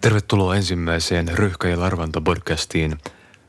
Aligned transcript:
Tervetuloa 0.00 0.56
ensimmäiseen 0.56 1.38
Röyhkä 1.38 1.68
ja 1.68 1.80
Larvanta 1.80 2.20
podcastiin. 2.20 2.98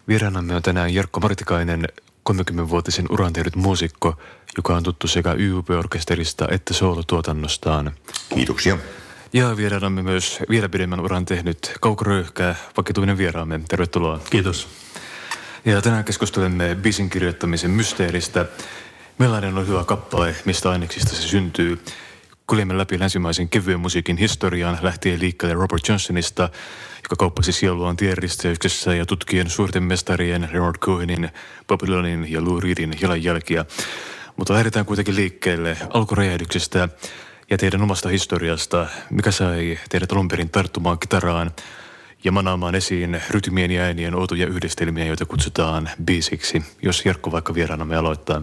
Vieraanamme 0.07 0.55
on 0.55 0.61
tänään 0.61 0.93
Jarkko 0.93 1.19
Martikainen, 1.19 1.87
30-vuotisen 2.29 3.05
uran 3.09 3.33
tehnyt 3.33 3.55
muusikko, 3.55 4.17
joka 4.57 4.75
on 4.75 4.83
tuttu 4.83 5.07
sekä 5.07 5.33
YUP-orkesterista 5.33 6.47
että 6.51 6.73
soolotuotannostaan. 6.73 7.91
Kiitoksia. 8.35 8.77
Ja 9.33 9.57
vieraanamme 9.57 10.01
myös 10.01 10.39
vielä 10.49 10.69
pidemmän 10.69 10.99
uran 10.99 11.25
tehnyt 11.25 11.71
Kauko 11.81 12.03
Röyhkä, 12.03 12.55
vakituinen 12.77 13.17
vieraamme. 13.17 13.61
Tervetuloa. 13.67 14.19
Kiitos. 14.29 14.67
Ja 15.65 15.81
tänään 15.81 16.03
keskustelemme 16.03 16.75
biisin 16.75 17.09
kirjoittamisen 17.09 17.71
mysteeristä. 17.71 18.45
Millainen 19.17 19.57
on 19.57 19.67
hyvä 19.67 19.83
kappale, 19.83 20.35
mistä 20.45 20.69
aineksista 20.69 21.15
se 21.15 21.21
syntyy? 21.21 21.79
Kuljemme 22.49 22.77
läpi 22.77 22.99
länsimaisen 22.99 23.49
kevyen 23.49 23.79
musiikin 23.79 24.17
historian 24.17 24.77
lähtien 24.81 25.19
liikkeelle 25.19 25.55
Robert 25.55 25.87
Johnsonista, 25.87 26.49
joka 27.03 27.15
kauppasi 27.17 27.51
sieluaan 27.51 27.97
tienristeyksessä 27.97 28.95
ja 28.95 29.05
tutkien 29.05 29.49
suurten 29.49 29.83
mestarien 29.83 30.49
Leonard 30.53 30.77
Cohenin, 30.77 31.29
Bob 31.67 31.81
Dylanin 31.85 32.31
ja 32.31 32.43
Lou 32.43 32.59
Reedin 32.59 32.93
jalanjälkiä. 33.01 33.65
Mutta 34.37 34.53
lähdetään 34.53 34.85
kuitenkin 34.85 35.15
liikkeelle 35.15 35.77
alkuräjähdyksestä 35.93 36.89
ja 37.49 37.57
teidän 37.57 37.81
omasta 37.81 38.09
historiasta. 38.09 38.87
Mikä 39.09 39.31
sai 39.31 39.79
teidät 39.89 40.11
alun 40.11 40.27
perin 40.27 40.49
tarttumaan 40.49 40.99
kitaraan 40.99 41.51
ja 42.23 42.31
manaamaan 42.31 42.75
esiin 42.75 43.21
rytmien 43.29 43.71
ja 43.71 43.83
äänien 43.83 44.15
outoja 44.15 44.47
yhdistelmiä, 44.47 45.05
joita 45.05 45.25
kutsutaan 45.25 45.89
biisiksi, 46.05 46.63
jos 46.81 47.05
Jarkko 47.05 47.31
vaikka 47.31 47.53
vieraanamme 47.53 47.95
aloittaa. 47.95 48.41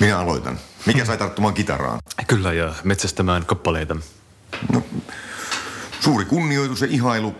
Minä 0.00 0.18
aloitan. 0.18 0.58
Mikä 0.86 1.04
sai 1.04 1.18
tarttumaan 1.18 1.54
kitaraan? 1.54 1.98
Kyllä, 2.26 2.52
ja 2.52 2.74
metsästämään 2.84 3.46
kappaleita. 3.46 3.96
No, 4.72 4.82
suuri 6.00 6.24
kunnioitus 6.24 6.80
ja 6.80 6.86
ihailu 6.90 7.34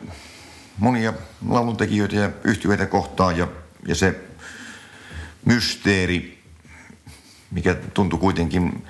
monia 0.78 1.12
lauluntekijöitä 1.48 2.16
ja 2.16 2.30
yhtiöitä 2.44 2.86
kohtaan 2.86 3.38
ja, 3.38 3.48
ja 3.88 3.94
se 3.94 4.20
mysteeri, 5.44 6.42
mikä 7.50 7.74
tuntui 7.74 8.18
kuitenkin 8.18 8.86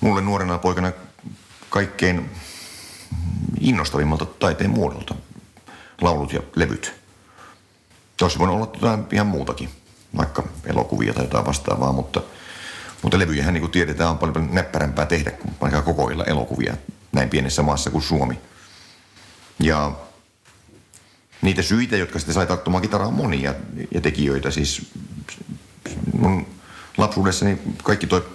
mulle 0.00 0.20
nuorena 0.20 0.58
poikana 0.58 0.92
kaikkein 1.70 2.30
innostavimmalta 3.60 4.26
taiteen 4.26 4.70
muodolta. 4.70 5.14
Laulut 6.00 6.32
ja 6.32 6.40
levyt. 6.56 6.94
Tuossa 8.16 8.38
voinut 8.38 8.56
olla 8.56 8.70
jotain 8.74 9.04
ihan 9.12 9.26
muutakin, 9.26 9.68
vaikka 10.16 10.42
elokuvia 10.64 11.14
tai 11.14 11.24
jotain 11.24 11.46
vastaavaa, 11.46 11.92
mutta– 11.92 12.22
mutta 13.04 13.18
levyjähän 13.18 13.54
niin 13.54 13.60
kuin 13.60 13.70
tiedetään 13.70 14.10
on 14.10 14.18
paljon, 14.18 14.32
paljon 14.32 14.54
näppärämpää 14.54 15.06
tehdä 15.06 15.30
kuin 15.30 15.82
kokoilla 15.84 16.24
elokuvia 16.24 16.76
näin 17.12 17.28
pienessä 17.28 17.62
maassa 17.62 17.90
kuin 17.90 18.02
Suomi. 18.02 18.38
Ja 19.60 19.92
niitä 21.42 21.62
syitä, 21.62 21.96
jotka 21.96 22.18
sitten 22.18 22.34
sai 22.34 22.46
tarttumaan 22.46 22.82
kitaraa 22.82 23.08
on 23.08 23.14
monia 23.14 23.54
ja 23.94 24.00
tekijöitä. 24.00 24.50
Siis 24.50 24.92
mun 26.18 26.46
lapsuudessani 26.98 27.58
kaikki 27.82 28.06
toi 28.06 28.26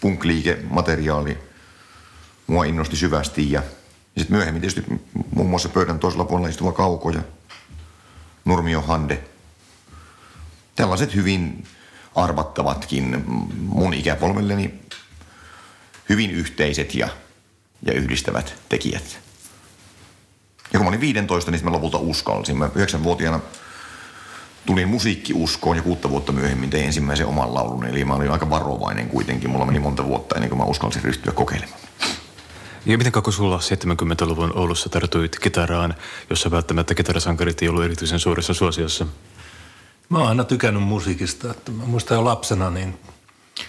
punk-liike, 0.00 0.58
materiaali 0.70 1.38
mua 2.46 2.64
innosti 2.64 2.96
syvästi 2.96 3.52
ja, 3.52 3.62
ja 4.16 4.20
sitten 4.20 4.36
myöhemmin 4.36 4.60
tietysti 4.60 5.02
muun 5.34 5.50
muassa 5.50 5.68
pöydän 5.68 5.98
toisella 5.98 6.24
puolella 6.24 6.48
istuva 6.48 6.72
Kauko 6.72 7.10
ja 7.10 7.22
Nurmio 8.44 8.82
Hande. 8.82 9.24
Tällaiset 10.74 11.14
hyvin 11.14 11.64
arvattavatkin 12.24 13.24
mun 13.58 13.94
ikäpolvelleni 13.94 14.74
hyvin 16.08 16.30
yhteiset 16.30 16.94
ja, 16.94 17.08
ja 17.82 17.92
yhdistävät 17.92 18.54
tekijät. 18.68 19.18
Ja 20.72 20.78
kun 20.78 20.82
mä 20.82 20.88
olin 20.88 21.00
15, 21.00 21.50
niin 21.50 21.64
mä 21.64 21.72
lopulta 21.72 21.98
uskalsin. 21.98 22.56
Mä 22.58 22.66
9-vuotiaana 22.66 23.40
tulin 24.66 24.88
musiikkiuskoon 24.88 25.76
ja 25.76 25.82
kuutta 25.82 26.10
vuotta 26.10 26.32
myöhemmin 26.32 26.70
tein 26.70 26.84
ensimmäisen 26.84 27.26
oman 27.26 27.54
laulun. 27.54 27.86
Eli 27.86 28.04
mä 28.04 28.14
olin 28.14 28.30
aika 28.30 28.50
varovainen 28.50 29.08
kuitenkin. 29.08 29.50
Mulla 29.50 29.66
meni 29.66 29.78
monta 29.78 30.04
vuotta 30.04 30.34
ennen 30.34 30.48
kuin 30.48 30.58
mä 30.58 30.64
uskalsin 30.64 31.04
ryhtyä 31.04 31.32
kokeilemaan. 31.32 31.80
Ja 32.86 32.98
miten 32.98 33.12
kauan 33.12 33.32
sulla 33.32 33.58
70-luvun 33.58 34.58
Oulussa 34.58 34.88
tartuit 34.88 35.38
kitaraan, 35.38 35.94
jossa 36.30 36.50
välttämättä 36.50 36.94
kitarasankarit 36.94 37.62
ei 37.62 37.68
ollut 37.68 37.84
erityisen 37.84 38.18
suuressa 38.18 38.54
suosiossa? 38.54 39.06
Mä 40.08 40.18
oon 40.18 40.28
aina 40.28 40.44
tykännyt 40.44 40.82
musiikista. 40.82 41.50
Että 41.50 41.72
mä 41.72 41.84
muistan 41.84 42.14
jo 42.14 42.24
lapsena, 42.24 42.70
niin 42.70 42.98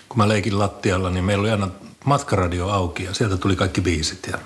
kun 0.09 0.17
mä 0.17 0.27
leikin 0.27 0.59
lattialla, 0.59 1.09
niin 1.09 1.23
meillä 1.23 1.41
oli 1.41 1.51
aina 1.51 1.69
matkaradio 2.05 2.69
auki 2.69 3.03
ja 3.03 3.13
sieltä 3.13 3.37
tuli 3.37 3.55
kaikki 3.55 3.81
biisit. 3.81 4.27
Ja 4.31 4.37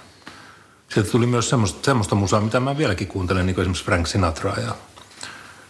sieltä 0.93 1.11
tuli 1.11 1.25
myös 1.25 1.49
semmoista, 1.49 1.85
semmoista 1.85 2.15
musaa, 2.15 2.41
mitä 2.41 2.59
mä 2.59 2.77
vieläkin 2.77 3.07
kuuntelen, 3.07 3.45
niin 3.45 3.55
kuin 3.55 3.63
esimerkiksi 3.63 3.85
Frank 3.85 4.07
Sinatra 4.07 4.53
ja 4.59 4.75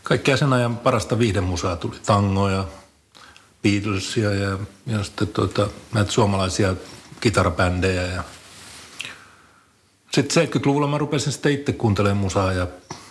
kaikkea 0.03 0.37
sen 0.37 0.53
ajan 0.53 0.77
parasta 0.77 1.19
viihdemusaa 1.19 1.75
tuli. 1.75 1.95
Tangoja, 2.05 2.65
Beatlesia 3.63 4.33
ja, 4.33 4.57
ja 4.87 5.03
sitten 5.03 5.27
tuota, 5.27 5.67
näitä 5.93 6.11
suomalaisia 6.11 6.75
kitarabändejä 7.19 8.01
ja 8.01 8.23
sitten 10.11 10.47
70-luvulla 10.47 10.87
mä 10.87 10.97
rupesin 10.97 11.33
sitten 11.33 11.51
itse 11.51 11.73
kuuntelemaan 11.73 12.17
musaa 12.17 12.53
ja 12.53 12.67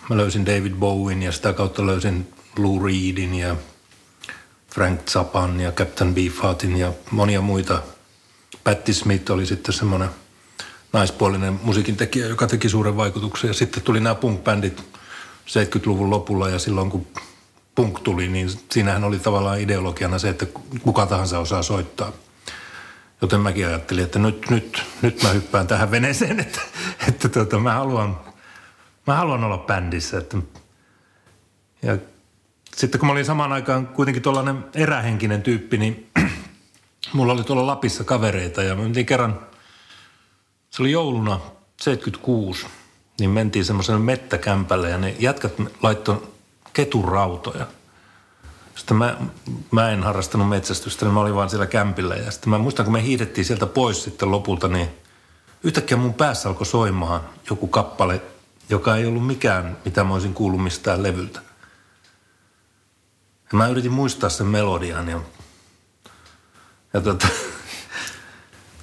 mä 0.09 0.17
löysin 0.17 0.45
David 0.45 0.73
Bowen 0.73 1.23
ja 1.23 1.31
sitä 1.31 1.53
kautta 1.53 1.85
löysin 1.85 2.33
Lou 2.57 2.85
Reedin 2.85 3.35
ja 3.35 3.55
Frank 4.73 5.01
Zappan 5.09 5.59
ja 5.59 5.71
Captain 5.71 6.15
Beefheartin 6.15 6.77
ja 6.77 6.93
monia 7.11 7.41
muita. 7.41 7.81
Patti 8.63 8.93
Smith 8.93 9.31
oli 9.31 9.45
sitten 9.45 9.73
semmoinen 9.73 10.09
naispuolinen 10.93 11.59
musiikin 11.63 11.97
tekijä, 11.97 12.27
joka 12.27 12.47
teki 12.47 12.69
suuren 12.69 12.97
vaikutuksen. 12.97 13.47
Ja 13.47 13.53
sitten 13.53 13.83
tuli 13.83 13.99
nämä 13.99 14.15
punk-bändit 14.15 14.83
70-luvun 15.47 16.09
lopulla 16.09 16.49
ja 16.49 16.59
silloin 16.59 16.89
kun 16.89 17.07
punk 17.75 17.99
tuli, 17.99 18.27
niin 18.27 18.49
siinähän 18.71 19.03
oli 19.03 19.19
tavallaan 19.19 19.59
ideologiana 19.59 20.19
se, 20.19 20.29
että 20.29 20.45
kuka 20.81 21.05
tahansa 21.05 21.39
osaa 21.39 21.63
soittaa. 21.63 22.11
Joten 23.21 23.39
mäkin 23.39 23.67
ajattelin, 23.67 24.03
että 24.03 24.19
nyt, 24.19 24.49
nyt, 24.49 24.83
nyt 25.01 25.23
mä 25.23 25.29
hyppään 25.29 25.67
tähän 25.67 25.91
veneeseen, 25.91 26.39
että, 26.39 26.61
että 27.07 27.29
tota, 27.29 27.59
mä, 27.59 27.73
haluan, 27.73 28.19
mä 29.07 29.15
haluan 29.15 29.43
olla 29.43 29.57
bändissä. 29.57 30.17
Että, 30.17 30.37
ja 31.81 31.97
sitten 32.75 32.99
kun 32.99 33.07
mä 33.07 33.11
olin 33.11 33.25
samaan 33.25 33.53
aikaan 33.53 33.87
kuitenkin 33.87 34.23
tuollainen 34.23 34.65
erähenkinen 34.75 35.41
tyyppi, 35.41 35.77
niin 35.77 36.11
mulla 37.13 37.33
oli 37.33 37.43
tuolla 37.43 37.67
Lapissa 37.67 38.03
kavereita 38.03 38.63
ja 38.63 38.75
me 38.75 38.81
mentiin 38.81 39.05
kerran, 39.05 39.39
se 40.69 40.81
oli 40.81 40.91
jouluna 40.91 41.39
76, 41.81 42.65
niin 43.19 43.29
mentiin 43.29 43.65
semmoiselle 43.65 43.99
mettäkämpälle 43.99 44.89
ja 44.89 44.97
ne 44.97 45.15
jätkät 45.19 45.53
laittoi 45.81 46.27
keturautoja. 46.73 47.65
Sitten 48.75 48.97
mä, 48.97 49.17
mä 49.71 49.89
en 49.89 50.03
harrastanut 50.03 50.49
metsästystä, 50.49 51.05
niin 51.05 51.13
mä 51.13 51.19
olin 51.19 51.35
vaan 51.35 51.49
siellä 51.49 51.65
kämpillä. 51.65 52.15
Ja 52.15 52.31
sitten 52.31 52.49
mä 52.49 52.57
muistan, 52.57 52.85
kun 52.85 52.93
me 52.93 53.03
hiidettiin 53.03 53.45
sieltä 53.45 53.65
pois 53.65 54.03
sitten 54.03 54.31
lopulta, 54.31 54.67
niin 54.67 54.87
yhtäkkiä 55.63 55.97
mun 55.97 56.13
päässä 56.13 56.49
alkoi 56.49 56.65
soimaan 56.65 57.21
joku 57.49 57.67
kappale, 57.67 58.21
joka 58.69 58.95
ei 58.95 59.05
ollut 59.05 59.27
mikään, 59.27 59.77
mitä 59.85 60.03
mä 60.03 60.13
olisin 60.13 60.33
kuullut 60.33 60.63
mistään 60.63 61.03
levyltä. 61.03 61.39
Ja 63.53 63.57
mä 63.57 63.67
yritin 63.67 63.91
muistaa 63.91 64.29
sen 64.29 64.47
melodian 64.47 65.09
ja, 65.09 65.19
ja 66.93 67.01
tota, 67.01 67.27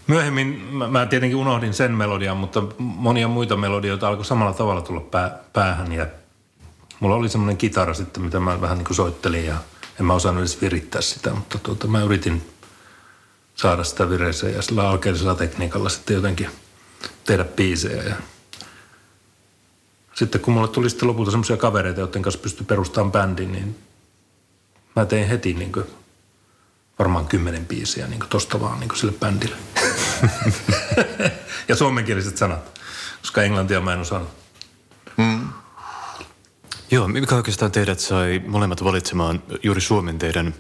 myöhemmin 0.07 0.47
mä, 0.47 0.89
mä 0.89 1.07
tietenkin 1.07 1.37
unohdin 1.37 1.75
sen 1.75 1.93
melodian, 1.93 2.37
mutta 2.37 2.63
monia 2.79 3.29
muita 3.29 3.57
melodioita 3.57 4.09
alkoi 4.09 4.25
samalla 4.25 4.53
tavalla 4.53 4.83
tulla 4.83 5.01
pää, 5.01 5.39
päähän 5.53 5.93
ja 5.93 6.07
mulla 7.01 7.15
oli 7.15 7.29
semmoinen 7.29 7.57
kitara 7.57 7.95
sitten, 7.95 8.23
mitä 8.23 8.41
mä 8.41 8.61
vähän 8.61 8.79
niin 8.79 8.87
kuin 8.87 8.97
soittelin 8.97 9.47
ja 9.47 9.57
en 10.01 10.07
mä 10.07 10.15
osannut 10.15 10.41
edes 10.41 10.61
virittää 10.61 11.01
sitä, 11.01 11.31
mutta 11.31 11.59
tuota, 11.59 11.87
mä 11.87 12.03
yritin 12.03 12.51
saada 13.55 13.85
sitä 13.85 14.11
vireeseen 14.11 14.55
ja 14.55 14.63
sillä 14.63 14.89
alkeellisella 14.89 15.35
tekniikalla 15.35 15.89
sitten 15.89 16.15
jotenkin 16.15 16.49
tehdä 17.25 17.45
biisejä 17.45 18.03
ja 18.03 18.15
sitten 20.15 20.41
kun 20.41 20.55
mulle 20.55 20.69
tuli 20.69 20.91
sitten 20.91 21.09
lopulta 21.09 21.31
semmoisia 21.31 21.57
kavereita, 21.57 22.01
joiden 22.01 22.23
kanssa 22.23 22.41
pystyi 22.41 22.67
perustamaan 22.67 23.13
bändin, 23.13 23.53
niin 23.53 23.90
mä 24.97 25.07
tein 25.07 25.29
heti 25.29 25.53
niin 25.53 25.73
kuin, 25.73 25.85
varmaan 26.99 27.27
kymmenen 27.27 27.67
biisiä 27.67 28.07
niin 28.07 28.21
kuin 28.21 28.29
tosta 28.29 28.61
vaan 28.61 28.81
niin 28.81 28.89
kuin 28.89 28.99
sille 28.99 29.13
bändille. 29.13 29.57
ja 31.69 31.77
suomenkieliset 31.77 32.37
sanat, 32.37 32.81
koska 33.21 33.43
englantia 33.43 33.81
mä 33.81 33.93
en 33.93 34.01
osannut. 34.01 34.31
Mm. 35.17 35.49
Joo, 36.91 37.09
mikä 37.09 37.35
oikeastaan 37.35 37.73
teidät 37.73 38.01
sai 38.01 38.43
molemmat 38.47 38.85
valitsemaan 38.85 39.43
juuri 39.63 39.81
suomen 39.81 40.19
teidän 40.19 40.55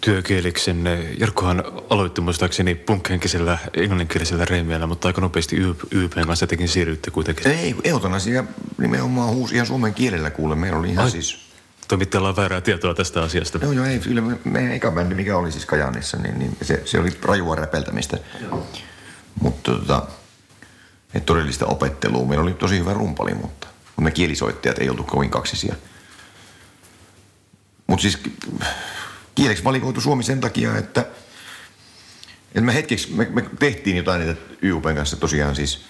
työkieliksenne? 0.00 1.14
Jarkkohan 1.18 1.64
aloitti 1.90 2.20
muistaakseni 2.20 2.74
punkhenkisellä 2.74 3.58
englanninkielisellä 3.74 4.44
reimiällä, 4.44 4.86
mutta 4.86 5.08
aika 5.08 5.20
nopeasti 5.20 5.56
YPn 5.90 6.26
kanssa 6.26 6.46
tekin 6.46 6.68
siirrytte 6.68 7.10
kuitenkin. 7.10 7.46
Ei, 7.46 7.74
eutanasia 7.84 8.44
nimenomaan 8.78 9.28
huusi 9.34 9.54
ihan 9.54 9.66
suomen 9.66 9.94
kielellä 9.94 10.30
kuule. 10.30 10.54
Meillä 10.54 10.78
oli 10.78 10.90
ihan 10.90 11.04
Ai. 11.04 11.10
siis 11.10 11.45
toimittajalla 11.88 12.28
on 12.28 12.36
väärää 12.36 12.60
tietoa 12.60 12.94
tästä 12.94 13.22
asiasta. 13.22 13.58
Joo, 13.62 13.72
joo, 13.72 13.84
ei. 13.84 13.98
Kyllä 13.98 14.22
meidän 14.44 14.72
eka 14.72 14.90
bändi, 14.90 15.14
mikä 15.14 15.36
oli 15.36 15.52
siis 15.52 15.66
Kajaanissa, 15.66 16.16
niin, 16.16 16.38
niin 16.38 16.56
se, 16.62 16.82
se 16.84 17.00
oli 17.00 17.10
rajua 17.22 17.54
räpeltämistä. 17.54 18.18
Mutta 19.40 19.72
tota, 19.72 20.06
et 21.14 21.26
todellista 21.26 21.66
opettelua. 21.66 22.26
Meillä 22.26 22.42
oli 22.42 22.54
tosi 22.54 22.78
hyvä 22.78 22.94
rumpali, 22.94 23.34
mutta 23.34 23.66
me 24.00 24.10
kielisoittajat 24.10 24.78
ei 24.78 24.90
oltu 24.90 25.02
kovin 25.02 25.30
kaksisia. 25.30 25.74
Mutta 27.86 28.02
siis 28.02 28.18
kieleksi 29.34 29.64
valikoitu 29.64 30.00
Suomi 30.00 30.22
sen 30.22 30.40
takia, 30.40 30.76
että, 30.76 31.00
että 32.48 32.60
me 32.60 32.74
hetkeksi, 32.74 33.12
me, 33.12 33.28
me 33.30 33.44
tehtiin 33.58 33.96
jotain 33.96 34.26
niitä 34.26 34.40
YUPn 34.62 34.94
kanssa 34.94 35.16
tosiaan 35.16 35.56
siis 35.56 35.84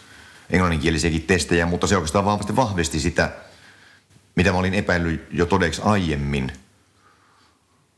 englanninkielisiäkin 0.51 1.23
testejä, 1.23 1.67
mutta 1.67 1.87
se 1.87 1.97
oikeastaan 1.97 2.25
vahvasti 2.25 2.57
vahvisti 2.57 3.01
sitä, 3.01 3.33
mitä 4.37 4.53
mä 4.53 4.59
olin 4.59 4.75
epäillyt 4.75 5.27
jo 5.31 5.47
todeksi 5.47 5.83
aiemmin, 5.85 6.53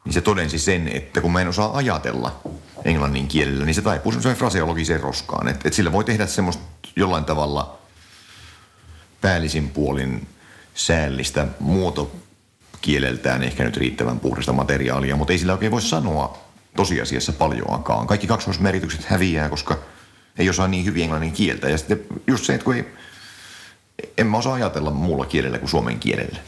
niin 0.05 0.13
se 0.13 0.21
todensi 0.21 0.59
sen, 0.59 0.89
että 0.89 1.21
kun 1.21 1.33
mä 1.33 1.41
en 1.41 1.49
osaa 1.49 1.77
ajatella 1.77 2.41
englannin 2.85 3.29
kielellä, 3.29 3.65
niin 3.65 3.75
se 3.75 3.83
taipuu 3.83 4.13
semmoiseen 4.13 4.37
fraseologiseen 4.37 5.01
roskaan. 5.01 5.49
Että 5.49 5.69
et 5.69 5.75
sillä 5.75 5.93
voi 5.93 6.05
tehdä 6.05 6.27
semmoista 6.27 6.63
jollain 6.97 7.25
tavalla 7.25 7.79
päällisin 9.21 9.69
puolin 9.71 10.29
säällistä 10.75 11.47
muotokieleltään 11.61 13.43
ehkä 13.43 13.65
nyt 13.65 13.77
riittävän 13.77 14.21
puhdasta 14.21 14.53
materiaalia, 14.53 15.17
mutta 15.17 15.33
ei 15.33 15.39
sillä 15.39 15.53
oikein 15.53 15.73
voi 15.73 15.83
sanoa 15.83 16.39
tosiasiassa 16.77 17.33
paljoakaan. 17.33 18.07
Kaikki 18.07 18.27
kaksoismeritykset 18.27 19.05
häviää, 19.05 19.49
koska 19.49 19.79
ei 20.39 20.49
osaa 20.49 20.69
niin 20.69 20.85
hyvin 20.85 21.03
englannin 21.03 21.33
kieltä. 21.33 21.69
Ja 21.69 21.79
sitten 21.79 22.01
just 22.27 22.45
se, 22.45 22.55
että 22.55 22.65
kun 22.65 22.75
ei, 22.75 22.85
en 24.19 24.27
mä 24.27 24.37
osaa 24.37 24.55
ajatella 24.55 24.91
muulla 24.91 25.27
kielellä 25.27 25.59
kuin 25.59 25.69
suomen 25.69 25.99
kielellä. 25.99 26.39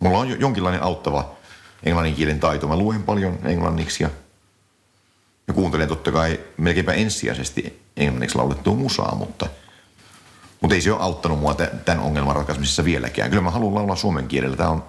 Mulla 0.00 0.18
on 0.18 0.40
jonkinlainen 0.40 0.82
auttava 0.82 1.30
englannin 1.82 2.14
kielen 2.14 2.40
taito. 2.40 2.68
Mä 2.68 2.76
luen 2.76 3.02
paljon 3.02 3.38
englanniksi 3.44 4.02
ja, 4.02 4.10
ja 5.48 5.54
kuuntelen 5.54 5.88
totta 5.88 6.12
kai 6.12 6.40
melkeinpä 6.56 6.92
ensisijaisesti 6.92 7.82
englanniksi 7.96 8.38
laulettua 8.38 8.74
musaa, 8.74 9.14
mutta, 9.14 9.46
mutta 10.60 10.74
ei 10.74 10.80
se 10.80 10.92
ole 10.92 11.02
auttanut 11.02 11.38
mua 11.38 11.54
tämän 11.84 12.02
ongelman 12.02 12.36
ratkaisemisessa 12.36 12.84
vieläkään. 12.84 13.30
Kyllä 13.30 13.42
mä 13.42 13.50
haluan 13.50 13.74
laulaa 13.74 13.96
suomen 13.96 14.28
kielellä. 14.28 14.56
Tämä 14.56 14.70
on 14.70 14.84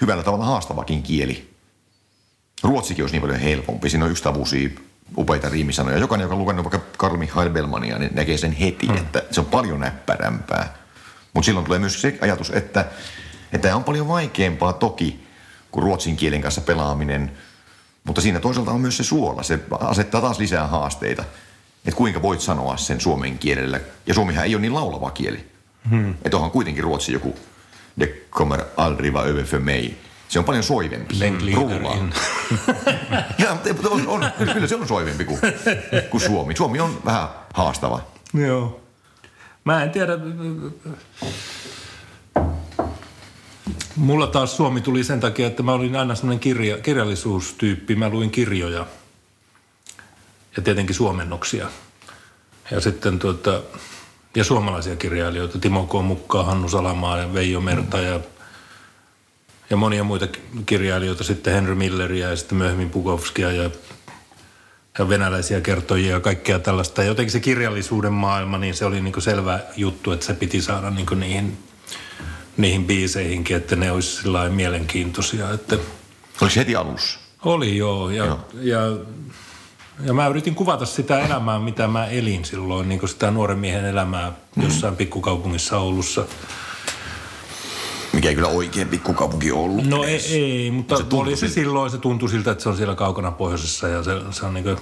hyvällä 0.00 0.22
tavalla 0.22 0.44
haastavakin 0.44 1.02
kieli. 1.02 1.54
Ruotsikin 2.62 3.04
olisi 3.04 3.14
niin 3.14 3.22
paljon 3.22 3.40
helpompi. 3.40 3.90
Siinä 3.90 4.04
on 4.04 4.10
yksistavuisia 4.10 4.68
upeita 5.18 5.48
riimisanoja. 5.48 5.98
Jokainen, 5.98 6.24
joka 6.24 6.34
on 6.34 6.38
lukenut 6.38 6.64
vaikka 6.64 6.80
Karl 6.96 7.16
Michael 7.16 7.50
Bellmania, 7.50 7.98
niin 7.98 8.14
näkee 8.14 8.38
sen 8.38 8.52
heti, 8.52 8.88
mm. 8.88 8.96
että 8.96 9.22
se 9.30 9.40
on 9.40 9.46
paljon 9.46 9.80
näppärämpää. 9.80 10.74
Mutta 11.34 11.46
silloin 11.46 11.66
tulee 11.66 11.78
myös 11.78 12.00
se 12.00 12.18
ajatus, 12.20 12.50
että, 12.50 12.80
että 13.52 13.68
tämä 13.68 13.76
on 13.76 13.84
paljon 13.84 14.08
vaikeampaa 14.08 14.72
toki 14.72 15.26
kuin 15.70 15.82
ruotsin 15.82 16.16
kielen 16.16 16.42
kanssa 16.42 16.60
pelaaminen. 16.60 17.32
Mutta 18.04 18.20
siinä 18.20 18.40
toisaalta 18.40 18.70
on 18.70 18.80
myös 18.80 18.96
se 18.96 19.04
suola. 19.04 19.42
Se 19.42 19.58
asettaa 19.80 20.20
taas 20.20 20.38
lisää 20.38 20.66
haasteita. 20.66 21.24
Että 21.84 21.98
kuinka 21.98 22.22
voit 22.22 22.40
sanoa 22.40 22.76
sen 22.76 23.00
suomen 23.00 23.38
kielellä. 23.38 23.80
Ja 24.06 24.14
suomihan 24.14 24.44
ei 24.44 24.54
ole 24.54 24.60
niin 24.60 24.74
laulava 24.74 25.10
kieli. 25.10 25.50
Hmm. 25.90 26.14
Että 26.24 26.36
onhan 26.36 26.50
kuitenkin 26.50 26.84
ruotsi 26.84 27.12
joku 27.12 27.36
de 27.94 28.06
kommer 28.30 28.64
aldrig 28.76 29.12
vara 29.12 29.28
över 29.28 29.44
för 29.44 29.58
mig 29.58 29.94
se 30.34 30.38
on 30.38 30.44
paljon 30.44 30.64
soivempi. 30.64 31.14
Rullaa. 31.54 31.96
ja, 33.38 33.56
on, 33.90 34.08
on, 34.08 34.32
kyllä 34.52 34.66
se 34.66 34.76
on 34.76 34.88
soivempi 34.88 35.24
kuin, 35.24 35.40
kuin 36.10 36.20
Suomi. 36.20 36.56
Suomi 36.56 36.80
on 36.80 37.00
vähän 37.04 37.28
haastava. 37.52 38.00
Joo. 38.46 38.80
Mä 39.64 39.82
en 39.82 39.90
tiedä. 39.90 40.12
Mulla 43.96 44.26
taas 44.26 44.56
Suomi 44.56 44.80
tuli 44.80 45.04
sen 45.04 45.20
takia, 45.20 45.46
että 45.46 45.62
mä 45.62 45.72
olin 45.72 45.96
aina 45.96 46.14
semmoinen 46.14 46.40
kirja, 46.40 46.78
kirjallisuustyyppi. 46.78 47.94
Mä 47.96 48.08
luin 48.08 48.30
kirjoja 48.30 48.86
ja 50.56 50.62
tietenkin 50.62 50.94
suomennoksia. 50.94 51.68
Ja 52.70 52.80
sitten 52.80 53.18
tuota, 53.18 53.62
ja 54.36 54.44
suomalaisia 54.44 54.96
kirjailijoita, 54.96 55.58
Timo 55.58 55.86
K. 55.86 55.92
Mukkaa, 56.04 56.44
Hannu 56.44 56.68
Salamaa 56.68 57.18
ja 57.18 57.34
Veijo 57.34 57.60
Merta 57.60 58.00
ja 58.00 58.20
ja 59.70 59.76
monia 59.76 60.04
muita 60.04 60.26
kirjailijoita, 60.66 61.24
sitten 61.24 61.52
Henry 61.52 61.74
Milleria 61.74 62.30
ja 62.30 62.36
sitten 62.36 62.58
myöhemmin 62.58 62.90
Pukovskia 62.90 63.52
ja, 63.52 63.70
ja 64.98 65.08
venäläisiä 65.08 65.60
kertojia 65.60 66.12
ja 66.12 66.20
kaikkea 66.20 66.58
tällaista. 66.58 67.02
Ja 67.02 67.08
jotenkin 67.08 67.32
se 67.32 67.40
kirjallisuuden 67.40 68.12
maailma, 68.12 68.58
niin 68.58 68.74
se 68.74 68.84
oli 68.84 69.00
niin 69.00 69.22
selvä 69.22 69.60
juttu, 69.76 70.12
että 70.12 70.26
se 70.26 70.34
piti 70.34 70.62
saada 70.62 70.90
niin 70.90 71.06
niihin, 71.20 71.58
niihin 72.56 72.84
biiseihinkin, 72.86 73.56
että 73.56 73.76
ne 73.76 73.90
olisi 73.90 74.22
sillä 74.22 74.48
mielenkiintoisia. 74.48 75.50
Että 75.50 75.76
Oliko 76.40 76.54
heti 76.56 76.76
alussa? 76.76 77.18
Oli 77.44 77.76
joo. 77.76 78.10
Ja, 78.10 78.24
joo. 78.24 78.40
ja, 78.54 78.80
ja 80.04 80.14
mä 80.14 80.26
yritin 80.26 80.54
kuvata 80.54 80.86
sitä 80.86 81.20
elämää, 81.20 81.58
mitä 81.58 81.88
mä 81.88 82.06
elin 82.06 82.44
silloin, 82.44 82.88
niin 82.88 83.08
sitä 83.08 83.30
nuoren 83.30 83.58
miehen 83.58 83.84
elämää 83.84 84.32
jossain 84.62 84.94
mm. 84.94 84.96
pikkukaupungissa 84.96 85.78
Oulussa– 85.78 86.26
mikä 88.24 88.30
ei 88.30 88.34
kyllä 88.34 88.48
oikein 88.48 88.88
pikkukaupunki 88.88 89.52
ollut. 89.52 89.86
No 89.86 90.04
ei, 90.04 90.20
ei 90.30 90.70
mutta 90.70 90.96
se 90.96 91.04
oli 91.12 91.36
se 91.36 91.48
silloin, 91.48 91.90
se 91.90 91.98
tuntui 91.98 92.28
siltä, 92.28 92.50
että 92.50 92.62
se 92.62 92.68
on 92.68 92.76
siellä 92.76 92.94
kaukana 92.94 93.30
pohjoisessa 93.30 93.88
ja 93.88 94.02
se, 94.02 94.10
se 94.30 94.46
on 94.46 94.54
niin 94.54 94.64
kuin, 94.64 94.76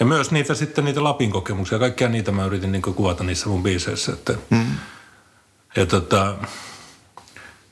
ja 0.00 0.06
myös 0.06 0.30
niitä 0.30 0.54
sitten 0.54 0.84
niitä 0.84 1.04
Lapin 1.04 1.30
kokemuksia, 1.30 1.78
kaikkia 1.78 2.08
niitä 2.08 2.32
mä 2.32 2.44
yritin 2.44 2.72
niin 2.72 2.82
kuvata 2.82 3.24
niissä 3.24 3.48
mun 3.48 3.62
biiseissä. 3.62 4.12
Että, 4.12 4.34
mm. 4.50 4.66
Ja 5.76 5.86
tota, 5.86 6.34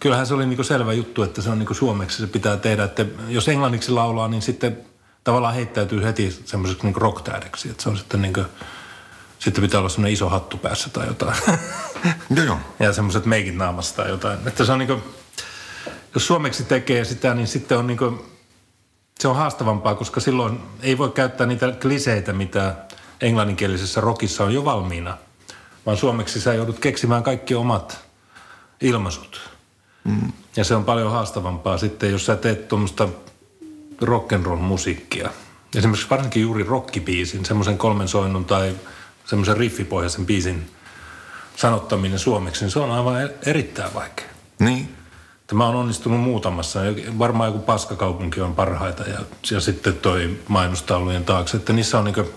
kyllähän 0.01 0.27
se 0.27 0.35
oli 0.35 0.47
niin 0.47 0.65
selvä 0.65 0.93
juttu, 0.93 1.23
että 1.23 1.43
se 1.43 1.51
on 1.51 1.59
niin 1.59 1.75
suomeksi 1.75 2.19
se 2.19 2.27
pitää 2.27 2.57
tehdä, 2.57 2.85
että 2.85 3.07
jos 3.29 3.49
englanniksi 3.49 3.93
laulaa, 3.93 4.29
niin 4.29 4.43
sitten 4.43 4.79
tavallaan 5.25 5.55
heittäytyy 5.55 6.03
heti 6.05 6.31
semmoiseksi 6.45 6.87
niin 6.87 6.97
rock 6.97 7.29
että 7.29 7.83
se 7.83 7.89
on 7.89 7.97
sitten 7.97 8.23
niin 8.23 8.35
kuin, 8.35 8.47
sitten 9.45 9.63
pitää 9.63 9.81
olla 9.81 9.89
semmoinen 9.89 10.13
iso 10.13 10.29
hattu 10.29 10.57
päässä 10.57 10.91
tai 10.91 11.07
jotain. 11.07 11.37
Joo, 12.37 12.47
joo. 12.47 12.59
ja 12.81 12.93
semmoiset 12.93 13.27
meikit 13.27 13.57
naamassa 13.57 13.97
tai 13.97 14.09
jotain. 14.09 14.39
Että 14.47 14.65
se 14.65 14.73
on 14.73 14.79
niinku, 14.79 15.03
jos 16.15 16.27
suomeksi 16.27 16.65
tekee 16.65 17.05
sitä, 17.05 17.35
niin 17.35 17.47
sitten 17.47 17.79
on 17.79 17.87
niinku, 17.87 18.27
se 19.21 19.29
on 19.29 19.37
haastavampaa, 19.37 19.95
koska 19.95 20.21
silloin 20.21 20.61
ei 20.83 20.99
voi 20.99 21.11
käyttää 21.11 21.47
niitä 21.47 21.73
kliseitä, 21.83 22.33
mitä 22.33 22.75
englanninkielisessä 23.21 24.01
rockissa 24.01 24.45
on 24.45 24.55
jo 24.55 24.65
valmiina. 24.65 25.17
Vaan 25.87 25.97
suomeksi 25.97 26.41
sä 26.41 26.55
joudut 26.55 26.79
keksimään 26.79 27.23
kaikki 27.23 27.55
omat 27.55 28.01
ilmaisut. 28.81 29.51
Mm. 30.05 30.33
Ja 30.57 30.65
se 30.65 30.75
on 30.75 30.85
paljon 30.85 31.11
haastavampaa 31.11 31.79
sitten, 31.79 32.11
jos 32.11 32.27
sä 32.27 32.37
teet 32.37 32.69
tuommoista 32.69 33.09
rock'n'roll-musiikkia. 34.05 35.31
Esimerkiksi 35.77 36.11
varsinkin 36.11 36.43
juuri 36.43 36.65
rockibiisin, 36.65 37.45
semmoisen 37.45 37.79
kolmen 37.79 38.09
soinnun 38.09 38.45
tai 38.45 38.75
semmoisen 39.25 39.57
riffipohjaisen 39.57 40.27
biisin 40.27 40.71
sanottaminen 41.57 42.19
suomeksi, 42.19 42.65
niin 42.65 42.71
se 42.71 42.79
on 42.79 42.91
aivan 42.91 43.23
e- 43.23 43.35
erittäin 43.47 43.95
vaikea. 43.95 44.27
Niin. 44.59 44.97
Mä 45.53 45.67
oon 45.67 45.77
onnistunut 45.77 46.21
muutamassa. 46.21 46.81
Varmaan 47.19 47.53
joku 47.53 47.59
paskakaupunki 47.59 48.41
on 48.41 48.55
parhaita 48.55 49.03
ja, 49.03 49.19
ja 49.51 49.61
sitten 49.61 49.97
toi 49.97 50.39
mainostaulujen 50.49 51.25
taakse. 51.25 51.57
Että 51.57 51.73
niissä 51.73 51.99
on 51.99 52.05
niinku 52.05 52.31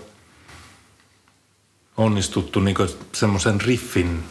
onnistuttu 1.96 2.60
niinku 2.60 2.86
semmoisen 3.12 3.60
riffin 3.60 4.24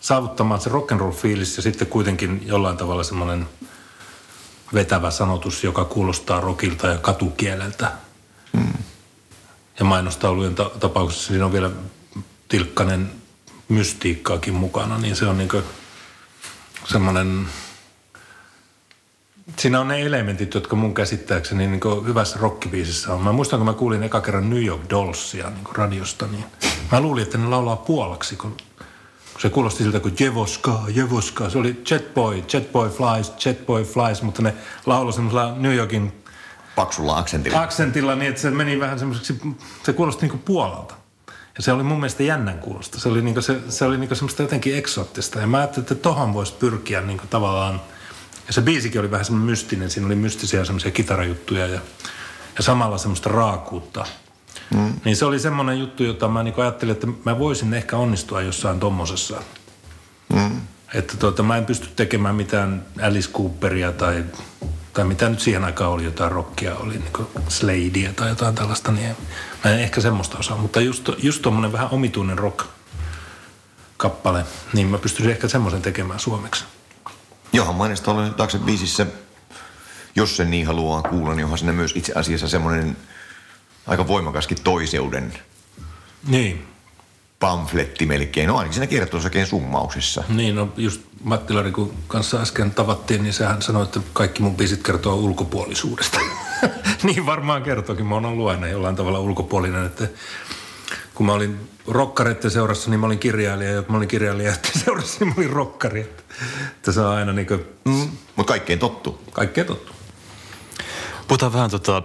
saavuttamaan 0.00 0.60
se 0.60 0.70
rock'n'roll 0.70 1.14
fiilis 1.14 1.56
ja 1.56 1.62
sitten 1.62 1.86
kuitenkin 1.86 2.42
jollain 2.46 2.76
tavalla 2.76 3.02
semmoinen 3.02 3.48
vetävä 4.74 5.10
sanotus, 5.10 5.64
joka 5.64 5.84
kuulostaa 5.84 6.40
rockilta 6.40 6.86
ja 6.86 6.98
katukieleltä. 6.98 7.92
Mm 8.52 8.72
ja 9.78 9.84
mainostaulujen 9.84 10.54
ta- 10.54 10.70
tapauksessa 10.80 11.28
siinä 11.28 11.46
on 11.46 11.52
vielä 11.52 11.70
tilkkanen 12.48 13.10
mystiikkaakin 13.68 14.54
mukana, 14.54 14.98
niin 14.98 15.16
se 15.16 15.26
on 15.26 15.38
niin 15.38 15.48
semmoinen, 16.84 17.46
siinä 19.56 19.80
on 19.80 19.88
ne 19.88 20.02
elementit, 20.02 20.54
jotka 20.54 20.76
mun 20.76 20.94
käsittääkseni 20.94 21.66
niin 21.66 21.80
hyvässä 22.06 22.38
rockibiisissä 22.40 23.14
on. 23.14 23.22
Mä 23.22 23.32
muistan, 23.32 23.58
kun 23.58 23.66
mä 23.66 23.72
kuulin 23.72 24.02
eka 24.02 24.20
kerran 24.20 24.50
New 24.50 24.64
York 24.64 24.82
Dollsia 24.90 25.50
niin 25.50 25.66
radiosta, 25.72 26.26
niin 26.26 26.44
mä 26.92 27.00
luulin, 27.00 27.22
että 27.22 27.38
ne 27.38 27.46
laulaa 27.46 27.76
puolaksi, 27.76 28.36
kun 28.36 28.56
se 29.38 29.50
kuulosti 29.50 29.82
siltä 29.82 30.00
kuin 30.00 30.14
Jevoska, 30.20 30.82
Jevoska. 30.88 31.50
Se 31.50 31.58
oli 31.58 31.82
Jetboy, 31.90 32.44
Jetboy 32.52 32.88
Flies, 32.88 33.32
Jetboy 33.44 33.84
Flies, 33.84 34.22
mutta 34.22 34.42
ne 34.42 34.54
lauloi 34.86 35.12
semmoisella 35.12 35.54
New 35.58 35.74
Yorkin 35.74 36.12
paksulla 36.78 37.18
aksentilla. 37.18 37.62
Aksentilla 37.62 38.14
niin, 38.14 38.28
että 38.28 38.40
se 38.40 38.50
meni 38.50 38.80
vähän 38.80 38.98
semmoiseksi, 38.98 39.40
se 39.82 39.92
kuulosti 39.92 40.22
niin 40.22 40.30
kuin 40.30 40.42
Puolalta. 40.42 40.94
Ja 41.56 41.62
se 41.62 41.72
oli 41.72 41.82
mun 41.82 41.98
mielestä 41.98 42.22
jännän 42.22 42.58
kuulosta. 42.58 43.00
Se 43.00 43.08
oli, 43.08 43.22
niin 43.22 43.34
kuin 43.34 43.44
se, 43.44 43.60
se 43.68 43.84
oli 43.84 43.98
niin 43.98 44.08
kuin 44.08 44.16
semmoista 44.16 44.42
jotenkin 44.42 44.76
eksoottista. 44.76 45.40
Ja 45.40 45.46
mä 45.46 45.58
ajattelin, 45.58 45.84
että 45.84 45.94
tohon 45.94 46.34
voisi 46.34 46.52
pyrkiä 46.52 47.00
niin 47.00 47.18
kuin 47.18 47.28
tavallaan. 47.28 47.80
Ja 48.46 48.52
se 48.52 48.60
biisikin 48.60 49.00
oli 49.00 49.10
vähän 49.10 49.24
semmoinen 49.24 49.50
mystinen. 49.50 49.90
Siinä 49.90 50.06
oli 50.06 50.14
mystisiä 50.14 50.64
semmoisia 50.64 50.90
kitarajuttuja 50.90 51.66
ja, 51.66 51.80
ja 52.56 52.62
samalla 52.62 52.98
semmoista 52.98 53.28
raakuutta. 53.28 54.06
Mm. 54.74 54.92
Niin 55.04 55.16
se 55.16 55.24
oli 55.24 55.38
semmoinen 55.38 55.78
juttu, 55.78 56.02
jota 56.02 56.28
mä 56.28 56.42
niin 56.42 56.54
ajattelin, 56.60 56.92
että 56.92 57.06
mä 57.24 57.38
voisin 57.38 57.74
ehkä 57.74 57.96
onnistua 57.96 58.42
jossain 58.42 58.80
tommosessa. 58.80 59.42
Mm. 60.34 60.60
Että 60.94 61.16
tuota, 61.16 61.42
mä 61.42 61.56
en 61.56 61.66
pysty 61.66 61.88
tekemään 61.96 62.34
mitään 62.34 62.86
Alice 63.02 63.30
Cooperia 63.30 63.92
tai 63.92 64.24
tai 64.98 65.04
mitä 65.04 65.28
nyt 65.28 65.40
siihen 65.40 65.64
aikaan 65.64 65.90
oli, 65.90 66.04
jotain 66.04 66.32
rockia, 66.32 66.76
oli 66.76 66.98
niin 66.98 67.26
Sladea 67.48 68.12
tai 68.12 68.28
jotain 68.28 68.54
tällaista, 68.54 68.92
niin 68.92 69.16
mä 69.64 69.70
en 69.70 69.80
ehkä 69.80 70.00
semmoista 70.00 70.38
osaa. 70.38 70.56
Mutta 70.56 70.80
just, 70.80 71.08
just 71.18 71.42
tuommoinen 71.42 71.72
vähän 71.72 71.88
omituinen 71.90 72.38
rock, 72.38 72.66
kappale, 73.96 74.44
niin 74.72 74.86
mä 74.86 74.98
pystyisin 74.98 75.30
ehkä 75.30 75.48
semmoisen 75.48 75.82
tekemään 75.82 76.20
suomeksi. 76.20 76.64
Johan 77.52 77.74
Mainesta 77.74 78.10
oli 78.10 78.30
taakse 78.30 78.58
biisissä, 78.58 79.06
jos 80.16 80.36
sen 80.36 80.50
niin 80.50 80.66
haluaa 80.66 81.02
kuulla, 81.02 81.34
niin 81.34 81.44
onhan 81.44 81.58
siinä 81.58 81.72
myös 81.72 81.92
itse 81.96 82.12
asiassa 82.16 82.48
semmoinen 82.48 82.96
aika 83.86 84.06
voimakaskin 84.06 84.62
toiseuden 84.64 85.34
Niin, 86.26 86.68
pamfletti 87.40 88.06
melkein. 88.06 88.48
No 88.48 88.56
ainakin 88.56 88.74
siinä 88.74 88.86
kertoisakin 88.86 89.46
summauksessa. 89.46 90.24
niin 90.28 90.54
no 90.54 90.72
just 90.76 91.00
Matti 91.24 91.54
Larikun 91.54 91.94
kanssa 92.08 92.40
äsken 92.40 92.70
tavattiin, 92.70 93.22
niin 93.22 93.32
sehän 93.32 93.62
sanoi, 93.62 93.82
että 93.82 94.00
kaikki 94.12 94.42
mun 94.42 94.56
biisit 94.56 94.82
kertoo 94.82 95.14
ulkopuolisuudesta. 95.14 96.20
niin 97.02 97.26
varmaan 97.26 97.62
kertokin, 97.62 98.06
mä 98.06 98.14
oon 98.14 98.24
ollut 98.24 98.48
aina 98.48 98.68
jollain 98.68 98.96
tavalla 98.96 99.18
ulkopuolinen, 99.18 99.86
että 99.86 100.08
kun 101.14 101.26
mä 101.26 101.32
olin 101.32 101.70
rokkareiden 101.86 102.50
seurassa, 102.50 102.90
niin 102.90 103.00
mä 103.00 103.06
olin 103.06 103.18
kirjailija, 103.18 103.70
ja 103.70 103.82
kun 103.82 103.92
mä 103.92 103.96
olin 103.96 104.08
kirjailija 104.08 104.52
seurassa, 104.84 105.16
niin 105.20 105.28
mä 105.28 105.34
olin 105.38 105.50
rokkari. 105.50 106.00
Että, 106.00 106.22
että 106.76 106.92
se 106.92 107.00
on 107.00 107.14
aina 107.14 107.32
niin 107.32 107.46
kuin 107.46 107.64
Mm. 107.88 108.08
Mutta 108.36 108.52
kaikkeen 108.52 108.78
tottu. 108.78 109.22
kaikkea 109.32 109.64
tottu. 109.64 109.92
Puhutaan 111.28 111.52
vähän 111.52 111.70
tota 111.70 112.02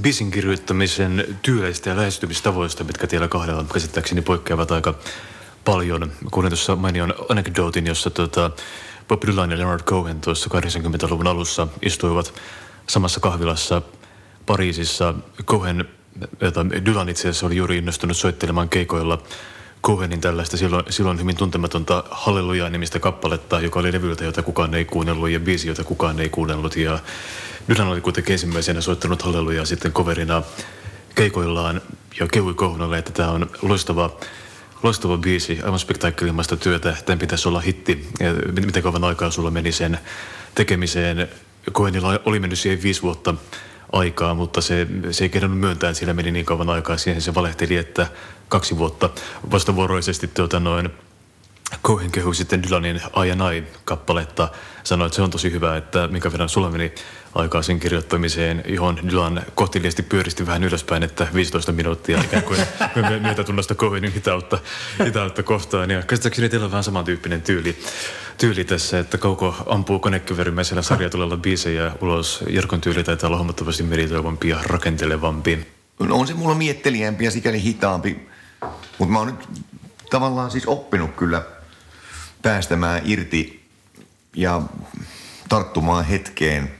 bisin 0.00 0.30
kirjoittamisen 0.30 1.38
tyyleistä 1.42 1.90
ja 1.90 1.96
lähestymistavoista, 1.96 2.84
mitkä 2.84 3.06
teillä 3.06 3.28
kahdella 3.28 3.64
käsittääkseni 3.72 4.22
poikkeavat 4.22 4.70
aika 4.70 4.94
paljon. 5.64 6.12
Kuulin 6.30 6.50
tuossa 6.50 6.76
mainion 6.76 7.14
anekdootin, 7.28 7.86
jossa 7.86 8.10
tota 8.10 8.50
Bob 9.08 9.22
Dylan 9.26 9.50
ja 9.50 9.58
Leonard 9.58 9.82
Cohen 9.82 10.20
tuossa 10.20 10.50
80-luvun 10.54 11.26
alussa 11.26 11.68
istuivat 11.82 12.34
samassa 12.88 13.20
kahvilassa 13.20 13.82
Pariisissa. 14.46 15.14
Cohen, 15.44 15.84
jota 16.40 16.66
Dylan 16.70 17.08
itse 17.08 17.28
asiassa 17.28 17.46
oli 17.46 17.56
juuri 17.56 17.78
innostunut 17.78 18.16
soittelemaan 18.16 18.68
keikoilla 18.68 19.22
Cohenin 19.84 20.20
tällaista 20.20 20.56
silloin, 20.56 20.84
silloin 20.90 21.20
hyvin 21.20 21.36
tuntematonta 21.36 22.04
Halleluja-nimistä 22.10 22.98
kappaletta, 22.98 23.60
joka 23.60 23.80
oli 23.80 23.92
levyltä, 23.92 24.24
jota 24.24 24.42
kukaan 24.42 24.74
ei 24.74 24.84
kuunnellut 24.84 25.30
ja 25.30 25.40
biisi, 25.40 25.68
jota 25.68 25.84
kukaan 25.84 26.20
ei 26.20 26.28
kuunnellut. 26.28 26.76
Ja 26.76 26.98
Dylan 27.68 27.88
oli 27.88 28.00
kuitenkin 28.00 28.32
ensimmäisenä 28.32 28.80
soittanut 28.80 29.22
Hallelujaa 29.22 29.64
sitten 29.64 29.92
coverina 29.92 30.42
keikoillaan 31.14 31.80
ja 32.20 32.28
kehui 32.28 32.54
Cohenille, 32.54 32.98
että 32.98 33.12
tämä 33.12 33.30
on 33.30 33.50
loistava 33.62 34.10
Loistava 34.84 35.16
biisi, 35.16 35.60
aivan 35.62 35.78
spektaakkelimaista 35.78 36.56
työtä. 36.56 36.96
Tämän 37.06 37.18
pitäisi 37.18 37.48
olla 37.48 37.60
hitti. 37.60 38.08
Miten 38.64 38.82
kauan 38.82 39.04
aikaa 39.04 39.30
sulla 39.30 39.50
meni 39.50 39.72
sen 39.72 39.98
tekemiseen? 40.54 41.28
Cohenilla 41.72 42.20
oli 42.24 42.40
mennyt 42.40 42.58
siihen 42.58 42.82
viisi 42.82 43.02
vuotta 43.02 43.34
aikaa, 43.92 44.34
mutta 44.34 44.60
se, 44.60 44.86
se 45.10 45.24
ei 45.24 45.28
kehdannut 45.28 45.60
myöntää, 45.60 45.90
että 45.90 45.98
sillä 45.98 46.14
meni 46.14 46.30
niin 46.30 46.44
kauan 46.44 46.70
aikaa 46.70 46.96
siihen. 46.96 47.22
Se 47.22 47.34
valehteli, 47.34 47.76
että 47.76 48.06
kaksi 48.48 48.78
vuotta 48.78 49.10
vastavuoroisesti 49.50 50.28
tuota 50.28 50.60
noin, 50.60 50.90
Cohen 51.82 52.10
kehui 52.10 52.34
sitten 52.34 52.62
Dylanin 52.62 52.96
I 52.96 53.30
and 53.30 53.52
I-kappaletta. 53.54 54.48
Sanoi, 54.84 55.06
että 55.06 55.16
se 55.16 55.22
on 55.22 55.30
tosi 55.30 55.52
hyvä, 55.52 55.76
että 55.76 56.08
minkä 56.08 56.32
verran 56.32 56.48
sulla 56.48 56.70
meni 56.70 56.94
aikaa 57.34 57.62
sen 57.62 57.80
kirjoittamiseen, 57.80 58.64
johon 58.68 59.00
Dylan 59.10 59.42
kohteliasti 59.54 60.02
pyöristi 60.02 60.46
vähän 60.46 60.64
ylöspäin, 60.64 61.02
että 61.02 61.26
15 61.34 61.72
minuuttia 61.72 62.20
ikään 62.20 62.42
kuin 62.42 62.60
myötätunnosta 63.22 63.74
Cohenin 63.74 64.12
hitautta, 64.12 64.58
hitautta 65.04 65.42
kohtaan. 65.42 65.90
Ja 65.90 66.02
käsittääkseni 66.02 66.48
teillä 66.48 66.64
on 66.64 66.70
vähän 66.70 66.84
samantyyppinen 66.84 67.42
tyyli, 67.42 67.78
tyyli 68.38 68.64
tässä, 68.64 68.98
että 68.98 69.18
Kauko 69.18 69.56
ampuu 69.66 69.98
konekyverymäisellä 69.98 70.82
sarjatulella 70.82 71.36
biisejä 71.36 71.92
ulos. 72.00 72.44
Jarkon 72.48 72.80
tyyli 72.80 73.04
taitaa 73.04 73.28
olla 73.28 73.36
huomattavasti 73.36 73.82
meritoivampi 73.82 74.48
ja 74.48 74.58
rakentelevampi. 74.62 75.66
No 75.98 76.16
on 76.16 76.26
se 76.26 76.34
mulla 76.34 76.54
miettelijämpi 76.54 77.24
ja 77.24 77.30
sikäli 77.30 77.62
hitaampi. 77.62 78.28
Mutta 78.98 79.12
mä 79.12 79.18
oon 79.18 79.26
nyt 79.26 79.48
tavallaan 80.14 80.50
siis 80.50 80.66
oppinut 80.66 81.16
kyllä 81.16 81.42
päästämään 82.42 83.02
irti 83.04 83.68
ja 84.36 84.62
tarttumaan 85.48 86.04
hetkeen. 86.04 86.74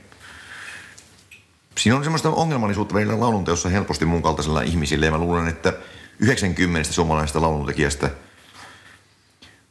Siinä 1.77 1.97
on 1.97 2.03
semmoista 2.03 2.29
ongelmallisuutta 2.29 2.95
välillä 2.95 3.19
laulunteossa 3.19 3.69
helposti 3.69 4.05
mun 4.05 4.21
kaltaisella 4.21 4.61
ihmisillä 4.61 5.05
ja 5.05 5.11
mä 5.11 5.17
luulen, 5.17 5.47
että 5.47 5.73
90 6.19 6.91
suomalaisesta 6.91 7.41
lauluntekijästä 7.41 8.09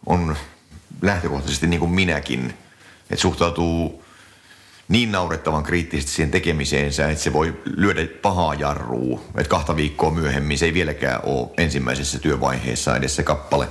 on 0.06 0.36
lähtökohtaisesti 1.02 1.66
niin 1.66 1.80
kuin 1.80 1.92
minäkin, 1.92 2.54
että 3.10 3.22
suhtautuu 3.22 4.03
niin 4.88 5.12
naurettavan 5.12 5.62
kriittisesti 5.62 6.12
siihen 6.12 6.30
tekemiseensä, 6.30 7.10
että 7.10 7.24
se 7.24 7.32
voi 7.32 7.62
lyödä 7.64 8.06
pahaa 8.22 8.54
jarrua. 8.54 9.20
Että 9.28 9.50
kahta 9.50 9.76
viikkoa 9.76 10.10
myöhemmin 10.10 10.58
se 10.58 10.64
ei 10.64 10.74
vieläkään 10.74 11.20
ole 11.24 11.48
ensimmäisessä 11.56 12.18
työvaiheessa 12.18 12.96
edes 12.96 13.16
se 13.16 13.22
kappale. 13.22 13.68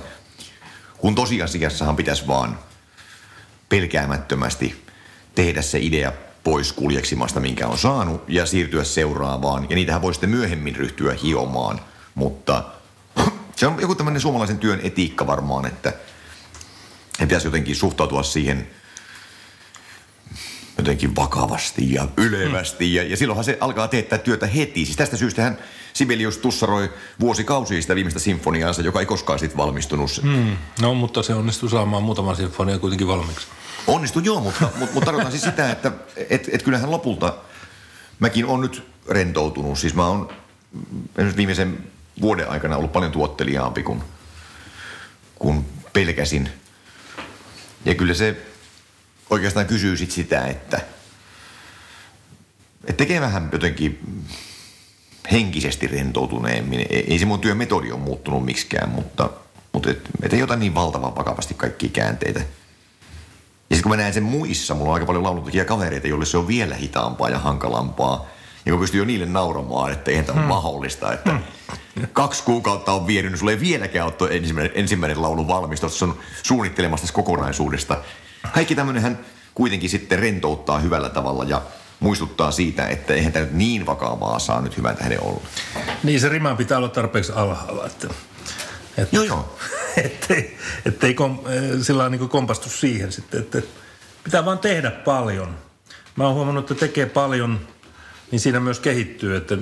Kun 0.98 1.14
tosiasiassahan 1.14 1.96
pitäisi 1.96 2.26
vaan 2.26 2.58
pelkäämättömästi 3.68 4.84
tehdä 5.34 5.62
se 5.62 5.78
idea 5.78 6.12
pois 6.44 6.72
kuljeksimasta, 6.72 7.40
minkä 7.40 7.66
on 7.66 7.78
saanut, 7.78 8.24
ja 8.28 8.46
siirtyä 8.46 8.84
seuraavaan. 8.84 9.66
Ja 9.70 9.76
niitähän 9.76 10.02
voi 10.02 10.14
sitten 10.14 10.30
myöhemmin 10.30 10.76
ryhtyä 10.76 11.14
hiomaan, 11.22 11.80
mutta 12.14 12.64
se 13.56 13.66
on 13.66 13.80
joku 13.80 13.94
tämmöinen 13.94 14.20
suomalaisen 14.20 14.58
työn 14.58 14.80
etiikka 14.82 15.26
varmaan, 15.26 15.66
että 15.66 15.92
pitäisi 17.18 17.46
jotenkin 17.46 17.76
suhtautua 17.76 18.22
siihen– 18.22 18.66
jotenkin 20.78 21.16
vakavasti 21.16 21.92
ja 21.92 22.08
ylevästi. 22.16 22.94
Ja, 22.94 23.02
ja 23.02 23.16
silloinhan 23.16 23.44
se 23.44 23.58
alkaa 23.60 23.88
teettää 23.88 24.18
työtä 24.18 24.46
heti. 24.46 24.84
Siis 24.84 24.96
tästä 24.96 25.16
syystähän 25.16 25.58
Sibelius 25.92 26.38
tussaroi 26.38 26.90
vuosikausia 27.20 27.82
sitä 27.82 27.94
viimeistä 27.94 28.20
sinfoniaansa, 28.20 28.82
joka 28.82 29.00
ei 29.00 29.06
koskaan 29.06 29.38
sitten 29.38 29.58
valmistunut. 29.58 30.22
Hmm. 30.22 30.56
No, 30.80 30.94
mutta 30.94 31.22
se 31.22 31.34
onnistui 31.34 31.70
saamaan 31.70 32.02
muutaman 32.02 32.36
sinfonia 32.36 32.78
kuitenkin 32.78 33.08
valmiiksi. 33.08 33.46
Onnistui 33.86 34.22
joo, 34.24 34.40
mutta, 34.40 34.68
mutta, 34.78 34.94
mutta 34.94 35.04
tarkoitan 35.04 35.32
siis 35.32 35.44
sitä, 35.44 35.70
että 35.70 35.92
et, 36.30 36.48
et 36.52 36.62
kyllähän 36.62 36.90
lopulta 36.90 37.34
mäkin 38.18 38.46
on 38.46 38.60
nyt 38.60 38.82
rentoutunut. 39.08 39.78
Siis 39.78 39.94
mä 39.94 40.06
oon 40.06 40.32
esimerkiksi 41.08 41.36
viimeisen 41.36 41.78
vuoden 42.20 42.50
aikana 42.50 42.76
ollut 42.76 42.92
paljon 42.92 43.12
tuotteliaampi 43.12 43.82
kuin, 43.82 44.02
kuin 45.34 45.66
pelkäsin. 45.92 46.48
Ja 47.84 47.94
kyllä 47.94 48.14
se 48.14 48.36
oikeastaan 49.30 49.66
kysyy 49.66 49.96
sit 49.96 50.10
sitä, 50.10 50.46
että, 50.46 50.76
että 52.84 52.98
tekee 52.98 53.20
vähän 53.20 53.48
jotenkin 53.52 54.24
henkisesti 55.32 55.86
rentoutuneemmin. 55.86 56.86
Ei, 56.90 57.18
se 57.18 57.24
mun 57.24 57.40
työmetodi 57.40 57.92
ole 57.92 58.00
muuttunut 58.00 58.44
miksikään, 58.44 58.88
mutta, 58.88 59.30
mutta 59.72 59.90
et, 59.90 60.00
et 60.22 60.32
ei 60.32 60.42
ota 60.42 60.56
niin 60.56 60.74
valtavan 60.74 61.16
vakavasti 61.16 61.54
kaikkia 61.54 61.90
käänteitä. 61.92 62.40
Ja 62.40 63.76
sitten 63.76 63.82
kun 63.82 63.90
mä 63.90 63.96
näen 63.96 64.14
sen 64.14 64.22
muissa, 64.22 64.74
mulla 64.74 64.90
on 64.90 64.94
aika 64.94 65.06
paljon 65.06 65.24
laulutekijä 65.24 65.64
kavereita, 65.64 66.08
joille 66.08 66.26
se 66.26 66.36
on 66.36 66.48
vielä 66.48 66.74
hitaampaa 66.74 67.28
ja 67.28 67.38
hankalampaa. 67.38 68.26
Ja 68.66 68.72
kun 68.72 68.80
pystyy 68.80 69.00
jo 69.00 69.04
niille 69.04 69.26
nauramaan, 69.26 69.92
että 69.92 70.10
eihän 70.10 70.24
tämä 70.26 70.40
hmm. 70.40 70.48
mahdollista, 70.48 71.12
että 71.12 71.30
hmm. 71.30 72.06
kaksi 72.12 72.42
kuukautta 72.42 72.92
on 72.92 73.06
vienyt, 73.06 73.32
niin 73.32 73.38
sulla 73.38 73.52
ei 73.52 73.60
vieläkään 73.60 74.06
ole 74.20 74.36
ensimmäinen, 74.36 74.72
ensimmäinen 74.74 75.22
laulu 75.22 75.48
valmis 75.48 75.80
tuossa 75.80 76.06
on 76.06 76.18
suunnittelemasta 76.42 77.12
kokonaisuudesta. 77.12 77.96
Kaikki 78.52 78.74
tämmöinenhän 78.74 79.18
kuitenkin 79.54 79.90
sitten 79.90 80.18
rentouttaa 80.18 80.78
hyvällä 80.78 81.08
tavalla 81.08 81.44
ja 81.44 81.62
muistuttaa 82.00 82.50
siitä, 82.50 82.88
että 82.88 83.14
eihän 83.14 83.32
tämä 83.32 83.44
nyt 83.44 83.54
niin 83.54 83.86
vakavaa 83.86 84.38
saa 84.38 84.60
nyt 84.60 84.76
hyvän 84.76 84.96
tähden 84.96 85.22
olla. 85.22 85.42
Niin 86.02 86.20
se 86.20 86.28
rima 86.28 86.54
pitää 86.54 86.78
olla 86.78 86.88
tarpeeksi 86.88 87.32
alhaalla, 87.32 87.86
että, 87.86 88.08
että 88.98 89.16
Joo, 89.16 89.24
joo. 89.24 89.58
ettei, 90.04 90.58
ettei 90.86 91.14
kom, 91.14 91.38
sillä 91.82 92.08
niin 92.08 92.28
kompastu 92.28 92.68
siihen 92.68 93.12
sitten, 93.12 93.40
että 93.40 93.62
pitää 94.24 94.44
vaan 94.44 94.58
tehdä 94.58 94.90
paljon. 94.90 95.56
Mä 96.16 96.24
oon 96.24 96.34
huomannut, 96.34 96.70
että 96.70 96.86
tekee 96.86 97.06
paljon, 97.06 97.60
niin 98.30 98.40
siinä 98.40 98.60
myös 98.60 98.80
kehittyy, 98.80 99.36
että 99.36 99.58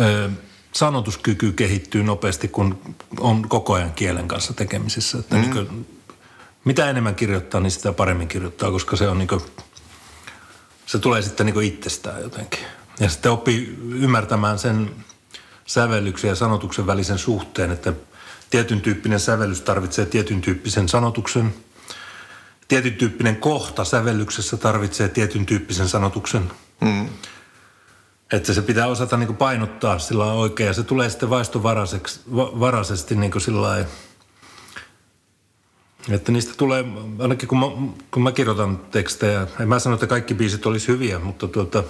ö, 0.00 0.30
sanotuskyky 0.72 1.52
kehittyy 1.52 2.02
nopeasti, 2.02 2.48
kun 2.48 2.96
on 3.20 3.48
koko 3.48 3.74
ajan 3.74 3.92
kielen 3.92 4.28
kanssa 4.28 4.54
tekemisissä. 4.54 5.18
Että 5.18 5.36
mm. 5.36 5.40
niin 5.40 5.52
kuin, 5.52 5.99
mitä 6.64 6.90
enemmän 6.90 7.14
kirjoittaa, 7.14 7.60
niin 7.60 7.70
sitä 7.70 7.92
paremmin 7.92 8.28
kirjoittaa, 8.28 8.70
koska 8.70 8.96
se 8.96 9.08
on 9.08 9.18
niin 9.18 9.28
kuin, 9.28 9.40
se 10.86 10.98
tulee 10.98 11.22
sitten 11.22 11.46
niin 11.46 11.62
itsestään 11.62 12.22
jotenkin. 12.22 12.60
Ja 13.00 13.08
sitten 13.08 13.32
oppii 13.32 13.78
ymmärtämään 13.90 14.58
sen 14.58 14.90
sävellyksen 15.66 16.28
ja 16.28 16.34
sanotuksen 16.34 16.86
välisen 16.86 17.18
suhteen, 17.18 17.70
että 17.70 17.92
tietyn 18.50 18.80
tyyppinen 18.80 19.20
sävellys 19.20 19.60
tarvitsee 19.60 20.06
tietyn 20.06 20.40
tyyppisen 20.40 20.88
sanotuksen. 20.88 21.54
Tietyn 22.68 22.94
tyyppinen 22.94 23.36
kohta 23.36 23.84
sävellyksessä 23.84 24.56
tarvitsee 24.56 25.08
tietyn 25.08 25.46
tyyppisen 25.46 25.88
sanotuksen. 25.88 26.50
Mm. 26.80 27.08
Että 28.32 28.52
se 28.54 28.62
pitää 28.62 28.86
osata 28.86 29.16
niin 29.16 29.36
painottaa 29.36 29.98
sillä 29.98 30.24
oikein 30.24 30.66
ja 30.66 30.72
se 30.72 30.82
tulee 30.82 31.10
sitten 31.10 31.30
vaistovaraisesti 31.30 33.14
niin 33.14 33.40
sillä 33.40 33.62
lailla, 33.62 33.88
että 36.08 36.32
niistä 36.32 36.54
tulee, 36.56 36.84
ainakin 37.18 37.48
kun 37.48 37.58
mä, 37.58 37.66
kun 38.10 38.22
mä 38.22 38.32
kirjoitan 38.32 38.78
tekstejä, 38.78 39.46
en 39.60 39.68
mä 39.68 39.78
sano, 39.78 39.94
että 39.94 40.06
kaikki 40.06 40.34
biisit 40.34 40.66
olisi 40.66 40.88
hyviä, 40.88 41.18
mutta 41.18 41.48
tuota, 41.48 41.84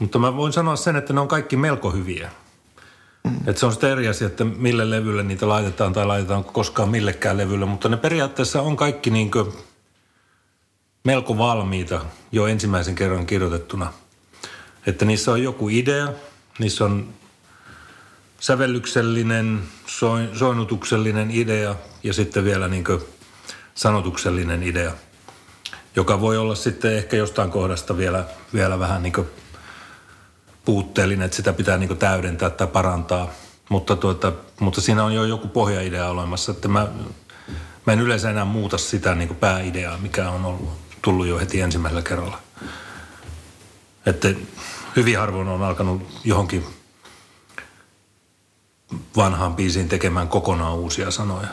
mutta 0.00 0.18
mä 0.18 0.36
voin 0.36 0.52
sanoa 0.52 0.76
sen, 0.76 0.96
että 0.96 1.12
ne 1.12 1.20
on 1.20 1.28
kaikki 1.28 1.56
melko 1.56 1.90
hyviä. 1.90 2.30
Mm. 3.24 3.36
Et 3.46 3.58
se 3.58 3.66
on 3.66 3.72
sitten 3.72 3.90
eri 3.90 4.08
asia, 4.08 4.26
että 4.26 4.44
mille 4.44 4.90
levylle 4.90 5.22
niitä 5.22 5.48
laitetaan 5.48 5.92
tai 5.92 6.06
laitetaan 6.06 6.44
koskaan 6.44 6.88
millekään 6.88 7.36
levylle, 7.36 7.66
mutta 7.66 7.88
ne 7.88 7.96
periaatteessa 7.96 8.62
on 8.62 8.76
kaikki 8.76 9.10
niin 9.10 9.30
melko 11.04 11.38
valmiita 11.38 12.00
jo 12.32 12.46
ensimmäisen 12.46 12.94
kerran 12.94 13.26
kirjoitettuna. 13.26 13.92
Että 14.86 15.04
niissä 15.04 15.32
on 15.32 15.42
joku 15.42 15.68
idea, 15.68 16.08
niissä 16.58 16.84
on 16.84 17.08
sävellyksellinen, 18.40 19.62
soinutuksellinen 20.32 21.30
idea 21.30 21.74
ja 22.02 22.12
sitten 22.12 22.44
vielä 22.44 22.68
niin 22.68 22.84
sanotuksellinen 23.74 24.62
idea, 24.62 24.92
joka 25.96 26.20
voi 26.20 26.38
olla 26.38 26.54
sitten 26.54 26.96
ehkä 26.96 27.16
jostain 27.16 27.50
kohdasta 27.50 27.96
vielä, 27.96 28.24
vielä 28.54 28.78
vähän 28.78 29.02
niin 29.02 29.26
puutteellinen, 30.64 31.24
että 31.24 31.36
sitä 31.36 31.52
pitää 31.52 31.78
niin 31.78 31.96
täydentää 31.96 32.50
tai 32.50 32.66
parantaa. 32.66 33.30
Mutta, 33.68 33.96
tuota, 33.96 34.32
mutta 34.60 34.80
siinä 34.80 35.04
on 35.04 35.14
jo 35.14 35.24
joku 35.24 35.48
pohjaidea 35.48 36.08
olemassa, 36.08 36.52
että 36.52 36.68
mä, 36.68 36.88
mä 37.86 37.92
en 37.92 38.00
yleensä 38.00 38.30
enää 38.30 38.44
muuta 38.44 38.78
sitä 38.78 39.14
niin 39.14 39.36
pääideaa, 39.36 39.98
mikä 39.98 40.30
on 40.30 40.44
ollut, 40.44 40.70
tullut 41.02 41.26
jo 41.26 41.38
heti 41.38 41.60
ensimmäisellä 41.60 42.02
kerralla. 42.02 42.38
Että 44.06 44.28
hyvin 44.96 45.18
harvoin 45.18 45.48
on 45.48 45.62
alkanut 45.62 46.02
johonkin 46.24 46.66
vanhaan 49.16 49.56
biisiin 49.56 49.88
tekemään 49.88 50.28
kokonaan 50.28 50.74
uusia 50.74 51.10
sanoja. 51.10 51.48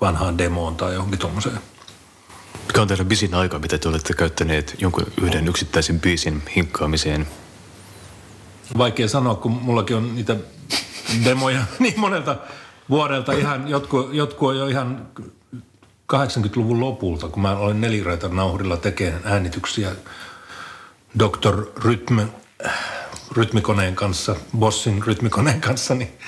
Vanhaan 0.00 0.38
demoon 0.38 0.76
tai 0.76 0.94
johonkin 0.94 1.18
tuommoiseen. 1.18 1.58
Mikä 2.66 2.82
on 2.82 2.88
teidän 2.88 3.06
bisin 3.06 3.34
aika, 3.34 3.58
mitä 3.58 3.78
te 3.78 3.88
olette 3.88 4.14
käyttäneet 4.14 4.74
jonkun 4.78 5.06
yhden 5.22 5.48
yksittäisen 5.48 6.00
biisin 6.00 6.42
hinkkaamiseen? 6.56 7.28
Vaikea 8.78 9.08
sanoa, 9.08 9.34
kun 9.34 9.52
mullakin 9.52 9.96
on 9.96 10.14
niitä 10.14 10.36
demoja 11.24 11.62
niin 11.78 12.00
monelta 12.00 12.36
vuodelta. 12.90 13.32
Ihan, 13.32 13.68
jotkut, 13.68 14.14
jotkut 14.14 14.48
on 14.48 14.56
jo 14.56 14.66
ihan 14.66 15.08
80-luvun 16.12 16.80
lopulta, 16.80 17.28
kun 17.28 17.42
mä 17.42 17.56
olin 17.56 17.80
neliraitan 17.80 18.36
nauhurilla 18.36 18.76
tekemään 18.76 19.20
äänityksiä 19.24 19.90
Dr. 21.18 21.66
Rytm, 21.84 22.18
rytmikoneen 23.36 23.94
kanssa, 23.94 24.36
Bossin 24.58 25.02
rytmikoneen 25.06 25.60
kanssa, 25.60 25.94
niin, 25.94 26.18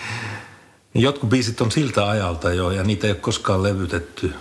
niin 0.94 1.02
jotkut 1.02 1.30
biisit 1.30 1.60
on 1.60 1.72
siltä 1.72 2.08
ajalta 2.08 2.52
jo 2.52 2.70
ja 2.70 2.82
niitä 2.84 3.06
ei 3.06 3.10
ole 3.10 3.20
koskaan 3.20 3.62
levytetty. 3.62 4.34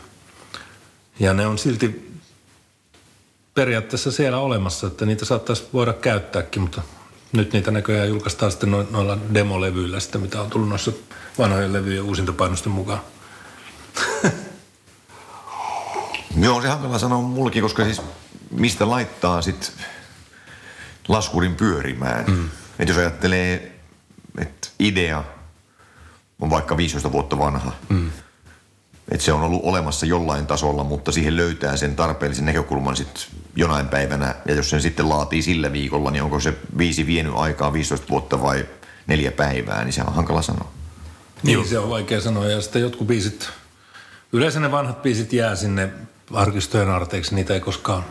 Ja 1.20 1.34
ne 1.34 1.48
on 1.48 1.58
silti 1.58 2.14
periaatteessa 3.54 4.12
siellä 4.12 4.38
olemassa, 4.38 4.88
että 4.88 5.06
niitä 5.06 5.26
saattaisi 5.26 5.64
voida 5.74 5.94
käyttääkin, 5.94 6.62
mutta 6.62 6.82
nyt 7.32 7.54
niitä 7.54 7.72
näköjään 7.72 8.10
julkaistaan 8.10 8.52
sitten 8.52 8.72
noilla 8.72 9.18
demolevyillä 9.34 10.00
sitten, 10.00 10.22
mitä 10.22 10.42
on 10.42 10.50
tullut 10.50 10.70
noissa 10.70 10.92
vanhojen 11.38 11.74
levyjen 11.74 12.04
uusintapainosten 12.04 12.72
mukaan. 12.72 13.02
Joo, 16.42 16.62
se 16.62 16.68
hankala 16.68 17.00
sanoa 17.00 17.22
mullekin, 17.22 17.64
koska 17.64 17.84
siis 17.84 18.02
mistä 18.52 18.90
laittaa 18.90 19.42
sitten 19.42 19.70
laskurin 21.08 21.56
pyörimään. 21.56 22.26
Mm. 22.28 22.50
Että 22.80 22.92
jos 22.92 22.98
ajattelee, 22.98 23.72
että 24.38 24.68
idea 24.80 25.24
on 26.40 26.50
vaikka 26.50 26.78
15 26.78 27.12
vuotta 27.12 27.38
vanha, 27.38 27.72
mm. 27.90 28.12
että 29.12 29.26
se 29.26 29.34
on 29.34 29.42
ollut 29.42 29.62
olemassa 29.64 30.06
jollain 30.06 30.48
tasolla, 30.48 30.84
mutta 30.84 31.12
siihen 31.12 31.38
löytää 31.38 31.78
sen 31.78 31.96
tarpeellisen 31.96 32.46
näkökulman 32.46 32.96
sitten 32.96 33.24
jonain 33.56 33.88
päivänä, 33.88 34.36
ja 34.46 34.56
jos 34.56 34.70
sen 34.70 34.82
sitten 34.82 35.10
laatii 35.10 35.42
sillä 35.42 35.72
viikolla, 35.72 36.12
niin 36.12 36.24
onko 36.24 36.40
se 36.40 36.54
viisi 36.78 37.06
vienyt 37.06 37.34
aikaa 37.36 37.74
15 37.74 38.08
vuotta 38.10 38.42
vai 38.42 38.66
neljä 39.08 39.32
päivää, 39.32 39.84
niin 39.84 39.94
se 39.94 40.02
on 40.02 40.14
hankala 40.14 40.42
sanoa. 40.42 40.72
Niin, 41.44 41.54
Joo. 41.54 41.66
se 41.66 41.80
on 41.80 41.90
vaikea 41.90 42.22
sanoa, 42.22 42.46
ja 42.46 42.62
sitten 42.62 42.82
jotkut 42.82 43.08
biisit, 43.08 43.50
yleensä 44.34 44.60
ne 44.60 44.72
vanhat 44.72 45.02
biisit 45.02 45.34
jää 45.34 45.56
sinne 45.56 45.90
arkistojen 46.34 46.90
arteeksi, 46.90 47.36
niitä 47.36 47.54
ei 47.54 47.60
koskaan 47.60 48.04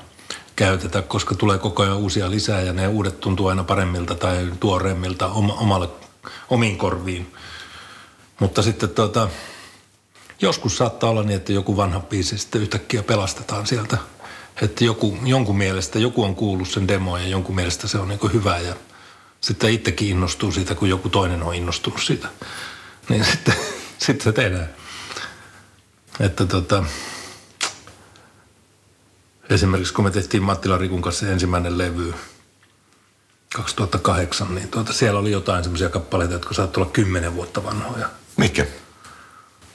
käytetä, 0.56 1.02
koska 1.02 1.34
tulee 1.34 1.58
koko 1.58 1.82
ajan 1.82 1.96
uusia 1.96 2.30
lisää 2.30 2.60
ja 2.60 2.72
ne 2.72 2.88
uudet 2.88 3.20
tuntuu 3.20 3.46
aina 3.46 3.64
paremmilta 3.64 4.14
tai 4.14 4.52
tuoreemmilta 4.60 5.26
omalle, 5.28 5.88
omiin 6.50 6.78
korviin. 6.78 7.34
Mutta 8.40 8.62
sitten 8.62 8.88
tuota, 8.88 9.28
joskus 10.40 10.76
saattaa 10.76 11.10
olla 11.10 11.22
niin, 11.22 11.36
että 11.36 11.52
joku 11.52 11.76
vanha 11.76 12.00
biisi 12.00 12.38
sitten 12.38 12.62
yhtäkkiä 12.62 13.02
pelastetaan 13.02 13.66
sieltä. 13.66 13.98
Että 14.62 14.84
joku, 14.84 15.18
jonkun 15.24 15.58
mielestä 15.58 15.98
joku 15.98 16.24
on 16.24 16.34
kuullut 16.34 16.68
sen 16.68 16.88
demo 16.88 17.18
ja 17.18 17.28
jonkun 17.28 17.54
mielestä 17.54 17.88
se 17.88 17.98
on 17.98 18.08
niin 18.08 18.32
hyvä 18.32 18.58
ja 18.58 18.74
sitten 19.40 19.70
itsekin 19.70 20.08
innostuu 20.08 20.52
siitä, 20.52 20.74
kun 20.74 20.88
joku 20.88 21.08
toinen 21.08 21.42
on 21.42 21.54
innostunut 21.54 22.02
siitä. 22.02 22.28
Niin 23.08 23.24
sitten, 23.32 23.54
sitten 23.98 24.24
se 24.24 24.32
tehdään. 24.32 24.68
Että 26.20 26.46
tota, 26.46 26.84
Esimerkiksi 29.52 29.94
kun 29.94 30.04
me 30.04 30.10
tehtiin 30.10 30.42
Mattila 30.42 30.78
Rikun 30.78 31.02
kanssa 31.02 31.28
ensimmäinen 31.28 31.78
levy 31.78 32.14
2008, 33.54 34.54
niin 34.54 34.68
tuota, 34.68 34.92
siellä 34.92 35.20
oli 35.20 35.30
jotain 35.30 35.64
semmoisia 35.64 35.88
kappaleita, 35.88 36.32
jotka 36.34 36.54
saattoi 36.54 36.82
olla 36.82 36.92
kymmenen 36.92 37.34
vuotta 37.34 37.64
vanhoja. 37.64 38.10
Mikä? 38.36 38.66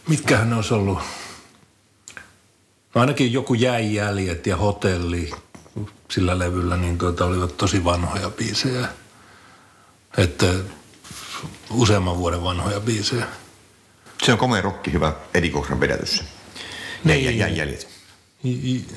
Mitkähän 0.08 0.50
ne 0.50 0.56
olisi 0.56 0.74
ollut? 0.74 1.00
No 2.96 3.02
ainakin 3.02 3.34
joku 3.34 3.54
jäijäljet 3.54 4.48
ja 4.48 4.58
hotelli 4.58 5.32
sillä 6.12 6.40
levyllä, 6.40 6.78
niin 6.78 6.98
tuota, 6.98 7.26
olivat 7.26 7.58
tosi 7.58 7.84
vanhoja 7.84 8.30
biisejä. 8.30 8.88
Että 10.18 10.54
useamman 11.72 12.18
vuoden 12.18 12.44
vanhoja 12.44 12.80
biisejä. 12.80 13.28
Se 14.24 14.32
on 14.32 14.38
komea 14.38 14.62
rokki, 14.62 14.94
hyvä 14.94 15.14
Eddie 15.34 15.52
Cochran 15.52 15.80
vedätys. 15.80 16.24
Niin. 18.44 18.88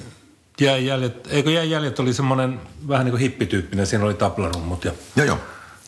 Jäijäljet 0.60 1.28
eikö 1.30 1.50
jääjäljet 1.50 1.98
oli 1.98 2.14
semmoinen 2.14 2.60
vähän 2.88 3.04
niin 3.04 3.12
kuin 3.12 3.20
hippityyppinen, 3.20 3.86
siinä 3.86 4.04
oli 4.04 4.14
taplarummut. 4.14 4.84
Ja, 4.84 4.92
joo, 5.16 5.26
joo. 5.26 5.38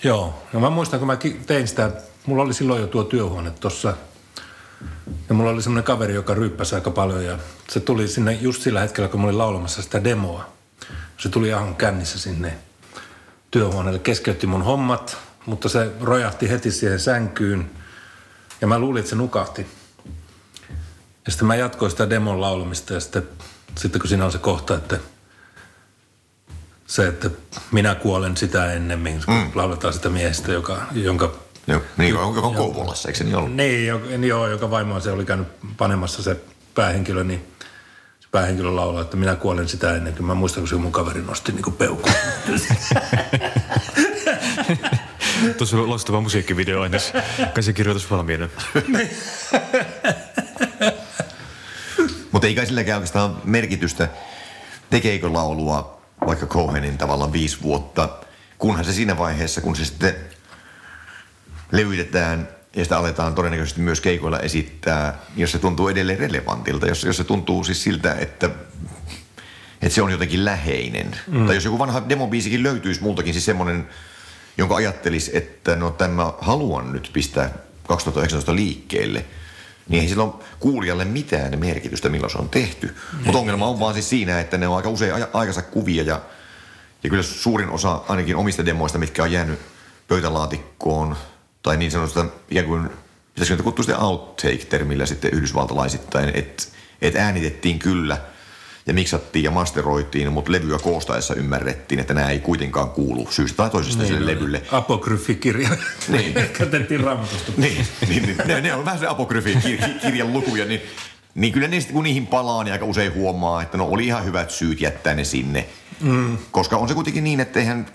Joo, 0.05 0.43
ja 0.53 0.59
mä 0.59 0.71
muistan, 0.71 0.99
kun 0.99 1.07
mä 1.07 1.19
tein 1.47 1.69
sitä, 1.69 1.91
mulla 2.27 2.43
oli 2.43 2.55
silloin 2.55 2.81
jo 2.81 2.87
tuo 2.87 3.05
työhuone 3.05 3.51
tuossa, 3.51 3.97
ja 5.29 5.35
mulla 5.35 5.51
oli 5.51 5.63
semmoinen 5.63 5.85
kaveri, 5.85 6.15
joka 6.15 6.35
ryyppäsi 6.35 6.75
aika 6.75 6.91
paljon, 6.91 7.25
ja 7.25 7.39
se 7.71 7.81
tuli 7.81 8.09
sinne 8.09 8.33
just 8.33 8.63
sillä 8.63 8.81
hetkellä, 8.81 9.09
kun 9.09 9.21
mä 9.21 9.27
olin 9.27 9.39
laulamassa 9.39 9.83
sitä 9.83 10.05
demoa. 10.05 10.53
Se 11.19 11.29
tuli 11.29 11.49
ihan 11.49 11.77
kännissä 11.77 12.19
sinne 12.19 12.57
työhuoneelle, 13.51 13.99
keskeytti 13.99 14.47
mun 14.47 14.63
hommat, 14.63 15.17
mutta 15.47 15.69
se 15.69 15.91
rojahti 16.01 16.51
heti 16.51 16.71
siihen 16.71 17.01
sänkyyn, 17.01 17.71
ja 18.61 18.67
mä 18.67 18.79
luulin, 18.79 19.01
että 19.01 19.11
se 19.11 19.17
nukahti. 19.17 19.67
Ja 21.27 21.33
sitten 21.33 21.47
mä 21.49 21.57
jatkoin 21.57 21.91
sitä 21.91 22.11
demon 22.11 22.41
laulamista, 22.41 22.95
ja 22.95 23.01
sitten 23.01 23.29
sitten 23.79 24.01
kun 24.01 24.09
siinä 24.09 24.25
on 24.25 24.33
se 24.33 24.39
kohta, 24.39 24.75
että 24.75 24.99
se, 26.87 27.07
että 27.07 27.31
minä 27.71 27.95
kuolen 27.95 28.37
sitä 28.37 28.73
ennemmin, 28.73 29.23
kun 29.27 29.35
mm. 29.35 29.51
lauletaan 29.55 29.95
sitä 29.95 30.09
miehestä, 30.09 30.53
joka, 30.53 30.83
jonka... 30.95 31.35
Joo, 31.67 31.81
niin, 31.97 32.15
joka 32.15 32.41
on 32.41 32.55
Kouvolassa, 32.55 33.09
eikö 33.09 33.19
se 33.19 33.25
niin 33.25 33.37
ollut? 33.37 33.55
Niin, 33.55 33.87
jo, 33.87 33.99
niin 33.99 34.25
joo, 34.25 34.49
joka 34.49 34.71
vaimo 34.71 35.01
se 35.01 35.11
oli 35.11 35.25
käynyt 35.25 35.49
panemassa 35.77 36.23
se 36.23 36.37
päähenkilö, 36.75 37.25
niin 37.25 37.47
se 38.21 38.29
päähenkilö 38.31 38.77
laulaa, 38.77 39.03
että 39.03 39.17
minä 39.17 39.37
kuolen 39.37 39.69
sitä 39.69 39.95
ennen 39.95 40.15
kuin 40.15 40.27
mä 40.27 40.35
muistan, 40.35 40.61
kun 40.61 40.69
se 40.69 40.75
mun 40.75 40.93
kaveri 40.93 41.23
nosti 41.23 41.53
niin 41.53 41.73
peukku. 41.73 42.09
Tuossa 45.59 45.77
on 45.77 45.91
loistava 45.91 46.21
musiikkivideo 46.21 46.81
aina, 46.81 46.99
käsikirjoitus 47.55 48.11
valmiina. 48.11 48.49
Mutta 52.43 52.49
ei 52.49 52.55
kai 52.55 52.67
silläkään 52.67 52.97
oikeastaan 52.97 53.39
merkitystä, 53.45 54.09
tekeekö 54.91 55.33
laulua 55.33 56.03
vaikka 56.27 56.47
Cohenin 56.47 56.99
tavalla 56.99 57.33
viisi 57.33 57.63
vuotta, 57.63 58.09
kunhan 58.59 58.85
se 58.85 58.93
siinä 58.93 59.19
vaiheessa, 59.19 59.61
kun 59.61 59.77
se 59.77 59.85
sitten 59.85 60.15
levytetään 61.73 62.49
ja 62.77 62.85
sitä 62.85 62.99
aletaan 62.99 63.35
todennäköisesti 63.35 63.81
myös 63.81 64.01
keikoilla 64.01 64.39
esittää, 64.39 65.19
jos 65.37 65.53
se 65.53 65.59
tuntuu 65.59 65.89
edelleen 65.89 66.19
relevantilta, 66.19 66.87
jos, 66.87 67.05
jos 67.05 67.17
se 67.17 67.25
tuntuu 67.25 67.65
siis 67.65 67.83
siltä, 67.83 68.15
että, 68.15 68.51
että 69.83 69.95
se 69.95 70.03
on 70.03 70.11
jotenkin 70.11 70.45
läheinen. 70.45 71.19
Mm. 71.27 71.47
Tai 71.47 71.55
jos 71.55 71.65
joku 71.65 71.79
vanha 71.79 72.09
demobiisikin 72.09 72.63
löytyisi 72.63 73.03
multakin 73.03 73.35
siis 73.35 73.45
semmoinen, 73.45 73.89
jonka 74.59 74.77
ajattelisi, 74.77 75.37
että 75.37 75.77
no 75.77 75.91
tämä 75.91 76.33
haluan 76.41 76.93
nyt 76.93 77.11
pistää 77.13 77.51
2019 77.87 78.55
liikkeelle– 78.55 79.25
niin 79.89 80.03
ei 80.03 80.09
sillä 80.09 80.25
ole 80.25 80.33
kuulijalle 80.61 81.05
mitään 81.05 81.59
merkitystä, 81.59 82.09
milloin 82.09 82.31
se 82.33 82.39
on 82.39 82.49
tehty. 82.49 82.97
Mutta 83.25 83.39
ongelma 83.39 83.67
on 83.67 83.81
vaan 83.81 83.95
siis 83.95 84.09
siinä, 84.09 84.41
että 84.41 84.59
ne 84.59 84.69
on 84.69 84.77
aika 84.77 84.89
usein 84.89 85.15
aikansa 85.33 85.63
kuvia 85.63 86.03
ja, 86.03 86.21
ja 87.03 87.11
kyllä 87.11 87.23
suurin 87.23 87.71
osa 87.71 88.01
ainakin 88.09 88.37
omista 88.37 88.67
demoista, 88.67 88.99
mitkä 88.99 89.23
on 89.23 89.33
jäänyt 89.33 89.59
pöytälaatikkoon 90.09 91.17
tai 91.63 91.77
niin 91.77 91.91
sanotusta 91.91 92.27
ikään 92.51 92.67
kuin, 92.67 92.91
pitäisikö 93.35 93.55
niitä 93.55 93.63
kutsua 93.63 93.83
sitten 93.83 94.01
outtake-termillä 94.01 95.07
sitten 95.07 95.35
yhdysvaltalaisittain, 95.35 96.31
että 96.35 96.65
et 97.03 97.17
äänitettiin 97.17 97.79
kyllä 97.79 98.19
ja 98.87 98.95
miksattiin 98.95 99.43
ja 99.43 99.51
masteroitiin, 99.51 100.33
mutta 100.33 100.53
levyä 100.53 100.79
koostaessa 100.79 101.35
ymmärrettiin, 101.35 101.99
että 101.99 102.15
nämä 102.15 102.31
ei 102.31 102.41
kuitenkaan 102.41 102.91
kuulu 102.91 103.29
syystä 103.31 103.57
tai 103.57 103.71
toisesta 103.71 104.03
niin, 104.03 104.15
sille 104.15 104.33
levylle. 104.35 104.63
Apokryfikirja. 104.73 105.69
Niin. 106.09 106.35
Käytettiin 106.59 107.01
raamatusta. 107.01 107.53
niin, 107.63 107.87
niin, 108.09 108.23
niin, 108.23 108.37
ne, 108.45 108.61
ne 108.61 108.75
on 108.75 108.85
vähän 108.85 109.01
se 109.01 109.07
apokryfikirjan 109.07 110.33
lukuja, 110.33 110.65
niin 110.65 110.81
niin 111.35 111.53
kyllä 111.53 111.69
niistä, 111.69 111.93
kun 111.93 112.05
niihin 112.05 112.27
palaa, 112.27 112.65
niin 112.65 112.73
aika 112.73 112.85
usein 112.85 113.15
huomaa, 113.15 113.63
että 113.63 113.79
no 113.79 113.85
oli 113.85 114.07
ihan 114.07 114.25
hyvät 114.25 114.51
syyt 114.51 114.81
jättää 114.81 115.15
ne 115.15 115.25
sinne. 115.25 115.67
Mm. 116.01 116.39
Koska 116.51 116.77
on 116.77 116.89
se 116.89 116.95
kuitenkin 116.95 117.25
niin, 117.25 117.41
että 117.41 117.59
eihän 117.59 117.87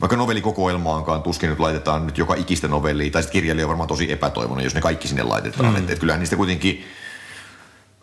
vaikka 0.00 0.16
novellikokoelmaankaan 0.16 1.22
tuskin 1.22 1.50
nyt 1.50 1.58
laitetaan 1.58 2.06
nyt 2.06 2.18
joka 2.18 2.34
ikistä 2.34 2.68
novellia, 2.68 3.10
tai 3.10 3.22
sitten 3.22 3.32
kirjailija 3.32 3.66
on 3.66 3.68
varmaan 3.68 3.88
tosi 3.88 4.12
epätoivoinen, 4.12 4.64
jos 4.64 4.74
ne 4.74 4.80
kaikki 4.80 5.08
sinne 5.08 5.22
laitetaan. 5.22 5.70
Mm. 5.70 5.76
Että, 5.76 5.92
että 5.92 6.00
kyllähän 6.00 6.20
niistä 6.20 6.36
kuitenkin 6.36 6.84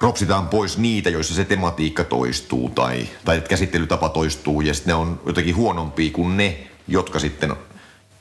ropsitaan 0.01 0.47
pois 0.47 0.77
niitä, 0.77 1.09
joissa 1.09 1.33
se 1.33 1.45
tematiikka 1.45 2.03
toistuu 2.03 2.69
tai, 2.69 3.07
tai 3.25 3.37
että 3.37 3.49
käsittelytapa 3.49 4.09
toistuu 4.09 4.61
ja 4.61 4.73
sitten 4.73 4.91
ne 4.91 4.95
on 4.95 5.21
jotenkin 5.25 5.55
huonompia 5.55 6.11
kuin 6.11 6.37
ne, 6.37 6.67
jotka 6.87 7.19
sitten 7.19 7.55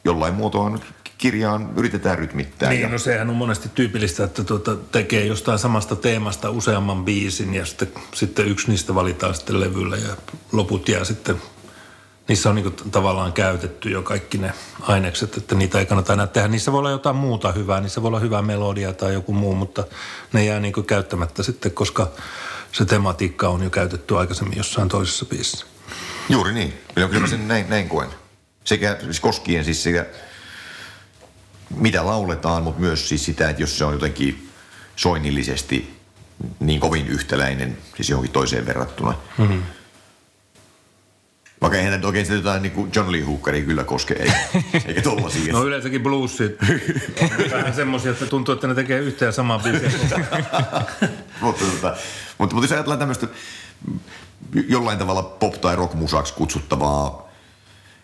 jollain 0.05 0.35
muotoa 0.35 0.79
kirjaan 1.19 1.71
yritetään 1.77 2.19
rytmittää. 2.19 2.71
Niin, 2.71 2.83
ja... 2.83 2.89
no 2.89 2.99
sehän 2.99 3.31
on 3.31 3.37
monesti 3.37 3.69
tyypillistä, 3.75 4.25
että 4.25 4.45
tuota, 4.45 4.77
tekee 4.77 5.27
jostain 5.27 5.59
samasta 5.59 5.97
teemasta 5.97 6.51
useamman 6.51 7.05
biisin 7.05 7.55
ja 7.55 7.67
sitten, 7.67 7.89
sitten 8.15 8.47
yksi 8.47 8.69
niistä 8.69 8.95
valitaan 8.95 9.35
sitten 9.35 9.61
levyllä 9.61 9.97
ja 9.97 10.17
loput 10.53 10.89
jää 10.89 11.05
sitten 11.05 11.37
niissä 12.29 12.49
on 12.49 12.55
niin 12.55 12.73
tavallaan 12.91 13.33
käytetty 13.33 13.91
jo 13.91 14.03
kaikki 14.03 14.39
ne 14.39 14.53
ainekset, 14.81 15.37
että 15.37 15.55
niitä 15.55 15.79
ei 15.79 15.87
kannata 15.87 16.13
enää 16.13 16.27
tehdä. 16.27 16.49
Niissä 16.49 16.73
voi 16.73 16.79
olla 16.79 16.91
jotain 16.91 17.17
muuta 17.17 17.53
hyvää, 17.53 17.81
niissä 17.81 18.03
voi 18.03 18.09
olla 18.09 18.21
hyvä 18.21 18.43
melodia 18.43 18.93
tai 18.93 19.13
joku 19.13 19.33
muu, 19.33 19.55
mutta 19.55 19.85
ne 20.33 20.45
jää 20.45 20.61
niin 20.61 20.87
käyttämättä 20.87 21.43
sitten, 21.43 21.73
koska 21.73 22.11
se 22.73 22.85
tematiikka 22.85 23.49
on 23.49 23.63
jo 23.63 23.71
käytetty 23.71 24.19
aikaisemmin 24.19 24.59
jossain 24.59 24.89
toisessa 24.89 25.25
biisissä. 25.25 25.67
Juuri 26.29 26.53
niin. 26.53 26.75
Kyllä 26.95 27.21
mä 27.21 27.27
sen 27.27 27.49
näin, 27.49 27.71
näin 27.71 27.89
koen. 27.89 28.09
Sekä 28.65 28.99
siis 29.01 29.21
koskien 29.21 29.65
siis 29.65 29.83
sekä 29.83 30.07
mitä 31.77 32.07
lauletaan, 32.07 32.63
mutta 32.63 32.81
myös 32.81 33.09
siis 33.09 33.25
sitä, 33.25 33.51
että 33.51 33.63
jos 33.63 33.79
se 33.79 33.85
on 33.85 33.93
jotenkin 33.93 34.49
soinnillisesti 34.97 35.97
niin 36.61 36.81
kovin 36.81 37.07
yhtäläinen, 37.07 37.79
siis 37.97 38.11
johonkin 38.11 38.33
toiseen 38.33 38.67
verrattuna, 38.67 39.15
mm-hmm 39.39 39.63
vaikka 41.61 41.79
eihän 41.79 42.05
oikein 42.05 42.27
sitä 42.27 42.37
jotain 42.37 42.63
niin 42.63 42.73
kuin 42.73 42.91
John 42.95 43.13
Lee 43.13 43.21
Hookeria 43.21 43.65
kyllä 43.65 43.85
koske, 43.85 44.15
eikä, 44.15 44.39
eikä 44.89 45.03
tollasia. 45.03 45.53
No 45.53 45.65
yleensäkin 45.65 46.03
bluesit 46.03 46.57
vähän 47.51 47.75
semmoisia, 47.75 48.11
että 48.11 48.27
tuntuu, 48.27 48.55
että 48.55 48.67
ne 48.67 48.75
tekee 48.75 48.99
yhteen 48.99 49.33
samaa 49.33 49.59
biisiä. 49.59 49.91
mutta, 51.41 51.65
tota, 51.65 51.97
mutta, 52.39 52.55
mutta 52.55 52.65
jos 52.65 52.73
ajatellaan 52.73 52.99
tämmöistä 52.99 53.27
jollain 54.69 54.99
tavalla 54.99 55.37
pop- 55.45 55.59
tai 55.59 55.77
rock-musaksi 55.77 56.35
kutsuttavaa 56.35 57.27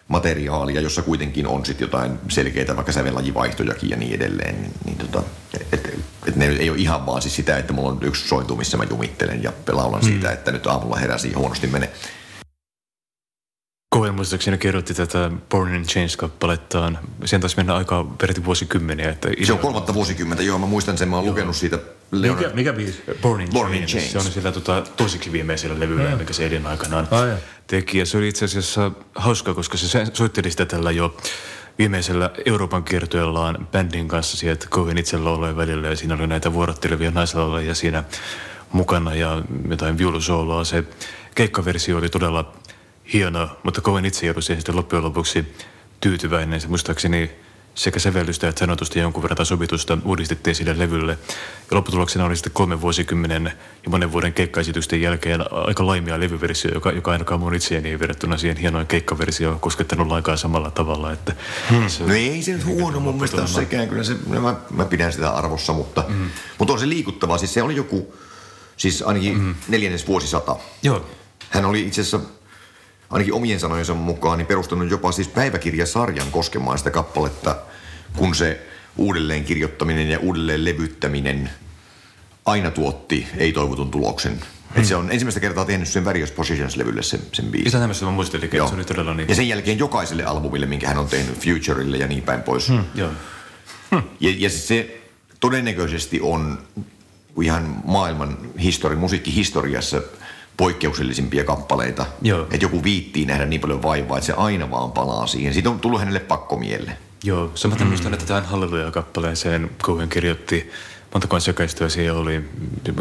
materiaalia, 0.08 0.80
jossa 0.80 1.02
kuitenkin 1.02 1.46
on 1.46 1.66
sitten 1.66 1.84
jotain 1.84 2.18
selkeitä 2.28 2.76
vaikka 2.76 2.92
sävellajivaihtojakin 2.92 3.90
ja 3.90 3.96
niin 3.96 4.14
edelleen, 4.14 4.62
niin, 4.62 4.72
niin 4.84 4.98
tota, 4.98 5.22
et, 5.72 5.98
et 6.26 6.36
ne 6.36 6.46
ei 6.46 6.70
ole 6.70 6.78
ihan 6.78 7.06
vaan 7.06 7.22
siis 7.22 7.36
sitä, 7.36 7.58
että 7.58 7.72
mulla 7.72 7.88
on 7.88 7.98
yksi 8.02 8.28
sointu, 8.28 8.56
missä 8.56 8.76
mä 8.76 8.84
jumittelen 8.90 9.42
ja 9.42 9.52
laulan 9.68 10.00
mm. 10.00 10.06
siitä, 10.06 10.32
että 10.32 10.52
nyt 10.52 10.66
aamulla 10.66 10.96
heräsi 10.96 11.32
huonosti 11.32 11.66
mene 11.66 11.90
Koen 13.92 14.14
muistaakseni 14.14 14.58
kirjoitti 14.58 14.94
tätä 14.94 15.30
Born 15.50 15.74
in 15.74 15.82
Chains-kappalettaan. 15.82 16.98
Sen 17.24 17.40
taisi 17.40 17.56
mennä 17.56 17.74
aika 17.74 18.06
peräti 18.18 18.44
vuosikymmeniä. 18.44 19.10
Että 19.10 19.28
se 19.44 19.52
on 19.52 19.58
kolmatta 19.58 19.94
vuosikymmentä, 19.94 20.42
joo. 20.42 20.58
Mä 20.58 20.66
muistan 20.66 20.98
sen, 20.98 21.08
mä 21.08 21.16
oon 21.16 21.24
joo. 21.24 21.32
lukenut 21.32 21.56
siitä. 21.56 21.78
Leonard... 22.12 22.42
Mikä, 22.42 22.54
mikä 22.56 22.72
biisi? 22.72 23.02
Born 23.22 23.40
in, 23.40 23.48
Born 23.52 23.74
in 23.74 23.86
Chains. 23.86 24.12
Se 24.12 24.18
on 24.18 24.24
sillä 24.24 24.52
tota, 24.52 24.82
toiseksi 24.96 25.32
viimeisellä 25.32 25.80
levyllä, 25.80 26.10
mm. 26.10 26.18
mikä 26.18 26.32
se 26.32 26.46
edin 26.46 26.66
aikanaan 26.66 27.08
ah, 27.10 27.38
teki. 27.66 27.98
Ja 27.98 28.06
se 28.06 28.18
oli 28.18 28.28
itse 28.28 28.44
asiassa 28.44 28.90
hauska, 29.14 29.54
koska 29.54 29.76
se 29.76 30.06
soitteli 30.12 30.50
sitä 30.50 30.66
tällä 30.66 30.90
jo 30.90 31.16
viimeisellä 31.78 32.30
Euroopan 32.44 32.84
kiertueellaan 32.84 33.68
bändin 33.72 34.08
kanssa 34.08 34.36
sieltä 34.36 34.66
Cohen 34.70 34.98
itse 34.98 35.18
laulujen 35.18 35.56
välillä. 35.56 35.88
Ja 35.88 35.96
siinä 35.96 36.14
oli 36.14 36.26
näitä 36.26 36.52
vuorottelevia 36.52 37.10
naislaulajia 37.10 37.74
siinä 37.74 38.04
mukana 38.72 39.14
ja 39.14 39.42
jotain 39.70 39.98
viulusooloa. 39.98 40.64
Se 40.64 40.84
keikkaversio 41.34 41.98
oli 41.98 42.08
todella 42.08 42.52
hienoa, 43.12 43.56
mutta 43.62 43.80
kovin 43.80 44.04
itse 44.04 44.26
joudun 44.26 44.42
siihen 44.42 44.60
sitten 44.60 44.76
loppujen 44.76 45.04
lopuksi 45.04 45.54
tyytyväinen. 46.00 46.60
Se 46.60 46.68
muistaakseni 46.68 47.30
sekä 47.74 47.98
sävellystä 47.98 48.48
että 48.48 48.58
sanotusta 48.58 48.98
jonkun 48.98 49.22
verran 49.22 49.46
sovitusta 49.46 49.98
uudistettiin 50.04 50.56
sille 50.56 50.78
levylle. 50.78 51.18
Ja 51.70 51.76
lopputuloksena 51.76 52.24
oli 52.24 52.36
sitten 52.36 52.52
kolmen 52.52 52.80
vuosikymmenen 52.80 53.52
ja 53.84 53.90
monen 53.90 54.12
vuoden 54.12 54.32
keikkaesitysten 54.32 55.00
jälkeen 55.02 55.52
aika 55.52 55.86
laimia 55.86 56.20
levyversio, 56.20 56.70
joka, 56.74 56.90
joka 56.90 57.12
ainakaan 57.12 57.40
mun 57.40 57.54
itseäni 57.54 57.88
ei 57.88 57.98
verrattuna 57.98 58.36
siihen 58.36 58.56
hienoon 58.56 58.86
keikkaversioon 58.86 59.60
koskettanut 59.60 60.08
lainkaan 60.08 60.38
samalla 60.38 60.70
tavalla. 60.70 61.12
Että 61.12 61.34
hmm. 61.70 61.88
se, 61.88 62.04
no 62.04 62.14
ei 62.14 62.42
se 62.42 62.52
nyt 62.52 62.66
huono 62.66 63.00
mun 63.00 63.14
mielestä 63.14 63.40
ole 63.40 63.48
sekään. 63.48 63.88
Kyllä 63.88 64.04
se, 64.04 64.16
mä, 64.26 64.54
mä 64.70 64.84
pidän 64.84 65.12
sitä 65.12 65.30
arvossa, 65.30 65.72
mutta, 65.72 66.04
hmm. 66.08 66.30
mutta 66.58 66.72
on 66.72 66.80
se 66.80 66.88
liikuttavaa. 66.88 67.38
Siis 67.38 67.54
se 67.54 67.62
oli 67.62 67.76
joku, 67.76 68.14
siis 68.76 69.02
ainakin 69.02 69.38
hmm. 69.38 69.54
neljännes 69.68 70.06
vuosisata. 70.06 70.56
Joo. 70.82 71.06
Hän 71.50 71.64
oli 71.64 71.82
itse 71.82 72.00
asiassa 72.00 72.20
ainakin 73.12 73.34
omien 73.34 73.60
sanojensa 73.60 73.94
mukaan, 73.94 74.38
niin 74.38 74.46
perustanut 74.46 74.90
jopa 74.90 75.12
siis 75.12 75.28
päiväkirjasarjan 75.28 76.30
koskemaan 76.30 76.78
sitä 76.78 76.90
kappaletta, 76.90 77.56
kun 78.16 78.34
se 78.34 78.66
uudelleen 78.96 79.44
kirjoittaminen 79.44 80.10
ja 80.10 80.18
uudelleen 80.18 80.64
levyttäminen 80.64 81.50
aina 82.44 82.70
tuotti 82.70 83.26
ei-toivotun 83.36 83.90
tuloksen. 83.90 84.32
Hmm. 84.32 84.80
Et 84.80 84.84
se 84.84 84.96
on 84.96 85.12
ensimmäistä 85.12 85.40
kertaa 85.40 85.64
tehnyt 85.64 85.88
sen 85.88 86.04
Various 86.04 86.30
Positions-levylle 86.30 87.02
sen, 87.02 87.20
sen 87.32 87.44
biisin. 87.44 87.70
Sitä 87.70 87.80
tämmöistä 87.80 88.04
mä 88.04 88.10
muistelin, 88.10 88.44
että 88.44 88.68
se 88.68 88.74
oli 88.74 88.84
todella 88.84 89.14
niin. 89.14 89.28
Ja 89.28 89.34
sen 89.34 89.48
jälkeen 89.48 89.78
jokaiselle 89.78 90.24
albumille, 90.24 90.66
minkä 90.66 90.88
hän 90.88 90.98
on 90.98 91.08
tehnyt, 91.08 91.38
Futurelle 91.38 91.96
ja 91.96 92.06
niin 92.06 92.22
päin 92.22 92.42
pois. 92.42 92.68
Hmm. 92.68 92.84
Joo. 92.94 93.10
Hmm. 93.90 94.02
Ja, 94.20 94.34
ja 94.38 94.50
se 94.50 95.00
todennäköisesti 95.40 96.20
on 96.20 96.58
ihan 97.42 97.76
maailman 97.84 98.38
histori, 98.58 98.96
musiikkihistoriassa– 98.96 100.02
poikkeuksellisimpia 100.56 101.44
kappaleita. 101.44 102.06
Joo. 102.22 102.42
Että 102.42 102.64
joku 102.64 102.84
viittii 102.84 103.26
nähdä 103.26 103.46
niin 103.46 103.60
paljon 103.60 103.82
vaivaa, 103.82 104.18
että 104.18 104.26
se 104.26 104.32
aina 104.32 104.70
vaan 104.70 104.92
palaa 104.92 105.26
siihen. 105.26 105.52
Siitä 105.52 105.70
on 105.70 105.80
tullut 105.80 106.00
hänelle 106.00 106.20
pakko 106.20 106.56
mieleen. 106.56 106.96
Joo, 107.24 107.52
samaten 107.54 107.86
mm. 107.86 107.88
muistan, 107.88 108.14
että 108.14 108.26
tähän 108.26 108.44
Halleluja-kappaleeseen 108.44 109.70
Cohen 109.82 110.08
kirjoitti 110.08 110.70
montako 111.14 111.40
säkeistöä 111.40 111.88
siellä 111.88 112.20
oli. 112.20 112.44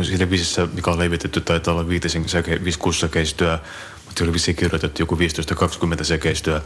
Siinä 0.02 0.28
biisissä, 0.28 0.68
mikä 0.74 0.92
on 0.92 1.00
levitetty, 1.00 1.42
taitaa 1.42 1.74
olla 1.74 1.88
viitisen 1.88 2.30
säke, 2.30 2.56
5-6 2.56 2.62
säkeistöä, 2.94 3.60
mutta 4.06 4.24
oli 4.24 4.34
vissiin 4.34 4.58
kirjoitettu 4.58 5.02
joku 5.02 5.16
15-20 5.16 6.04
säkeistöä. 6.04 6.62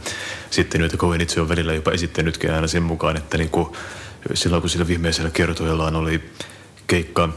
Sitten 0.50 0.80
joita 0.80 0.96
Cohen 0.96 1.20
itse 1.20 1.40
on 1.40 1.48
välillä 1.48 1.74
jopa 1.74 1.90
esittänytkin 1.90 2.54
aina 2.54 2.66
sen 2.66 2.82
mukaan, 2.82 3.16
että 3.16 3.38
niin 3.38 3.50
kuin, 3.50 3.68
silloin 4.34 4.62
kun 4.62 4.70
sillä 4.70 4.86
viimeisellä 4.86 5.30
kertoillaan 5.30 5.96
oli 5.96 6.30
keikka 6.86 7.28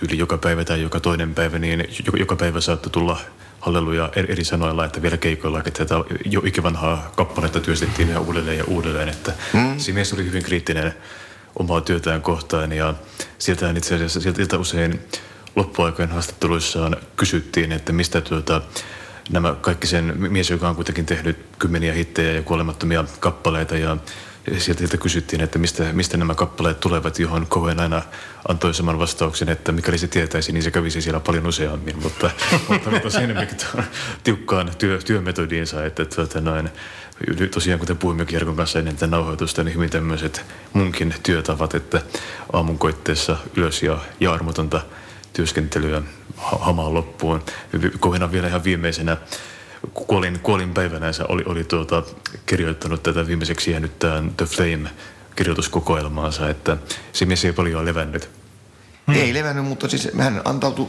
tyyli 0.00 0.18
joka 0.18 0.38
päivä 0.38 0.64
tai 0.64 0.82
joka 0.82 1.00
toinen 1.00 1.34
päivä, 1.34 1.58
niin 1.58 1.84
joka 2.18 2.36
päivä 2.36 2.60
saattoi 2.60 2.90
tulla 2.90 3.20
halleluja 3.60 4.10
eri 4.16 4.44
sanoilla, 4.44 4.84
että 4.84 5.02
vielä 5.02 5.16
keikoilla, 5.16 5.58
että 5.58 5.70
tätä 5.70 5.94
jo 6.24 6.42
ikivanhaa 6.44 7.12
kappaletta 7.16 7.60
työstettiin 7.60 8.08
ihan 8.08 8.22
uudelleen 8.22 8.58
ja 8.58 8.64
uudelleen, 8.64 9.08
että 9.08 9.32
mm. 9.52 9.78
se 9.78 9.92
mies 9.92 10.12
oli 10.12 10.24
hyvin 10.24 10.42
kriittinen 10.42 10.94
omaa 11.58 11.80
työtään 11.80 12.22
kohtaan 12.22 12.72
ja 12.72 12.94
sieltä 13.38 13.70
itse 13.70 13.94
asiassa 13.94 14.20
sieltä 14.20 14.58
usein 14.58 15.00
loppuaikojen 15.56 16.10
haastatteluissaan 16.10 16.96
kysyttiin, 17.16 17.72
että 17.72 17.92
mistä 17.92 18.20
tuota, 18.20 18.62
nämä 19.30 19.54
kaikki 19.60 19.86
sen 19.86 20.14
mies, 20.16 20.50
joka 20.50 20.68
on 20.68 20.76
kuitenkin 20.76 21.06
tehnyt 21.06 21.38
kymmeniä 21.58 21.92
hittejä 21.92 22.32
ja 22.32 22.42
kuolemattomia 22.42 23.04
kappaleita 23.20 23.76
ja 23.76 23.96
sieltä 24.58 24.96
kysyttiin, 24.96 25.42
että 25.42 25.58
mistä, 25.58 25.92
mistä 25.92 26.16
nämä 26.16 26.34
kappaleet 26.34 26.80
tulevat, 26.80 27.18
johon 27.18 27.46
Cohen 27.46 27.80
aina 27.80 28.02
antoi 28.48 28.74
saman 28.74 28.98
vastauksen, 28.98 29.48
että 29.48 29.72
mikäli 29.72 29.98
se 29.98 30.08
tietäisi, 30.08 30.52
niin 30.52 30.62
se 30.62 30.70
kävisi 30.70 31.00
siellä 31.02 31.20
paljon 31.20 31.46
useammin, 31.46 32.02
mutta, 32.02 32.30
tosiaan 33.02 33.24
enemmänkin 33.24 33.58
tiukkaan 34.24 34.70
työ, 34.78 34.98
työmetodiinsa, 34.98 35.84
että 35.84 36.04
tuota 36.04 36.40
noin, 36.40 36.70
tosiaan 37.50 37.80
kuten 37.80 37.98
puhuimme 37.98 38.24
Kierkon 38.24 38.56
kanssa 38.56 38.78
ennen 38.78 38.94
tätä 38.94 39.06
nauhoitusta, 39.06 39.64
niin 39.64 39.74
hyvin 39.74 39.90
tämmöiset 39.90 40.44
munkin 40.72 41.14
työtavat, 41.22 41.74
että 41.74 42.02
aamun 42.52 42.78
koitteessa 42.78 43.36
ylös 43.56 43.82
ja, 43.82 43.98
ja 44.20 44.32
armotonta 44.32 44.80
työskentelyä 45.32 46.02
hamaan 46.36 46.94
loppuun. 46.94 47.42
Kohena 48.00 48.32
vielä 48.32 48.48
ihan 48.48 48.64
viimeisenä 48.64 49.16
kuolin, 49.94 50.40
kuolin 50.40 50.74
päivänänsä 50.74 51.24
oli, 51.28 51.42
oli 51.46 51.64
tuota, 51.64 52.02
kirjoittanut 52.46 53.02
tätä 53.02 53.26
viimeiseksi 53.26 53.70
jäänyt 53.70 53.98
tämän 53.98 54.30
The 54.36 54.46
Flame 54.46 54.90
kirjoituskokoelmaansa, 55.36 56.50
että 56.50 56.76
se 57.12 57.24
mies 57.24 57.44
ei 57.44 57.52
paljon 57.52 57.84
levännyt. 57.84 58.30
Hmm. 59.06 59.14
Ei 59.14 59.34
levännyt, 59.34 59.64
mutta 59.64 59.88
siis 59.88 60.08
hän 60.18 60.42
antautui 60.44 60.88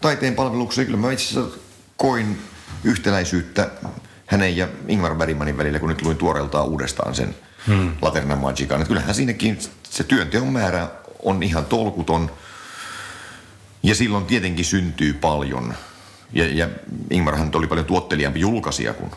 taiteen 0.00 0.34
palvelukseen. 0.34 0.86
Kyllä 0.86 0.98
mä 0.98 1.12
itse 1.12 1.40
asiassa 1.40 1.58
koin 1.96 2.38
yhtäläisyyttä 2.84 3.70
hänen 4.26 4.56
ja 4.56 4.68
Ingmar 4.88 5.14
Bergmanin 5.14 5.58
välillä, 5.58 5.78
kun 5.78 5.88
nyt 5.88 6.02
luin 6.02 6.16
tuoreeltaan 6.16 6.68
uudestaan 6.68 7.14
sen 7.14 7.34
hmm. 7.66 7.92
Laterna 8.02 8.36
Magican. 8.36 8.86
kyllähän 8.86 9.14
siinäkin 9.14 9.58
se 9.82 10.04
työnteon 10.04 10.52
määrä 10.52 10.88
on 11.22 11.42
ihan 11.42 11.66
tolkuton. 11.66 12.30
Ja 13.82 13.94
silloin 13.94 14.24
tietenkin 14.24 14.64
syntyy 14.64 15.12
paljon 15.12 15.74
Ja, 16.32 16.46
ja 16.54 16.68
Ingmarhan 17.10 17.50
oli 17.54 17.66
paljon 17.66 17.86
tuottelijaampi 17.86 18.40
julkaisija 18.40 18.94
kuin 18.94 19.10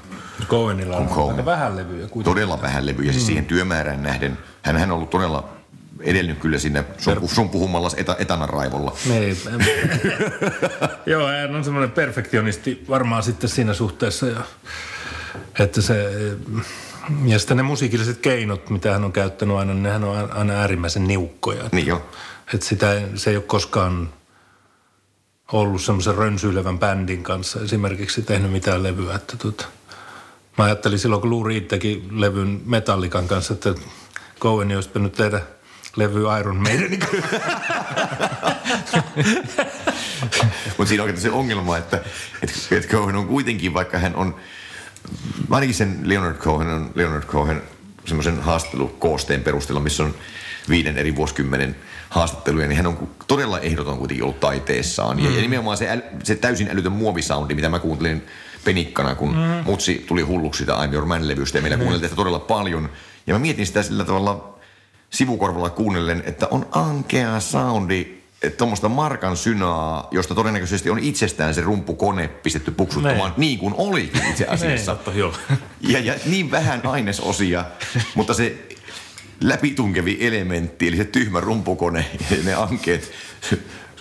Cohenilla 0.48 0.98
on 0.98 1.08
Cohen. 1.08 1.32
aika 1.32 1.46
vähän 1.46 1.78
levyjä 1.78 2.08
kuitenkin. 2.08 2.24
todella 2.24 2.62
vähän 2.62 2.86
levyjä. 2.86 3.12
Siis 3.12 3.26
siihen 3.26 3.46
työmäärään 3.46 4.04
nähden. 4.04 4.38
Hän 4.62 4.76
on 4.76 4.92
ollut 4.92 5.10
todella 5.10 5.50
edennyt 6.00 6.40
kyllä 6.40 6.60
sinne 6.60 6.84
sun, 6.98 7.30
sun 7.30 7.50
puhumalla 7.50 7.92
etä, 7.98 8.16
etänan 8.20 8.50
raivolla. 8.50 8.96
Niin. 9.10 9.38
Joo, 11.06 11.28
hän 11.28 11.56
on 11.56 11.64
semmoinen 11.64 11.92
perfektionisti 11.92 12.86
varmaan 12.90 13.24
sitten 13.24 13.50
siinä 13.50 13.74
suhteessa. 13.74 14.28
Ja, 14.28 14.42
että 15.60 15.82
se, 15.82 16.12
ja 17.26 17.40
sitten 17.40 17.58
ne 17.58 17.64
musiikilliset 17.64 18.18
keinot, 18.18 18.70
mitä 18.70 18.92
hän 18.94 19.04
on 19.04 19.12
käyttänyt 19.12 19.58
aina, 19.58 19.74
niin 19.74 19.84
nehän 19.84 20.04
on 20.04 20.32
aina 20.32 20.54
äärimmäisen 20.54 21.08
niukkoja. 21.08 21.64
Niin 21.72 21.88
jo. 21.88 22.10
Että 22.54 22.66
sitä, 22.66 23.02
se 23.16 23.30
ei 23.30 23.36
ole 23.36 23.44
koskaan 23.44 24.10
ollut 25.52 25.82
semmoisen 25.82 26.16
rönsyilevän 26.16 26.80
bändin 26.80 27.24
kanssa 27.24 27.60
esimerkiksi 27.62 28.22
tehnyt 28.22 28.52
mitään 28.52 28.84
levyä. 28.84 29.16
Että 29.16 29.38
tota, 29.38 29.66
mä 30.58 30.64
ajattelin 30.64 31.00
silloin, 31.00 31.22
kun 31.22 31.30
Lou 31.30 31.44
Reed 31.44 31.62
teki 31.62 32.04
levyn 32.12 32.62
Metallikan 32.66 33.28
kanssa, 33.28 33.54
että 33.54 33.74
Cohen 34.40 34.76
olisi 34.76 34.90
pitänyt 34.90 35.14
tehdä 35.14 35.42
levy 35.96 36.24
Iron 36.40 36.58
kanssa. 36.58 37.00
Mutta 40.78 40.90
siinä 40.90 41.04
on 41.04 41.18
se 41.18 41.32
ongelma, 41.32 41.78
että, 41.78 41.98
että, 42.42 42.56
että 42.72 42.90
Cohen 42.90 43.16
on 43.16 43.28
kuitenkin, 43.28 43.74
vaikka 43.74 43.98
hän 43.98 44.16
on, 44.16 44.36
ainakin 45.50 45.76
sen 45.76 46.00
Leonard 46.04 46.38
Cohen 46.38 46.68
on 46.68 46.92
Leonard 46.96 47.24
Cohen 47.24 47.62
semmoisen 48.06 48.42
haastattelukoosteen 48.42 49.44
perusteella, 49.44 49.80
missä 49.80 50.04
on 50.04 50.16
viiden 50.70 50.98
eri 50.98 51.16
vuosikymmenen 51.16 51.76
haastatteluja, 52.12 52.68
niin 52.68 52.78
hän 52.78 52.88
on 52.88 53.10
todella 53.28 53.60
ehdoton 53.60 53.98
kuitenkin 53.98 54.24
ollut 54.24 54.40
taiteessaan. 54.40 55.18
Mm. 55.18 55.24
Ja, 55.24 55.32
ja 55.32 55.42
nimenomaan 55.42 55.78
se, 55.78 55.90
äl, 55.90 56.02
se 56.24 56.36
täysin 56.36 56.70
älytön 56.72 56.92
muovisoundi, 56.92 57.56
mitä 57.56 57.70
mä 57.70 57.80
kuuntelin 57.80 58.26
penikkana, 58.66 59.16
kun 59.16 59.36
mm. 59.36 59.64
mutsi 59.66 60.06
tuli 60.08 60.22
hulluksi 60.22 60.58
sitä 60.58 60.74
I'm 60.74 60.94
Your 60.94 61.06
Man-levystä 61.06 61.58
ja 61.58 61.62
meillä 61.62 61.78
mm. 61.78 61.82
kuunneltiin 61.82 62.10
sitä 62.10 62.16
todella 62.16 62.40
paljon. 62.40 62.90
Ja 63.28 63.34
mä 63.34 63.40
mietin 63.40 63.66
sitä 63.66 63.84
sillä 63.84 64.04
tavalla 64.04 64.60
sivukorvalla 65.10 65.70
kuunnellen, 65.70 66.24
että 66.26 66.48
on 66.52 66.68
ankea 66.72 67.40
soundi, 67.40 68.22
tuommoista 68.58 68.90
markan 68.90 69.38
synaa, 69.38 70.08
josta 70.12 70.36
todennäköisesti 70.36 70.90
on 70.90 71.00
itsestään 71.00 71.54
se 71.54 71.62
rumpukone 71.62 72.28
pistetty 72.28 72.72
puksuttamaan 72.72 73.32
Ne. 73.32 73.36
niin 73.38 73.60
kuin 73.60 73.74
olikin 73.78 74.22
itse 74.30 74.46
asiassa. 74.46 74.96
Totta, 74.96 75.12
joo. 75.12 75.34
Ja, 75.82 76.00
ja 76.00 76.16
niin 76.26 76.52
vähän 76.52 76.82
ainesosia, 76.88 77.66
mutta 78.16 78.34
se 78.34 78.71
läpitunkevi 79.42 80.18
elementti, 80.22 80.88
eli 80.88 80.98
se 80.98 81.06
tyhmä 81.06 81.40
rumpukone 81.40 82.06
ja 82.32 82.38
ne 82.44 82.54
ankeet 82.54 83.12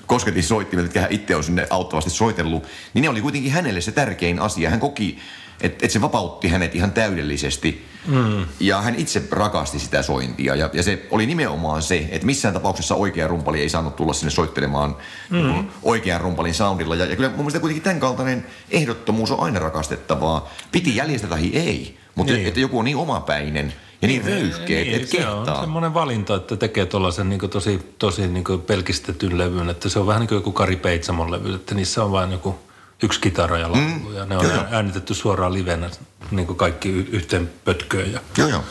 kosketin 0.06 0.42
soittimet, 0.42 0.84
jotka 0.84 1.00
hän 1.00 1.12
itse 1.12 1.36
on 1.36 1.44
sinne 1.44 1.66
auttavasti 1.70 2.10
soitellut, 2.10 2.66
niin 2.94 3.02
ne 3.02 3.08
oli 3.08 3.20
kuitenkin 3.20 3.52
hänelle 3.52 3.80
se 3.80 3.92
tärkein 3.92 4.38
asia. 4.38 4.70
Hän 4.70 4.80
koki, 4.80 5.18
että, 5.60 5.86
että 5.86 5.92
se 5.92 6.00
vapautti 6.00 6.48
hänet 6.48 6.74
ihan 6.74 6.92
täydellisesti. 6.92 7.86
Mm. 8.06 8.46
Ja 8.60 8.82
hän 8.82 8.94
itse 8.94 9.22
rakasti 9.30 9.78
sitä 9.78 10.02
sointia. 10.02 10.54
Ja, 10.54 10.70
ja 10.72 10.82
se 10.82 11.06
oli 11.10 11.26
nimenomaan 11.26 11.82
se, 11.82 12.08
että 12.10 12.26
missään 12.26 12.54
tapauksessa 12.54 12.94
oikea 12.94 13.28
rumpali 13.28 13.60
ei 13.60 13.68
saanut 13.68 13.96
tulla 13.96 14.12
sinne 14.12 14.30
soittelemaan 14.30 14.96
mm. 15.30 15.68
oikean 15.82 16.20
rumpalin 16.20 16.54
soundilla. 16.54 16.94
Ja, 16.94 17.04
ja 17.04 17.16
kyllä 17.16 17.28
mun 17.28 17.38
mielestä 17.38 17.60
kuitenkin 17.60 17.82
tämän 17.82 18.00
kaltainen 18.00 18.46
ehdottomuus 18.70 19.30
on 19.30 19.40
aina 19.40 19.58
rakastettavaa. 19.58 20.50
Piti 20.72 20.96
jäljestä 20.96 21.26
tai 21.26 21.50
ei, 21.52 21.96
mutta 22.14 22.32
Niin. 22.32 22.38
niin. 22.38 22.48
että 22.48 22.60
joku 22.60 22.78
on 22.78 22.84
niin 22.84 22.96
omapäinen 22.96 23.72
ja 24.02 24.08
niin 24.08 24.24
röyhkeä, 24.24 24.84
Niin, 24.84 24.94
että 24.94 25.08
se 25.16 25.28
on 25.28 25.44
kehtaa. 25.44 25.60
semmoinen 25.60 25.94
valinta, 25.94 26.34
että 26.36 26.56
tekee 26.56 26.86
tuollaisen 26.86 27.28
niin 27.28 27.50
tosi, 27.50 27.94
tosi 27.98 28.26
niin 28.26 28.44
pelkistetyn 28.66 29.38
levyn, 29.38 29.68
että 29.70 29.88
se 29.88 29.98
on 29.98 30.06
vähän 30.06 30.20
niin 30.20 30.28
kuin 30.28 30.36
joku 30.36 30.52
Kari 30.52 30.76
Peitsamon 30.76 31.30
levy, 31.30 31.54
että 31.54 31.74
niissä 31.74 32.04
on 32.04 32.12
vain 32.12 32.32
joku 32.32 32.58
yksi 33.02 33.20
kitara 33.20 33.58
ja 33.58 33.72
laulu, 33.72 33.84
mm, 33.88 34.14
ja 34.14 34.24
ne 34.26 34.36
on 34.36 34.44
joo. 34.44 34.64
äänitetty 34.70 35.14
suoraan 35.14 35.52
livenä, 35.52 35.90
niin 36.30 36.46
kuin 36.46 36.56
kaikki 36.56 36.88
yhteen 36.88 37.50
pötköön. 37.64 38.12
Ja, 38.12 38.20
Joo, 38.38 38.48
joo. 38.48 38.64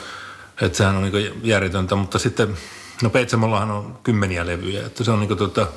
että 0.62 0.78
sehän 0.78 0.96
on 0.96 1.04
niin 1.04 1.34
järjetöntä, 1.44 1.96
mutta 1.96 2.20
sitten, 2.20 2.58
no 3.04 3.10
Peitsamollahan 3.10 3.72
on 3.72 3.98
kymmeniä 4.04 4.46
levyjä, 4.46 4.86
että 4.86 5.04
se 5.04 5.12
on 5.12 5.20
niin 5.20 5.28
kuin 5.28 5.38
tota, 5.38 5.68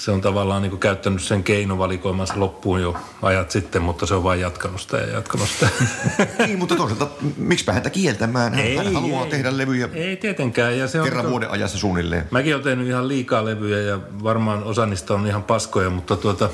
se 0.00 0.10
on 0.10 0.20
tavallaan 0.20 0.62
niin 0.62 0.70
kuin 0.70 0.80
käyttänyt 0.80 1.22
sen 1.22 1.44
keinovalikoimansa 1.44 2.40
loppuun 2.40 2.82
jo 2.82 2.96
ajat 3.22 3.50
sitten, 3.50 3.82
mutta 3.82 4.06
se 4.06 4.14
on 4.14 4.24
vain 4.24 4.40
jatkanut 4.40 4.80
sitä 4.80 4.96
ja 4.96 5.06
jatkanut 5.06 5.48
sitä. 5.48 5.68
niin, 6.46 6.58
mutta 6.58 6.76
toisaalta 6.76 7.08
miksipä 7.36 7.72
häntä 7.72 7.90
kieltämään? 7.90 8.54
Hän, 8.54 8.76
hän 8.76 8.94
haluaa 8.94 9.26
tehdä 9.26 9.56
levyjä 9.56 9.88
Ei 9.92 10.16
tietenkään. 10.16 10.78
Ja 10.78 10.88
se 10.88 11.00
on 11.00 11.04
kerran 11.04 11.18
niinku- 11.18 11.30
vuoden 11.30 11.50
ajassa 11.50 11.78
suunnilleen. 11.78 12.24
Mäkin 12.30 12.54
olen 12.54 12.64
tehnyt 12.64 12.88
ihan 12.88 13.08
liikaa 13.08 13.44
levyjä 13.44 13.78
ja 13.78 13.98
varmaan 14.22 14.64
osa 14.64 14.86
niistä 14.86 15.14
on 15.14 15.26
ihan 15.26 15.42
paskoja, 15.42 15.90
mutta 15.90 16.16
tuota, 16.16 16.50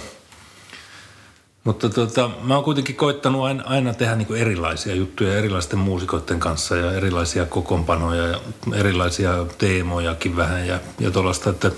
mutta 1.64 1.88
tuota, 1.88 2.30
mä 2.42 2.54
oon 2.54 2.64
kuitenkin 2.64 2.96
koittanut 2.96 3.44
aina, 3.44 3.64
aina 3.66 3.94
tehdä 3.94 4.16
niin 4.16 4.36
erilaisia 4.36 4.94
juttuja 4.94 5.38
erilaisten 5.38 5.78
muusikoiden 5.78 6.40
kanssa 6.40 6.76
ja 6.76 6.92
erilaisia 6.92 7.46
kokoonpanoja 7.46 8.26
ja 8.26 8.40
erilaisia 8.74 9.46
teemojakin 9.58 10.36
vähän 10.36 10.66
ja, 10.66 10.78
ja 10.98 11.10
tuollaista, 11.10 11.50
että, 11.50 11.70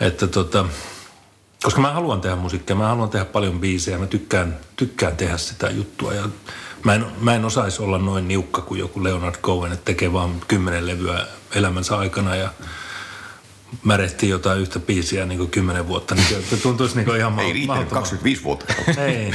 että 0.00 0.26
tota, 0.26 0.66
koska 1.62 1.80
mä 1.80 1.92
haluan 1.92 2.20
tehdä 2.20 2.36
musiikkia, 2.36 2.76
mä 2.76 2.88
haluan 2.88 3.10
tehdä 3.10 3.24
paljon 3.24 3.60
biisejä, 3.60 3.98
mä 3.98 4.06
tykkään, 4.06 4.58
tykkään 4.76 5.16
tehdä 5.16 5.36
sitä 5.36 5.70
juttua 5.70 6.14
ja 6.14 6.28
mä 6.84 6.94
en, 6.94 7.06
mä 7.20 7.34
en 7.34 7.44
osaisi 7.44 7.82
olla 7.82 7.98
noin 7.98 8.28
niukka 8.28 8.62
kuin 8.62 8.80
joku 8.80 9.04
Leonard 9.04 9.36
Cohen, 9.42 9.72
että 9.72 9.84
tekee 9.84 10.12
vaan 10.12 10.40
kymmenen 10.48 10.86
levyä 10.86 11.26
elämänsä 11.54 11.96
aikana 11.96 12.36
ja 12.36 12.50
märehtii 13.84 14.28
jotain 14.28 14.60
yhtä 14.60 14.78
biisiä 14.78 15.26
niin 15.26 15.38
kuin 15.38 15.50
kymmenen 15.50 15.88
vuotta, 15.88 16.14
niin 16.14 16.26
se 16.50 16.56
tuntuisi 16.56 16.96
niin 16.96 17.04
kuin 17.04 17.18
ihan 17.18 17.32
Ei 17.32 17.36
ma- 17.36 17.42
riittänyt 17.42 17.66
mahdottomalta. 17.66 17.94
25 17.94 18.44
vuotta. 18.44 18.74
Ei, 19.02 19.32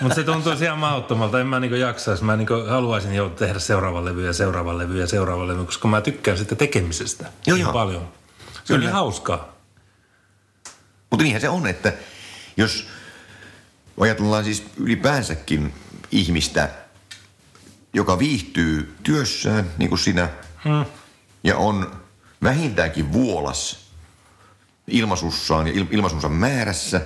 mutta 0.00 0.14
se 0.14 0.22
tuntuisi 0.22 0.64
ihan 0.64 0.78
mahdottomalta. 0.78 1.40
En 1.40 1.46
mä 1.46 1.60
niin 1.60 1.80
jaksaisi. 1.80 2.24
Mä 2.24 2.36
niin 2.36 2.48
haluaisin 2.68 3.14
jo 3.14 3.28
tehdä 3.28 3.58
seuraavan 3.58 4.04
levy 4.04 4.26
ja 4.26 4.32
seuraavan 4.32 4.78
levy 4.78 5.00
ja 5.00 5.06
seuraavan 5.06 5.48
levy, 5.48 5.64
koska 5.64 5.88
mä 5.88 6.00
tykkään 6.00 6.38
sitä 6.38 6.54
tekemisestä 6.54 7.24
Joo, 7.46 7.56
niin 7.56 7.64
joo. 7.64 7.72
paljon. 7.72 8.08
Se 8.66 8.74
Kyllä. 8.74 8.86
niin 8.86 8.92
hauskaa. 8.92 9.52
Mutta 11.10 11.22
niinhän 11.22 11.40
se 11.40 11.48
on, 11.48 11.66
että 11.66 11.92
jos 12.56 12.88
ajatellaan 14.00 14.44
siis 14.44 14.64
ylipäänsäkin 14.76 15.74
ihmistä, 16.10 16.68
joka 17.92 18.18
viihtyy 18.18 18.96
työssään, 19.02 19.70
niin 19.78 19.88
kuin 19.88 19.98
sinä, 19.98 20.28
hmm. 20.64 20.84
ja 21.44 21.56
on 21.56 21.92
vähintäänkin 22.42 23.12
vuolas 23.12 23.78
ilmaisussaan 24.86 25.66
ja 25.66 25.72
il- 25.72 25.86
ilmaisunsa 25.90 26.28
määrässä, 26.28 27.00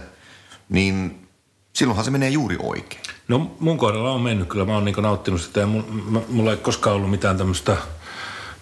niin 0.69 1.29
silloinhan 1.73 2.05
se 2.05 2.11
menee 2.11 2.31
juuri 2.31 2.57
oikein. 2.63 3.03
No 3.29 3.57
mun 3.61 3.79
kohdalla 3.79 4.13
on 4.13 4.21
mennyt 4.21 4.49
kyllä. 4.49 4.65
Mä 4.65 4.75
oon 4.75 4.85
niin 4.85 4.97
nauttinut 5.03 5.41
sitä 5.41 5.61
ja 5.61 5.67
mulla 6.29 6.51
ei 6.51 6.57
koskaan 6.57 6.97
ollut 6.97 7.11
mitään 7.11 7.39
tämmöistä 7.39 7.77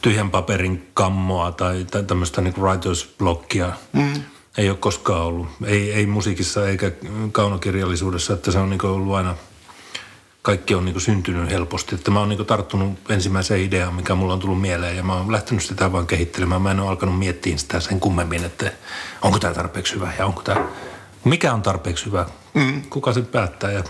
tyhjän 0.02 0.30
paperin 0.30 0.88
kammoa 0.94 1.52
tai, 1.52 1.86
tai 1.90 2.02
tämmöistä 2.02 2.40
niin 2.40 2.54
writers 2.60 3.14
blockia. 3.18 3.72
Mm. 3.92 4.22
Ei 4.58 4.70
ole 4.70 4.78
koskaan 4.78 5.22
ollut. 5.22 5.48
Ei, 5.64 5.92
ei 5.92 6.06
musiikissa 6.06 6.68
eikä 6.68 6.92
kaunokirjallisuudessa, 7.32 8.34
että 8.34 8.50
se 8.50 8.58
on 8.58 8.70
niin 8.70 8.86
ollut 8.86 9.14
aina, 9.14 9.34
kaikki 10.42 10.74
on 10.74 10.84
niin 10.84 11.00
syntynyt 11.00 11.50
helposti. 11.50 11.94
Että 11.94 12.10
mä 12.10 12.20
oon 12.20 12.28
niin 12.28 12.46
tarttunut 12.46 12.98
ensimmäiseen 13.08 13.60
ideaan, 13.60 13.94
mikä 13.94 14.14
mulla 14.14 14.32
on 14.32 14.40
tullut 14.40 14.60
mieleen 14.60 14.96
ja 14.96 15.02
mä 15.02 15.14
oon 15.14 15.32
lähtenyt 15.32 15.64
sitä 15.64 15.92
vaan 15.92 16.06
kehittelemään. 16.06 16.62
Mä 16.62 16.70
en 16.70 16.80
ole 16.80 16.88
alkanut 16.88 17.18
miettiä 17.18 17.56
sitä 17.56 17.80
sen 17.80 18.00
kummemmin, 18.00 18.44
että 18.44 18.72
onko 19.22 19.38
tämä 19.38 19.54
tarpeeksi 19.54 19.94
hyvä 19.94 20.12
ja 20.18 20.26
onko 20.26 20.42
tämä, 20.42 20.66
mikä 21.24 21.54
on 21.54 21.62
tarpeeksi 21.62 22.06
hyvä. 22.06 22.26
Mm. 22.54 22.82
Kuka 22.90 23.12
sen 23.12 23.26
päättää 23.26 23.72
ja 23.72 23.84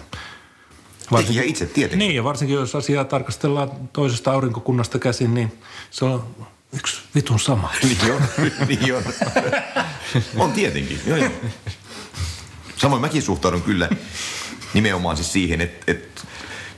Tekijä 1.16 1.42
itse 1.42 1.66
tietenkin. 1.66 1.98
niin, 1.98 2.16
ja 2.16 2.24
varsinkin 2.24 2.56
jos 2.56 2.74
asiaa 2.74 3.04
tarkastellaan 3.04 3.70
toisesta 3.92 4.32
aurinkokunnasta 4.32 4.98
käsin, 4.98 5.34
niin 5.34 5.52
se 5.90 6.04
on 6.04 6.36
yksi 6.72 7.00
vitun 7.14 7.40
sama. 7.40 7.72
Niin 7.82 8.12
on, 8.12 8.22
niin 8.68 8.94
on. 8.94 9.02
On 10.36 10.52
tietenkin, 10.52 11.00
joo 11.06 11.16
joo. 11.16 11.30
Samoin 12.76 13.00
mäkin 13.00 13.22
suhtaudun 13.22 13.62
kyllä 13.62 13.88
nimenomaan 14.74 15.16
siis 15.16 15.32
siihen, 15.32 15.60
että, 15.60 15.92
että 15.92 16.22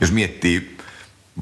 jos 0.01 0.12
miettii 0.12 0.77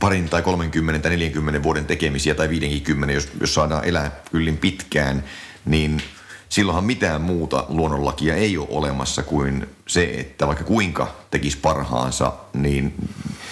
parin 0.00 0.28
tai 0.28 0.42
30 0.42 1.02
tai 1.02 1.11
40 1.11 1.62
vuoden 1.62 1.87
tekemisiä 1.87 2.35
tai 2.35 2.48
50, 2.48 3.14
jos, 3.14 3.28
jos 3.40 3.54
saadaan 3.54 3.85
elää 3.85 4.20
kyllin 4.31 4.57
pitkään, 4.57 5.24
niin 5.64 6.02
silloinhan 6.48 6.85
mitään 6.85 7.20
muuta 7.20 7.64
luonnonlakia 7.68 8.35
ei 8.35 8.59
ole 8.59 8.66
olemassa 8.70 9.22
kuin 9.22 9.66
se, 9.88 10.04
että 10.04 10.46
vaikka 10.46 10.64
kuinka 10.64 11.16
tekisi 11.31 11.59
parhaansa, 11.59 12.33
niin 12.54 12.94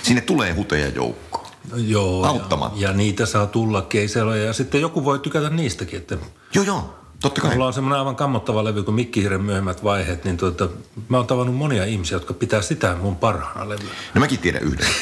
sinne 0.02 0.20
tulee 0.20 0.52
huteja 0.52 0.88
joukkoon. 0.88 1.25
Joo. 1.74 2.24
Auttamatta. 2.24 2.80
Ja, 2.80 2.88
ja 2.88 2.96
niitä 2.96 3.26
saa 3.26 3.46
tulla 3.46 3.82
keiseillä 3.82 4.36
ja 4.36 4.52
sitten 4.52 4.80
joku 4.80 5.04
voi 5.04 5.18
tykätä 5.18 5.50
niistäkin, 5.50 5.98
että 5.98 6.18
Joo 6.54 6.64
joo, 6.64 6.94
totta 7.20 7.40
kai. 7.40 7.50
Mulla 7.52 7.66
on 7.66 7.72
semmoinen 7.72 7.98
aivan 7.98 8.16
kammottava 8.16 8.64
levy 8.64 8.82
kuin 8.82 8.94
Mikkihiiren 8.94 9.42
myöhemmät 9.42 9.84
vaiheet, 9.84 10.24
niin 10.24 10.36
tuota, 10.36 10.68
mä 11.08 11.16
oon 11.16 11.26
tavannut 11.26 11.56
monia 11.56 11.84
ihmisiä, 11.84 12.16
jotka 12.16 12.34
pitää 12.34 12.62
sitä 12.62 12.96
mun 13.00 13.16
parhaana 13.16 13.68
levyä. 13.68 13.90
No 14.14 14.20
mäkin 14.20 14.38
tiedän 14.38 14.62
yhden. 14.62 14.86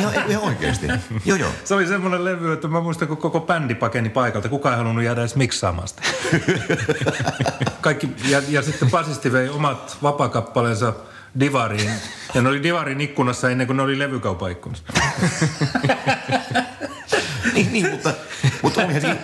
Ihan, 0.00 0.14
ihan 0.28 0.42
oikeasti. 0.42 0.86
Joo, 1.24 1.36
joo. 1.36 1.50
Se 1.64 1.74
oli 1.74 1.86
semmoinen 1.86 2.24
levy, 2.24 2.52
että 2.52 2.68
mä 2.68 2.80
muistan, 2.80 3.08
kun 3.08 3.16
koko 3.16 3.40
bändi 3.40 3.74
pakeni 3.74 4.08
paikalta. 4.08 4.48
Kukaan 4.48 4.72
ei 4.72 4.78
halunnut 4.78 5.04
jäädä 5.04 5.20
edes 5.20 5.36
miksaamaan 5.36 5.88
sitä. 5.88 6.02
Kaikki, 7.80 8.08
ja, 8.28 8.42
ja 8.48 8.62
sitten 8.62 8.90
basisti 8.90 9.32
vei 9.32 9.48
omat 9.48 9.98
vapakappaleensa 10.02 10.92
Divariin. 11.40 11.90
Ja 12.34 12.42
ne 12.42 12.48
oli 12.48 12.62
Divarin 12.62 13.00
ikkunassa 13.00 13.50
ennen 13.50 13.66
kuin 13.66 13.76
ne 13.76 13.82
oli 13.82 13.98
levykaupan 13.98 14.50
ikkunassa. 14.50 14.84
niin, 17.54 17.72
niin, 17.72 17.90
mutta, 17.90 18.12
mutta, 18.62 18.84
olihan 18.84 19.00
siinä, 19.00 19.16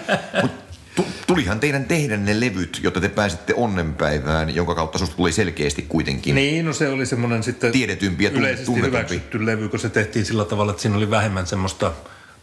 mutta 0.42 0.62
tu- 0.96 1.06
tulihan 1.26 1.60
teidän 1.60 1.84
tehdä 1.84 2.16
ne 2.16 2.40
levyt, 2.40 2.80
jotta 2.82 3.00
te 3.00 3.08
pääsitte 3.08 3.54
onnenpäivään, 3.56 4.54
jonka 4.54 4.74
kautta 4.74 4.98
susta 4.98 5.16
tuli 5.16 5.32
selkeästi 5.32 5.82
kuitenkin. 5.82 6.34
Niin, 6.34 6.64
no 6.64 6.72
se 6.72 6.88
oli 6.88 7.06
semmoinen 7.06 7.42
sitten 7.42 7.72
Tiedetympi 7.72 8.24
ja 8.24 8.30
yleisesti 8.30 8.66
tunnetumpi. 8.66 8.96
hyväksytty 8.96 9.46
levy, 9.46 9.68
kun 9.68 9.78
se 9.78 9.88
tehtiin 9.88 10.24
sillä 10.24 10.44
tavalla, 10.44 10.70
että 10.70 10.82
siinä 10.82 10.96
oli 10.96 11.10
vähemmän 11.10 11.46
semmoista 11.46 11.92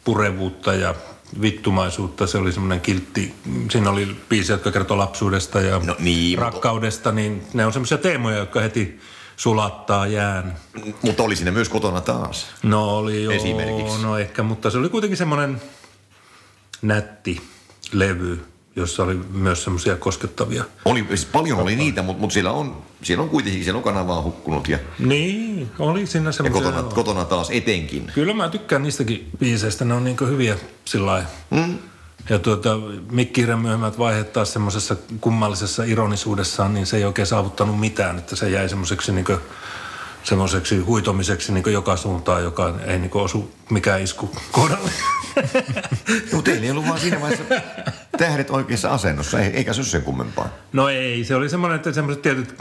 purevuutta 0.04 0.74
ja 0.74 0.96
vittumaisuutta. 1.42 2.28
Se 2.28 2.38
oli 2.38 2.52
semmoinen 2.52 2.82
kiltti. 2.82 3.34
Siinä 3.72 3.90
oli 3.90 4.16
biisejä, 4.30 4.56
jotka 4.56 4.72
kertoo 4.72 4.98
lapsuudesta 4.98 5.62
ja 5.62 5.82
No 5.86 5.96
niin, 6.00 6.40
mutta- 6.40 6.46
rakkaudesta, 6.52 7.12
niin 7.12 7.44
ne 7.54 7.66
on 7.66 7.74
semmoisia 7.74 7.98
teemoja, 7.98 8.38
jotka 8.38 8.60
heti 8.62 9.00
sulattaa 9.38 10.08
jään. 10.08 10.58
Mutta 11.02 11.24
oli 11.24 11.36
siinä 11.36 11.52
myös 11.52 11.70
kotona 11.70 12.02
taas. 12.02 12.46
No 12.64 12.98
oli 12.98 13.24
joo, 13.24 13.34
Esimerkiksi. 13.34 14.02
no 14.02 14.18
ehkä, 14.18 14.44
mutta 14.44 14.70
se 14.70 14.78
oli 14.78 14.90
kuitenkin 14.90 15.18
semmoinen 15.18 15.62
nätti 16.82 17.42
levy, 17.92 18.46
jossa 18.76 19.04
oli 19.04 19.16
myös 19.32 19.64
semmoisia 19.64 19.96
koskettavia. 19.96 20.64
Oli, 20.86 21.06
siis 21.08 21.26
paljon 21.26 21.60
oli 21.60 21.76
niitä, 21.76 22.02
mutta, 22.02 22.22
mutta 22.22 22.34
siellä, 22.34 22.52
on, 22.52 22.78
siellä 23.02 23.24
on 23.24 23.30
kuitenkin, 23.30 23.64
siellä 23.64 23.78
on 23.78 23.84
kanavaa 23.84 24.22
hukkunut 24.22 24.68
ja, 24.68 24.80
Niin, 25.00 25.72
oli 25.80 26.06
siinä 26.06 26.28
ja 26.30 26.32
semmoisia. 26.32 26.62
kotona, 26.64 26.82
joo. 26.82 26.90
kotona 26.96 27.26
taas 27.26 27.50
etenkin. 27.52 28.12
Kyllä 28.16 28.34
mä 28.34 28.50
tykkään 28.50 28.84
niistäkin 28.84 29.30
biiseistä, 29.40 29.86
ne 29.86 29.94
on 29.94 30.04
niin 30.04 30.18
hyviä 30.28 30.58
sillä 30.86 31.06
lailla. 31.06 31.28
Mm. 31.50 31.78
Ja 32.30 32.40
tuota, 32.40 32.70
Mikki 33.12 33.46
myöhemmät 33.46 33.98
vaiheet 33.98 34.34
taas 34.34 34.54
semmoisessa 34.54 34.96
kummallisessa 35.22 35.84
ironisuudessaan, 35.84 36.74
niin 36.74 36.86
se 36.86 36.98
ei 36.98 37.04
oikein 37.06 37.26
saavuttanut 37.26 37.80
mitään, 37.80 38.18
että 38.18 38.36
se 38.36 38.50
jäi 38.50 38.70
semmoiseksi 38.70 39.12
niin 39.12 39.26
semmoiseksi 40.24 40.80
huitomiseksi 40.80 41.54
niin 41.54 41.74
joka 41.74 41.98
suuntaan, 41.98 42.44
joka 42.44 42.76
ei 42.86 43.00
niin 43.00 43.12
osu 43.14 43.52
mikään 43.70 44.02
isku 44.02 44.32
kohdalle. 44.52 44.92
No 46.34 46.42
teillä 46.42 46.64
ei 46.66 46.72
ollut 46.72 46.88
vaan 46.88 47.00
siinä 47.00 47.22
vaiheessa 47.22 47.56
tähdet 48.18 48.50
oikeassa 48.50 48.90
asennossa, 48.90 49.40
ei- 49.40 49.52
eikä 49.52 49.74
se 49.74 49.82
ole 49.82 49.88
sen 49.88 50.02
kummempaa. 50.02 50.50
No 50.74 50.90
ei, 50.90 51.24
se 51.24 51.36
oli 51.36 51.50
semmoinen, 51.50 51.76
että 51.76 51.92
semmoiset 51.92 52.22
tietyt 52.22 52.56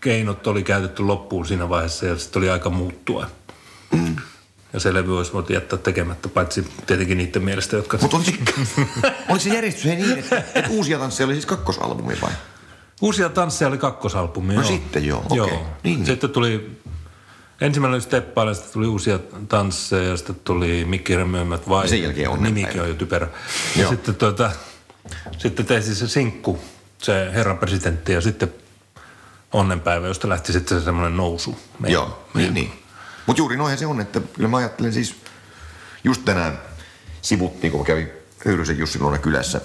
keinot 0.00 0.46
oli 0.46 0.62
käytetty 0.62 1.02
loppuun 1.02 1.46
siinä 1.46 1.68
vaiheessa 1.68 2.06
ja 2.06 2.16
sitten 2.18 2.40
oli 2.40 2.50
aika 2.50 2.70
muuttua. 2.70 3.26
Mm. 3.92 4.16
Ja 4.72 4.80
se 4.80 4.94
levy 4.94 5.16
olisi 5.18 5.32
voitu 5.32 5.52
jättää 5.52 5.78
tekemättä, 5.78 6.28
paitsi 6.28 6.66
tietenkin 6.86 7.18
niiden 7.18 7.42
mielestä, 7.42 7.76
jotka... 7.76 7.98
Mutta 8.02 8.16
oli, 8.16 8.24
se- 8.24 8.86
oli 9.28 9.40
se 9.40 9.54
järjestys 9.54 9.86
ei 9.86 9.96
niin, 9.96 10.18
että, 10.18 10.36
että 10.54 10.70
uusia 10.70 10.98
tansseja 10.98 11.24
oli 11.26 11.34
siis 11.34 11.46
kakkosalbumi 11.46 12.16
vai? 12.22 12.30
Uusia 13.00 13.28
tansseja 13.28 13.68
oli 13.68 13.78
kakkosalbumi, 13.78 14.54
No 14.54 14.60
joo. 14.60 14.70
sitten 14.70 15.04
joo, 15.06 15.24
okei. 15.30 15.56
Niin, 15.56 15.64
niin. 15.82 16.06
Sitten 16.06 16.30
tuli, 16.30 16.80
ensimmäinen 17.60 17.94
oli 17.94 18.02
Steppaile, 18.02 18.54
sitten 18.54 18.72
tuli 18.72 18.86
uusia 18.86 19.18
tansseja 19.48 20.08
ja 20.08 20.16
sitten 20.16 20.36
tuli 20.44 20.84
Mikki 20.84 21.16
Remöimät 21.16 21.68
vai. 21.68 21.88
Sen 21.88 22.02
jälkeen 22.02 22.30
Onnenpäivä. 22.30 22.54
Nimikin 22.66 22.82
on 22.82 22.88
jo 22.88 22.94
typerä. 22.94 23.28
Ja 23.76 23.82
Joo. 23.82 23.90
sitten, 23.90 24.14
tuota, 24.14 24.50
sitten 25.38 25.66
tehtiin 25.66 25.94
se 25.96 26.08
sinkku, 26.08 26.58
se 26.98 27.30
herran 27.34 27.58
presidentti 27.58 28.12
ja 28.12 28.20
sitten 28.20 28.52
Onnenpäivä, 29.52 30.06
josta 30.06 30.28
lähti 30.28 30.52
sitten 30.52 30.78
se 30.78 30.84
semmoinen 30.84 31.16
nousu. 31.16 31.58
meidän- 31.78 31.92
Joo, 31.94 32.24
niin, 32.34 32.54
niin. 32.54 32.72
Mutta 33.26 33.40
juuri 33.40 33.56
noinhan 33.56 33.78
se 33.78 33.86
on, 33.86 34.00
että 34.00 34.20
kyllä 34.32 34.48
mä 34.48 34.56
ajattelen 34.56 34.92
siis, 34.92 35.14
just 36.04 36.24
tänään 36.24 36.58
sivuttiin, 37.22 37.70
kun 37.70 37.80
mä 37.80 37.86
kävin 37.86 38.10
Höyrysen 38.46 38.78
Jussin 38.78 39.02
luona 39.02 39.18
kylässä. 39.18 39.60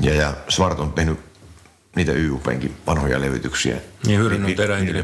Ja, 0.00 0.14
ja 0.14 0.34
Svart 0.48 0.78
on 0.80 0.92
tehnyt 0.92 1.18
niitä 1.96 2.12
YUPenkin 2.12 2.76
vanhoja 2.86 3.20
levytyksiä. 3.20 3.76
Niin, 4.06 4.20
Hyryn 4.20 4.44
on 4.44 4.54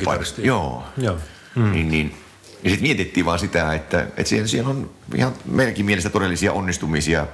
paikasta. 0.04 0.40
Joo. 0.40 0.84
Joo. 0.96 1.18
Mm. 1.54 1.72
Niin, 1.72 1.88
niin. 1.88 2.16
Ja 2.62 2.70
sitten 2.70 2.88
mietittiin 2.88 3.26
vaan 3.26 3.38
sitä, 3.38 3.74
että, 3.74 4.00
että 4.00 4.24
siellä, 4.24 4.46
siellä 4.46 4.70
on 4.70 4.90
ihan 5.14 5.32
meidänkin 5.44 5.86
mielestä 5.86 6.10
todellisia 6.10 6.52
onnistumisia 6.52 7.26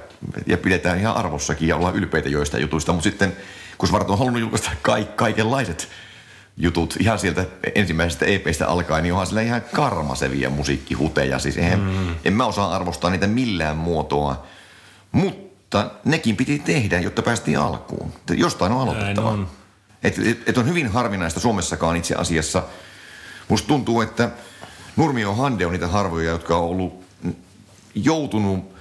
ja 0.47 0.57
pidetään 0.57 0.99
ihan 0.99 1.15
arvossakin 1.15 1.67
ja 1.67 1.75
ollaan 1.75 1.95
ylpeitä 1.95 2.29
joista 2.29 2.59
jutuista, 2.59 2.93
mutta 2.93 3.03
sitten 3.03 3.37
kun 3.77 3.89
Svart 3.89 4.09
on 4.09 4.17
halunnut 4.17 4.41
julkaista 4.41 4.71
kaik, 4.81 5.15
kaikenlaiset 5.15 5.87
jutut 6.57 6.95
ihan 6.99 7.19
sieltä 7.19 7.45
ensimmäisestä 7.75 8.25
EPstä 8.25 8.67
alkaen, 8.67 9.03
niin 9.03 9.13
onhan 9.13 9.27
sillä 9.27 9.41
ihan 9.41 9.61
karmasevia 9.73 10.49
musiikkihuteja. 10.49 11.39
Siis 11.39 11.57
eihän, 11.57 11.79
mm. 11.79 12.15
en 12.25 12.33
mä 12.33 12.45
osaa 12.45 12.75
arvostaa 12.75 13.09
niitä 13.09 13.27
millään 13.27 13.77
muotoa, 13.77 14.45
mutta 15.11 15.91
nekin 16.05 16.35
piti 16.37 16.59
tehdä, 16.59 16.99
jotta 16.99 17.21
päästiin 17.21 17.59
alkuun. 17.59 18.13
Jostain 18.31 18.71
on 18.71 18.81
aloitettava. 18.81 19.29
on. 19.29 19.47
Et, 20.03 20.19
et, 20.19 20.49
et 20.49 20.57
on 20.57 20.67
hyvin 20.67 20.87
harvinaista 20.87 21.39
Suomessakaan 21.39 21.95
itse 21.95 22.15
asiassa. 22.15 22.63
Musta 23.47 23.67
tuntuu, 23.67 24.01
että 24.01 24.29
Nurmio 24.95 25.33
Hande 25.33 25.65
on 25.65 25.71
niitä 25.71 25.87
harvoja, 25.87 26.31
jotka 26.31 26.57
on 26.57 26.63
ollut 26.63 27.03
joutunut 27.95 28.73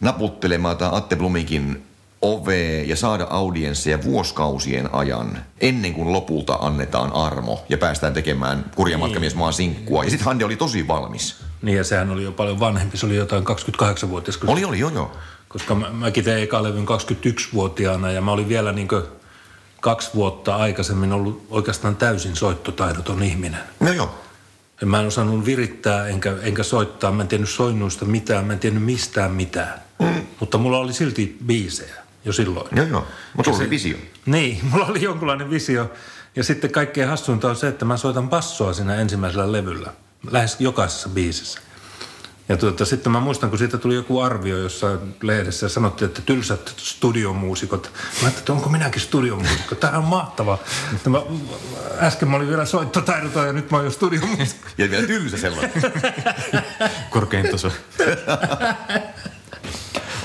naputtelemaan 0.00 0.76
tai 0.76 0.88
Atte 0.92 1.16
Blumikin 1.16 1.86
ove 2.26 2.82
ja 2.82 2.96
saada 2.96 3.26
audiensseja 3.30 4.02
vuoskausien 4.04 4.94
ajan 4.94 5.38
ennen 5.60 5.94
kuin 5.94 6.12
lopulta 6.12 6.54
annetaan 6.54 7.12
armo 7.12 7.64
ja 7.68 7.78
päästään 7.78 8.12
tekemään 8.14 8.64
kurja 8.74 8.98
matkamies 8.98 9.34
maan 9.34 9.52
sinkkua. 9.52 10.04
Ja 10.04 10.10
sitten 10.10 10.24
Hande 10.24 10.44
oli 10.44 10.56
tosi 10.56 10.88
valmis. 10.88 11.36
Niin 11.62 11.76
ja 11.78 11.84
sehän 11.84 12.10
oli 12.10 12.22
jo 12.24 12.32
paljon 12.32 12.60
vanhempi, 12.60 12.96
se 12.96 13.06
oli 13.06 13.16
jotain 13.16 13.44
28-vuotias. 13.44 14.36
kun- 14.36 14.48
Oli, 14.48 14.64
oli, 14.64 14.78
joo, 14.78 14.90
joo. 14.90 15.12
Koska 15.48 15.74
mä, 15.74 15.90
mäkin 15.90 16.24
tein 16.24 16.42
eka 16.42 16.62
levyn 16.62 16.84
21-vuotiaana 16.86 18.10
ja 18.12 18.20
mä 18.20 18.32
olin 18.32 18.48
vielä 18.48 18.72
niin 18.72 18.88
kaksi 19.80 20.10
vuotta 20.14 20.56
aikaisemmin 20.56 21.12
ollut 21.12 21.46
oikeastaan 21.50 21.96
täysin 21.96 22.36
soittotaidoton 22.36 23.22
ihminen. 23.22 23.60
No 23.80 23.92
joo. 23.92 24.14
Ja 24.80 24.86
Mä 24.86 25.00
en 25.00 25.06
osannut 25.06 25.44
virittää 25.46 26.08
enkä, 26.08 26.34
enkä 26.42 26.62
soittaa, 26.62 27.12
mä 27.12 27.22
en 27.22 27.28
tiennyt 27.28 27.50
soinnuista 27.50 28.04
mitään, 28.04 28.44
mä 28.44 28.52
en 28.52 28.58
tiennyt 28.58 28.82
mistään 28.82 29.30
mitään. 29.32 29.80
Mm. 29.98 30.26
Mutta 30.40 30.58
mulla 30.58 30.78
oli 30.78 30.92
silti 30.92 31.36
biisejä 31.46 31.94
jo 32.26 32.32
silloin. 32.32 32.68
Joo, 32.76 32.86
joo. 32.86 33.06
Mutta 33.36 33.52
se- 33.52 33.56
oli 33.58 33.70
visio. 33.70 33.96
Niin, 34.26 34.60
mulla 34.70 34.86
oli 34.86 35.02
jonkunlainen 35.02 35.50
visio. 35.50 35.92
Ja 36.36 36.44
sitten 36.44 36.70
kaikkein 36.72 37.08
hassuinta 37.08 37.48
on 37.48 37.56
se, 37.56 37.68
että 37.68 37.84
mä 37.84 37.96
soitan 37.96 38.28
bassoa 38.28 38.72
siinä 38.72 38.94
ensimmäisellä 38.94 39.52
levyllä. 39.52 39.92
Lähes 40.30 40.56
jokaisessa 40.58 41.08
biisissä. 41.08 41.60
Ja 42.48 42.56
tuota, 42.56 42.84
sitten 42.84 43.12
mä 43.12 43.20
muistan, 43.20 43.50
kun 43.50 43.58
siitä 43.58 43.78
tuli 43.78 43.94
joku 43.94 44.20
arvio 44.20 44.58
jossain 44.58 44.98
lehdessä 45.22 45.66
ja 45.66 45.70
sanottiin, 45.70 46.06
että 46.08 46.22
tylsät 46.22 46.74
studiomuusikot. 46.76 47.82
Mä 47.94 47.98
ajattelin, 48.08 48.38
että 48.38 48.52
onko 48.52 48.68
minäkin 48.68 49.00
studiomuusikko? 49.00 49.74
Tämä 49.74 49.98
on 49.98 50.04
mahtavaa. 50.04 50.58
Mutta 50.92 51.10
mä, 51.10 51.22
äsken 51.98 52.28
mä 52.28 52.36
olin 52.36 52.48
vielä 52.48 52.64
soittotaidoton 52.64 53.46
ja 53.46 53.52
nyt 53.52 53.70
mä 53.70 53.76
oon 53.76 53.84
jo 53.86 53.90
studiomuusikko. 53.90 54.68
Ja 54.78 54.90
vielä 54.90 55.06
tylsä 55.06 55.36
sellainen. 55.36 55.72
Korkein 57.10 57.48
taso. 57.50 57.72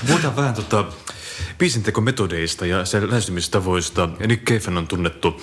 Puhutaan 0.07 0.35
vähän 0.35 0.53
tota, 0.53 0.85
biisintekometodeista 1.57 2.65
ja 2.65 2.85
sen 2.85 3.09
lähestymistavoista. 3.09 4.09
Ja 4.19 4.27
Nick 4.27 4.43
Cave 4.43 4.77
on 4.77 4.87
tunnettu 4.87 5.41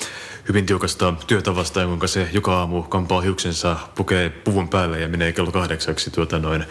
hyvin 0.49 0.67
tiukasta 0.67 1.15
työtavasta, 1.27 1.81
jonka 1.81 2.07
se 2.07 2.29
joka 2.33 2.59
aamu 2.59 2.83
kampaa 2.83 3.21
hiuksensa, 3.21 3.77
pukee 3.95 4.29
puvun 4.29 4.69
päälle 4.69 5.01
ja 5.01 5.09
menee 5.09 5.33
kello 5.33 5.53
kahdeksaksi 5.53 6.11
tuota 6.11 6.39
noin, 6.39 6.65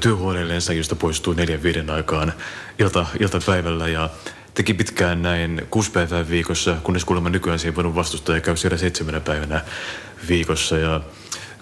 työhuoneelleensa, 0.00 0.72
josta 0.72 0.96
poistuu 0.96 1.32
neljän 1.32 1.62
viiden 1.62 1.90
aikaan 1.90 2.32
ilta, 2.78 3.06
iltapäivällä 3.20 3.88
ja 3.88 4.10
teki 4.54 4.74
pitkään 4.74 5.22
näin 5.22 5.62
kuusi 5.70 5.90
päivää 5.90 6.28
viikossa, 6.28 6.76
kunnes 6.82 7.04
kuulemma 7.04 7.28
nykyään 7.30 7.58
ei 7.64 7.74
voinut 7.74 7.94
vastustaa 7.94 8.34
ja 8.34 8.40
käy 8.40 8.56
siellä 8.56 8.78
seitsemänä 8.78 9.20
päivänä 9.20 9.60
viikossa. 10.28 10.78
Ja 10.78 11.00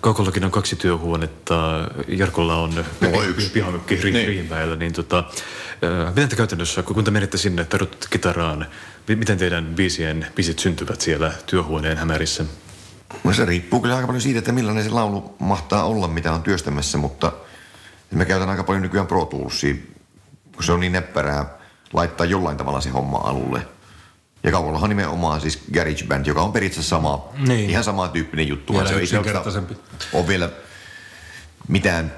Kaukollakin 0.00 0.44
on 0.44 0.50
kaksi 0.50 0.76
työhuonetta, 0.76 1.90
Jarkolla 2.08 2.56
on 2.56 2.84
yksi. 3.28 3.50
pihamökki 3.50 3.96
Ri- 3.96 4.04
Niin. 4.12 4.26
Riihimäellä, 4.28 4.76
niin 4.76 4.92
tota, 4.92 5.24
miten 6.08 6.28
te 6.28 6.36
käytännössä, 6.36 6.82
kun 6.82 7.04
te 7.04 7.10
menette 7.10 7.36
sinne, 7.38 7.64
tarjotte 7.64 8.06
kitaraan, 8.10 8.66
mi- 9.08 9.16
miten 9.16 9.38
teidän 9.38 9.66
biisien, 9.76 10.26
biisit 10.34 10.58
syntyvät 10.58 11.00
siellä 11.00 11.32
työhuoneen 11.46 11.98
hämärissä? 11.98 12.44
No 13.24 13.32
se 13.32 13.44
riippuu 13.44 13.80
kyllä 13.80 13.94
aika 13.96 14.06
paljon 14.06 14.22
siitä, 14.22 14.38
että 14.38 14.52
millainen 14.52 14.84
se 14.84 14.90
laulu 14.90 15.34
mahtaa 15.38 15.84
olla, 15.84 16.08
mitä 16.08 16.32
on 16.32 16.42
työstämässä, 16.42 16.98
mutta 16.98 17.32
mä 18.10 18.24
käytän 18.24 18.48
aika 18.50 18.64
paljon 18.64 18.83
nykyään 18.83 19.06
Pro 19.06 19.24
Toolsia, 19.24 19.74
kun 20.54 20.64
se 20.64 20.72
on 20.72 20.81
niin 20.81 20.92
näppärää 20.92 21.46
laittaa 21.92 22.26
jollain 22.26 22.56
tavalla 22.56 22.81
se 22.81 22.90
homma 22.90 23.18
alulle. 23.18 23.66
Ja 24.42 24.50
Kaukollahan 24.52 24.88
nimenomaan 24.90 25.40
siis 25.40 25.58
Garage 25.74 26.04
Band, 26.08 26.26
joka 26.26 26.42
on 26.42 26.52
periaatteessa 26.52 26.88
sama, 26.90 27.24
Niin. 27.46 27.70
ihan 27.70 27.85
sama 27.85 28.08
tyyppinen 28.08 28.48
juttu. 28.48 28.72
Vielä 28.72 28.85
vaan 28.85 28.94
se 28.94 29.00
ei 29.00 29.06
se 29.06 29.16
yksinkertaisempi. 29.16 29.76
ole 30.12 30.29
vielä 30.29 30.50
mitään 31.68 32.12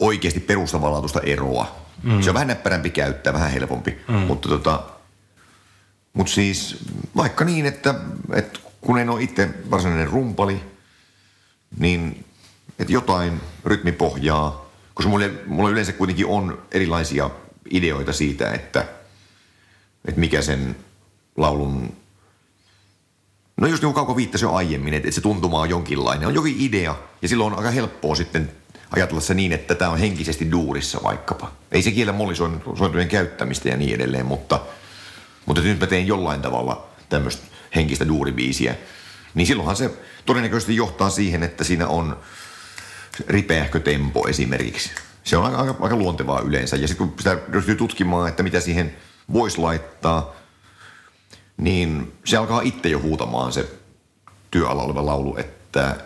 oikeasti 0.00 0.40
perustavanlaatuista 0.40 1.20
eroa. 1.20 1.85
Mm. 2.02 2.22
Se 2.22 2.30
on 2.30 2.34
vähän 2.34 2.48
näppärämpi 2.48 2.90
käyttää, 2.90 3.32
vähän 3.32 3.50
helpompi. 3.50 3.98
Mm. 4.08 4.14
Mutta 4.14 4.48
tota, 4.48 4.82
mut 6.12 6.28
siis 6.28 6.76
vaikka 7.16 7.44
niin, 7.44 7.66
että, 7.66 7.94
että 8.32 8.58
kun 8.80 8.98
en 8.98 9.10
ole 9.10 9.22
itse 9.22 9.48
varsinainen 9.70 10.08
rumpali, 10.08 10.60
niin 11.78 12.24
että 12.78 12.92
jotain 12.92 13.40
rytmipohjaa, 13.64 14.66
koska 14.94 15.10
mulle, 15.10 15.30
mulla 15.46 15.70
yleensä 15.70 15.92
kuitenkin 15.92 16.26
on 16.26 16.62
erilaisia 16.72 17.30
ideoita 17.70 18.12
siitä, 18.12 18.52
että, 18.52 18.84
että 20.04 20.20
mikä 20.20 20.42
sen 20.42 20.76
laulun 21.36 21.96
No 23.56 23.66
just 23.66 23.82
niin 23.82 23.86
kuin 23.92 23.94
Kauko 23.94 24.16
viittasi 24.16 24.44
jo 24.44 24.52
aiemmin, 24.52 24.94
että, 24.94 25.08
että 25.08 25.14
se 25.14 25.20
tuntuma 25.20 25.60
on 25.60 25.70
jonkinlainen. 25.70 26.28
On 26.28 26.34
jokin 26.34 26.56
idea 26.58 26.96
ja 27.22 27.28
silloin 27.28 27.52
on 27.52 27.58
aika 27.58 27.70
helppoa 27.70 28.14
sitten 28.14 28.52
ajatella 28.90 29.20
se 29.20 29.34
niin, 29.34 29.52
että 29.52 29.74
tämä 29.74 29.90
on 29.90 29.98
henkisesti 29.98 30.50
duurissa 30.50 31.00
vaikkapa. 31.02 31.52
Ei 31.72 31.82
se 31.82 31.90
kiellä 31.90 32.12
mollisointujen 32.12 33.08
käyttämistä 33.08 33.68
ja 33.68 33.76
niin 33.76 33.94
edelleen, 33.94 34.26
mutta, 34.26 34.60
mutta 35.46 35.62
nyt 35.62 35.80
mä 35.80 35.86
teen 35.86 36.06
jollain 36.06 36.42
tavalla 36.42 36.86
tämmöistä 37.08 37.46
henkistä 37.74 38.08
duuribiisiä. 38.08 38.74
Niin 39.34 39.46
silloinhan 39.46 39.76
se 39.76 39.90
todennäköisesti 40.26 40.76
johtaa 40.76 41.10
siihen, 41.10 41.42
että 41.42 41.64
siinä 41.64 41.88
on 41.88 42.16
ripeähkö 43.28 43.80
tempo 43.80 44.28
esimerkiksi. 44.28 44.90
Se 45.24 45.36
on 45.36 45.44
aika, 45.44 45.58
aika, 45.58 45.74
aika 45.80 45.96
luontevaa 45.96 46.40
yleensä. 46.40 46.76
Ja 46.76 46.88
sitten 46.88 47.08
kun 47.08 47.18
sitä 47.18 47.38
ryhtyy 47.52 47.76
tutkimaan, 47.76 48.28
että 48.28 48.42
mitä 48.42 48.60
siihen 48.60 48.96
voisi 49.32 49.58
laittaa, 49.58 50.36
niin 51.56 52.12
se 52.24 52.36
alkaa 52.36 52.60
itse 52.60 52.88
jo 52.88 53.00
huutamaan 53.00 53.52
se 53.52 53.70
työala 54.50 54.82
oleva 54.82 55.06
laulu, 55.06 55.36
että, 55.36 55.96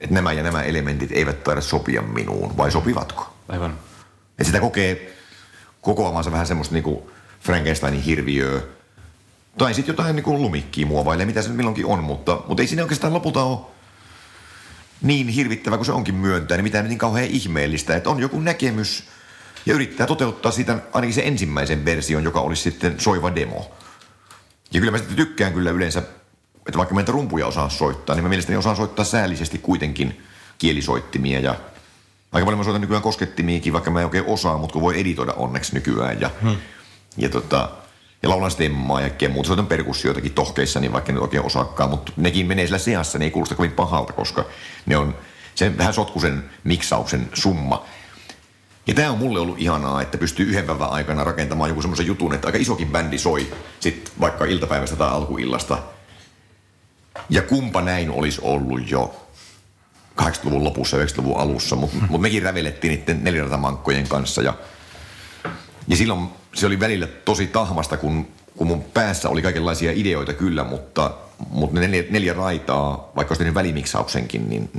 että 0.00 0.14
nämä 0.14 0.32
ja 0.32 0.42
nämä 0.42 0.62
elementit 0.62 1.12
eivät 1.12 1.44
taida 1.44 1.60
sopia 1.60 2.02
minuun, 2.02 2.56
vai 2.56 2.70
sopivatko? 2.72 3.34
Aivan. 3.48 3.78
Että 4.30 4.44
sitä 4.44 4.60
kokee 4.60 5.16
kokoamansa 5.80 6.32
vähän 6.32 6.46
semmoista 6.46 6.74
niinku 6.74 7.10
Frankensteinin 7.40 8.02
hirviöä, 8.02 8.60
tai 9.58 9.74
sitten 9.74 9.92
jotain 9.92 10.16
niinku 10.16 10.32
lumikkiä 10.32 10.86
muovailee, 10.86 11.26
mitä 11.26 11.42
se 11.42 11.48
milloinkin 11.48 11.86
on, 11.86 12.04
mutta, 12.04 12.40
mutta 12.46 12.62
ei 12.62 12.66
siinä 12.66 12.82
oikeastaan 12.82 13.14
lopulta 13.14 13.42
ole 13.42 13.60
niin 15.02 15.28
hirvittävä 15.28 15.76
kuin 15.76 15.86
se 15.86 15.92
onkin 15.92 16.14
myöntää, 16.14 16.56
niin 16.56 16.64
mitään 16.64 16.88
niin 16.88 16.98
kauhean 16.98 17.26
ihmeellistä, 17.26 17.96
että 17.96 18.10
on 18.10 18.20
joku 18.20 18.40
näkemys 18.40 19.04
ja 19.66 19.74
yrittää 19.74 20.06
toteuttaa 20.06 20.52
sitä 20.52 20.78
ainakin 20.92 21.14
se 21.14 21.22
ensimmäisen 21.24 21.84
version, 21.84 22.24
joka 22.24 22.40
olisi 22.40 22.62
sitten 22.62 23.00
soiva 23.00 23.34
demo. 23.34 23.70
Ja 24.72 24.80
kyllä 24.80 24.92
mä 24.92 24.98
sitten 24.98 25.16
tykkään 25.16 25.52
kyllä 25.52 25.70
yleensä, 25.70 26.02
että 26.68 26.78
vaikka 26.78 26.94
mä 26.94 27.00
niitä 27.00 27.12
rumpuja 27.12 27.46
osaan 27.46 27.70
soittaa, 27.70 28.16
niin 28.16 28.22
mä 28.22 28.28
mielestäni 28.28 28.56
osaan 28.56 28.76
soittaa 28.76 29.04
säällisesti 29.04 29.58
kuitenkin 29.58 30.22
kielisoittimia 30.58 31.40
ja 31.40 31.54
aika 32.32 32.44
paljon 32.44 32.58
mä 32.58 32.64
soitan 32.64 32.80
nykyään 32.80 33.02
koskettimiakin, 33.02 33.72
vaikka 33.72 33.90
mä 33.90 33.98
en 33.98 34.04
oikein 34.04 34.24
osaa, 34.26 34.58
mutta 34.58 34.72
kun 34.72 34.82
voi 34.82 35.00
editoida 35.00 35.32
onneksi 35.32 35.74
nykyään 35.74 36.20
ja, 36.20 36.30
hmm. 36.42 36.56
ja 37.16 37.28
tota, 37.28 37.68
ja 38.22 38.28
laulan 38.28 38.50
stemmaa 38.50 39.00
ja 39.00 39.08
kaikkea 39.08 39.28
muuta. 39.28 39.46
Soitan 39.46 39.66
perkussioitakin 39.66 40.34
tohkeissa, 40.34 40.80
niin 40.80 40.92
vaikka 40.92 41.12
ne 41.12 41.20
oikein 41.20 41.42
osaakaan, 41.42 41.90
mutta 41.90 42.12
nekin 42.16 42.46
menee 42.46 42.66
sillä 42.66 42.78
seassa, 42.78 43.18
ne 43.18 43.24
ei 43.24 43.30
kuulosta 43.30 43.54
kovin 43.54 43.72
pahalta, 43.72 44.12
koska 44.12 44.44
ne 44.86 44.96
on 44.96 45.14
sen 45.54 45.78
vähän 45.78 45.94
sotkusen 45.94 46.50
miksauksen 46.64 47.28
summa. 47.34 47.84
Ja 48.86 48.94
tämä 48.94 49.10
on 49.10 49.18
mulle 49.18 49.40
ollut 49.40 49.58
ihanaa, 49.58 50.02
että 50.02 50.18
pystyy 50.18 50.46
yhden 50.46 50.64
päivän 50.64 50.90
aikana 50.90 51.24
rakentamaan 51.24 51.70
joku 51.70 51.82
semmoisen 51.82 52.06
jutun, 52.06 52.34
että 52.34 52.48
aika 52.48 52.58
isokin 52.58 52.88
bändi 52.88 53.18
soi 53.18 53.52
sit 53.80 54.12
vaikka 54.20 54.44
iltapäivästä 54.44 54.96
tai 54.96 55.08
alkuillasta. 55.10 55.78
Ja 57.30 57.42
kumpa 57.42 57.80
näin 57.80 58.10
olisi 58.10 58.40
ollut 58.42 58.90
jo 58.90 59.28
80-luvun 60.22 60.64
lopussa, 60.64 60.96
90-luvun 60.96 61.40
alussa, 61.40 61.76
mutta 61.76 61.96
mut 62.08 62.20
mekin 62.20 62.42
rävelettiin 62.42 62.90
niiden 62.90 63.24
neliratamankojen 63.24 64.08
kanssa 64.08 64.42
ja, 64.42 64.54
ja 65.88 65.96
silloin 65.96 66.28
se 66.54 66.66
oli 66.66 66.80
välillä 66.80 67.06
tosi 67.06 67.46
tahmasta, 67.46 67.96
kun, 67.96 68.28
kun 68.56 68.66
mun 68.66 68.84
päässä 68.84 69.28
oli 69.28 69.42
kaikenlaisia 69.42 69.92
ideoita 69.94 70.32
kyllä, 70.32 70.64
mutta, 70.64 71.10
mutta 71.50 71.80
ne 71.80 71.88
neljä, 71.88 72.04
neljä 72.10 72.34
raitaa, 72.34 73.12
vaikka 73.16 73.34
olisi 73.38 73.54
välimiksauksenkin, 73.54 74.48
niin 74.48 74.70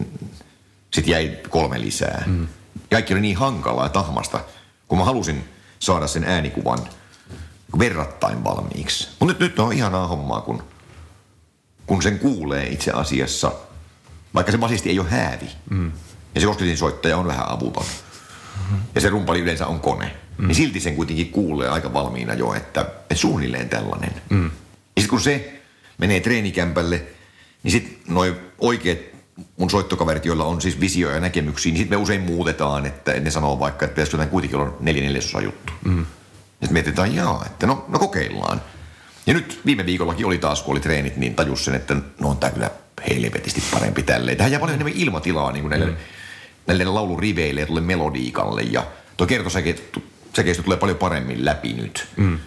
sitten 0.94 1.12
jäi 1.12 1.38
kolme 1.50 1.82
lisää. 1.82 2.24
Mm. 2.28 2.48
Kaikki 2.92 3.14
oli 3.14 3.22
niin 3.22 3.38
hankalaa 3.38 3.86
ja 3.86 3.90
tahmasta, 3.90 4.40
kun 4.88 4.98
mä 4.98 5.04
halusin 5.04 5.44
saada 5.80 6.08
sen 6.08 6.24
äänikuvan 6.24 6.80
verrattain 7.80 8.44
valmiiksi. 8.44 9.08
Mutta 9.20 9.34
nyt, 9.34 9.40
nyt 9.40 9.60
on 9.60 9.74
ihanaa 9.74 10.08
hommaa, 10.08 10.42
kun, 10.42 10.64
kun 11.90 12.04
sen 12.04 12.20
kuulee 12.20 12.68
itse 12.68 12.92
asiassa, 12.92 13.52
vaikka 14.34 14.52
se 14.52 14.58
basisti 14.58 14.90
ei 14.90 15.00
ole 15.00 15.10
häävi. 15.10 15.50
Mm. 15.70 15.92
Ja 16.36 16.42
se 16.42 16.48
kosketin 16.48 16.78
soittaja 16.78 17.18
on 17.18 17.28
vähän 17.28 17.52
avuton. 17.52 17.84
Mm-hmm. 17.84 18.80
Ja 18.96 19.02
se 19.02 19.10
rumpali 19.10 19.40
yleensä 19.40 19.68
on 19.68 19.80
kone 19.80 20.12
mm. 20.38 20.48
niin 20.48 20.56
silti 20.56 20.80
sen 20.80 20.96
kuitenkin 20.96 21.30
kuulee 21.30 21.70
aika 21.70 21.94
valmiina 21.94 22.34
jo, 22.34 22.54
että, 22.54 22.82
että 22.82 23.16
suunnilleen 23.16 23.70
tällainen. 23.70 24.14
Mm. 24.30 24.46
Ja 24.46 24.52
sitten 24.98 25.10
kun 25.10 25.22
se 25.22 25.62
menee 25.98 26.20
treenikämpälle, 26.20 27.02
niin 27.64 27.72
sitten 27.72 28.14
noin 28.14 28.36
oikeat 28.58 29.00
mun 29.58 29.70
soittokaverit, 29.70 30.26
joilla 30.26 30.46
on 30.46 30.62
siis 30.62 30.80
visio 30.80 31.12
ja 31.12 31.20
näkemyksiä, 31.20 31.72
niin 31.72 31.78
sitten 31.78 32.00
me 32.00 32.04
usein 32.04 32.22
muutetaan, 32.22 32.86
että 32.86 33.20
ne 33.20 33.32
sanoo 33.32 33.60
vaikka, 33.60 33.86
että 33.86 33.96
pitäisikö 33.96 34.16
jotain 34.16 34.30
kuitenkin 34.30 34.60
olla 34.60 34.78
neljä 34.80 35.04
neljäsosa 35.04 35.42
juttu. 35.42 35.74
Mm. 35.86 36.00
Ja 36.00 36.06
sitten 36.68 36.74
mietitään, 36.74 37.16
jaa, 37.16 37.46
että 37.46 37.68
no, 37.68 37.86
no 37.88 38.00
kokeillaan. 38.00 38.62
Ja 39.30 39.36
nyt 39.36 39.60
viime 39.66 39.86
viikollakin 39.86 40.26
oli 40.26 40.38
taas, 40.38 40.62
kun 40.62 40.72
oli 40.72 40.80
treenit, 40.80 41.18
niin 41.18 41.36
tajus 41.36 41.66
sen, 41.66 41.76
että 41.76 41.96
no 42.20 42.30
on 42.30 42.38
tää 42.38 42.52
kyllä 42.52 42.72
helvetisti 43.10 43.64
parempi 43.72 44.04
tälleen. 44.04 44.38
Tähän 44.38 44.52
jää 44.52 44.60
paljon 44.60 44.76
enemmän 44.76 45.02
ilmatilaa 45.02 45.52
niin 45.52 45.62
kuin 45.62 45.70
näille, 45.70 45.86
mm. 45.86 45.96
näille 46.68 46.86
lauluriveille 46.86 47.60
ja 47.60 47.66
tuolle 47.66 47.82
melodiikalle. 47.82 48.62
Ja 48.62 48.88
tuo 49.18 49.28
kertosäke 49.28 49.76
säkeistö 50.36 50.64
tulee 50.64 50.78
paljon 50.78 50.98
paremmin 50.98 51.46
läpi 51.46 51.74
nyt. 51.74 52.08
Mm. 52.18 52.40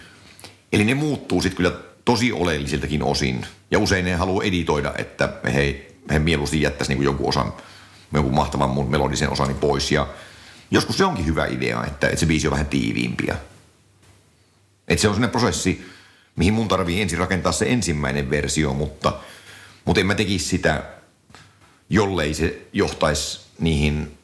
Eli 0.73 0.83
ne 0.83 0.93
muuttuu 0.93 1.41
sitten 1.41 1.57
kyllä 1.57 1.71
tosi 2.05 2.31
oleellisiltakin 2.31 3.03
osin. 3.03 3.45
Ja 3.71 3.79
usein 3.79 4.05
ne 4.05 4.15
haluaa 4.15 4.43
editoida, 4.43 4.93
että 4.97 5.33
he, 5.53 5.91
he 6.11 6.19
mieluusti 6.19 6.61
jättäisi 6.61 6.95
niin 6.95 7.03
jonkun 7.03 7.29
osan, 7.29 7.53
jonkun 8.13 8.35
mahtavan 8.35 8.69
mun 8.69 8.91
melodisen 8.91 9.31
osani 9.31 9.53
pois. 9.53 9.91
Ja 9.91 10.07
joskus 10.71 10.97
se 10.97 11.05
onkin 11.05 11.25
hyvä 11.25 11.45
idea, 11.45 11.83
että, 11.85 12.07
että 12.07 12.19
se 12.19 12.25
biisi 12.25 12.47
on 12.47 12.51
vähän 12.51 12.67
tiiviimpiä. 12.67 13.35
Että 14.87 15.01
se 15.01 15.07
on 15.07 15.13
sellainen 15.13 15.39
prosessi, 15.39 15.92
mihin 16.35 16.53
mun 16.53 16.67
tarvii 16.67 17.01
ensin 17.01 17.19
rakentaa 17.19 17.51
se 17.51 17.65
ensimmäinen 17.65 18.29
versio, 18.29 18.73
mutta, 18.73 19.13
mutta 19.85 19.99
en 19.99 20.07
mä 20.07 20.15
tekisi 20.15 20.45
sitä, 20.45 20.83
jollei 21.89 22.33
se 22.33 22.67
johtaisi 22.73 23.39
niihin 23.59 24.17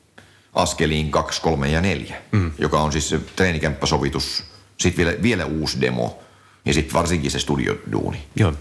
askeliin 0.53 1.12
2, 1.12 1.41
3 1.41 1.70
ja 1.70 1.82
4, 1.82 2.22
mm. 2.32 2.51
joka 2.57 2.80
on 2.80 2.91
siis 2.91 3.10
se 3.10 3.20
treenikämppäsovitus, 3.20 4.43
sitten 4.78 5.05
vielä, 5.05 5.22
vielä 5.22 5.45
uusi 5.45 5.82
demo 5.82 6.20
ja 6.66 6.74
sitten 6.74 6.93
varsinkin 6.93 7.32
se 7.32 7.39
studioduuni. 7.39 8.28
Joo. 8.36 8.53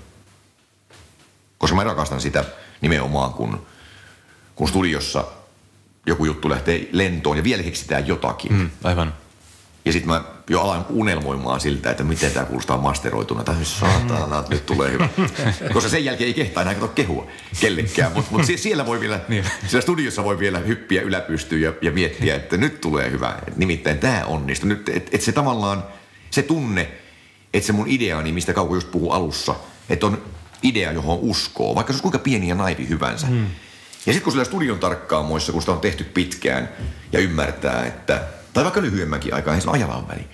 Koska 1.59 1.77
mä 1.77 1.85
rakastan 1.85 2.21
sitä 2.21 2.45
nimenomaan, 2.81 3.33
kun, 3.33 3.67
kun 4.55 4.69
studiossa 4.69 5.25
joku 6.07 6.25
juttu 6.25 6.51
lähtee 6.51 6.89
lentoon 6.93 7.37
ja 7.37 7.45
vielä 7.45 7.63
keksitään 7.63 8.07
jotakin. 8.07 8.53
Mm, 8.53 8.71
aivan. 8.85 9.15
Ja 9.89 9.93
sitten 9.93 10.09
mä 10.09 10.25
jo 10.51 10.61
alan 10.61 10.87
unelmoimaan 10.91 11.61
siltä, 11.61 11.91
että 11.91 12.05
miten 12.05 12.33
tämä 12.33 12.47
kuulostaa 12.47 12.79
masteroituna. 12.79 13.45
Tai 13.45 13.55
saatana, 13.63 14.45
nyt 14.49 14.67
tulee 14.67 14.93
hyvä. 14.93 15.09
Koska 15.73 15.91
sen 15.91 16.05
jälkeen 16.05 16.29
ei 16.29 16.35
kehtaa 16.35 16.63
enää 16.63 16.75
kato 16.75 16.89
kehua 16.89 17.27
kellekään. 17.61 18.13
Mutta 18.13 18.31
mut 18.31 18.43
siellä 18.57 18.87
voi 18.87 19.01
vielä, 19.01 19.21
niin. 19.29 19.45
siellä 19.67 19.81
studiossa 19.81 20.25
voi 20.25 20.39
vielä 20.39 20.59
hyppiä 20.59 21.03
yläpystyyn 21.03 21.63
ja, 21.63 21.73
ja 21.83 21.93
miettiä, 21.93 22.37
että 22.37 22.57
nyt 22.57 22.81
tulee 22.81 23.11
hyvä. 23.11 23.39
Et 23.47 23.57
nimittäin 23.57 23.99
tämä 23.99 24.25
onnistui. 24.25 24.69
Nyt, 24.69 24.89
että 24.89 25.11
et 25.13 25.23
se 25.23 25.33
tavallaan, 25.33 25.85
se 26.31 26.43
tunne, 26.43 26.91
että 27.55 27.67
se 27.67 27.73
mun 27.73 27.89
ideani, 27.89 28.33
mistä 28.33 28.55
Kauko 28.55 28.75
just 28.75 28.91
puhuu 28.91 29.11
alussa, 29.11 29.55
että 29.91 30.07
on 30.07 30.23
idea, 30.63 30.93
johon 30.93 31.19
uskoo, 31.19 31.75
vaikka 31.75 31.93
se 31.93 31.95
olisi 31.95 32.03
kuinka 32.03 32.19
pieni 32.19 32.49
ja 32.49 32.55
naivi 32.55 32.89
hyvänsä. 32.89 33.27
Mm. 33.27 33.47
Ja 34.07 34.13
sitten 34.13 34.23
kun 34.23 34.33
sillä 34.33 34.45
studion 34.45 34.79
tarkkaamoissa, 34.79 35.53
kun 35.53 35.63
sitä 35.63 35.73
on 35.73 35.81
tehty 35.81 36.05
pitkään 36.05 36.69
ja 37.13 37.21
ymmärtää, 37.21 37.87
että 37.87 38.38
tai 38.59 38.65
vaikka 38.65 38.83
lyhyemmänkin 38.83 39.35
aikaa, 39.35 39.55
ei 39.55 39.61
sillä 39.61 39.73
ajalla 39.73 39.95
on 39.95 40.09
väli. 40.09 40.27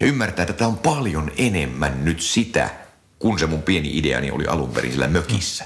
Ja 0.00 0.06
ymmärtää, 0.06 0.42
että 0.42 0.52
tämä 0.52 0.68
on 0.68 0.78
paljon 0.78 1.30
enemmän 1.36 2.04
nyt 2.04 2.20
sitä, 2.20 2.70
kun 3.18 3.38
se 3.38 3.46
mun 3.46 3.62
pieni 3.62 3.98
ideani 3.98 4.30
oli 4.30 4.46
alun 4.46 4.70
perin 4.70 4.92
sillä 4.92 5.08
mökissä. 5.08 5.64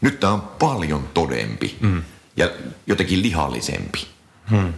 Nyt 0.00 0.20
tämä 0.20 0.32
on 0.32 0.40
paljon 0.40 1.08
todempi 1.14 1.76
mm. 1.80 2.02
ja 2.36 2.50
jotenkin 2.86 3.22
lihallisempi. 3.22 4.06
Mm. 4.50 4.72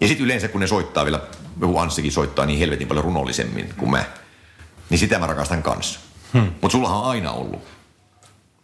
Ja 0.00 0.08
sitten 0.08 0.24
yleensä, 0.24 0.48
kun 0.48 0.60
ne 0.60 0.66
soittaa 0.66 1.04
vielä, 1.04 1.20
joku 1.60 1.78
Anssikin 1.78 2.12
soittaa 2.12 2.46
niin 2.46 2.58
helvetin 2.58 2.88
paljon 2.88 3.04
runollisemmin 3.04 3.74
kuin 3.76 3.90
mä, 3.90 4.04
niin 4.90 4.98
sitä 4.98 5.18
mä 5.18 5.26
rakastan 5.26 5.62
kanssa. 5.62 6.00
Hmm. 6.32 6.52
Mutta 6.60 6.72
sullahan 6.72 6.98
on 6.98 7.06
aina 7.06 7.30
ollut 7.32 7.62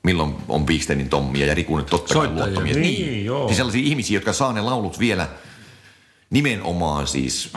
milloin 0.03 0.35
on 0.49 0.67
Bigsteinin 0.67 1.09
Tommia 1.09 1.47
ja 1.47 1.55
Riku 1.55 1.77
nyt 1.77 1.87
totta 1.87 2.15
kai 2.15 2.29
luottomia. 2.29 2.75
Niin, 2.75 3.07
niin, 3.07 3.25
joo. 3.25 3.47
Niin 3.47 3.57
sellaisia 3.57 3.83
ihmisiä, 3.85 4.17
jotka 4.17 4.33
saa 4.33 4.53
ne 4.53 4.61
laulut 4.61 4.99
vielä– 4.99 5.29
nimenomaan 6.31 7.07
siis 7.07 7.53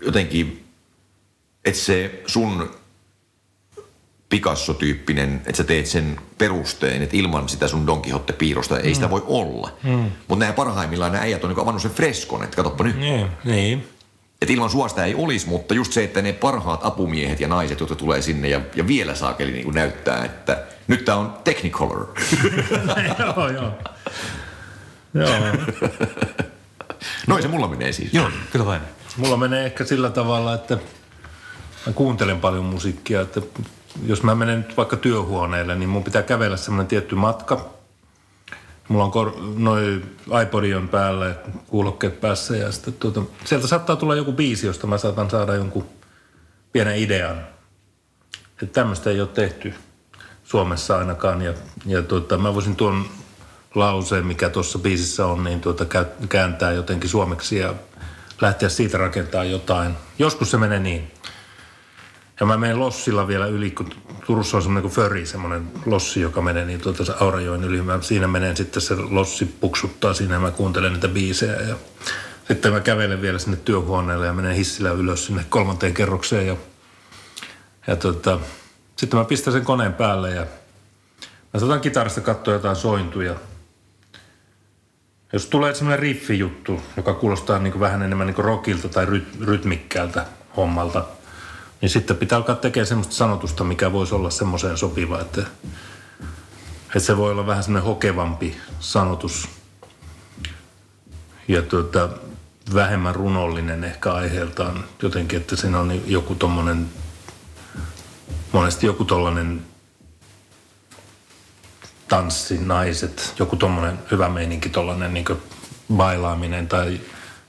jotenkin, 0.00 0.64
että 1.64 1.80
se 1.80 2.22
sun 2.26 2.70
Picasso-tyyppinen, 4.28 5.34
että 5.34 5.56
sä 5.56 5.64
teet 5.64 5.86
sen 5.86 6.20
perusteen, 6.38 7.02
että 7.02 7.16
ilman 7.16 7.48
sitä 7.48 7.68
sun 7.68 7.86
Don 7.86 8.02
Quixote-piirrosta 8.02 8.78
ei 8.78 8.88
mm. 8.88 8.94
sitä 8.94 9.10
voi 9.10 9.22
olla. 9.26 9.72
Mm. 9.82 10.10
Mutta 10.28 10.44
nämä 10.44 10.52
parhaimmillaan 10.52 11.12
nämä 11.12 11.24
äijät 11.24 11.44
on 11.44 11.50
niin 11.50 11.60
avannut 11.60 11.82
sen 11.82 11.90
freskon, 11.90 12.44
että 12.44 12.56
katsoppa 12.56 12.84
nyt. 12.84 12.96
Niin, 12.96 13.26
niin. 13.44 13.88
Että 14.42 14.52
ilman 14.52 14.70
suosta 14.70 15.04
ei 15.04 15.14
olisi, 15.14 15.48
mutta 15.48 15.74
just 15.74 15.92
se, 15.92 16.04
että 16.04 16.22
ne 16.22 16.32
parhaat 16.32 16.80
apumiehet 16.86 17.40
ja 17.40 17.48
naiset, 17.48 17.80
jotka 17.80 17.94
tulee 17.94 18.22
sinne 18.22 18.48
ja, 18.48 18.60
ja 18.74 18.86
vielä 18.86 19.14
saakeli 19.14 19.52
niin 19.52 19.74
näyttää, 19.74 20.24
että 20.24 20.64
nyt 20.88 21.04
tämä 21.04 21.18
on 21.18 21.34
Technicolor. 21.44 22.06
joo, 23.18 23.48
joo. 23.48 23.72
Joo. 25.14 25.30
Noin 27.26 27.42
se 27.42 27.48
mulla 27.48 27.68
menee 27.68 27.92
siis. 27.92 28.14
Joo, 28.14 28.30
kyllä 28.52 28.66
vain. 28.66 28.82
Mulla 29.16 29.36
menee 29.36 29.66
ehkä 29.66 29.84
sillä 29.84 30.10
tavalla, 30.10 30.54
että 30.54 30.78
mä 31.86 31.92
kuuntelen 31.92 32.40
paljon 32.40 32.64
musiikkia, 32.64 33.20
että 33.20 33.40
jos 34.06 34.22
mä 34.22 34.34
menen 34.34 34.58
nyt 34.58 34.76
vaikka 34.76 34.96
työhuoneelle, 34.96 35.74
niin 35.74 35.88
mun 35.88 36.04
pitää 36.04 36.22
kävellä 36.22 36.56
semmoinen 36.56 36.86
tietty 36.86 37.14
matka. 37.14 37.70
Mulla 38.88 39.04
on 39.04 39.10
kor- 39.10 39.36
noin 39.56 40.16
iPodi 40.42 40.74
on 40.74 40.88
päällä 40.88 41.26
ja 41.26 41.34
kuulokkeet 41.66 42.20
päässä 42.20 42.56
ja 42.56 42.72
sitten 42.72 42.94
tuota, 42.94 43.22
sieltä 43.44 43.66
saattaa 43.66 43.96
tulla 43.96 44.14
joku 44.14 44.32
biisi, 44.32 44.66
josta 44.66 44.86
mä 44.86 44.98
saatan 44.98 45.30
saada 45.30 45.54
jonkun 45.54 45.86
pienen 46.72 46.96
idean. 46.96 47.46
Että 48.62 48.80
tämmöistä 48.80 49.10
ei 49.10 49.20
ole 49.20 49.28
tehty 49.28 49.74
Suomessa 50.44 50.98
ainakaan 50.98 51.42
ja, 51.42 51.54
ja 51.86 52.02
tuota, 52.02 52.38
mä 52.38 52.54
voisin 52.54 52.76
tuon 52.76 53.06
lauseen, 53.74 54.26
mikä 54.26 54.48
tuossa 54.48 54.78
biisissä 54.78 55.26
on, 55.26 55.44
niin 55.44 55.60
tuota, 55.60 55.84
kääntää 56.28 56.72
jotenkin 56.72 57.10
suomeksi 57.10 57.58
ja 57.58 57.74
lähteä 58.40 58.68
siitä 58.68 58.98
rakentaa 58.98 59.44
jotain. 59.44 59.94
Joskus 60.18 60.50
se 60.50 60.56
menee 60.56 60.78
niin. 60.78 61.10
Ja 62.40 62.46
mä 62.46 62.56
menen 62.56 62.80
lossilla 62.80 63.28
vielä 63.28 63.46
yli, 63.46 63.70
kun 63.70 63.90
Turussa 64.26 64.56
on 64.56 64.62
semmoinen 64.62 64.82
kuin 64.82 64.94
Föri, 64.94 65.26
semmoinen 65.26 65.72
lossi, 65.86 66.20
joka 66.20 66.42
menee 66.42 66.64
niin 66.64 66.80
tuota 66.80 67.04
se 67.04 67.12
Aurajoen 67.20 67.64
yli. 67.64 67.82
Mä 67.82 68.02
siinä 68.02 68.28
menen 68.28 68.56
sitten 68.56 68.82
se 68.82 68.94
lossi 68.94 69.44
puksuttaa 69.44 70.14
siinä 70.14 70.34
ja 70.34 70.40
mä 70.40 70.50
kuuntelen 70.50 70.92
niitä 70.92 71.08
biisejä. 71.08 71.52
Ja 71.52 71.76
sitten 72.48 72.72
mä 72.72 72.80
kävelen 72.80 73.22
vielä 73.22 73.38
sinne 73.38 73.56
työhuoneelle 73.56 74.26
ja 74.26 74.32
menen 74.32 74.54
hissillä 74.54 74.90
ylös 74.90 75.26
sinne 75.26 75.44
kolmanteen 75.48 75.94
kerrokseen. 75.94 76.46
Ja, 76.46 76.56
ja 77.86 77.96
tuota, 77.96 78.38
sitten 78.96 79.18
mä 79.18 79.24
pistän 79.24 79.52
sen 79.52 79.64
koneen 79.64 79.94
päälle 79.94 80.30
ja 80.30 80.46
mä 81.54 81.60
saatan 81.60 81.80
kitarasta 81.80 82.20
katsoa 82.20 82.54
jotain 82.54 82.76
sointuja. 82.76 83.34
Jos 85.32 85.46
tulee 85.46 85.74
semmoinen 85.74 85.98
riffijuttu, 85.98 86.80
joka 86.96 87.14
kuulostaa 87.14 87.58
niin 87.58 87.80
vähän 87.80 88.02
enemmän 88.02 88.26
niin 88.26 88.36
rockilta 88.36 88.88
tai 88.88 89.06
ryt, 89.06 89.28
rytmikkäältä 89.40 90.26
hommalta– 90.56 91.04
niin 91.80 91.90
sitten 91.90 92.16
pitää 92.16 92.36
alkaa 92.36 92.56
tekemään 92.56 92.86
semmoista 92.86 93.14
sanotusta, 93.14 93.64
mikä 93.64 93.92
voisi 93.92 94.14
olla 94.14 94.30
semmoiseen 94.30 94.76
sopiva, 94.76 95.20
että, 95.20 95.42
että 96.86 97.00
se 97.00 97.16
voi 97.16 97.30
olla 97.30 97.46
vähän 97.46 97.62
semmoinen 97.62 97.86
hokevampi 97.86 98.56
sanotus. 98.80 99.48
Ja 101.48 101.62
tuota, 101.62 102.08
vähemmän 102.74 103.14
runollinen 103.14 103.84
ehkä 103.84 104.12
aiheeltaan 104.12 104.84
jotenkin, 105.02 105.40
että 105.40 105.56
siinä 105.56 105.78
on 105.78 106.02
joku 106.06 106.34
tommonen, 106.34 106.86
monesti 108.52 108.86
joku 108.86 109.04
tollanen 109.04 109.62
tanssi, 112.10 112.58
naiset, 112.58 113.34
joku 113.38 113.56
tommonen 113.56 113.98
hyvä 114.10 114.28
meininki, 114.28 114.68
tollanen 114.68 115.14
niin 115.14 115.26
bailaaminen 115.96 116.68
tai, 116.68 117.00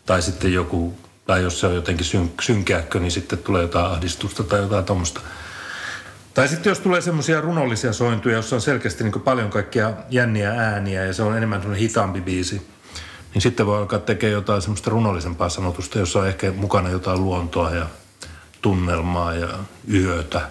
tai 0.06 0.22
sitten 0.22 0.54
joku 0.54 0.98
tai 1.26 1.44
jos 1.44 1.60
se 1.60 1.68
on 1.68 1.76
jotenkin 1.76 2.06
syn, 2.06 2.32
synkeäkkö, 2.42 3.00
niin 3.00 3.12
sitten 3.12 3.40
tulee 3.40 3.62
jotain 3.62 3.86
ahdistusta 3.86 4.44
tai 4.44 4.60
jotain 4.60 4.86
tuommoista. 4.86 5.22
Tai 6.34 6.48
sitten 6.48 6.72
jos 6.72 6.80
tulee 6.80 7.02
semmoisia 7.02 7.42
runollisia 7.42 7.94
sointuja, 7.94 8.36
jossa 8.36 8.56
on 8.56 8.62
selkeästi 8.62 9.04
niin 9.04 9.22
paljon 9.22 9.50
kaikkia 9.50 9.94
jänniä 10.10 10.52
ääniä 10.52 11.06
ja 11.06 11.14
se 11.14 11.24
on 11.24 11.38
enemmän 11.38 11.62
semmoinen 11.62 11.82
hitaampi 11.82 12.22
biisi, 12.22 12.68
niin 13.34 13.42
sitten 13.42 13.66
voi 13.66 13.78
alkaa 13.78 14.00
tekemään 14.00 14.34
jotain 14.34 14.62
semmoista 14.62 14.90
runollisempaa 14.90 15.50
sanotusta, 15.50 16.00
jossa 16.00 16.20
on 16.20 16.28
ehkä 16.28 16.52
mukana 16.52 16.90
jotain 16.90 17.24
luontoa 17.24 17.72
ja 17.72 17.86
tunnelmaa 18.62 19.34
ja 19.34 19.50
yötä, 19.94 20.42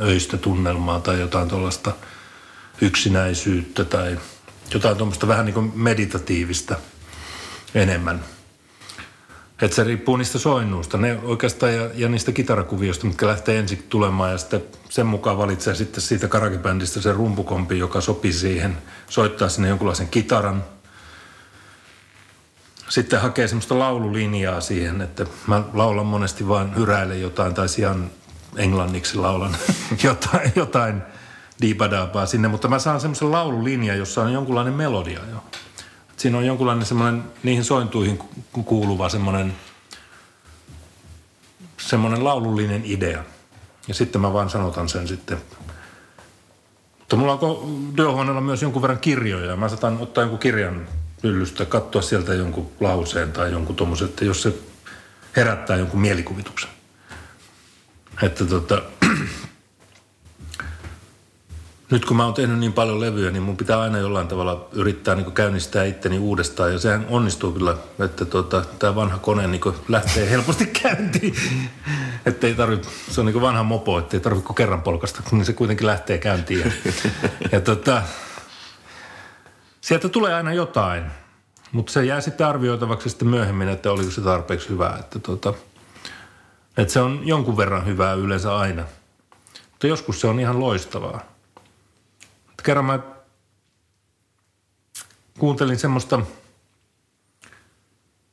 öistä 0.00 0.36
tunnelmaa 0.36 1.00
tai 1.00 1.20
jotain 1.20 1.48
tuollaista 1.48 1.92
yksinäisyyttä 2.80 3.84
tai 3.84 4.18
jotain 4.74 4.96
tuommoista 4.96 5.28
vähän 5.28 5.46
niin 5.46 5.54
kuin 5.54 5.72
meditatiivista 5.74 6.76
enemmän– 7.74 8.24
että 9.62 9.74
se 9.74 9.84
riippuu 9.84 10.16
niistä 10.16 10.38
soinnuista, 10.38 10.98
ne 10.98 11.18
oikeastaan 11.22 11.74
ja, 11.74 11.90
ja 11.94 12.08
niistä 12.08 12.32
kitarakuvioista, 12.32 13.06
mitkä 13.06 13.26
lähtee 13.26 13.58
ensin 13.58 13.86
tulemaan 13.88 14.32
ja 14.32 14.38
sitten 14.38 14.62
sen 14.88 15.06
mukaan 15.06 15.38
valitsee 15.38 15.74
sitten 15.74 16.00
siitä 16.00 16.28
karakibändistä 16.28 17.00
se 17.00 17.12
rumpukompi, 17.12 17.78
joka 17.78 18.00
sopii 18.00 18.32
siihen, 18.32 18.78
soittaa 19.08 19.48
sinne 19.48 19.68
jonkunlaisen 19.68 20.08
kitaran. 20.08 20.64
Sitten 22.88 23.20
hakee 23.20 23.48
semmoista 23.48 23.78
laululinjaa 23.78 24.60
siihen, 24.60 25.00
että 25.00 25.26
mä 25.46 25.62
laulan 25.72 26.06
monesti 26.06 26.48
vain 26.48 26.76
hyräile 26.76 27.18
jotain 27.18 27.54
tai 27.54 27.68
sijaan 27.68 28.10
englanniksi 28.56 29.18
laulan 29.18 29.56
jotain, 30.04 30.52
jotain 30.56 31.02
diipadaapaa 31.62 32.26
sinne, 32.26 32.48
mutta 32.48 32.68
mä 32.68 32.78
saan 32.78 33.00
semmoisen 33.00 33.32
laululinjan, 33.32 33.98
jossa 33.98 34.22
on 34.22 34.32
jonkunlainen 34.32 34.74
melodia 34.74 35.20
jo 35.32 35.42
siinä 36.20 36.38
on 36.38 36.46
jonkunlainen 36.46 36.86
semmoinen 36.86 37.24
niihin 37.42 37.64
sointuihin 37.64 38.18
kuuluva 38.64 39.08
semmoinen, 39.08 39.54
semmoinen 41.80 42.24
laulullinen 42.24 42.82
idea. 42.84 43.24
Ja 43.88 43.94
sitten 43.94 44.20
mä 44.20 44.32
vaan 44.32 44.50
sanotan 44.50 44.88
sen 44.88 45.08
sitten. 45.08 45.38
Mutta 46.98 47.16
mulla 47.16 47.32
on 47.32 47.92
työhuoneella 47.96 48.40
myös 48.40 48.62
jonkun 48.62 48.82
verran 48.82 48.98
kirjoja. 48.98 49.56
Mä 49.56 49.68
saatan 49.68 49.98
ottaa 50.00 50.22
jonkun 50.22 50.38
kirjan 50.38 50.88
pyllystä, 51.22 51.64
katsoa 51.64 52.02
sieltä 52.02 52.34
jonkun 52.34 52.70
lauseen 52.80 53.32
tai 53.32 53.52
jonkun 53.52 53.76
tuommoisen, 53.76 54.08
että 54.08 54.24
jos 54.24 54.42
se 54.42 54.54
herättää 55.36 55.76
jonkun 55.76 56.00
mielikuvituksen. 56.00 56.70
Että 58.22 58.44
tota, 58.44 58.82
nyt 61.90 62.04
kun 62.04 62.16
mä 62.16 62.24
oon 62.24 62.34
tehnyt 62.34 62.58
niin 62.58 62.72
paljon 62.72 63.00
levyjä, 63.00 63.30
niin 63.30 63.42
mun 63.42 63.56
pitää 63.56 63.80
aina 63.80 63.98
jollain 63.98 64.28
tavalla 64.28 64.68
yrittää 64.72 65.14
niin 65.14 65.32
käynnistää 65.32 65.84
itteni 65.84 66.18
uudestaan. 66.18 66.72
Ja 66.72 66.78
sehän 66.78 67.06
onnistuu 67.08 67.52
kyllä, 67.52 67.76
että 67.98 68.24
tota, 68.24 68.64
tämä 68.78 68.94
vanha 68.94 69.18
kone 69.18 69.46
niin 69.46 69.60
lähtee 69.88 70.30
helposti 70.30 70.66
käyntiin. 70.82 71.34
että 72.26 72.46
ei 72.46 72.54
tarvi, 72.54 72.80
se 73.10 73.20
on 73.20 73.26
niin 73.26 73.40
vanha 73.40 73.62
mopo, 73.62 73.98
että 73.98 74.16
ei 74.16 74.20
tarvitse 74.20 74.52
kerran 74.54 74.82
polkasta, 74.82 75.22
kun 75.30 75.44
se 75.44 75.52
kuitenkin 75.52 75.86
lähtee 75.86 76.18
käyntiin. 76.18 76.60
Ja, 76.60 76.70
ja 77.52 77.60
tota, 77.60 78.02
sieltä 79.80 80.08
tulee 80.08 80.34
aina 80.34 80.52
jotain, 80.52 81.04
mutta 81.72 81.92
se 81.92 82.04
jää 82.04 82.20
sitten 82.20 82.46
arvioitavaksi 82.46 83.08
sitten 83.08 83.28
myöhemmin, 83.28 83.68
että 83.68 83.92
oliko 83.92 84.10
se 84.10 84.20
tarpeeksi 84.20 84.68
hyvää. 84.68 84.96
Että, 85.00 85.18
tota, 85.18 85.54
että 86.76 86.92
se 86.92 87.00
on 87.00 87.20
jonkun 87.24 87.56
verran 87.56 87.86
hyvää 87.86 88.12
yleensä 88.12 88.56
aina. 88.56 88.84
Mutta 89.70 89.86
joskus 89.86 90.20
se 90.20 90.26
on 90.26 90.40
ihan 90.40 90.60
loistavaa 90.60 91.29
kerran 92.62 92.84
mä 92.84 92.98
kuuntelin 95.38 95.78
semmoista 95.78 96.20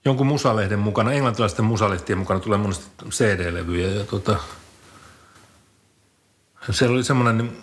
jonkun 0.05 0.27
musalehden 0.27 0.79
mukana, 0.79 1.11
englantilaisten 1.11 1.65
musalehtien 1.65 2.17
mukana 2.17 2.39
tulee 2.39 2.57
monesti 2.57 2.85
CD-levyjä 3.09 3.89
ja 3.89 4.03
tota, 4.03 4.39
siellä 6.71 6.93
oli 6.93 7.03
semmoinen 7.03 7.57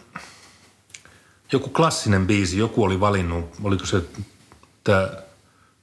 joku 1.52 1.68
klassinen 1.68 2.26
biisi, 2.26 2.58
joku 2.58 2.84
oli 2.84 3.00
valinnut, 3.00 3.54
oliko 3.62 3.86
se 3.86 4.02
tämä 4.84 5.12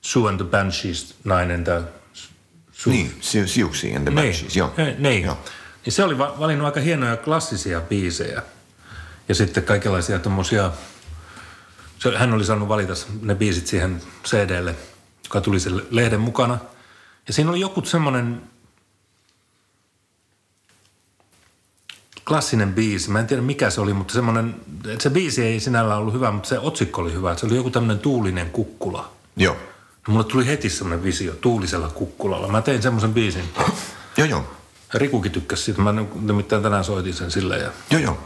Sue 0.02 0.30
and 0.30 0.38
the 0.38 0.48
Banshees 0.50 1.16
nainen, 1.24 1.64
tämä 1.64 1.82
Sue. 2.72 2.94
Niin, 2.94 3.16
Siuxi 3.46 3.96
and 3.96 4.04
the 4.04 4.10
niin. 4.10 4.16
Banshees, 4.16 4.56
joo. 4.56 4.74
Niin, 4.98 5.24
joo. 5.24 5.38
niin 5.86 5.94
se 5.94 6.04
oli 6.04 6.18
valinnut 6.18 6.66
aika 6.66 6.80
hienoja 6.80 7.18
klassisia 7.18 7.82
biisejä– 7.82 8.42
ja 9.32 9.36
sitten 9.36 9.64
kaikenlaisia 9.64 10.20
tommosia, 10.20 10.72
hän 12.18 12.34
oli 12.34 12.46
saanut 12.46 12.68
valita 12.68 12.94
ne 13.22 13.36
biisit 13.36 13.68
siihen 13.68 14.02
CDlle, 14.24 14.76
joka 15.24 15.42
tuli 15.42 15.60
sen 15.60 15.82
lehden 15.92 16.20
mukana. 16.20 16.58
Ja 17.28 17.34
siinä 17.34 17.50
oli 17.50 17.60
joku 17.60 17.82
semmoinen 17.86 18.42
klassinen 22.28 22.74
biisi. 22.74 23.10
Mä 23.10 23.20
en 23.20 23.28
tiedä 23.28 23.42
mikä 23.42 23.70
se 23.70 23.82
oli, 23.82 23.94
mutta 23.94 24.14
semmoinen, 24.14 24.56
että 24.88 25.04
se 25.04 25.10
biisi 25.10 25.44
ei 25.44 25.60
sinällään 25.60 26.00
ollut 26.00 26.14
hyvä, 26.14 26.32
mutta 26.32 26.50
se 26.50 26.60
otsikko 26.60 27.02
oli 27.02 27.14
hyvä. 27.14 27.36
Se 27.36 27.46
oli 27.46 27.56
joku 27.56 27.70
tämmöinen 27.70 28.00
tuulinen 28.00 28.50
kukkula. 28.50 29.12
Joo. 29.36 29.58
Ja 30.08 30.14
mulle 30.14 30.26
tuli 30.26 30.48
heti 30.48 30.70
semmoinen 30.70 31.04
visio 31.04 31.34
tuulisella 31.34 31.90
kukkulalla. 31.90 32.48
Mä 32.48 32.62
tein 32.62 32.82
semmoisen 32.82 33.14
biisin. 33.14 33.44
joo, 34.18 34.28
joo. 34.28 34.46
Rikukin 34.94 35.32
tykkäsi 35.32 35.64
siitä. 35.64 35.82
Mä 35.82 35.94
nimittäin 36.22 36.64
tänään 36.64 36.84
soitin 36.84 37.14
sen 37.14 37.32
sille. 37.32 37.58
Ja... 37.58 37.72
Joo, 37.92 38.02
joo. 38.02 38.18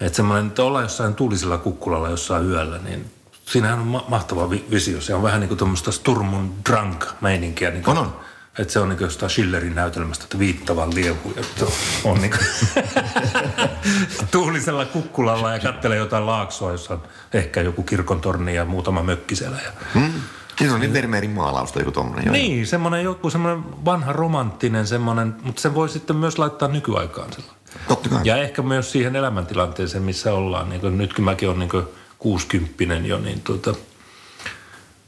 Että 0.00 0.16
semmoinen, 0.16 0.46
että 0.46 0.62
ollaan 0.62 0.84
jossain 0.84 1.14
tuulisella 1.14 1.58
kukkulalla 1.58 2.08
jossain 2.08 2.46
yöllä, 2.46 2.78
niin 2.78 3.10
siinähän 3.46 3.78
on 3.78 3.86
ma- 3.86 4.04
mahtava 4.08 4.50
vi- 4.50 4.64
visio. 4.70 5.00
Se 5.00 5.14
on 5.14 5.22
vähän 5.22 5.40
niin 5.40 5.48
kuin 5.48 5.58
tuommoista 5.58 5.92
Sturmun 5.92 6.54
Drunk-meininkiä. 6.70 7.70
Niin 7.70 7.82
kuin, 7.82 7.98
on, 7.98 8.06
on. 8.06 8.16
Että 8.58 8.72
se 8.72 8.80
on 8.80 8.88
niin 8.88 8.96
kuin 8.96 9.06
jostain 9.06 9.30
Schillerin 9.30 9.74
näytelmästä, 9.74 10.24
että 10.24 10.38
viittavan 10.38 10.94
liehu. 10.94 11.32
Että 11.36 11.66
on 12.04 12.20
niin 12.20 12.30
kuin 12.30 12.84
tuulisella 14.32 14.84
kukkulalla 14.84 15.52
ja 15.52 15.58
kattelee 15.58 15.98
jotain 15.98 16.26
laaksoa, 16.26 16.72
jossa 16.72 16.94
on 16.94 17.02
ehkä 17.34 17.60
joku 17.60 17.82
kirkon 17.82 18.20
torni 18.20 18.54
ja 18.54 18.64
muutama 18.64 19.02
mökki 19.02 19.36
siellä. 19.36 19.56
Ja... 19.64 19.72
Hmm. 19.94 20.12
Siinä 20.58 20.74
on 20.74 20.80
niin 20.80 20.92
Vermeerin 20.92 21.30
maalausta 21.30 21.78
joku 21.78 21.90
tommonen. 21.92 22.32
Niin, 22.32 22.66
semmoinen 22.66 23.04
joku 23.04 23.30
semmoinen 23.30 23.84
vanha 23.84 24.12
romanttinen 24.12 24.86
semmoinen, 24.86 25.34
mutta 25.42 25.62
sen 25.62 25.74
voi 25.74 25.88
sitten 25.88 26.16
myös 26.16 26.38
laittaa 26.38 26.68
nykyaikaan 26.68 27.32
sillä. 27.32 27.52
Totta 27.88 28.08
kai. 28.08 28.20
Ja 28.24 28.36
ehkä 28.36 28.62
myös 28.62 28.92
siihen 28.92 29.16
elämäntilanteeseen, 29.16 30.02
missä 30.02 30.34
ollaan. 30.34 30.68
Niin 30.68 30.80
kuin, 30.80 30.98
nytkin 30.98 31.24
mäkin 31.24 31.48
olen 31.48 31.58
niin 31.58 31.84
60 32.18 32.84
jo, 33.08 33.18
niin 33.18 33.40
tuota, 33.40 33.74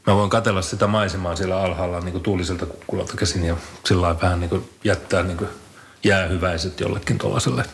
mä 0.07 0.15
voin 0.15 0.29
katella 0.29 0.61
sitä 0.61 0.87
maisemaa 0.87 1.35
siellä 1.35 1.61
alhaalla 1.61 1.99
niin 1.99 2.11
kuin 2.11 2.23
tuuliselta 2.23 2.65
kukkulalta 2.65 3.17
käsin 3.17 3.45
ja 3.45 3.57
sillä 3.85 4.01
lailla 4.01 4.21
vähän 4.21 4.39
niin 4.39 4.49
kuin 4.49 4.69
jättää 4.83 5.23
niin 5.23 5.37
kuin 5.37 5.49
jäähyväiset 6.03 6.79
jollekin 6.79 7.17
tuollaiselle 7.17 7.65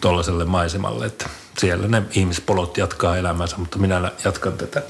tuollaiselle 0.00 0.44
maisemalle, 0.44 1.06
että 1.06 1.28
siellä 1.58 1.88
ne 1.88 2.02
ihmispolot 2.10 2.76
jatkaa 2.76 3.16
elämänsä, 3.16 3.56
mutta 3.56 3.78
minä 3.78 4.12
jatkan 4.24 4.52
tätä 4.52 4.82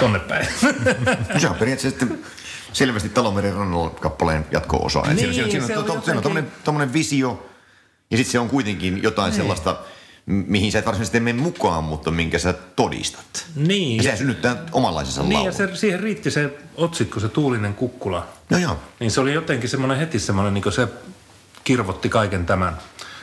tonne 0.00 0.18
päin. 0.18 0.46
Se 1.40 1.48
on 1.48 1.54
periaatteessa 1.54 2.06
selvästi 2.72 3.08
Talomeren 3.08 3.54
rannalla 3.54 3.90
kappaleen 3.90 4.46
jatko-osa. 4.50 5.02
Niin, 5.02 5.18
siinä, 5.18 5.32
siinä, 5.32 5.50
se 5.50 5.66
siinä, 5.66 5.80
on 6.20 6.46
on, 6.66 6.80
on 6.80 6.92
visio 6.92 7.46
ja 8.10 8.16
sitten 8.16 8.32
se 8.32 8.38
on 8.38 8.48
kuitenkin 8.48 9.02
jotain 9.02 9.30
niin. 9.30 9.36
sellaista, 9.36 9.76
mihin 10.26 10.72
sä 10.72 10.78
et 10.78 10.86
varsinaisesti 10.86 11.20
mene 11.20 11.40
mukaan, 11.42 11.84
mutta 11.84 12.10
minkä 12.10 12.38
sä 12.38 12.52
todistat. 12.52 13.46
Niin. 13.56 13.96
Ja 13.96 14.02
sehän 14.02 14.18
synnyttää 14.18 14.56
omanlaisensa 14.72 15.22
Niin 15.22 15.32
laulun. 15.32 15.46
ja 15.46 15.52
se, 15.52 15.76
siihen 15.76 16.00
riitti 16.00 16.30
se 16.30 16.58
otsikko, 16.76 17.20
se 17.20 17.28
tuulinen 17.28 17.74
kukkula. 17.74 18.26
No 18.50 18.58
joo. 18.58 18.78
Niin 19.00 19.10
se 19.10 19.20
oli 19.20 19.32
jotenkin 19.34 19.68
semmoinen 19.68 19.98
heti 19.98 20.18
semmoinen, 20.18 20.54
niin 20.54 20.72
se 20.72 20.88
kirvotti 21.64 22.08
kaiken 22.08 22.46
tämän. 22.46 22.78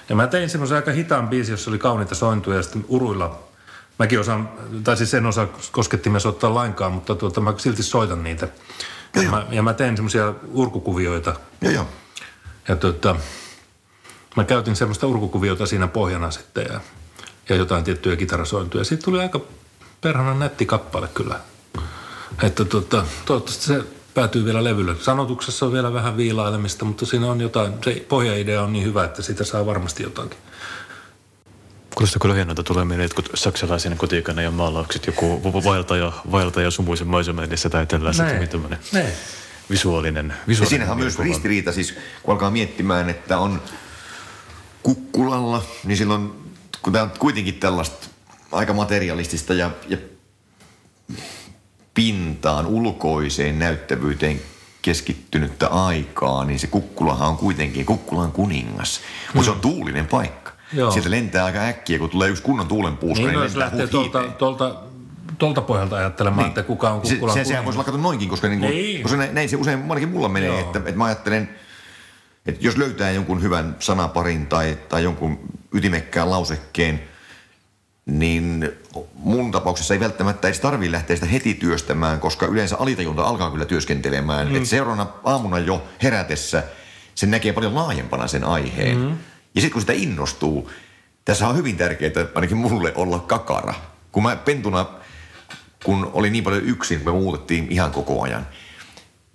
Ja 0.10 0.16
mä 0.16 0.28
tein 0.28 0.50
semmoisen 0.50 0.76
aika 0.76 0.92
hitaan 0.92 1.28
biisin, 1.28 1.54
jossa 1.54 1.72
oli 1.72 1.78
kauniita 1.78 2.16
sointuja 2.16 2.58
ja 2.58 2.64
sitten 2.64 2.86
uruilla. 2.88 3.40
Mäkin 4.00 4.20
osaan, 4.20 4.50
tai 4.84 4.98
siis 4.98 5.14
en 5.14 5.26
osaa 5.26 5.48
koskettimia 5.72 6.20
soittaa 6.20 6.54
lainkaan, 6.54 6.92
mutta 6.92 7.16
tuota, 7.16 7.42
mä 7.42 7.54
silti 7.58 7.84
soitan 7.84 8.24
niitä. 8.24 8.48
Ja 9.16 9.30
mä, 9.30 9.46
ja 9.52 9.64
mä 9.64 9.74
tein 9.74 9.98
semmoisia 9.98 10.34
urkukuvioita. 10.52 11.36
Joo, 11.62 11.72
joo. 11.74 11.88
Ja 12.68 12.76
tuota, 12.76 13.16
mä 14.36 14.44
käytin 14.44 14.76
semmoista 14.76 15.08
urkukuviota 15.08 15.66
siinä 15.66 15.88
pohjana 15.88 16.32
sitten 16.32 16.66
ja, 16.74 16.80
ja 17.50 17.56
jotain 17.56 17.84
tiettyjä 17.84 18.16
kitarasointuja. 18.16 18.84
Siitä 18.84 19.04
tuli 19.04 19.20
aika 19.20 19.42
perhana 20.02 20.34
nätti 20.34 20.66
kappale 20.66 21.08
kyllä. 21.08 21.40
Että 22.44 22.66
tuota, 22.66 23.06
toivottavasti 23.26 23.66
se 23.66 23.84
päätyy 24.14 24.46
vielä 24.46 24.64
levylle. 24.64 24.96
Sanotuksessa 25.02 25.66
on 25.66 25.74
vielä 25.74 25.94
vähän 25.94 26.18
viilailemista, 26.18 26.86
mutta 26.86 27.06
siinä 27.06 27.28
on 27.28 27.42
jotain, 27.42 27.74
se 27.84 28.06
pohjaidea 28.10 28.64
on 28.64 28.74
niin 28.74 28.86
hyvä, 28.86 29.04
että 29.04 29.22
siitä 29.22 29.44
saa 29.44 29.66
varmasti 29.66 30.04
jotakin. 30.04 30.38
Kuulostaa 31.96 32.20
kyllä 32.22 32.36
hienolta. 32.36 32.64
Tulee 32.64 32.86
mieleen 32.86 33.06
jotkut 33.06 33.30
saksalaisen 33.34 33.98
kotikana 33.98 34.42
ja 34.42 34.52
maalaukset, 34.52 35.08
joku 35.08 35.54
vaeltaja, 35.64 36.12
vaeltaja 36.32 36.72
sumuisen 36.72 37.08
maiseman 37.08 37.44
edessä 37.44 37.70
tai. 37.70 37.88
Niin 38.40 38.50
tämmöinen 38.50 38.80
Nee. 38.92 39.16
visuaalinen, 39.70 40.28
Ja 40.28 40.36
visuaalinen 40.48 40.70
siinähän 40.70 40.92
on 40.92 41.00
myös 41.00 41.20
ristiriita, 41.20 41.72
siis 41.72 41.94
kun 42.24 42.34
alkaa 42.34 42.52
miettimään, 42.52 43.10
että 43.10 43.38
on 43.38 43.62
kukkulalla, 44.84 45.62
niin 45.84 45.98
silloin, 45.98 46.32
kun 46.82 46.94
tämä 46.94 47.04
on 47.04 47.12
kuitenkin 47.20 47.54
tällaista 47.54 48.08
aika 48.52 48.74
materialistista 48.74 49.54
ja, 49.54 49.72
ja 49.90 49.98
pintaan, 51.94 52.66
ulkoiseen 52.68 53.60
näyttävyyteen 53.60 54.42
keskittynyttä 54.82 55.68
aikaa, 55.68 56.46
niin 56.46 56.60
se 56.60 56.68
kukkulahan 56.68 57.30
on 57.30 57.38
kuitenkin, 57.38 57.86
kukkula 57.86 58.22
on 58.22 58.32
kuningas. 58.32 59.02
Mutta 59.34 59.46
se 59.46 59.52
on 59.52 59.62
tuulinen 59.62 60.08
paikka. 60.08 60.52
Joo. 60.74 60.92
Sieltä 60.92 61.12
lentää 61.12 61.46
aika 61.46 61.60
äkkiä, 61.60 62.00
kun 62.00 62.10
tulee 62.10 62.30
yksi 62.30 62.44
kunnon 62.44 62.68
tuulenpuuska, 62.68 63.26
Niin, 63.26 63.28
niin, 63.28 63.34
no, 63.34 63.40
niin 63.40 63.46
jos 63.46 63.56
lentää 63.56 63.80
lähtee 63.80 63.88
tuolta, 63.88 64.24
tuolta, 64.38 64.76
tuolta 65.38 65.62
pohjalta 65.62 65.96
ajattelemaan, 65.98 66.40
niin. 66.44 66.48
että 66.50 66.64
kuka 66.64 66.90
on 66.90 67.06
Se, 67.06 67.14
kukkulan 67.14 67.34
se, 67.34 67.44
sehän 67.44 67.48
kuningas. 67.48 67.66
voisi 67.66 67.78
lakata 67.78 67.98
noinkin, 67.98 68.30
koska, 68.30 68.48
niin 68.48 68.60
kuin, 68.60 68.72
Niin. 68.72 69.02
koska 69.04 69.18
näin, 69.18 69.36
näin 69.36 69.50
se 69.50 69.56
usein 69.56 69.80
ainakin 69.82 70.10
mulla 70.10 70.30
menee, 70.30 70.50
Joo. 70.50 70.60
että, 70.60 70.80
että 70.80 70.96
mä 70.96 71.06
ajattelen, 71.06 71.50
että 72.46 72.66
jos 72.66 72.78
löytää 72.78 73.12
jonkun 73.12 73.42
hyvän 73.42 73.76
sanaparin 73.80 74.48
tai, 74.48 74.78
tai 74.90 75.04
jonkun 75.04 75.40
ytimekkään 75.74 76.30
lausekkeen, 76.30 77.04
niin 78.06 78.72
mun 79.16 79.52
tapauksessa 79.52 79.94
ei 79.94 80.00
välttämättä 80.00 80.48
edes 80.48 80.60
tarvii 80.60 80.92
lähteä 80.92 81.16
sitä 81.16 81.28
heti 81.28 81.54
työstämään, 81.54 82.20
koska 82.20 82.46
yleensä 82.46 82.78
alitajunta 82.80 83.24
alkaa 83.24 83.52
kyllä 83.52 83.66
työskentelemään. 83.66 84.48
Mm. 84.48 84.56
Että 84.56 84.70
seuraavana 84.70 85.08
aamuna 85.24 85.60
jo 85.60 85.84
herätessä 86.04 86.64
se 87.16 87.26
näkee 87.26 87.54
paljon 87.54 87.76
laajempana 87.76 88.28
sen 88.28 88.44
aiheen. 88.44 88.98
Mm. 88.98 89.18
Ja 89.56 89.62
sitten 89.62 89.72
kun 89.72 89.82
sitä 89.82 89.94
innostuu, 89.94 90.72
tässä 91.26 91.48
on 91.48 91.58
hyvin 91.58 91.78
tärkeää 91.78 92.12
ainakin 92.36 92.58
mulle 92.58 92.94
olla 92.96 93.20
kakara. 93.20 93.74
Kun 94.12 94.24
mä 94.24 94.36
pentuna, 94.36 94.86
kun 95.84 96.12
oli 96.14 96.30
niin 96.30 96.44
paljon 96.44 96.64
yksin, 96.64 97.00
kun 97.00 97.14
me 97.14 97.20
muutettiin 97.20 97.68
ihan 97.70 97.92
koko 97.92 98.22
ajan, 98.22 98.48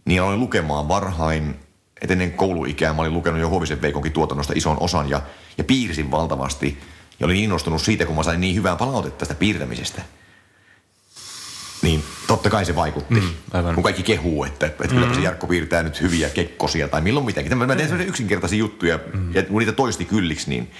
niin 0.04 0.22
aloin 0.22 0.40
lukemaan 0.40 0.88
varhain, 0.88 1.56
että 2.02 2.12
ennen 2.12 2.32
kouluikää 2.32 2.92
mä 2.92 3.02
olin 3.02 3.14
lukenut 3.14 3.40
jo 3.40 3.48
Huovisen 3.48 3.82
Veikonkin 3.82 4.12
tuotannosta 4.12 4.52
ison 4.56 4.76
osan 4.80 5.10
ja, 5.10 5.22
ja 5.58 5.64
piirsin 5.64 6.10
valtavasti. 6.10 6.78
Ja 7.20 7.26
olin 7.26 7.36
innostunut 7.36 7.82
siitä, 7.82 8.06
kun 8.06 8.16
mä 8.16 8.22
sain 8.22 8.40
niin 8.40 8.54
hyvää 8.54 8.76
palautetta 8.76 9.18
tästä 9.18 9.34
piirtämisestä. 9.34 10.02
Niin 11.82 12.04
totta 12.26 12.50
kai 12.50 12.64
se 12.64 12.76
vaikutti. 12.76 13.14
Mm, 13.14 13.28
aivan. 13.52 13.74
kun 13.74 13.84
kaikki 13.84 14.02
kehuu, 14.02 14.44
että, 14.44 14.66
että 14.66 14.88
kylläpä 14.88 15.14
se 15.14 15.20
Jarkko 15.20 15.46
piirtää 15.46 15.82
nyt 15.82 16.00
hyviä 16.00 16.30
kekkosia 16.30 16.88
tai 16.88 17.00
milloin 17.00 17.26
mitäkin. 17.26 17.58
Mä 17.58 17.66
mä 17.66 17.76
teen 17.76 17.88
sellaisia 17.88 18.08
yksinkertaisia 18.08 18.58
juttuja 18.58 18.98
mm. 19.14 19.34
ja 19.34 19.42
kun 19.42 19.58
niitä 19.58 19.72
toisti 19.72 20.04
kylliksi, 20.04 20.50
niin... 20.50 20.70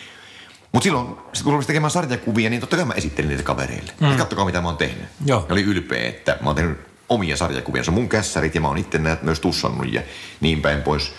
Mutta 0.72 0.84
silloin, 0.84 1.16
sit 1.32 1.44
kun 1.44 1.52
rupesin 1.52 1.66
tekemään 1.66 1.90
sarjakuvia, 1.90 2.50
niin 2.50 2.60
totta 2.60 2.76
kai 2.76 2.84
mä 2.84 2.94
esittelin 2.94 3.28
niitä 3.28 3.42
kavereille. 3.42 3.92
Mm. 4.00 4.16
Kattokaa 4.16 4.44
mitä 4.44 4.60
mä 4.60 4.68
oon 4.68 4.76
tehnyt. 4.76 5.04
Joo. 5.26 5.46
Ja 5.48 5.52
oli 5.52 5.62
ylpeä, 5.62 6.08
että 6.08 6.38
mä 6.40 6.48
oon 6.48 6.56
tehnyt 6.56 6.87
omia 7.08 7.36
sarjakuvia. 7.36 7.84
Se 7.84 7.90
on 7.90 7.94
mun 7.94 8.08
kässärit 8.08 8.54
ja 8.54 8.60
mä 8.60 8.68
oon 8.68 8.78
itse 8.78 8.98
näitä 8.98 9.24
myös 9.24 9.40
tussannut 9.40 9.92
ja 9.92 10.02
niin 10.40 10.62
päin 10.62 10.82
pois. 10.82 11.12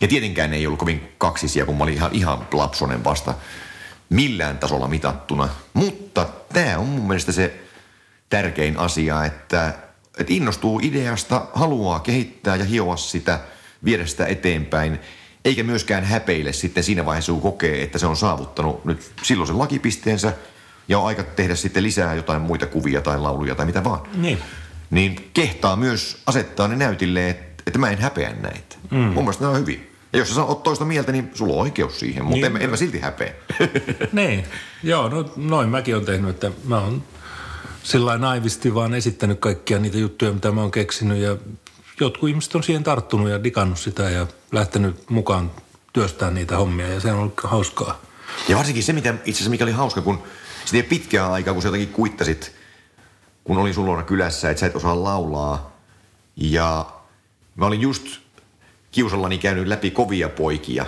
Ja 0.00 0.08
tietenkään 0.08 0.52
ei 0.52 0.66
ollut 0.66 0.78
kovin 0.78 1.12
kaksisia, 1.18 1.66
kun 1.66 1.76
mä 1.76 1.84
olin 1.84 1.94
ihan, 1.94 2.10
ihan 2.12 2.48
lapsonen 2.52 3.04
vasta 3.04 3.34
millään 4.10 4.58
tasolla 4.58 4.88
mitattuna. 4.88 5.48
Mutta 5.74 6.26
tämä 6.52 6.78
on 6.78 6.86
mun 6.86 7.06
mielestä 7.06 7.32
se 7.32 7.60
tärkein 8.30 8.76
asia, 8.76 9.24
että, 9.24 9.74
että 10.18 10.32
innostuu 10.32 10.80
ideasta, 10.82 11.46
haluaa 11.54 12.00
kehittää 12.00 12.56
ja 12.56 12.64
hioa 12.64 12.96
sitä, 12.96 13.40
viedä 13.84 14.06
sitä 14.06 14.26
eteenpäin, 14.26 14.98
eikä 15.44 15.62
myöskään 15.62 16.04
häpeile 16.04 16.52
sitten 16.52 16.84
siinä 16.84 17.04
vaiheessa, 17.04 17.32
kun 17.32 17.42
kokee, 17.42 17.82
että 17.82 17.98
se 17.98 18.06
on 18.06 18.16
saavuttanut 18.16 18.84
nyt 18.84 19.12
silloisen 19.22 19.58
lakipisteensä 19.58 20.32
ja 20.88 20.98
on 20.98 21.06
aika 21.06 21.22
tehdä 21.22 21.54
sitten 21.54 21.82
lisää 21.82 22.14
jotain 22.14 22.42
muita 22.42 22.66
kuvia 22.66 23.00
tai 23.00 23.18
lauluja 23.18 23.54
tai 23.54 23.66
mitä 23.66 23.84
vaan. 23.84 24.00
Niin. 24.14 24.38
Niin 24.90 25.30
kehtaa 25.34 25.76
myös 25.76 26.22
asettaa 26.26 26.68
ne 26.68 26.76
näytille, 26.76 27.28
että, 27.30 27.62
että 27.66 27.78
mä 27.78 27.90
en 27.90 27.98
häpeä 27.98 28.32
näitä. 28.42 28.76
Mm. 28.90 28.98
Mun 28.98 29.14
mielestä 29.24 29.44
ne 29.44 29.48
on 29.50 29.58
hyvin. 29.60 29.90
Ja 30.12 30.18
jos 30.18 30.34
sä 30.34 30.42
oot 30.44 30.62
toista 30.62 30.84
mieltä, 30.84 31.12
niin 31.12 31.30
sulla 31.34 31.52
on 31.54 31.60
oikeus 31.60 32.00
siihen, 32.00 32.24
mutta 32.24 32.34
Niin. 32.36 32.44
en, 32.44 32.52
mä- 32.52 32.58
en 32.58 32.70
mä 32.70 32.76
silti 32.76 32.98
häpeä. 33.00 33.32
Niin, 34.12 34.44
joo, 34.82 35.08
no 35.08 35.32
noin 35.36 35.68
mäkin 35.68 35.94
olen 35.94 36.06
tehnyt, 36.06 36.30
että 36.30 36.50
mä 36.64 36.78
oon 36.80 37.02
sillä 37.82 38.18
naivisti 38.18 38.74
vaan 38.74 38.94
esittänyt 38.94 39.40
kaikkia 39.40 39.78
niitä 39.78 39.98
juttuja, 39.98 40.32
mitä 40.32 40.52
mä 40.52 40.60
oon 40.60 40.70
keksinyt 40.70 41.18
ja 41.18 41.36
jotkut 42.00 42.28
ihmiset 42.28 42.54
on 42.54 42.62
siihen 42.62 42.84
tarttunut 42.84 43.28
ja 43.30 43.44
digannut 43.44 43.78
sitä 43.78 44.10
ja 44.10 44.26
lähtenyt 44.52 45.10
mukaan 45.10 45.50
työstää 45.92 46.30
niitä 46.30 46.56
hommia 46.56 46.88
ja 46.88 47.00
se 47.00 47.12
on 47.12 47.18
ollut 47.18 47.40
hauskaa. 47.44 48.00
Ja 48.48 48.56
varsinkin 48.56 48.82
se, 48.82 48.92
mitä, 48.92 49.10
itse 49.10 49.30
asiassa 49.30 49.50
mikä 49.50 49.64
oli 49.64 49.72
hauska, 49.72 50.00
kun 50.00 50.22
sitä 50.64 50.76
ei 50.76 50.80
ole 50.80 50.88
pitkää 50.88 51.32
aikaa, 51.32 51.54
kun 51.54 51.62
sä 51.62 51.68
jotakin 51.68 51.88
kuittasit, 51.88 52.52
kun 53.48 53.58
olin 53.58 53.74
sulla 53.74 54.02
kylässä, 54.02 54.50
että 54.50 54.60
sä 54.60 54.66
et 54.66 54.76
osaa 54.76 55.04
laulaa. 55.04 55.76
Ja 56.36 56.86
mä 57.54 57.66
olin 57.66 57.80
just 57.80 58.06
kiusallani 58.90 59.38
käynyt 59.38 59.66
läpi 59.66 59.90
kovia 59.90 60.28
poikia. 60.28 60.86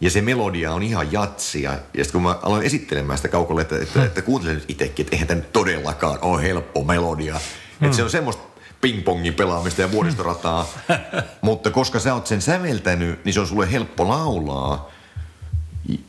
Ja 0.00 0.10
se 0.10 0.20
melodia 0.20 0.72
on 0.72 0.82
ihan 0.82 1.12
jatsia. 1.12 1.70
Ja 1.70 2.04
sitten 2.04 2.12
kun 2.12 2.22
mä 2.22 2.38
aloin 2.42 2.66
esittelemään 2.66 3.18
sitä 3.18 3.28
kaukolle, 3.28 3.60
että, 3.60 3.78
että, 3.82 4.04
että 4.04 4.22
kuuntelen 4.22 4.54
nyt 4.54 4.70
itsekin, 4.70 5.04
että 5.04 5.16
eihän 5.16 5.28
tämä 5.28 5.40
todellakaan 5.40 6.18
ole 6.22 6.42
helppo 6.42 6.84
melodia. 6.84 7.40
Että 7.82 7.96
se 7.96 8.02
on 8.02 8.10
semmoista 8.10 8.42
pingpongin 8.80 9.34
pelaamista 9.34 9.82
ja 9.82 9.92
vuoristorataa. 9.92 10.68
Mutta 11.40 11.70
koska 11.70 12.00
sä 12.00 12.14
oot 12.14 12.26
sen 12.26 12.42
säveltänyt, 12.42 13.24
niin 13.24 13.32
se 13.32 13.40
on 13.40 13.46
sulle 13.46 13.72
helppo 13.72 14.08
laulaa. 14.08 14.90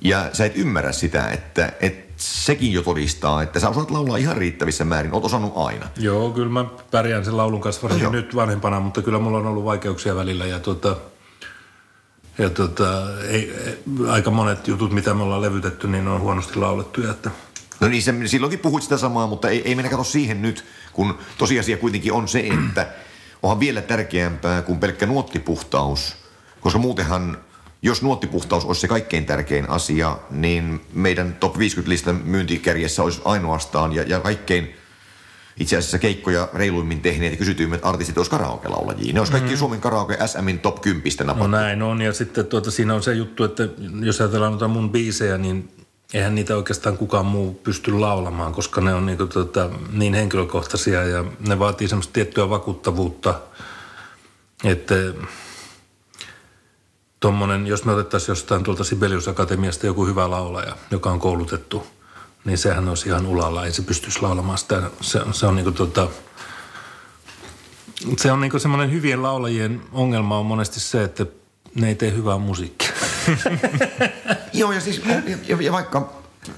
Ja 0.02 0.30
sä 0.34 0.46
et 0.46 0.58
ymmärrä 0.58 0.92
sitä, 0.92 1.30
että, 1.30 1.72
että 1.80 2.05
sekin 2.18 2.74
jo 2.74 2.82
todistaa, 2.82 3.44
että 3.44 3.60
sä 3.60 3.70
osaat 3.70 3.92
laulaa 3.92 4.18
ihan 4.18 4.38
riittävissä 4.38 4.86
määrin. 4.86 5.14
Oot 5.14 5.26
osannut 5.26 5.54
aina. 5.56 5.88
Joo, 5.98 6.32
kyllä 6.32 6.50
mä 6.50 6.66
pärjään 6.92 7.26
sen 7.26 7.38
laulun 7.38 7.62
kanssa 7.62 7.82
varsinkin 7.82 8.04
Joo. 8.04 8.12
nyt 8.12 8.36
vanhempana, 8.36 8.80
mutta 8.80 9.02
kyllä 9.02 9.20
mulla 9.20 9.38
on 9.38 9.48
ollut 9.48 9.66
vaikeuksia 9.66 10.16
välillä 10.16 10.46
ja 10.46 10.60
tuota, 10.60 10.96
ja 12.38 12.50
tuota, 12.50 12.86
ei, 13.28 13.56
ei, 13.66 13.78
aika 14.10 14.32
monet 14.32 14.68
jutut, 14.68 14.92
mitä 14.92 15.14
me 15.14 15.24
ollaan 15.24 15.42
levytetty, 15.42 15.88
niin 15.88 16.08
on 16.08 16.22
huonosti 16.22 16.60
laulettuja, 16.60 17.12
että 17.12 17.32
No 17.80 17.88
niin, 17.88 18.04
se, 18.04 18.14
silloinkin 18.26 18.60
puhuit 18.60 18.84
sitä 18.84 18.98
samaa, 18.98 19.28
mutta 19.28 19.50
ei, 19.50 19.62
ei 19.66 19.76
mennä 19.76 19.90
katso 19.90 20.04
siihen 20.04 20.42
nyt, 20.42 20.66
kun 20.94 21.18
tosiasia 21.38 21.78
kuitenkin 21.78 22.14
on 22.14 22.28
se, 22.28 22.40
että 22.70 22.88
onhan 23.44 23.60
vielä 23.60 23.82
tärkeämpää 23.82 24.62
kuin 24.62 24.80
pelkkä 24.80 25.06
nuottipuhtaus. 25.06 26.16
Koska 26.62 26.80
muutenhan, 26.80 27.38
jos 27.86 28.02
nuottipuhtaus 28.02 28.66
olisi 28.66 28.82
se 28.82 28.88
kaikkein 28.88 29.26
tärkein 29.26 29.70
asia, 29.70 30.18
niin 30.32 30.82
meidän 30.94 31.38
top 31.40 31.56
50-listan 31.56 32.22
myyntikärjessä 32.24 33.04
olisi 33.04 33.22
ainoastaan 33.26 33.94
ja, 33.94 34.04
ja 34.04 34.20
kaikkein 34.20 34.76
itse 35.60 35.78
asiassa 35.78 36.00
keikkoja 36.00 36.50
reiluimmin 36.54 37.02
tehneet 37.02 37.34
ja 37.34 37.38
kysytyimmät 37.38 37.80
artistit 37.84 38.18
olisi 38.18 38.32
karaoke-laulajia. 38.32 39.14
Ne 39.14 39.20
olisi 39.20 39.32
kaikki 39.32 39.52
mm. 39.52 39.58
Suomen 39.58 39.82
karaoke 39.82 40.18
SMin 40.26 40.60
top 40.60 40.82
10 40.82 41.04
No 41.20 41.26
napattu. 41.26 41.48
näin 41.48 41.82
on, 41.82 42.02
ja 42.02 42.14
sitten 42.14 42.46
tuota, 42.46 42.72
siinä 42.72 42.96
on 42.96 43.04
se 43.04 43.14
juttu, 43.14 43.44
että 43.44 43.68
jos 44.02 44.22
ajatellaan 44.22 44.52
noita 44.52 44.68
mun 44.68 44.92
biisejä, 44.92 45.38
niin 45.38 45.70
eihän 46.14 46.36
niitä 46.36 46.56
oikeastaan 46.56 46.98
kukaan 46.98 47.26
muu 47.26 47.54
pysty 47.54 47.92
laulamaan, 47.92 48.54
koska 48.54 48.82
ne 48.82 48.94
on 48.94 49.06
niin, 49.06 49.18
kuin, 49.18 49.30
tota, 49.30 49.70
niin 49.92 50.14
henkilökohtaisia 50.14 51.04
ja 51.04 51.26
ne 51.48 51.60
vaatii 51.60 51.88
semmoista 51.88 52.14
tiettyä 52.14 52.50
vakuuttavuutta, 52.50 53.40
että 54.64 54.96
tommonen, 57.26 57.68
jos 57.68 57.86
me 57.86 57.92
otettaisiin 57.92 58.32
jostain 58.32 58.64
tuolta 58.64 58.84
Sibelius 58.84 59.28
Akatemiasta 59.28 59.86
joku 59.86 60.06
hyvä 60.06 60.30
laulaja, 60.32 60.76
joka 60.92 61.12
on 61.12 61.20
koulutettu, 61.20 61.88
niin 62.46 62.58
sehän 62.58 62.90
olisi 62.90 63.10
ihan 63.10 63.26
ulalla, 63.26 63.66
ei 63.66 63.72
se 63.72 63.82
pystyisi 63.82 64.22
laulamaan 64.22 64.58
sitä. 64.58 64.82
Se, 65.02 65.22
se 65.32 65.46
on 65.46 65.56
niin 65.56 65.64
kuin, 65.64 65.74
tota, 65.74 66.08
se 68.18 68.32
on 68.32 68.42
niin 68.42 68.60
semmoinen 68.60 68.92
hyvien 68.92 69.24
laulajien 69.24 69.82
ongelma 69.92 70.38
on 70.38 70.46
monesti 70.46 70.80
se, 70.80 71.04
että 71.04 71.26
ne 71.76 71.88
ei 71.88 71.96
tee 71.96 72.12
hyvää 72.12 72.38
musiikkia. 72.38 72.92
Joo, 74.54 74.72
ja 74.72 74.82
siis, 74.82 75.02
ja, 75.48 75.58
ja 75.62 75.72
vaikka 75.72 76.14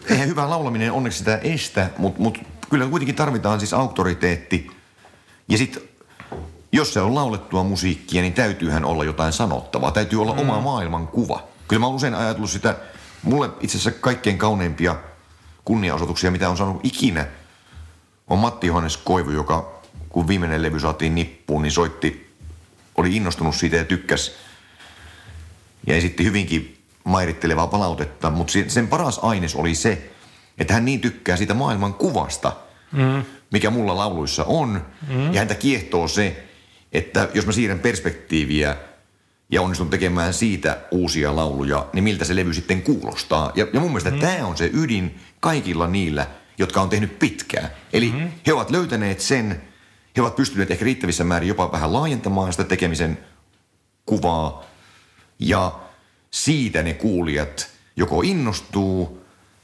eihän 0.09 0.27
hyvä 0.27 0.49
laulaminen 0.49 0.91
onneksi 0.91 1.17
sitä 1.17 1.37
estä, 1.37 1.89
mutta 1.97 2.21
mut, 2.21 2.37
kyllä 2.69 2.87
kuitenkin 2.87 3.15
tarvitaan 3.15 3.59
siis 3.59 3.73
auktoriteetti. 3.73 4.71
Ja 5.49 5.57
sitten 5.57 5.81
jos 6.71 6.93
se 6.93 7.01
on 7.01 7.15
laulettua 7.15 7.63
musiikkia, 7.63 8.21
niin 8.21 8.33
täytyyhän 8.33 8.85
olla 8.85 9.03
jotain 9.03 9.33
sanottavaa. 9.33 9.91
Täytyy 9.91 10.21
olla 10.21 10.33
mm. 10.33 10.39
oma 10.39 10.61
maailman 10.61 11.07
kuva. 11.07 11.43
Kyllä 11.67 11.79
mä 11.79 11.85
oon 11.85 11.95
usein 11.95 12.15
ajatellut 12.15 12.49
sitä, 12.49 12.75
mulle 13.23 13.49
itse 13.61 13.77
asiassa 13.77 13.99
kaikkein 13.99 14.37
kauneimpia 14.37 14.95
kunniaosoituksia, 15.65 16.31
mitä 16.31 16.49
on 16.49 16.57
saanut 16.57 16.79
ikinä, 16.83 17.27
on 18.27 18.39
Matti 18.39 18.67
Johannes 18.67 18.97
Koivu, 18.97 19.31
joka 19.31 19.81
kun 20.09 20.27
viimeinen 20.27 20.61
levy 20.61 20.79
saatiin 20.79 21.15
nippuun, 21.15 21.61
niin 21.61 21.71
soitti, 21.71 22.35
oli 22.95 23.15
innostunut 23.15 23.55
siitä 23.55 23.75
ja 23.75 23.85
tykkäs. 23.85 24.35
Ja 25.87 25.95
esitti 25.95 26.23
hyvinkin 26.23 26.77
mairittelevaa 27.03 27.67
palautetta, 27.67 28.29
mutta 28.29 28.53
sen 28.67 28.87
paras 28.87 29.19
aines 29.21 29.55
oli 29.55 29.75
se, 29.75 30.11
että 30.57 30.73
hän 30.73 30.85
niin 30.85 31.01
tykkää 31.01 31.37
siitä 31.37 31.53
maailman 31.53 31.93
kuvasta, 31.93 32.53
mm. 32.91 33.23
mikä 33.51 33.69
mulla 33.69 33.97
lauluissa 33.97 34.43
on. 34.43 34.85
Mm. 35.07 35.33
Ja 35.33 35.39
häntä 35.39 35.55
kiehtoo 35.55 36.07
se, 36.07 36.46
että 36.97 37.29
jos 37.33 37.45
mä 37.45 37.51
siirrän 37.51 37.79
perspektiiviä 37.79 38.75
ja 39.49 39.61
onnistun 39.61 39.89
tekemään 39.89 40.33
siitä 40.33 40.77
uusia 40.91 41.35
lauluja, 41.35 41.87
niin 41.93 42.03
miltä 42.03 42.25
se 42.25 42.35
levy 42.35 42.53
sitten 42.53 42.81
kuulostaa. 42.81 43.51
Ja, 43.55 43.67
ja 43.73 43.79
mun 43.79 43.89
mielestä 43.89 44.11
mm. 44.11 44.19
tämä 44.19 44.45
on 44.45 44.57
se 44.57 44.69
ydin 44.73 45.19
kaikilla 45.39 45.87
niillä, 45.87 46.27
jotka 46.57 46.81
on 46.81 46.89
tehnyt 46.89 47.19
pitkään. 47.19 47.69
Eli 47.93 48.11
mm. 48.11 48.31
he 48.47 48.53
ovat 48.53 48.69
löytäneet 48.69 49.19
sen, 49.19 49.61
he 50.17 50.21
ovat 50.21 50.35
pystyneet 50.35 50.71
ehkä 50.71 50.85
riittävissä 50.85 51.23
määrin 51.23 51.47
jopa 51.47 51.71
vähän 51.71 51.93
laajentamaan 51.93 52.51
sitä 52.51 52.63
tekemisen 52.63 53.17
kuvaa. 54.05 54.65
Ja 55.39 55.79
siitä 56.31 56.83
ne 56.83 56.93
kuulijat 56.93 57.69
joko 57.95 58.21
innostuu 58.21 59.16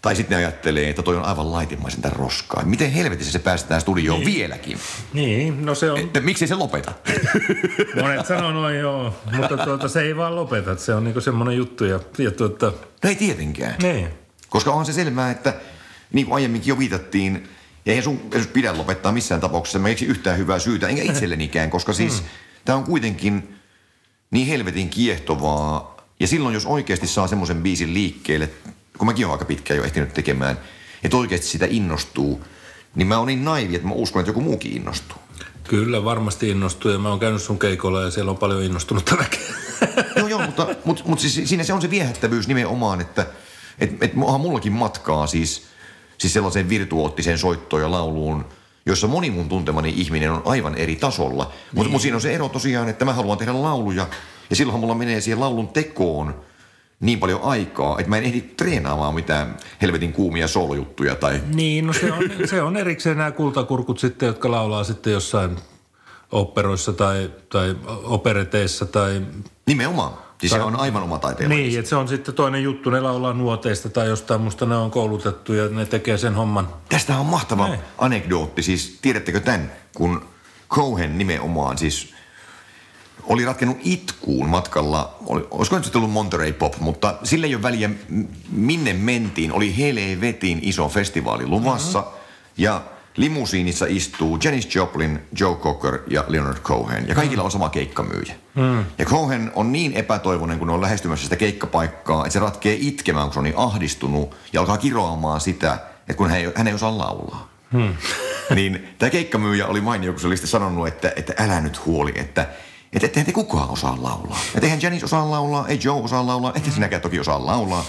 tai 0.03 0.15
sitten 0.15 0.37
ne 0.37 0.45
ajattelee, 0.45 0.89
että 0.89 1.03
toi 1.03 1.17
on 1.17 1.25
aivan 1.25 1.51
laitimaisen 1.51 2.01
tämän 2.01 2.15
roskaa. 2.15 2.63
Miten 2.65 2.91
helvetissä 2.91 3.31
se 3.31 3.39
päästään 3.39 3.81
studioon 3.81 4.19
niin. 4.19 4.33
vieläkin? 4.33 4.77
Niin, 5.13 5.65
no 5.65 5.75
se 5.75 5.91
on... 5.91 5.99
Että, 5.99 6.21
miksi 6.21 6.47
se 6.47 6.55
lopeta? 6.55 6.93
Monet 8.01 8.25
sanoo 8.25 8.51
noin 8.51 8.79
joo, 8.79 9.15
mutta 9.37 9.57
tuota, 9.57 9.87
se 9.87 10.01
ei 10.01 10.17
vaan 10.17 10.35
lopeta. 10.35 10.75
Se 10.75 10.95
on 10.95 11.03
niinku 11.03 11.21
semmoinen 11.21 11.57
juttu. 11.57 11.85
Ja, 11.85 11.99
ja 12.17 12.31
tuota... 12.31 12.65
No 13.03 13.09
ei 13.09 13.15
tietenkään. 13.15 13.75
Niin. 13.81 14.09
Koska 14.49 14.71
on 14.71 14.85
se 14.85 14.93
selvää, 14.93 15.31
että 15.31 15.53
niin 16.13 16.25
kuin 16.25 16.35
aiemminkin 16.35 16.69
jo 16.69 16.79
viitattiin, 16.79 17.49
ja 17.85 17.91
eihän 17.91 18.03
sun 18.03 18.21
edes 18.31 18.47
pidä 18.47 18.77
lopettaa 18.77 19.11
missään 19.11 19.41
tapauksessa. 19.41 19.79
Mä 19.79 19.89
eiksin 19.89 20.07
yhtään 20.07 20.37
hyvää 20.37 20.59
syytä, 20.59 20.87
enkä 20.87 21.03
itsellenikään, 21.03 21.69
koska 21.69 21.93
siis 21.93 22.21
mm. 22.21 22.27
tämä 22.65 22.77
on 22.77 22.83
kuitenkin 22.83 23.55
niin 24.31 24.47
helvetin 24.47 24.89
kiehtovaa. 24.89 25.97
Ja 26.19 26.27
silloin, 26.27 26.53
jos 26.53 26.65
oikeasti 26.65 27.07
saa 27.07 27.27
semmoisen 27.27 27.63
biisin 27.63 27.93
liikkeelle, 27.93 28.49
kun 28.97 29.07
mäkin 29.07 29.25
olen 29.25 29.33
aika 29.33 29.45
pitkään 29.45 29.77
jo 29.77 29.83
ehtinyt 29.83 30.13
tekemään, 30.13 30.59
että 31.03 31.17
oikeasti 31.17 31.47
sitä 31.47 31.67
innostuu, 31.69 32.43
niin 32.95 33.07
mä 33.07 33.17
oon 33.17 33.27
niin 33.27 33.45
naivi, 33.45 33.75
että 33.75 33.87
mä 33.87 33.93
uskon, 33.93 34.19
että 34.19 34.29
joku 34.29 34.41
muukin 34.41 34.73
innostuu. 34.73 35.17
Kyllä, 35.63 36.03
varmasti 36.03 36.49
innostuu 36.49 36.91
ja 36.91 36.99
mä 36.99 37.09
oon 37.09 37.19
käynyt 37.19 37.41
sun 37.41 37.59
keikolla 37.59 38.01
ja 38.01 38.11
siellä 38.11 38.31
on 38.31 38.37
paljon 38.37 38.63
innostunutta 38.63 39.17
väkeä. 39.23 39.55
joo, 40.15 40.27
joo, 40.27 40.41
mutta, 40.41 40.67
mutta, 40.85 41.03
mutta 41.05 41.21
siis 41.21 41.49
siinä 41.49 41.63
se 41.63 41.73
on 41.73 41.81
se 41.81 41.89
viehättävyys 41.89 42.47
nimenomaan, 42.47 43.01
että 43.01 43.25
et, 43.79 44.03
et, 44.03 44.11
onhan 44.21 44.41
mullakin 44.41 44.73
matkaa 44.73 45.27
siis, 45.27 45.63
siis 46.17 46.33
sellaiseen 46.33 46.69
virtuoottiseen 46.69 47.37
soittoon 47.37 47.81
ja 47.81 47.91
lauluun, 47.91 48.45
jossa 48.85 49.07
moni 49.07 49.31
mun 49.31 49.49
tuntemani 49.49 49.93
ihminen 49.97 50.31
on 50.31 50.41
aivan 50.45 50.75
eri 50.75 50.95
tasolla. 50.95 51.43
Niin. 51.43 51.53
Mutta 51.71 51.91
mut 51.91 52.01
siinä 52.01 52.17
on 52.17 52.21
se 52.21 52.35
ero 52.35 52.49
tosiaan, 52.49 52.89
että 52.89 53.05
mä 53.05 53.13
haluan 53.13 53.37
tehdä 53.37 53.61
lauluja 53.61 54.07
ja 54.49 54.55
silloin 54.55 54.79
mulla 54.79 54.95
menee 54.95 55.21
siihen 55.21 55.39
laulun 55.39 55.67
tekoon– 55.67 56.35
niin 57.03 57.19
paljon 57.19 57.39
aikaa, 57.43 57.99
että 57.99 58.09
mä 58.09 58.17
en 58.17 58.23
ehdi 58.23 58.41
treenaamaan 58.41 59.15
mitään 59.15 59.57
helvetin 59.81 60.13
kuumia 60.13 60.47
solujuttuja 60.47 61.15
tai... 61.15 61.41
Niin, 61.53 61.87
no 61.87 61.93
se 61.93 62.11
on, 62.11 62.23
se 62.45 62.61
on 62.61 62.77
erikseen 62.77 63.17
nämä 63.17 63.31
kultakurkut 63.31 63.99
sitten, 63.99 64.27
jotka 64.27 64.51
laulaa 64.51 64.83
sitten 64.83 65.13
jossain 65.13 65.55
operoissa 66.31 66.93
tai, 66.93 67.31
tai 67.49 67.75
opereteissa 68.03 68.85
tai... 68.85 69.21
Nimenomaan. 69.65 70.13
Siis 70.39 70.51
tai, 70.51 70.59
se 70.59 70.65
on 70.65 70.79
aivan 70.79 71.03
oma 71.03 71.19
taiteella. 71.19 71.55
Niin, 71.55 71.79
että 71.79 71.89
se 71.89 71.95
on 71.95 72.07
sitten 72.07 72.33
toinen 72.33 72.63
juttu. 72.63 72.89
Ne 72.89 73.01
laulaa 73.01 73.33
nuoteista 73.33 73.89
tai 73.89 74.07
jostain, 74.07 74.41
musta 74.41 74.65
ne 74.65 74.75
on 74.75 74.91
koulutettu 74.91 75.53
ja 75.53 75.67
ne 75.69 75.85
tekee 75.85 76.17
sen 76.17 76.35
homman. 76.35 76.67
Tästä 76.89 77.17
on 77.17 77.25
mahtava 77.25 77.67
Ei. 77.67 77.77
anekdootti. 77.97 78.63
Siis 78.63 78.99
tiedättekö 79.01 79.39
tämän, 79.39 79.71
kun 79.95 80.25
Cohen 80.69 81.17
nimenomaan 81.17 81.77
siis 81.77 82.13
oli 83.23 83.45
ratkennut 83.45 83.77
itkuun 83.83 84.49
matkalla, 84.49 85.17
oli, 85.25 85.47
olisiko 85.51 85.77
nyt 85.77 85.95
ollut 85.95 86.11
Monterey 86.11 86.53
Pop, 86.53 86.79
mutta 86.79 87.15
sille 87.23 87.47
ei 87.47 87.55
ole 87.55 87.63
väliä 87.63 87.89
minne 88.51 88.93
mentiin. 88.93 89.51
Oli 89.51 89.77
helvetin 89.77 90.59
iso 90.61 90.89
festivaali 90.89 91.47
luvassa 91.47 91.99
mm-hmm. 91.99 92.17
ja 92.57 92.81
limusiinissa 93.17 93.85
istuu 93.89 94.37
Janis 94.43 94.75
Joplin, 94.75 95.19
Joe 95.39 95.55
Cocker 95.55 95.99
ja 96.07 96.25
Leonard 96.27 96.57
Cohen. 96.57 97.07
Ja 97.07 97.15
kaikilla 97.15 97.43
on 97.43 97.51
sama 97.51 97.69
keikkamyyjä. 97.69 98.35
Mm. 98.55 98.85
Ja 98.97 99.05
Cohen 99.05 99.51
on 99.55 99.71
niin 99.71 99.93
epätoivoinen, 99.93 100.59
kun 100.59 100.69
on 100.69 100.81
lähestymässä 100.81 101.23
sitä 101.23 101.35
keikkapaikkaa, 101.35 102.25
että 102.25 102.33
se 102.33 102.39
ratkee 102.39 102.77
itkemään, 102.79 103.25
kun 103.25 103.33
se 103.33 103.39
on 103.39 103.43
niin 103.43 103.57
ahdistunut 103.57 104.35
ja 104.53 104.61
alkaa 104.61 104.77
kiroamaan 104.77 105.41
sitä, 105.41 105.73
että 105.99 106.13
kun 106.13 106.29
hän 106.29 106.39
ei, 106.39 106.51
hän 106.55 106.67
ei 106.67 106.73
osaa 106.73 106.97
laulaa. 106.97 107.49
Hmm. 107.73 107.95
niin 108.55 108.87
tämä 108.99 109.09
keikkamyyjä 109.09 109.67
oli 109.67 109.81
mainio, 109.81 110.11
kun 110.11 110.21
se 110.21 110.27
oli 110.27 110.37
sanonut, 110.37 110.87
että, 110.87 111.13
että 111.15 111.33
älä 111.37 111.61
nyt 111.61 111.85
huoli, 111.85 112.13
että 112.15 112.47
että 112.93 113.05
ettehän 113.05 113.25
te 113.25 113.31
kukaan 113.31 113.69
osaa 113.69 113.97
laulaa. 114.01 114.39
Että 114.55 114.65
eihän 114.67 114.81
Janis 114.81 115.03
osaa 115.03 115.31
laulaa, 115.31 115.67
ei 115.67 115.79
Joe 115.83 116.01
osaa 116.01 116.27
laulaa, 116.27 116.51
että 116.55 116.71
sinäkään 116.71 117.01
toki 117.01 117.19
osaa 117.19 117.45
laulaa. 117.45 117.85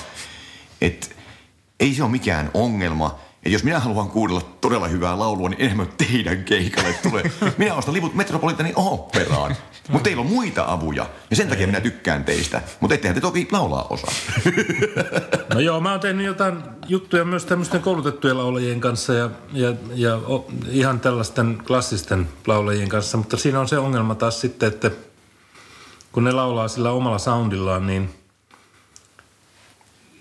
Että 0.80 1.06
ei 1.80 1.94
se 1.94 2.02
ole 2.02 2.10
mikään 2.10 2.50
ongelma. 2.54 3.18
Ja 3.44 3.50
jos 3.50 3.64
minä 3.64 3.80
haluan 3.80 4.08
kuunnella 4.08 4.42
todella 4.60 4.88
hyvää 4.88 5.18
laulua, 5.18 5.48
niin 5.48 5.60
enemmän 5.60 5.88
teidän 5.96 6.44
keikalle 6.44 6.94
tulee. 7.02 7.32
Minä 7.58 7.74
ostan 7.74 7.94
liput 7.94 8.14
Metropolitanin 8.14 8.72
operaan. 8.76 9.56
Mutta 9.88 10.04
teillä 10.04 10.20
on 10.20 10.26
muita 10.26 10.64
avuja. 10.68 11.06
Ja 11.30 11.36
sen 11.36 11.48
takia 11.48 11.66
minä 11.66 11.80
tykkään 11.80 12.24
teistä. 12.24 12.62
Mutta 12.80 12.94
ettehän 12.94 13.14
te 13.14 13.20
toki 13.20 13.48
laulaa 13.52 13.86
osaa. 13.90 14.12
No 15.54 15.60
joo, 15.60 15.80
mä 15.80 15.90
oon 15.90 16.00
tehnyt 16.00 16.26
jotain 16.26 16.62
juttuja 16.88 17.24
myös 17.24 17.44
tämmöisten 17.44 17.80
koulutettujen 17.80 18.38
laulajien 18.38 18.80
kanssa 18.80 19.14
ja, 19.14 19.30
ja, 19.52 19.74
ja 19.94 20.16
o, 20.16 20.46
ihan 20.70 21.00
tällaisten 21.00 21.58
klassisten 21.66 22.28
laulajien 22.46 22.88
kanssa. 22.88 23.16
Mutta 23.18 23.36
siinä 23.36 23.60
on 23.60 23.68
se 23.68 23.78
ongelma 23.78 24.14
taas 24.14 24.40
sitten, 24.40 24.68
että 24.68 24.90
kun 26.12 26.24
ne 26.24 26.32
laulaa 26.32 26.68
sillä 26.68 26.90
omalla 26.90 27.18
soundillaan, 27.18 27.86
niin– 27.86 28.10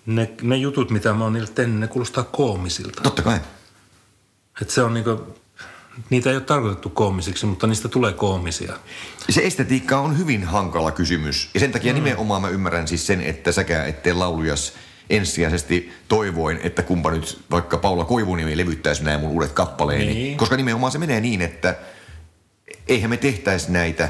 ne, 0.06 0.32
ne 0.42 0.56
jutut, 0.56 0.90
mitä 0.90 1.14
mä 1.14 1.24
oon 1.24 1.34
niille 1.34 1.50
tehnyt, 1.56 1.80
ne 1.80 1.88
kuulostaa 1.88 2.24
koomisilta. 2.24 3.02
Totta 3.02 3.22
kai. 3.22 3.40
Et 4.62 4.70
se 4.70 4.84
on 4.84 4.94
niinku, 4.94 5.36
niitä 6.10 6.30
ei 6.30 6.36
ole 6.36 6.44
tarkoitettu 6.44 6.90
koomisiksi, 6.90 7.46
mutta 7.46 7.68
niistä 7.68 7.90
tulee 7.90 8.14
koomisia. 8.14 8.74
Se 9.30 9.42
estetiikka 9.42 10.00
on 10.00 10.18
hyvin 10.18 10.44
hankala 10.44 10.92
kysymys. 10.92 11.50
Ja 11.54 11.60
sen 11.60 11.72
takia 11.72 11.94
mm. 11.94 11.96
nimenomaan 11.96 12.42
mä 12.42 12.50
ymmärrän 12.50 12.88
siis 12.88 13.08
sen, 13.08 13.22
että 13.22 13.52
säkään 13.52 13.90
ettei 13.90 14.14
laulujas 14.14 14.74
ensisijaisesti 15.10 15.94
toivoin, 16.08 16.60
että 16.64 16.84
kumpa 16.84 17.12
nyt 17.12 17.40
vaikka 17.52 17.78
Paula 17.78 18.06
Koivuniemi 18.06 18.58
levyttäisi 18.58 19.04
nämä 19.04 19.18
mun 19.18 19.30
uudet 19.30 19.52
kappaleeni. 19.52 20.14
Niin. 20.14 20.38
Koska 20.38 20.58
nimenomaan 20.58 20.92
se 20.92 20.98
menee 20.98 21.22
niin, 21.22 21.42
että 21.42 21.76
eihän 22.88 23.10
me 23.10 23.18
tehtäisi 23.18 23.72
näitä, 23.72 24.10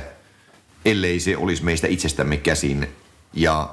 ellei 0.85 1.19
se 1.19 1.37
olisi 1.37 1.63
meistä 1.63 1.87
itsestämme 1.87 2.37
käsin. 2.37 2.89
Ja 3.33 3.69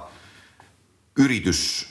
yritys 1.18 1.88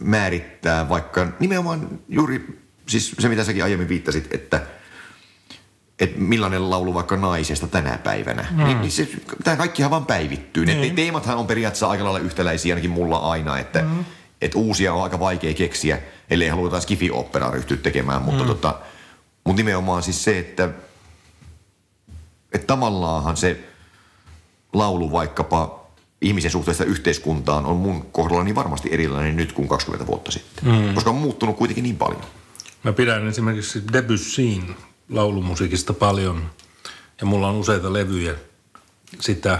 määrittää 0.00 0.88
vaikka 0.88 1.26
nimenomaan 1.40 2.00
juuri 2.08 2.60
siis 2.86 3.14
se, 3.18 3.28
mitä 3.28 3.44
säkin 3.44 3.64
aiemmin 3.64 3.88
viittasit, 3.88 4.34
että 4.34 4.66
että 5.98 6.18
millainen 6.18 6.70
laulu 6.70 6.94
vaikka 6.94 7.16
naisesta 7.16 7.66
tänä 7.66 7.98
päivänä. 7.98 8.46
Mm. 8.50 8.64
Niin, 8.64 8.80
niin 8.80 8.92
se, 8.92 9.08
tämä 9.44 9.56
kaikkihan 9.56 9.90
vaan 9.90 10.06
päivittyy. 10.06 10.66
Ne 10.66 10.74
niin. 10.74 10.94
teemathan 10.94 11.36
on 11.36 11.46
periaatteessa 11.46 11.88
aika 11.88 12.04
lailla 12.04 12.18
yhtäläisiä 12.18 12.74
ainakin 12.74 12.90
mulla 12.90 13.18
aina, 13.18 13.58
että 13.58 13.82
mm. 13.82 14.04
et 14.40 14.54
uusia 14.54 14.94
on 14.94 15.02
aika 15.02 15.18
vaikea 15.18 15.54
keksiä, 15.54 15.98
ellei 16.30 16.48
haluta 16.48 16.66
jotain 16.66 16.82
skifi-operaa 16.82 17.50
ryhtyä 17.50 17.76
tekemään. 17.76 18.22
Mutta, 18.22 18.42
mm. 18.42 18.48
tota, 18.48 18.78
mutta 19.44 19.60
nimenomaan 19.60 20.02
siis 20.02 20.24
se, 20.24 20.38
että, 20.38 20.68
että 22.52 22.66
tavallaanhan 22.66 23.36
se 23.36 23.64
laulu 24.72 25.12
vaikkapa 25.12 25.77
ihmisen 26.20 26.50
suhteesta 26.50 26.84
yhteiskuntaan 26.84 27.66
on 27.66 27.76
mun 27.76 28.06
kohdallani 28.12 28.54
varmasti 28.54 28.88
erilainen 28.92 29.36
nyt 29.36 29.52
kuin 29.52 29.68
20 29.68 30.06
vuotta 30.06 30.30
sitten. 30.30 30.64
Mm. 30.64 30.94
Koska 30.94 31.10
on 31.10 31.16
muuttunut 31.16 31.56
kuitenkin 31.56 31.82
niin 31.82 31.96
paljon. 31.96 32.22
Mä 32.82 32.92
pidän 32.92 33.28
esimerkiksi 33.28 33.82
Debussyin 33.92 34.76
laulumusiikista 35.10 35.92
paljon 35.92 36.50
ja 37.20 37.26
mulla 37.26 37.48
on 37.48 37.56
useita 37.56 37.92
levyjä 37.92 38.34
sitä, 39.20 39.58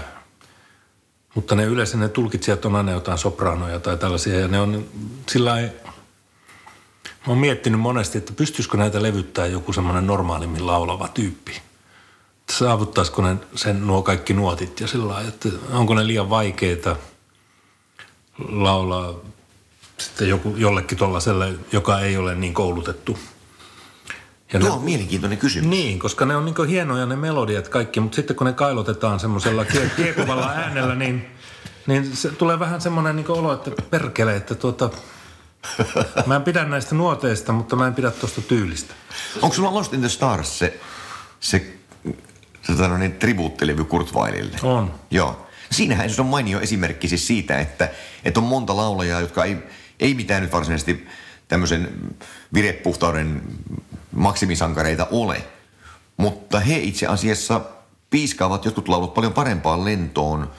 mutta 1.35 1.55
ne 1.55 1.63
yleensä 1.63 1.97
ne 1.97 2.09
tulkitsijat 2.09 2.65
on 2.65 2.75
aina 2.75 2.91
jotain 2.91 3.17
sopranoja 3.17 3.79
tai 3.79 3.97
tällaisia 3.97 4.39
ja 4.39 4.47
ne 4.47 4.59
on 4.59 4.85
sillä 5.29 5.69
Mä 7.19 7.31
oon 7.33 7.37
miettinyt 7.37 7.79
monesti, 7.79 8.17
että 8.17 8.33
pystyisikö 8.33 8.77
näitä 8.77 9.01
levyttää 9.01 9.45
joku 9.45 9.73
semmoinen 9.73 10.07
normaalimmin 10.07 10.67
laulava 10.67 11.07
tyyppi. 11.07 11.61
Saavuttaisiko 12.49 13.21
ne 13.21 13.35
sen 13.55 13.87
nuo 13.87 14.01
kaikki 14.01 14.33
nuotit 14.33 14.79
ja 14.79 14.87
sillä 14.87 15.07
lailla, 15.07 15.29
että 15.29 15.49
onko 15.71 15.95
ne 15.95 16.07
liian 16.07 16.29
vaikeita 16.29 16.95
laulaa 18.49 19.13
sitten 19.97 20.29
joku, 20.29 20.53
jollekin 20.57 20.97
tuollaiselle, 20.97 21.53
joka 21.71 21.99
ei 21.99 22.17
ole 22.17 22.35
niin 22.35 22.53
koulutettu. 22.53 23.19
Ja 24.53 24.59
Tuo 24.59 24.69
ne, 24.69 24.75
on 24.75 24.81
mielenkiintoinen 24.81 25.37
kysymys. 25.37 25.69
Niin, 25.69 25.99
koska 25.99 26.25
ne 26.25 26.35
on 26.35 26.45
niin 26.45 26.67
hienoja 26.67 27.05
ne 27.05 27.15
melodiat 27.15 27.67
kaikki, 27.67 27.99
mutta 27.99 28.15
sitten 28.15 28.35
kun 28.35 28.47
ne 28.47 28.53
kailotetaan 28.53 29.19
semmoisella 29.19 29.65
kiekuvalla 29.95 30.49
äänellä, 30.49 30.95
niin, 30.95 31.25
niin 31.87 32.15
se 32.15 32.29
tulee 32.29 32.59
vähän 32.59 32.81
semmoinen 32.81 33.15
niin 33.15 33.31
olo, 33.31 33.53
että 33.53 33.71
perkele, 33.89 34.35
että 34.35 34.55
tuota, 34.55 34.89
mä 36.25 36.35
en 36.35 36.43
pidä 36.43 36.65
näistä 36.65 36.95
nuoteista, 36.95 37.53
mutta 37.53 37.75
mä 37.75 37.87
en 37.87 37.93
pidä 37.93 38.11
tuosta 38.11 38.41
tyylistä. 38.41 38.93
Onko 39.41 39.55
sulla 39.55 39.73
Lost 39.73 39.93
in 39.93 39.99
the 39.99 40.09
Stars 40.09 40.59
se, 40.59 40.79
se, 41.39 41.57
se 41.59 41.78
tota 42.67 42.87
no 42.87 42.97
niin, 42.97 43.13
tribuuttilevy 43.13 43.83
Kurt 43.83 44.13
Weilille? 44.13 44.57
On. 44.63 44.93
Joo. 45.11 45.47
Siinähän 45.71 46.09
se 46.09 46.21
on 46.21 46.27
mainio 46.27 46.59
esimerkki 46.59 47.07
siis 47.07 47.27
siitä, 47.27 47.59
että, 47.59 47.89
että 48.25 48.39
on 48.39 48.45
monta 48.45 48.77
laulajaa, 48.77 49.21
jotka 49.21 49.43
ei, 49.43 49.57
ei 49.99 50.13
mitään 50.13 50.41
nyt 50.41 50.51
varsinaisesti 50.51 51.07
tämmöisen 51.47 51.89
virepuhtauden 52.53 53.41
maksimisankareita 54.11 55.07
ole. 55.11 55.43
Mutta 56.17 56.59
he 56.59 56.77
itse 56.77 57.07
asiassa 57.07 57.61
piiskaavat 58.09 58.65
jotkut 58.65 58.87
laulut 58.87 59.13
paljon 59.13 59.33
parempaan 59.33 59.85
lentoon 59.85 60.51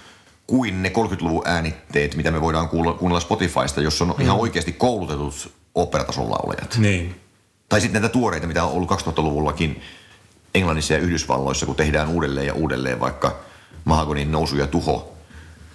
kuin 0.47 0.83
ne 0.83 0.89
30-luvun 0.89 1.43
äänitteet, 1.45 2.17
mitä 2.17 2.31
me 2.31 2.41
voidaan 2.41 2.69
kuulla, 2.69 2.93
kuunnella 2.93 3.21
Spotifysta, 3.21 3.81
jossa 3.81 4.05
on 4.05 4.15
mm. 4.17 4.23
ihan 4.25 4.37
oikeasti 4.37 4.73
koulutetut 4.73 5.53
operatason 5.75 6.31
laulajat. 6.31 6.77
Niin. 6.79 7.21
Tai 7.69 7.81
sitten 7.81 8.03
näitä 8.03 8.13
tuoreita, 8.13 8.47
mitä 8.47 8.65
on 8.65 8.73
ollut 8.73 8.91
2000-luvullakin 8.91 9.83
Englannissa 10.55 10.95
ja 10.95 10.99
Yhdysvalloissa, 10.99 11.67
kun 11.67 11.77
tehdään 11.77 12.09
uudelleen 12.09 12.47
ja 12.47 12.55
uudelleen 12.55 13.01
vaikka 13.01 13.37
Mahagonin 13.85 14.33
nousu 14.33 14.57
ja 14.57 14.67
tuho. 14.67 15.17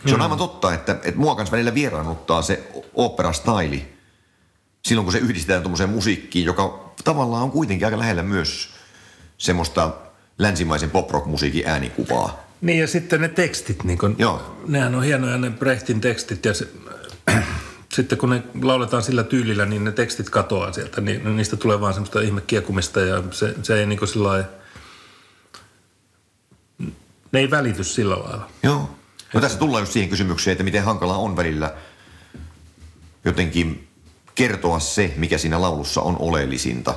Se 0.06 0.16
on 0.16 0.22
aivan 0.22 0.38
totta, 0.38 0.74
että, 0.74 0.92
että 0.92 1.20
mua 1.20 1.36
kanssa 1.36 1.52
välillä 1.52 1.74
vieraannuttaa 1.74 2.42
se 2.42 2.72
opera-staili, 2.94 3.94
silloin 4.86 5.06
kun 5.06 5.12
se 5.12 5.18
yhdistetään 5.18 5.62
tuommoiseen 5.62 5.90
musiikkiin, 5.90 6.46
joka 6.46 6.94
tavallaan 7.04 7.44
on 7.44 7.52
kuitenkin 7.52 7.86
aika 7.86 8.00
lähellä 8.00 8.24
myös 8.24 8.70
semmoista 9.38 9.92
länsimaisen 10.38 10.92
pop-rock-musiikin 10.92 11.68
äänikuvaa. 11.68 12.46
Niin 12.62 12.80
ja 12.80 12.88
sitten 12.88 13.22
ne 13.22 13.28
tekstit, 13.28 13.84
niin 13.84 13.98
kun, 13.98 14.16
Joo. 14.18 14.58
nehän 14.68 14.96
on 14.96 15.04
hienoja 15.04 15.38
ne 15.38 15.50
Brechtin 15.50 16.02
tekstit 16.02 16.46
ja 16.46 16.54
se, 16.54 16.68
sitten 17.96 18.18
kun 18.18 18.30
ne 18.30 18.44
lauletaan 18.62 19.04
sillä 19.04 19.24
tyylillä, 19.24 19.66
niin 19.66 19.84
ne 19.84 19.92
tekstit 19.92 20.30
katoaa 20.30 20.72
sieltä, 20.72 21.02
niin 21.02 21.38
niistä 21.38 21.56
tulee 21.56 21.82
vaan 21.82 21.94
semmoista 21.94 22.22
ihmekiekumista 22.22 23.00
ja 23.00 23.24
se, 23.32 23.56
se 23.64 23.80
ei 23.80 23.86
niin 23.86 24.00
kuin 24.00 24.10
sillä 24.10 24.44
ne 27.36 27.42
ei 27.42 27.52
välity 27.52 27.84
sillä 27.84 28.16
lailla. 28.20 28.50
Joo. 28.64 28.90
No 29.34 29.42
tässä 29.42 29.60
tullaan 29.60 29.82
just 29.82 29.94
siihen 29.94 30.10
kysymykseen, 30.10 30.52
että 30.52 30.64
miten 30.64 30.84
hankala 30.84 31.18
on 31.18 31.36
välillä 31.36 31.74
jotenkin 33.26 33.88
kertoa 34.36 34.80
se, 34.80 35.14
mikä 35.18 35.38
siinä 35.38 35.62
laulussa 35.62 36.02
on 36.02 36.16
oleellisinta. 36.20 36.96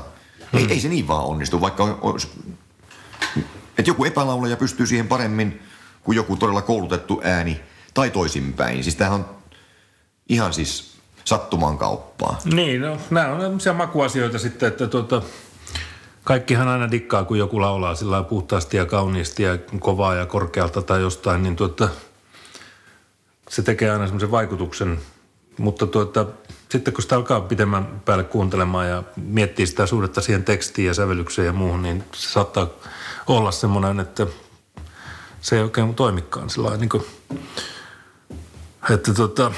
Hmm. 0.52 0.60
Ei, 0.60 0.66
ei 0.70 0.80
se 0.80 0.88
niin 0.88 1.08
vaan 1.08 1.24
onnistu, 1.24 1.60
vaikka 1.60 1.98
olisi, 2.00 2.28
että 3.78 3.90
joku 3.90 4.04
epälaulaja 4.04 4.56
pystyy 4.56 4.86
siihen 4.86 5.08
paremmin 5.08 5.62
kuin 6.02 6.16
joku 6.16 6.36
todella 6.36 6.62
koulutettu 6.62 7.20
ääni 7.24 7.60
tai 7.94 8.10
toisinpäin. 8.10 8.84
Siis 8.84 8.96
tämähän 8.96 9.20
on 9.20 9.26
ihan 10.28 10.52
siis 10.52 10.96
sattuman 11.24 11.78
kauppaa. 11.78 12.38
Niin, 12.44 12.80
no, 12.80 12.98
nämä 13.10 13.28
on 13.28 13.40
sellaisia 13.40 13.72
makuasioita 13.72 14.38
sitten, 14.38 14.68
että 14.68 14.86
tuota, 14.86 15.22
kaikkihan 16.28 16.68
aina 16.68 16.90
dikkaa, 16.90 17.24
kun 17.24 17.38
joku 17.38 17.60
laulaa 17.60 17.94
sillä 17.94 18.22
puhtaasti 18.22 18.76
ja 18.76 18.86
kauniisti 18.86 19.42
ja 19.42 19.58
kovaa 19.78 20.14
ja 20.14 20.26
korkealta 20.26 20.82
tai 20.82 21.00
jostain, 21.00 21.42
niin 21.42 21.56
tuota, 21.56 21.88
se 23.48 23.62
tekee 23.62 23.90
aina 23.90 24.06
semmoisen 24.06 24.30
vaikutuksen. 24.30 24.98
Mutta 25.58 25.86
tuota, 25.86 26.26
sitten 26.68 26.94
kun 26.94 27.02
sitä 27.02 27.16
alkaa 27.16 27.40
pitemmän 27.40 28.00
päälle 28.04 28.24
kuuntelemaan 28.24 28.88
ja 28.88 29.02
miettii 29.16 29.66
sitä 29.66 29.86
suhdetta 29.86 30.20
siihen 30.20 30.44
tekstiin 30.44 30.86
ja 30.86 30.94
sävellykseen 30.94 31.46
ja 31.46 31.52
muuhun, 31.52 31.82
niin 31.82 32.04
se 32.14 32.28
saattaa 32.28 32.68
olla 33.26 33.50
semmoinen, 33.50 34.00
että 34.00 34.26
se 35.40 35.56
ei 35.56 35.62
oikein 35.62 35.94
toimikaan 35.94 36.50
sillä 36.50 36.76
niin 36.76 36.88
kuin, 36.88 37.04
että 38.90 39.14
tota, 39.14 39.52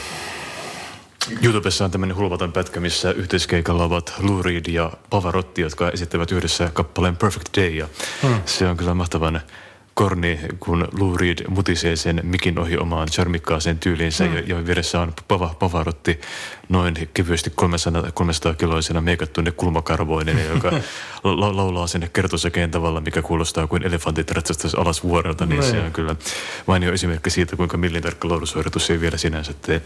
YouTubessa 1.42 1.84
on 1.84 1.90
tämmöinen 1.90 2.16
hulvaton 2.16 2.52
pätkä, 2.52 2.80
missä 2.80 3.12
yhteiskeikalla 3.12 3.84
ovat 3.84 4.14
Lou 4.18 4.42
Reed 4.42 4.64
ja 4.68 4.92
Pavarotti, 5.10 5.62
jotka 5.62 5.90
esittävät 5.90 6.32
yhdessä 6.32 6.70
kappaleen 6.72 7.16
Perfect 7.16 7.56
Day. 7.56 7.70
Ja 7.70 7.88
hmm. 8.22 8.42
Se 8.46 8.68
on 8.68 8.76
kyllä 8.76 8.94
mahtavan 8.94 9.40
korni, 9.94 10.40
kun 10.60 10.88
Lou 10.98 11.16
Reed 11.16 11.38
mutisee 11.48 11.96
sen 11.96 12.20
mikin 12.22 12.58
ohi 12.58 12.76
omaan 12.76 13.08
charmikkaaseen 13.08 13.78
tyyliinsä 13.78 14.24
mm. 14.24 14.36
ja, 14.46 14.66
vieressä 14.66 15.00
on 15.00 15.12
Pava, 15.28 15.54
Pavarotti 15.58 16.20
noin 16.68 17.08
kevyesti 17.14 17.52
300, 17.54 18.12
300 18.14 18.54
kiloisena 18.54 19.00
meikattuinen 19.00 19.52
kulmakarvoinen, 19.52 20.46
joka 20.54 20.72
la, 21.24 21.56
laulaa 21.56 21.86
sinne 21.86 22.10
kertosäkeen 22.12 22.70
tavalla, 22.70 23.00
mikä 23.00 23.22
kuulostaa 23.22 23.66
kuin 23.66 23.82
elefantit 23.82 24.30
ratsastaisi 24.30 24.76
alas 24.76 25.02
vuorelta, 25.02 25.46
niin 25.46 25.62
se 25.62 25.80
on 25.80 25.92
kyllä 25.92 26.16
mainio 26.66 26.92
esimerkki 26.92 27.30
siitä, 27.30 27.56
kuinka 27.56 27.76
millintarkka 27.76 28.28
laulusuoritus 28.28 28.90
ei 28.90 29.00
vielä 29.00 29.16
sinänsä 29.16 29.52
tee 29.62 29.82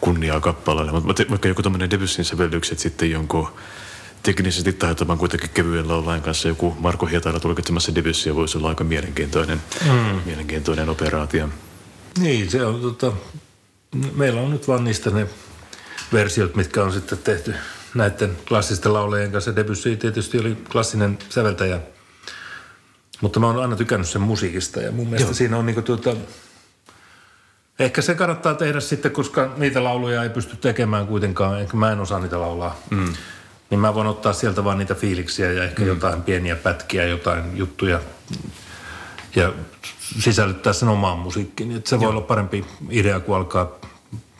kunniaa 0.00 0.40
kappaleelle. 0.40 0.92
Mutta 0.92 1.24
vaikka 1.30 1.48
joku 1.48 1.62
tämmöinen 1.62 1.90
Debussyn 1.90 2.24
sävellykset 2.24 2.78
sitten 2.78 3.10
jonkun 3.10 3.48
teknisesti 4.22 4.72
taitavan 4.72 5.18
kuitenkin 5.18 5.50
kevyen 5.50 5.88
laulajan 5.88 6.22
kanssa 6.22 6.48
joku 6.48 6.76
Marko 6.78 7.06
Hietala 7.06 7.40
tulkitsemassa 7.40 7.94
Debussyä 7.94 8.34
voisi 8.34 8.58
olla 8.58 8.68
aika 8.68 8.84
mielenkiintoinen, 8.84 9.62
mm. 9.84 10.20
mielenkiintoinen 10.24 10.88
operaatio. 10.88 11.48
Niin, 12.18 12.50
se 12.50 12.64
on 12.64 12.80
tota, 12.80 13.12
meillä 14.14 14.40
on 14.40 14.50
nyt 14.50 14.68
vaan 14.68 14.84
niistä 14.84 15.10
ne 15.10 15.26
versiot, 16.12 16.56
mitkä 16.56 16.84
on 16.84 16.92
sitten 16.92 17.18
tehty 17.18 17.54
näiden 17.94 18.36
klassisten 18.48 18.92
laulajien 18.92 19.32
kanssa. 19.32 19.56
Debussy 19.56 19.96
tietysti 19.96 20.38
oli 20.38 20.56
klassinen 20.72 21.18
säveltäjä, 21.28 21.80
mutta 23.20 23.40
mä 23.40 23.46
oon 23.46 23.62
aina 23.62 23.76
tykännyt 23.76 24.08
sen 24.08 24.22
musiikista 24.22 24.80
ja 24.80 24.92
mun 24.92 25.06
mielestä 25.06 25.28
Joo. 25.28 25.34
siinä 25.34 25.58
on 25.58 25.66
niinku 25.66 25.82
tuota, 25.82 26.16
Ehkä 27.78 28.02
se 28.02 28.14
kannattaa 28.14 28.54
tehdä 28.54 28.80
sitten, 28.80 29.10
koska 29.10 29.52
niitä 29.56 29.84
lauluja 29.84 30.22
ei 30.22 30.30
pysty 30.30 30.56
tekemään 30.56 31.06
kuitenkaan, 31.06 31.60
ehkä 31.60 31.76
mä 31.76 31.92
en 31.92 32.00
osaa 32.00 32.20
niitä 32.20 32.40
laulaa. 32.40 32.80
Mm. 32.90 33.14
Niin 33.70 33.80
mä 33.80 33.94
voin 33.94 34.06
ottaa 34.06 34.32
sieltä 34.32 34.64
vaan 34.64 34.78
niitä 34.78 34.94
fiiliksiä 34.94 35.52
ja 35.52 35.64
ehkä 35.64 35.82
mm. 35.82 35.88
jotain 35.88 36.22
pieniä 36.22 36.56
pätkiä, 36.56 37.04
jotain 37.04 37.56
juttuja 37.56 38.00
ja 39.36 39.52
sisällyttää 40.20 40.72
sen 40.72 40.88
omaan 40.88 41.18
musiikkiin. 41.18 41.76
Että 41.76 41.90
se 41.90 41.96
Joo. 41.96 42.00
voi 42.00 42.10
olla 42.10 42.20
parempi 42.20 42.64
idea, 42.90 43.20
kuin 43.20 43.36
alkaa 43.36 43.68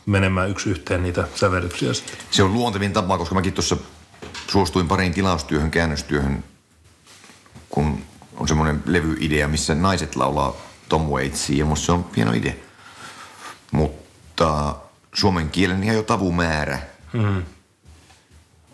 menemään 0.05 0.49
yksi 0.49 0.69
yhteen 0.69 1.03
niitä 1.03 1.27
sävellyksiä. 1.35 1.91
Se 2.31 2.43
on 2.43 2.53
luontevin 2.53 2.93
tapa, 2.93 3.17
koska 3.17 3.35
mäkin 3.35 3.53
tuossa 3.53 3.77
suostuin 4.47 4.87
pariin 4.87 5.13
tilaustyöhön, 5.13 5.71
käännöstyöhön, 5.71 6.43
kun 7.69 8.01
on 8.37 8.47
semmoinen 8.47 8.83
levyidea, 8.85 9.47
missä 9.47 9.75
naiset 9.75 10.15
laulaa 10.15 10.55
Tom 10.89 11.01
Waitsia, 11.01 11.57
ja 11.57 11.65
musta 11.65 11.85
se 11.85 11.91
on 11.91 12.05
hieno 12.15 12.33
idea. 12.33 12.53
Mutta 13.71 14.75
suomen 15.13 15.49
kielen 15.49 15.83
ihan 15.83 15.95
jo 15.95 16.03
tavumäärä. 16.03 16.79
Mm 17.13 17.43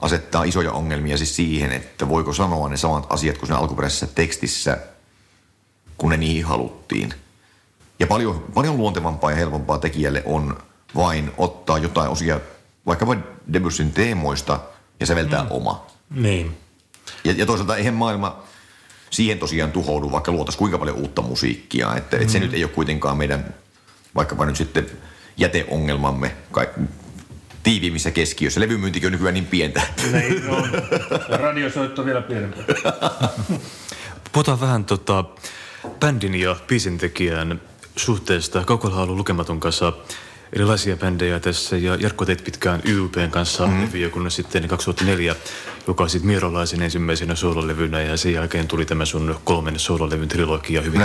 asettaa 0.04 0.44
isoja 0.44 0.72
ongelmia 0.72 1.18
siis 1.18 1.36
siihen, 1.36 1.72
että 1.72 2.10
voiko 2.10 2.34
sanoa 2.34 2.70
ne 2.70 2.78
samat 2.78 3.06
asiat 3.10 3.38
kuin 3.38 3.48
siinä 3.48 3.60
alkuperäisessä 3.60 4.08
tekstissä, 4.08 4.78
kun 5.98 6.10
ne 6.10 6.18
niihin 6.18 6.46
haluttiin. 6.46 7.14
Ja 8.00 8.08
paljon, 8.08 8.46
paljon 8.54 8.78
luontevampaa 8.78 9.32
ja 9.32 9.38
helpompaa 9.38 9.78
tekijälle 9.78 10.24
on 10.26 10.58
vain 10.96 11.32
ottaa 11.38 11.78
jotain 11.78 12.10
osia 12.10 12.40
vaikkapa 12.86 13.18
Debussyn 13.54 13.92
teemoista 13.92 14.60
ja 15.00 15.06
säveltää 15.06 15.44
mm. 15.44 15.48
oma. 15.52 15.86
Niin. 16.10 16.58
Ja, 17.24 17.34
ja 17.38 17.46
toisaalta 17.46 17.76
eihän 17.76 17.94
maailma 17.94 18.44
siihen 19.10 19.40
tosiaan 19.40 19.72
tuhoudu, 19.72 20.12
vaikka 20.12 20.32
luotaisiin 20.32 20.60
kuinka 20.60 20.78
paljon 20.78 20.98
uutta 20.98 21.22
musiikkia. 21.22 21.96
Että, 21.96 22.18
mm. 22.18 22.22
että 22.22 22.34
se 22.34 22.40
nyt 22.40 22.54
ei 22.54 22.64
ole 22.64 22.72
kuitenkaan 22.72 23.18
meidän, 23.18 23.54
vaikkapa 24.16 24.46
nyt 24.46 24.56
sitten 24.56 24.86
jäteongelmamme, 25.38 26.36
tiiviimmissä 27.64 28.12
keskiössä. 28.12 28.60
Levymyyntikin 28.60 29.08
on 29.08 29.12
nykyään 29.12 29.34
niin 29.34 29.46
pientä. 29.46 29.82
Niin 30.12 30.50
on. 30.50 30.70
Radiosoitto 31.30 32.06
vielä 32.06 32.22
pienempi. 32.22 32.60
Puhutaan 34.34 34.62
vähän 34.62 34.86
tota, 34.86 35.26
bändin 36.00 36.36
ja 36.36 36.56
biisintekijän 36.68 37.62
suhteesta. 37.96 38.64
Kaukolla 38.66 38.96
on 38.96 39.04
ollut 39.04 39.18
lukematon 39.18 39.60
kanssa 39.60 39.94
erilaisia 40.54 40.98
bändejä 40.98 41.40
tässä 41.40 41.78
ja 41.78 41.96
Jarkko 41.96 42.26
teit 42.26 42.44
pitkään 42.44 42.82
YUPn 42.86 43.30
kanssa 43.32 43.68
mm. 43.68 43.82
levyjä, 43.82 44.10
kunnes 44.10 44.36
sitten 44.36 44.68
2004 44.68 45.36
julkaisit 45.88 46.24
Mierolaisen 46.24 46.82
ensimmäisenä 46.82 47.36
soololevynä 47.36 48.02
ja 48.02 48.18
sen 48.18 48.34
jälkeen 48.34 48.68
tuli 48.68 48.86
tämä 48.86 49.06
sun 49.06 49.36
kolmen 49.44 49.80
soololevyn 49.80 50.28
trilogia 50.28 50.82
hyvin 50.82 51.02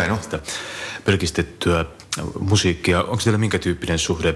pelkistettyä 1.04 1.84
musiikkia. 2.40 3.02
Onko 3.02 3.20
teillä 3.24 3.38
minkä 3.38 3.58
tyyppinen 3.58 3.98
suhde 3.98 4.34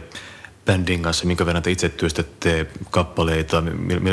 bändin 0.66 1.02
kanssa, 1.02 1.26
minkä 1.26 1.46
verran 1.46 1.62
te 1.62 1.70
itse 1.70 1.88
työstätte 1.88 2.66
kappaleita, 2.90 3.60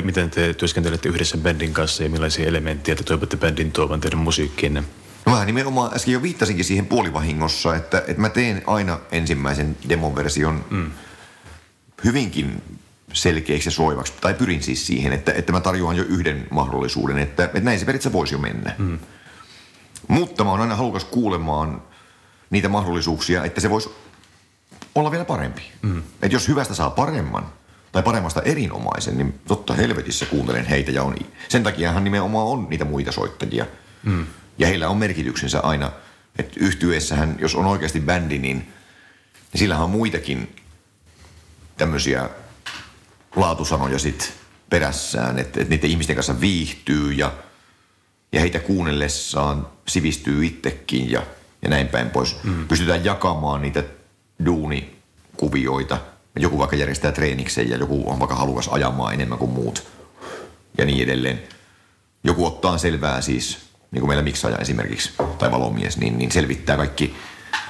miten 0.03 0.29
te 0.29 0.53
työskentelette 0.53 1.09
yhdessä 1.09 1.37
bändin 1.37 1.73
kanssa 1.73 2.03
ja 2.03 2.09
millaisia 2.09 2.47
elementtejä 2.47 2.95
te 2.95 3.03
toivotte 3.03 3.37
bändin 3.37 3.71
tuovan 3.71 4.01
teidän 4.01 4.19
musiikkiinne? 4.19 4.83
No 5.25 5.31
mä 5.35 5.45
nimenomaan 5.45 5.95
äsken 5.95 6.13
jo 6.13 6.21
viittasinkin 6.21 6.65
siihen 6.65 6.85
puolivahingossa, 6.85 7.75
että, 7.75 7.97
että 7.97 8.21
mä 8.21 8.29
teen 8.29 8.61
aina 8.67 8.99
ensimmäisen 9.11 9.77
demoversion 9.89 10.65
mm. 10.69 10.91
hyvinkin 12.03 12.61
selkeäksi 13.13 13.67
ja 13.67 13.71
soivaksi. 13.71 14.13
Tai 14.21 14.33
pyrin 14.33 14.63
siis 14.63 14.87
siihen, 14.87 15.13
että, 15.13 15.31
että 15.31 15.51
mä 15.51 15.59
tarjoan 15.59 15.95
jo 15.95 16.03
yhden 16.03 16.47
mahdollisuuden, 16.51 17.17
että, 17.17 17.45
että 17.45 17.59
näin 17.59 17.79
se 17.79 17.85
periaatteessa 17.85 18.17
voisi 18.17 18.35
jo 18.35 18.39
mennä. 18.39 18.75
Mm. 18.77 18.99
Mutta 20.07 20.43
mä 20.43 20.51
oon 20.51 20.61
aina 20.61 20.75
halukas 20.75 21.05
kuulemaan 21.05 21.81
niitä 22.49 22.69
mahdollisuuksia, 22.69 23.43
että 23.43 23.61
se 23.61 23.69
voisi 23.69 23.89
olla 24.95 25.11
vielä 25.11 25.25
parempi. 25.25 25.61
Mm. 25.81 25.99
Että 25.99 26.35
jos 26.35 26.47
hyvästä 26.47 26.73
saa 26.73 26.89
paremman, 26.89 27.45
tai 27.91 28.03
paremmasta 28.03 28.41
erinomaisen, 28.41 29.17
niin 29.17 29.39
totta 29.47 29.73
helvetissä 29.73 30.25
kuuntelen 30.25 30.65
heitä 30.65 30.91
ja 30.91 31.03
on. 31.03 31.15
Sen 31.49 31.63
takiahan 31.63 32.03
nimenomaan 32.03 32.47
on 32.47 32.67
niitä 32.69 32.85
muita 32.85 33.11
soittajia. 33.11 33.65
Mm. 34.03 34.25
Ja 34.57 34.67
heillä 34.67 34.89
on 34.89 34.97
merkityksensä 34.97 35.59
aina, 35.59 35.91
että 36.39 36.53
yhtyessähän, 36.59 37.35
jos 37.39 37.55
on 37.55 37.65
oikeasti 37.65 37.99
bändi, 37.99 38.37
niin, 38.37 38.57
niin 38.57 39.59
sillähän 39.59 39.83
on 39.83 39.89
muitakin 39.89 40.55
tämmöisiä 41.77 42.29
laatusanoja 43.35 43.99
sit 43.99 44.33
perässään, 44.69 45.39
että, 45.39 45.61
että 45.61 45.75
niiden 45.75 45.89
ihmisten 45.89 46.15
kanssa 46.15 46.41
viihtyy 46.41 47.11
ja, 47.11 47.31
ja 48.31 48.39
heitä 48.39 48.59
kuunnellessaan 48.59 49.67
sivistyy 49.87 50.45
itsekin 50.45 51.11
ja, 51.11 51.23
ja 51.61 51.69
näin 51.69 51.87
päin 51.87 52.09
pois. 52.09 52.43
Mm. 52.43 52.67
Pystytään 52.67 53.05
jakamaan 53.05 53.61
niitä 53.61 53.83
duunikuvioita. 54.45 55.97
Joku 56.39 56.57
vaikka 56.57 56.75
järjestää 56.75 57.11
treeniksen 57.11 57.69
ja 57.69 57.77
joku 57.77 58.03
on 58.09 58.19
vaikka 58.19 58.35
halukas 58.35 58.67
ajamaan 58.67 59.13
enemmän 59.13 59.37
kuin 59.37 59.51
muut 59.51 59.87
ja 60.77 60.85
niin 60.85 61.03
edelleen. 61.03 61.43
Joku 62.23 62.45
ottaa 62.45 62.77
selvää 62.77 63.21
siis, 63.21 63.57
niin 63.91 63.99
kuin 63.99 64.09
meillä 64.09 64.23
miksaaja 64.23 64.57
esimerkiksi, 64.57 65.11
tai 65.37 65.51
valomies, 65.51 65.97
niin, 65.97 66.17
niin 66.17 66.31
selvittää 66.31 66.77
kaikki 66.77 67.15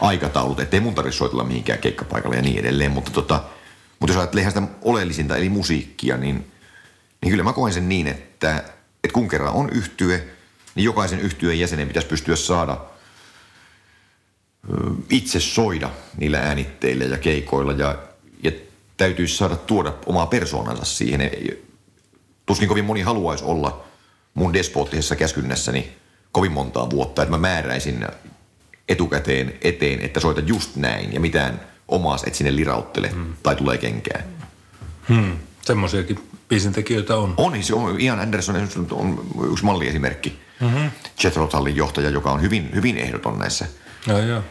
aikataulut, 0.01 0.59
ettei 0.59 0.79
mun 0.79 0.95
tarvitse 0.95 1.17
soitella 1.17 1.43
mihinkään 1.43 1.79
keikkapaikalle 1.79 2.35
ja 2.35 2.41
niin 2.41 2.59
edelleen. 2.59 2.91
Mutta, 2.91 3.11
tota, 3.11 3.43
mutta 3.99 4.13
jos 4.13 4.19
ajattelee 4.19 4.47
sitä 4.47 4.61
oleellisinta, 4.81 5.35
eli 5.35 5.49
musiikkia, 5.49 6.17
niin, 6.17 6.51
niin 7.21 7.29
kyllä 7.29 7.43
mä 7.43 7.53
koen 7.53 7.73
sen 7.73 7.89
niin, 7.89 8.07
että, 8.07 8.57
että 9.03 9.13
kun 9.13 9.27
kerran 9.27 9.53
on 9.53 9.69
yhtye, 9.69 10.27
niin 10.75 10.85
jokaisen 10.85 11.19
yhtyeen 11.19 11.59
jäsenen 11.59 11.87
pitäisi 11.87 12.07
pystyä 12.07 12.35
saada– 12.35 12.77
itse 15.09 15.39
soida 15.39 15.89
niillä 16.17 16.39
äänitteillä 16.39 17.03
ja 17.03 17.17
keikoilla 17.17 17.71
ja, 17.71 17.95
ja 18.43 18.51
täytyisi 18.97 19.37
saada 19.37 19.55
tuoda 19.55 19.93
omaa 20.05 20.25
persoonansa 20.25 20.85
siihen. 20.85 21.31
Tuskin 22.45 22.67
kovin 22.67 22.85
moni 22.85 23.01
haluaisi 23.01 23.43
olla 23.43 23.83
mun 24.33 24.53
despoottisessa 24.53 25.15
käskynnässäni 25.15 25.91
kovin 26.31 26.51
montaa 26.51 26.89
vuotta, 26.89 27.21
että 27.21 27.31
mä 27.31 27.37
määräisin 27.37 28.07
etukäteen 28.89 29.53
eteen, 29.61 30.01
että 30.01 30.19
soita 30.19 30.41
just 30.41 30.75
näin 30.75 31.13
ja 31.13 31.19
mitään 31.19 31.61
omaas 31.87 32.23
et 32.23 32.35
sinne 32.35 32.55
lirauttele 32.55 33.09
hmm. 33.09 33.33
tai 33.43 33.55
tulee 33.55 33.77
kenkään. 33.77 34.23
Hmm. 35.09 35.37
Semmoisiakin 35.61 36.19
biisintekijöitä 36.47 37.15
on. 37.15 37.33
On, 37.37 37.53
niin 37.53 37.63
se 37.63 37.75
on. 37.75 38.01
Ian 38.01 38.19
Anderson 38.19 38.67
on 38.91 39.25
yksi 39.51 39.65
malliesimerkki. 39.65 40.39
Mm-hmm. 40.59 40.91
Jethro 41.23 41.49
johtaja, 41.75 42.09
joka 42.09 42.31
on 42.31 42.41
hyvin, 42.41 42.69
hyvin 42.75 42.97
ehdoton 42.97 43.39
näissä– 43.39 43.65
ja, 44.13 44.25
ja. 44.25 44.41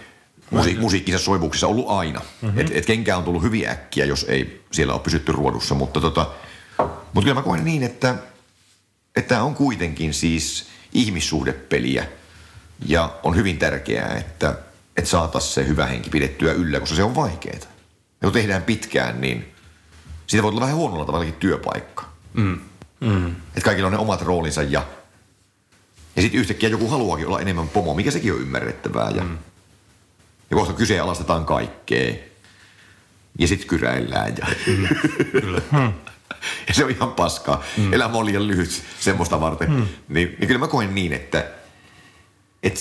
Musi- 0.50 0.76
musiikkisessa 0.78 1.24
soivuksissa 1.24 1.66
ollut 1.66 1.88
aina. 1.88 2.20
Mm-hmm. 2.42 2.58
Et, 2.58 2.70
et 2.74 2.86
kenkään 2.86 3.18
on 3.18 3.24
tullut 3.24 3.42
hyvin 3.42 3.68
äkkiä, 3.68 4.04
jos 4.04 4.26
ei 4.28 4.64
siellä 4.70 4.92
ole 4.92 5.02
pysytty 5.02 5.32
ruodussa. 5.32 5.74
Mutta, 5.74 6.00
tota, 6.00 6.30
mutta 6.78 7.20
kyllä 7.20 7.34
mä 7.34 7.42
koen 7.42 7.64
niin, 7.64 7.82
että 7.82 8.14
tämä 9.28 9.42
on 9.42 9.54
kuitenkin 9.54 10.14
siis 10.14 10.66
ihmissuhdepeliä. 10.92 12.06
Ja 12.86 13.14
on 13.22 13.36
hyvin 13.36 13.58
tärkeää, 13.58 14.14
että, 14.14 14.54
että 14.96 15.10
saataisiin 15.10 15.54
se 15.54 15.66
hyvä 15.66 15.86
henki 15.86 16.10
pidettyä 16.10 16.52
yllä, 16.52 16.80
koska 16.80 16.96
se 16.96 17.02
on 17.02 17.14
vaikeaa. 17.14 17.56
Ja 17.56 17.66
kun 18.22 18.32
tehdään 18.32 18.62
pitkään, 18.62 19.20
niin 19.20 19.54
siitä 20.26 20.42
voi 20.42 20.52
tulla 20.52 20.64
vähän 20.64 20.76
huonolla 20.76 21.04
tavallakin 21.04 21.34
työpaikka. 21.34 22.04
Mm. 22.34 22.60
Mm. 23.00 23.26
Että 23.30 23.60
kaikilla 23.60 23.86
on 23.86 23.92
ne 23.92 23.98
omat 23.98 24.22
roolinsa 24.22 24.62
ja 24.62 24.86
ja 26.18 26.22
sitten 26.22 26.40
yhtäkkiä 26.40 26.68
joku 26.68 26.88
haluaakin 26.88 27.26
olla 27.26 27.40
enemmän 27.40 27.68
pomo, 27.68 27.94
mikä 27.94 28.10
sekin 28.10 28.32
on 28.32 28.40
ymmärrettävää. 28.40 29.10
Ja, 29.10 29.22
mm. 29.22 29.38
ja 30.50 30.56
kohta 30.56 30.72
kyseenalaistetaan 30.72 31.44
kaikkea. 31.44 32.14
Ja 33.38 33.48
sitten 33.48 33.68
kyräillään. 33.68 34.34
Ja, 34.38 34.46
mm. 34.66 34.88
Kyllä. 35.40 35.62
Hmm. 35.72 35.92
ja 36.68 36.74
se 36.74 36.84
on 36.84 36.90
ihan 36.90 37.12
paskaa. 37.12 37.64
Mm. 37.76 37.92
Elämä 37.92 38.18
on 38.18 38.26
liian 38.26 38.48
lyhyt 38.48 38.82
semmoista 39.00 39.40
varten. 39.40 39.70
Mm. 39.70 39.86
Niin, 40.08 40.36
niin 40.38 40.46
kyllä 40.46 40.58
mä 40.58 40.68
koen 40.68 40.94
niin, 40.94 41.12
että, 41.12 41.50
että 42.62 42.80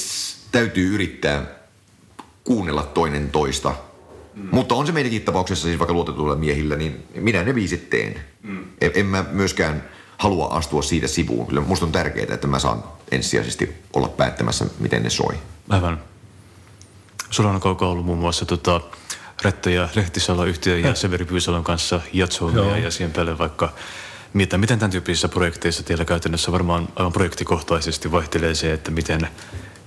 täytyy 0.52 0.96
yrittää 0.96 1.46
kuunnella 2.44 2.84
toinen 2.84 3.30
toista. 3.30 3.76
Mm. 4.36 4.50
Mutta 4.52 4.76
on 4.76 4.86
se 4.86 4.92
meidänkin 4.92 5.22
tapauksessa 5.22 5.68
siis 5.68 5.80
vaikka 5.80 5.94
luotetuilla 5.94 6.36
miehillä, 6.36 6.76
niin 6.76 7.04
minä 7.16 7.44
ne 7.44 7.56
viisit 7.56 7.90
teen. 7.90 8.20
Mm. 8.44 8.64
En, 8.82 8.92
en 8.96 9.06
mä 9.06 9.26
myöskään 9.32 9.84
halua 10.18 10.48
astua 10.48 10.82
siitä 10.82 11.08
sivuun. 11.08 11.48
Kyllä 11.48 11.62
musta 11.62 11.86
on 11.86 11.92
tärkeää, 11.92 12.34
että 12.34 12.48
mä 12.48 12.60
saan 12.60 12.84
ensisijaisesti 13.12 13.84
olla 13.94 14.08
päättämässä, 14.08 14.66
miten 14.80 15.04
ne 15.04 15.10
soi. 15.10 15.38
Aivan. 15.70 16.00
Sulla 17.30 17.50
on 17.50 17.60
koko 17.60 17.92
ollut 17.92 18.06
muun 18.06 18.18
muassa 18.18 18.46
tota, 18.46 18.82
Rette 19.44 19.72
ja 19.72 19.90
Lehtisalo 19.96 20.46
yhtiö 20.46 20.78
ja 20.78 20.96
Severi 20.96 21.26
Pyysalon 21.26 21.64
kanssa 21.64 22.02
jatsoumia 22.14 22.78
ja 22.78 22.92
siihen 22.92 23.14
päälle 23.14 23.38
vaikka 23.38 23.74
mitä, 24.34 24.58
miten 24.58 24.80
tämän 24.80 24.92
tyyppisissä 24.92 25.28
projekteissa 25.28 25.84
teillä 25.84 26.06
käytännössä 26.06 26.52
varmaan 26.52 26.88
aivan 26.96 27.14
projektikohtaisesti 27.14 28.12
vaihtelee 28.12 28.56
se, 28.56 28.74
että 28.74 28.92
miten 28.92 29.28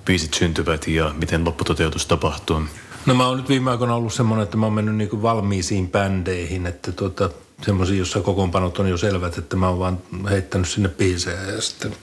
biisit 0.04 0.34
syntyvät 0.34 0.86
ja 0.86 1.14
miten 1.18 1.44
lopputoteutus 1.44 2.06
tapahtuu? 2.06 2.62
No 3.06 3.14
mä 3.14 3.26
oon 3.26 3.36
nyt 3.36 3.48
viime 3.48 3.70
aikoina 3.70 3.94
ollut 3.94 4.12
semmoinen, 4.12 4.44
että 4.44 4.56
mä 4.56 4.66
oon 4.66 4.72
mennyt 4.72 4.96
niinku 4.96 5.22
valmiisiin 5.22 5.90
bändeihin, 5.90 6.66
että 6.66 6.92
tuota, 6.92 7.30
semmoisia, 7.62 7.98
jossa 7.98 8.20
kokoonpanot 8.20 8.78
on 8.78 8.88
jo 8.88 8.96
selvät, 8.96 9.38
että 9.38 9.56
mä 9.56 9.68
oon 9.68 9.78
vaan 9.78 9.98
heittänyt 10.30 10.68
sinne 10.68 10.88
biisejä 10.88 11.42
ja 11.42 11.60
sitten 11.62 11.96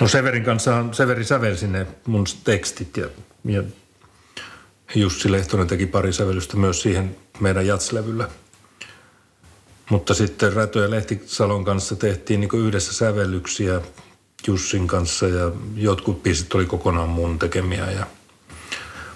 No 0.00 0.08
Severin 0.08 0.44
kanssa 0.44 0.84
Severi 0.92 1.24
sävelsi 1.24 1.66
ne 1.66 1.86
mun 2.06 2.24
tekstit 2.44 2.96
ja, 2.96 3.08
ja 3.44 3.62
Jussi 4.94 5.32
Lehtonen 5.32 5.66
teki 5.66 5.86
pari 5.86 6.12
sävellystä 6.12 6.56
myös 6.56 6.82
siihen 6.82 7.16
meidän 7.40 7.66
jatslevyllä. 7.66 8.28
Mutta 9.90 10.14
sitten 10.14 10.52
Rätö 10.52 10.82
ja 10.82 10.90
Lehtisalon 10.90 11.64
kanssa 11.64 11.96
tehtiin 11.96 12.40
niin 12.40 12.66
yhdessä 12.66 12.92
sävellyksiä 12.92 13.80
Jussin 14.46 14.86
kanssa 14.86 15.28
ja 15.28 15.50
jotkut 15.74 16.22
biisit 16.22 16.54
oli 16.54 16.66
kokonaan 16.66 17.08
mun 17.08 17.38
tekemiä. 17.38 17.90
Ja... 17.90 18.06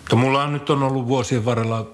Mutta 0.04 0.16
mulla 0.16 0.42
on 0.42 0.52
nyt 0.52 0.70
on 0.70 0.82
ollut 0.82 1.06
vuosien 1.06 1.44
varrella, 1.44 1.86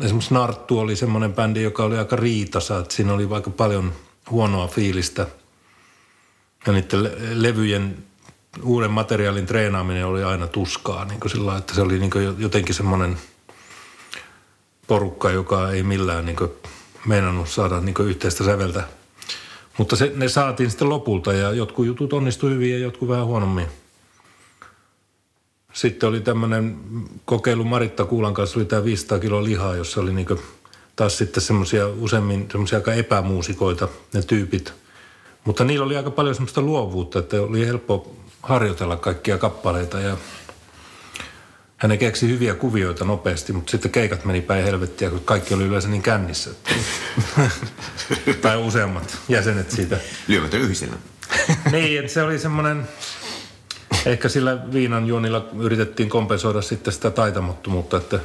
esimerkiksi 0.00 0.34
Narttu 0.34 0.78
oli 0.78 0.96
semmoinen 0.96 1.34
bändi, 1.34 1.62
joka 1.62 1.84
oli 1.84 1.98
aika 1.98 2.16
riitasa, 2.16 2.78
että 2.78 2.94
siinä 2.94 3.12
oli 3.12 3.28
aika 3.30 3.50
paljon 3.50 3.92
huonoa 4.30 4.66
fiilistä. 4.66 5.26
Ja 6.66 6.72
niiden 6.72 7.02
le- 7.02 7.12
levyjen 7.32 8.04
uuden 8.62 8.90
materiaalin 8.90 9.46
treenaaminen 9.46 10.06
oli 10.06 10.24
aina 10.24 10.46
tuskaa, 10.46 11.04
niin 11.04 11.20
kuin 11.20 11.30
sillä 11.30 11.56
että 11.56 11.74
se 11.74 11.80
oli 11.80 11.98
niin 11.98 12.10
kuin 12.10 12.34
jotenkin 12.38 12.74
semmoinen 12.74 13.18
porukka, 14.86 15.30
joka 15.30 15.70
ei 15.70 15.82
millään 15.82 16.26
niin 16.26 16.36
kuin 16.36 16.50
meinannut 17.06 17.48
saada 17.48 17.80
niin 17.80 17.94
kuin 17.94 18.08
yhteistä 18.08 18.44
säveltä. 18.44 18.82
Mutta 19.78 19.96
se, 19.96 20.12
ne 20.14 20.28
saatiin 20.28 20.70
sitten 20.70 20.88
lopulta 20.88 21.32
ja 21.32 21.52
jotkut 21.52 21.86
jutut 21.86 22.12
onnistui 22.12 22.50
hyvin 22.50 22.70
ja 22.72 22.78
jotkut 22.78 23.08
vähän 23.08 23.26
huonommin. 23.26 23.66
Sitten 25.72 26.08
oli 26.08 26.20
tämmöinen 26.20 26.76
kokeilu 27.24 27.64
Maritta 27.64 28.04
Kuulan 28.04 28.34
kanssa, 28.34 28.58
oli 28.58 28.64
tämä 28.64 28.84
500 28.84 29.18
kiloa 29.18 29.44
lihaa, 29.44 29.76
jossa 29.76 30.00
oli 30.00 30.12
niin 30.12 30.26
taas 30.96 31.18
sitten 31.18 31.42
semmoisia 31.42 31.88
useimmin 31.88 32.48
semmoisia 32.50 32.78
aika 32.78 32.94
epämuusikoita, 32.94 33.88
ne 34.14 34.22
tyypit. 34.22 34.74
Mutta 35.44 35.64
niillä 35.64 35.86
oli 35.86 35.96
aika 35.96 36.10
paljon 36.10 36.34
semmoista 36.34 36.60
luovuutta, 36.60 37.18
että 37.18 37.42
oli 37.42 37.66
helppo 37.66 38.16
harjoitella 38.42 38.96
kaikkia 38.96 39.38
kappaleita 39.38 40.00
ja 40.00 40.16
hän 41.78 41.98
keksi 41.98 42.28
hyviä 42.28 42.54
kuvioita 42.54 43.04
nopeasti, 43.04 43.52
mutta 43.52 43.70
sitten 43.70 43.90
keikat 43.90 44.24
meni 44.24 44.40
päin 44.40 44.64
helvettiä, 44.64 45.10
kun 45.10 45.20
kaikki 45.24 45.54
oli 45.54 45.64
yleensä 45.64 45.88
niin 45.88 46.02
kännissä. 46.02 46.50
tai 48.42 48.56
useammat 48.56 49.18
jäsenet 49.28 49.70
siitä. 49.70 49.98
Lyömätön 50.28 50.60
yhdistelmä. 50.60 50.96
niin, 51.72 52.00
että 52.00 52.12
se 52.12 52.22
oli 52.22 52.38
semmoinen, 52.38 52.88
ehkä 54.06 54.28
sillä 54.28 54.72
viinan 54.72 55.06
juonilla 55.06 55.46
yritettiin 55.58 56.08
kompensoida 56.08 56.62
sitten 56.62 56.92
sitä 56.92 57.10
taitamottomuutta, 57.10 57.96
että 57.96 58.20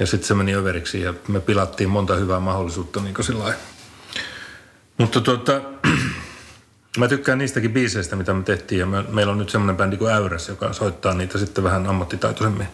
Ja 0.00 0.06
sitten 0.06 0.28
se 0.28 0.34
meni 0.34 0.54
överiksi 0.54 1.00
ja 1.00 1.14
me 1.28 1.40
pilattiin 1.40 1.90
monta 1.90 2.14
hyvää 2.14 2.40
mahdollisuutta 2.40 3.00
niin 3.00 3.14
sillä 3.20 3.54
Mutta 4.98 5.20
tuota, 5.20 5.60
mä 6.98 7.08
tykkään 7.08 7.38
niistäkin 7.38 7.72
biiseistä, 7.72 8.16
mitä 8.16 8.34
me 8.34 8.42
tehtiin. 8.42 8.78
Ja 8.78 8.86
me, 8.86 9.02
meillä 9.02 9.32
on 9.32 9.38
nyt 9.38 9.50
semmoinen 9.50 9.76
bändi 9.76 9.96
kuin 9.96 10.12
Äyräs, 10.12 10.48
joka 10.48 10.72
soittaa 10.72 11.14
niitä 11.14 11.38
sitten 11.38 11.64
vähän 11.64 11.86
ammattitaitoisemmin, 11.86 12.68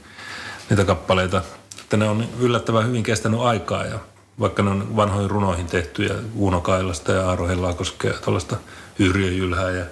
niitä 0.71 0.85
kappaleita. 0.85 1.43
Että 1.81 1.97
ne 1.97 2.09
on 2.09 2.29
yllättävän 2.41 2.87
hyvin 2.87 3.03
kestänyt 3.03 3.41
aikaa 3.41 3.85
ja 3.85 3.99
vaikka 4.41 4.63
ne 4.63 4.71
on 4.71 4.97
vanhoihin 4.97 5.31
runoihin 5.31 5.67
tehty 5.67 6.05
ja 6.05 6.15
Uuno 6.35 6.61
Kailasta 6.61 7.13
ja 7.13 7.29
Aaro 7.29 7.49
Hellaakoskea 7.49 8.11
ja 8.11 8.19
tuollaista 8.19 8.57
Yrjö 8.99 9.29
Jylhää. 9.29 9.71
Ja 9.71 9.85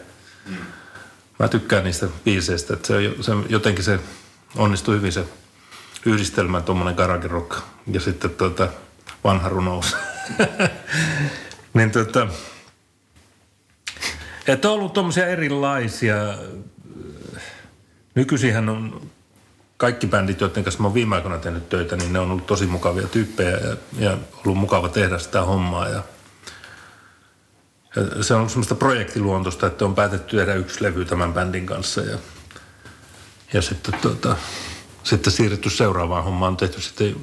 mm. 0.47 0.57
Mä 1.39 1.49
tykkään 1.49 1.85
niistä 1.85 2.07
biiseistä, 2.25 2.75
että 2.75 2.87
se, 2.89 2.95
se, 3.21 3.33
jotenkin 3.49 3.85
se 3.85 4.01
onnistui 4.57 4.97
hyvin 4.97 5.13
se 5.13 5.25
yhdistelmä, 6.07 6.61
tuommoinen 6.61 6.95
garage 6.95 7.29
rock 7.29 7.59
ja 7.93 8.01
sitten 8.01 8.31
tuota, 8.31 8.69
vanha 9.25 9.49
runous. 9.49 9.97
niin 11.75 11.91
tuota, 11.91 12.29
että 14.47 14.69
on 14.69 14.75
ollut 14.75 14.93
tuommoisia 14.93 15.27
erilaisia. 15.27 16.15
Nykyisinhän 18.15 18.69
on 18.69 19.11
kaikki 19.77 20.07
bändit, 20.07 20.41
joiden 20.41 20.65
kanssa 20.65 20.83
mä 20.83 20.87
oon 20.87 20.95
viime 20.95 21.17
aikoina 21.17 21.39
tehnyt 21.39 21.69
töitä, 21.69 21.97
niin 21.97 22.13
ne 22.13 22.19
on 22.19 22.31
ollut 22.31 22.47
tosi 22.47 22.67
mukavia 22.67 23.09
tyyppejä 23.09 23.51
ja, 23.51 23.77
ja 23.99 24.19
ollut 24.47 24.59
mukava 24.59 24.89
tehdä 24.89 25.19
sitä 25.19 25.43
hommaa. 25.43 25.89
Ja, 25.89 25.95
ja 25.95 26.03
se 28.21 28.35
on 28.35 28.51
semmoista 28.51 28.75
projektiluontoista, 28.75 29.67
että 29.67 29.85
on 29.85 29.95
päätetty 29.95 30.37
tehdä 30.37 30.55
yksi 30.55 30.83
levy 30.83 31.05
tämän 31.05 31.35
bändin 31.35 31.67
kanssa 31.67 32.01
ja, 32.01 32.19
ja 33.53 33.63
sitten, 33.63 33.95
tuota, 34.03 34.37
sitten 35.03 35.33
siirretty 35.33 35.71
seuraavaan 35.71 36.25
hommaan. 36.25 36.53
On 36.53 36.57
tehty 36.57 36.81
sitten 36.81 37.17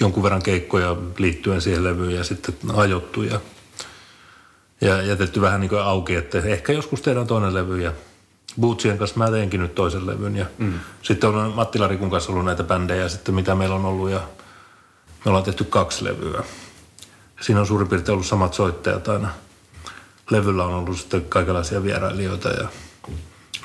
jonkun 0.00 0.22
verran 0.22 0.42
keikkoja 0.42 0.96
liittyen 1.18 1.60
siihen 1.60 1.84
levyyn 1.84 2.14
ja 2.14 2.24
sitten 2.24 2.54
ajottu 2.74 3.22
ja, 3.22 3.40
ja 4.80 5.02
jätetty 5.02 5.40
vähän 5.40 5.60
niin 5.60 5.68
kuin 5.68 5.82
auki, 5.82 6.14
että 6.14 6.38
ehkä 6.38 6.72
joskus 6.72 7.02
tehdään 7.02 7.26
toinen 7.26 7.54
levy 7.54 7.80
ja 7.80 7.92
Bootsien 8.60 8.98
kanssa 8.98 9.18
mä 9.18 9.30
teinkin 9.30 9.60
nyt 9.60 9.74
toisen 9.74 10.06
levyn 10.06 10.36
ja 10.36 10.46
mm. 10.58 10.80
sitten 11.02 11.30
on 11.30 11.52
Matti 11.52 11.78
Larikun 11.78 12.10
kanssa 12.10 12.32
ollut 12.32 12.44
näitä 12.44 12.64
bändejä 12.64 13.08
sitten 13.08 13.34
mitä 13.34 13.54
meillä 13.54 13.74
on 13.74 13.84
ollut 13.84 14.10
ja 14.10 14.20
me 15.24 15.28
ollaan 15.28 15.44
tehty 15.44 15.64
kaksi 15.64 16.04
levyä. 16.04 16.42
Siinä 17.40 17.60
on 17.60 17.66
suurin 17.66 17.88
piirtein 17.88 18.12
ollut 18.12 18.26
samat 18.26 18.54
soittajat 18.54 19.08
aina. 19.08 19.28
Levyllä 20.30 20.64
on 20.64 20.74
ollut 20.74 20.98
sitten 20.98 21.24
kaikenlaisia 21.24 21.82
vierailijoita 21.82 22.48
ja 22.48 22.68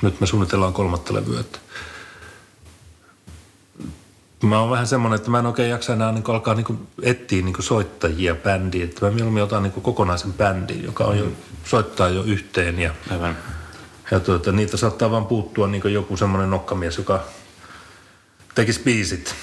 nyt 0.02 0.20
me 0.20 0.26
suunnitellaan 0.26 0.72
kolmatta 0.72 1.14
levyä. 1.14 1.40
Että 1.40 1.58
mä 4.42 4.60
oon 4.60 4.70
vähän 4.70 4.86
semmoinen, 4.86 5.16
että 5.16 5.30
mä 5.30 5.38
en 5.38 5.46
oikein 5.46 5.70
jaksa 5.70 5.92
enää 5.92 6.12
niin 6.12 6.24
alkaa 6.28 6.54
niin 6.54 6.88
etsiä 7.02 7.42
niin 7.42 7.54
soittajia 7.58 8.34
bändiin. 8.34 8.84
Että 8.84 9.06
mä 9.06 9.12
mieluummin 9.12 9.42
otan 9.42 9.62
niin 9.62 9.72
kokonaisen 9.72 10.32
bändin, 10.32 10.84
joka 10.84 11.04
on 11.04 11.18
jo, 11.18 11.32
soittaa 11.64 12.08
jo 12.08 12.22
yhteen 12.22 12.78
ja 12.78 12.94
Aivan 13.10 13.36
ja 14.10 14.20
tuota, 14.20 14.52
niitä 14.52 14.76
saattaa 14.76 15.10
vaan 15.10 15.26
puuttua 15.26 15.66
niin 15.66 15.92
joku 15.92 16.16
semmoinen 16.16 16.50
nokkamies, 16.50 16.98
joka 16.98 17.24
tekisi 18.54 18.80
biisit. 18.82 19.34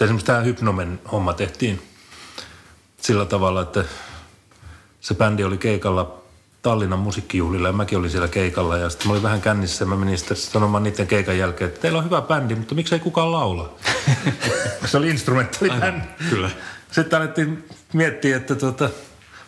Esimerkiksi 0.00 0.26
tämä 0.26 0.40
Hypnomen 0.40 1.00
homma 1.12 1.32
tehtiin 1.32 1.82
sillä 3.00 3.24
tavalla, 3.24 3.62
että 3.62 3.84
se 5.00 5.14
bändi 5.14 5.44
oli 5.44 5.58
keikalla 5.58 6.21
Tallinnan 6.62 6.98
musiikkijuhlilla 6.98 7.68
ja 7.68 7.72
mäkin 7.72 7.98
olin 7.98 8.10
siellä 8.10 8.28
keikalla 8.28 8.76
ja 8.76 8.90
sitten 8.90 9.06
mä 9.06 9.12
olin 9.12 9.22
vähän 9.22 9.40
kännissä 9.40 9.84
ja 9.84 9.88
mä 9.88 9.96
menin 9.96 10.18
sitten 10.18 10.36
sanomaan 10.36 10.82
niiden 10.82 11.06
keikan 11.06 11.38
jälkeen, 11.38 11.68
että 11.68 11.80
teillä 11.80 11.98
on 11.98 12.04
hyvä 12.04 12.22
bändi, 12.22 12.54
mutta 12.54 12.74
miksei 12.74 12.98
kukaan 12.98 13.32
laula? 13.32 13.74
se 14.86 14.96
oli 14.96 15.10
instrumentaalibändi. 15.10 16.06
Kyllä. 16.30 16.50
Sitten 16.90 17.18
alettiin 17.18 17.64
miettiä, 17.92 18.36
että 18.36 18.54
tuota, 18.54 18.90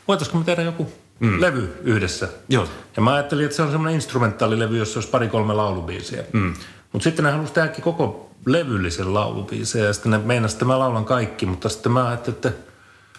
voitaisiko 0.09 0.39
me 0.39 0.45
tehdä 0.45 0.63
joku 0.63 0.93
mm. 1.21 1.41
levy 1.41 1.81
yhdessä. 1.83 2.29
Joo. 2.49 2.69
Ja 2.97 3.03
mä 3.03 3.15
ajattelin, 3.15 3.45
että 3.45 3.57
se 3.57 3.63
on 3.63 3.71
semmoinen 3.71 3.95
instrumentaalilevy, 3.95 4.79
jossa 4.79 4.99
olisi 4.99 5.11
pari-kolme 5.11 5.55
laulubiisiä. 5.55 6.25
Mm. 6.33 6.55
Mutta 6.93 7.05
sitten 7.05 7.25
ne 7.25 7.31
halusi 7.31 7.53
tehdäkin 7.53 7.85
koko 7.85 8.31
levyllisen 8.47 9.15
laulubiisejä 9.15 9.85
ja 9.85 9.93
sitten 9.93 10.13
ne 10.13 10.19
meinasivat, 10.19 10.57
että 10.57 10.65
mä 10.65 10.79
laulan 10.79 11.05
kaikki, 11.05 11.47
mutta 11.47 11.69
sitten 11.69 11.93
mä 11.93 12.09
ajattelin, 12.09 12.37
että 12.37 12.53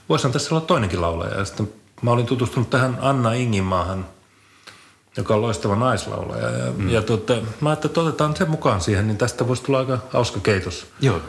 voisihan 0.09 0.33
tässä 0.33 0.55
olla 0.55 0.65
toinenkin 0.65 1.01
laulaja. 1.01 1.37
Ja 1.37 1.45
sitten 1.45 1.69
mä 2.05 2.11
olin 2.11 2.25
tutustunut 2.25 2.69
tähän 2.69 2.97
Anna 3.01 3.33
Ingimaahan, 3.33 4.05
joka 5.17 5.35
on 5.35 5.41
loistava 5.41 5.75
naislaulaja. 5.75 6.49
Ja, 6.49 6.71
mm. 6.71 6.89
ja 6.89 7.01
tuota, 7.01 7.33
mä 7.61 7.69
ajattelin, 7.69 7.91
että 7.91 8.01
otetaan 8.01 8.35
sen 8.35 8.49
mukaan 8.49 8.81
siihen, 8.81 9.07
niin 9.07 9.17
tästä 9.17 9.47
voisi 9.47 9.63
tulla 9.63 9.79
aika 9.79 9.99
hauska 10.09 10.39
keitos. 10.39 10.87
Joo. 11.01 11.21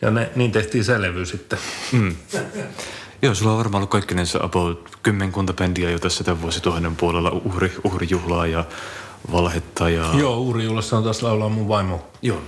Ja 0.00 0.10
ne, 0.10 0.30
niin 0.36 0.52
tehtiin 0.52 0.84
se 0.84 1.02
levy 1.02 1.26
sitten. 1.26 1.58
Mm. 1.92 2.16
Joo, 3.22 3.34
sulla 3.34 3.52
on 3.52 3.58
varmaan 3.58 3.80
ollut 3.80 3.90
kaikkinensa 3.90 4.38
about 4.42 4.98
kymmenkunta 5.02 5.52
bändiä 5.52 5.90
jo 5.90 5.98
tässä 5.98 6.24
tämän 6.24 6.42
vuosituhannen 6.42 6.96
puolella 6.96 7.30
uhri, 7.30 7.72
uhrijuhlaa 7.84 8.46
ja 8.46 8.64
valhetta. 9.32 9.90
Ja... 9.90 10.10
Joo, 10.14 10.36
uhrijuhlassa 10.36 10.96
on 10.96 11.04
taas 11.04 11.22
laulaa 11.22 11.48
mun 11.48 11.68
vaimo 11.68 12.06
Joo. 12.22 12.42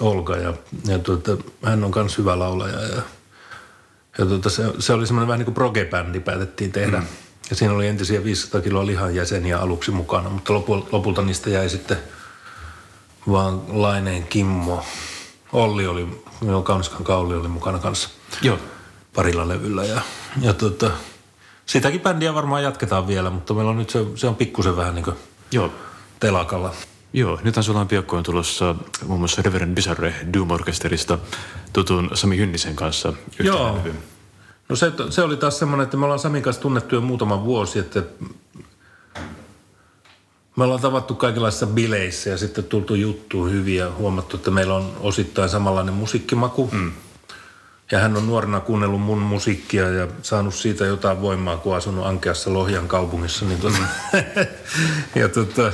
Olga 0.00 0.36
ja, 0.36 0.54
ja 0.86 0.98
tuota, 0.98 1.36
hän 1.62 1.84
on 1.84 1.92
myös 1.94 2.18
hyvä 2.18 2.38
laulaja 2.38 2.80
ja, 2.80 3.02
ja 4.18 4.26
tuota, 4.26 4.50
se, 4.50 4.62
se, 4.78 4.92
oli 4.92 5.06
semmoinen 5.06 5.28
vähän 5.28 5.38
niin 5.38 5.54
kuin 5.54 5.54
proge-bändi 5.54 6.20
päätettiin 6.20 6.72
tehdä. 6.72 6.98
Mm. 6.98 7.06
Ja 7.50 7.56
siinä 7.56 7.74
oli 7.74 7.86
entisiä 7.86 8.24
500 8.24 8.60
kiloa 8.60 8.86
lihan 8.86 9.14
jäseniä 9.14 9.58
aluksi 9.58 9.90
mukana, 9.90 10.30
mutta 10.30 10.54
lopulta, 10.54 10.88
lopulta 10.92 11.22
niistä 11.22 11.50
jäi 11.50 11.70
sitten 11.70 11.96
vaan 13.30 13.62
Laineen 13.68 14.26
Kimmo. 14.26 14.84
Olli 15.52 15.86
oli, 15.86 16.22
Kauniskan 16.64 17.04
Kauli 17.04 17.34
oli 17.34 17.48
mukana 17.48 17.78
kanssa. 17.78 18.08
Joo 18.42 18.58
parilla 19.16 19.48
levyllä. 19.48 19.84
Ja, 19.84 20.00
ja 20.40 20.52
tota, 20.52 20.90
sitäkin 21.66 22.00
bändiä 22.00 22.34
varmaan 22.34 22.62
jatketaan 22.62 23.06
vielä, 23.06 23.30
mutta 23.30 23.54
meillä 23.54 23.70
on 23.70 23.78
nyt 23.78 23.90
se, 23.90 24.06
se 24.14 24.26
on 24.26 24.36
pikkusen 24.36 24.76
vähän 24.76 24.94
niin 24.94 25.04
kuin 25.04 25.16
Joo. 25.52 25.70
telakalla. 26.20 26.74
Joo, 27.12 27.38
nythän 27.42 27.64
sulla 27.64 27.80
on 27.80 27.88
piakkoin 27.88 28.24
tulossa 28.24 28.74
muun 29.06 29.20
muassa 29.20 29.42
Reverend 29.42 29.74
Bizarre 29.74 30.14
Doom 30.32 30.50
Orchesterista 30.50 31.18
tutun 31.72 32.10
Sami 32.14 32.36
Hynnisen 32.36 32.76
kanssa 32.76 33.12
Joo. 33.38 33.78
No 34.68 34.76
se, 34.76 34.92
se 35.10 35.22
oli 35.22 35.36
taas 35.36 35.58
semmoinen, 35.58 35.84
että 35.84 35.96
me 35.96 36.04
ollaan 36.04 36.20
Samin 36.20 36.42
kanssa 36.42 36.62
tunnettu 36.62 36.94
jo 36.94 37.00
muutama 37.00 37.44
vuosi, 37.44 37.78
että 37.78 38.02
me 40.56 40.64
ollaan 40.64 40.80
tavattu 40.80 41.14
kaikenlaisissa 41.14 41.66
bileissä 41.66 42.30
ja 42.30 42.38
sitten 42.38 42.64
tultu 42.64 42.94
juttuun 42.94 43.50
hyviä 43.50 43.84
ja 43.84 43.92
huomattu, 43.92 44.36
että 44.36 44.50
meillä 44.50 44.74
on 44.74 44.96
osittain 45.00 45.48
samanlainen 45.48 45.94
musiikkimaku. 45.94 46.70
Mm. 46.72 46.92
Ja 47.90 47.98
hän 47.98 48.16
on 48.16 48.26
nuorena 48.26 48.60
kuunnellut 48.60 49.00
mun 49.00 49.18
musiikkia 49.18 49.90
ja 49.90 50.08
saanut 50.22 50.54
siitä 50.54 50.86
jotain 50.86 51.22
voimaa, 51.22 51.56
kun 51.56 51.76
asunut 51.76 52.06
Ankeassa 52.06 52.52
Lohjan 52.52 52.88
kaupungissa. 52.88 53.44
Niin 53.44 53.60
tuota, 53.60 53.78
ja 55.20 55.28
tuota, 55.28 55.72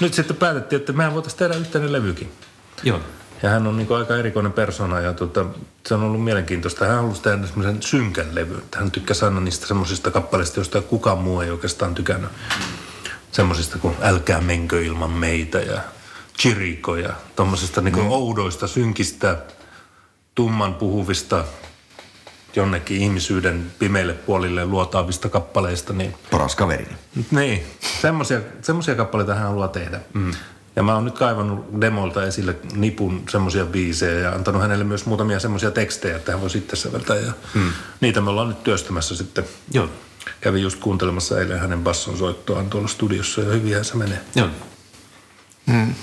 nyt 0.00 0.14
sitten 0.14 0.36
päätettiin, 0.36 0.80
että 0.80 0.92
mehän 0.92 1.14
voitaisiin 1.14 1.38
tehdä 1.38 1.54
yhteinen 1.54 1.92
levykin. 1.92 2.32
Joo. 2.82 3.00
Ja 3.42 3.50
hän 3.50 3.66
on 3.66 3.76
niin 3.76 3.92
aika 3.92 4.16
erikoinen 4.16 4.52
persona 4.52 5.00
ja 5.00 5.12
tuota, 5.12 5.44
se 5.86 5.94
on 5.94 6.02
ollut 6.02 6.24
mielenkiintoista. 6.24 6.86
Hän 6.86 6.96
halusi 6.96 7.22
tehdä 7.22 7.46
semmoisen 7.46 7.82
synkän 7.82 8.34
levyn. 8.34 8.62
Hän 8.76 8.90
tykkäsi 8.90 9.24
aina 9.24 9.40
niistä 9.40 9.66
semmoisista 9.66 10.10
kappaleista, 10.10 10.60
joista 10.60 10.82
kukaan 10.82 11.18
muu 11.18 11.40
ei 11.40 11.50
oikeastaan 11.50 11.94
tykännyt. 11.94 12.30
Semmoisista 13.32 13.78
kuin 13.78 13.94
Älkää 14.02 14.40
menkö 14.40 14.84
ilman 14.84 15.10
meitä 15.10 15.58
ja 15.58 15.80
Chiriko 16.38 16.96
ja 16.96 17.12
tuommoisista 17.36 17.80
niin 17.80 17.96
mm. 17.96 18.10
oudoista, 18.10 18.66
synkistä 18.66 19.36
tumman 20.34 20.74
puhuvista 20.74 21.44
jonnekin 22.56 23.02
ihmisyyden 23.02 23.72
pimeille 23.78 24.12
puolille 24.12 24.66
luotaavista 24.66 25.28
kappaleista. 25.28 25.92
Niin, 25.92 26.14
Paras 26.30 26.56
kaveri. 26.56 26.86
Niin, 27.30 27.66
semmoisia, 28.00 28.40
semmoisia 28.62 28.94
kappaleita 28.94 29.34
hän 29.34 29.46
haluaa 29.46 29.68
tehdä. 29.68 30.00
Mm. 30.14 30.32
Ja 30.78 30.82
mä 30.82 30.94
oon 30.94 31.04
nyt 31.04 31.18
kaivannut 31.18 31.80
demolta 31.80 32.24
esille 32.24 32.56
nipun 32.74 33.22
semmoisia 33.28 33.66
biisejä 33.66 34.18
ja 34.18 34.32
antanut 34.32 34.62
hänelle 34.62 34.84
myös 34.84 35.06
muutamia 35.06 35.40
semmoisia 35.40 35.70
tekstejä, 35.70 36.16
että 36.16 36.32
hän 36.32 36.40
voi 36.40 36.50
sitten 36.50 36.76
säveltää. 36.76 37.16
Ja 37.16 37.32
mm. 37.54 37.72
Niitä 38.00 38.20
me 38.20 38.30
ollaan 38.30 38.48
nyt 38.48 38.64
työstämässä 38.64 39.16
sitten. 39.16 39.44
Joo. 39.72 39.88
Kävin 40.40 40.62
just 40.62 40.80
kuuntelemassa 40.80 41.40
eilen 41.40 41.60
hänen 41.60 41.84
basson 41.84 42.18
soittoaan 42.18 42.70
tuolla 42.70 42.88
studiossa 42.88 43.40
ja 43.40 43.52
hyvinhän 43.52 43.84
se 43.84 43.96
menee. 43.96 44.20
Joo. 44.34 44.48
Mm. 45.66 45.94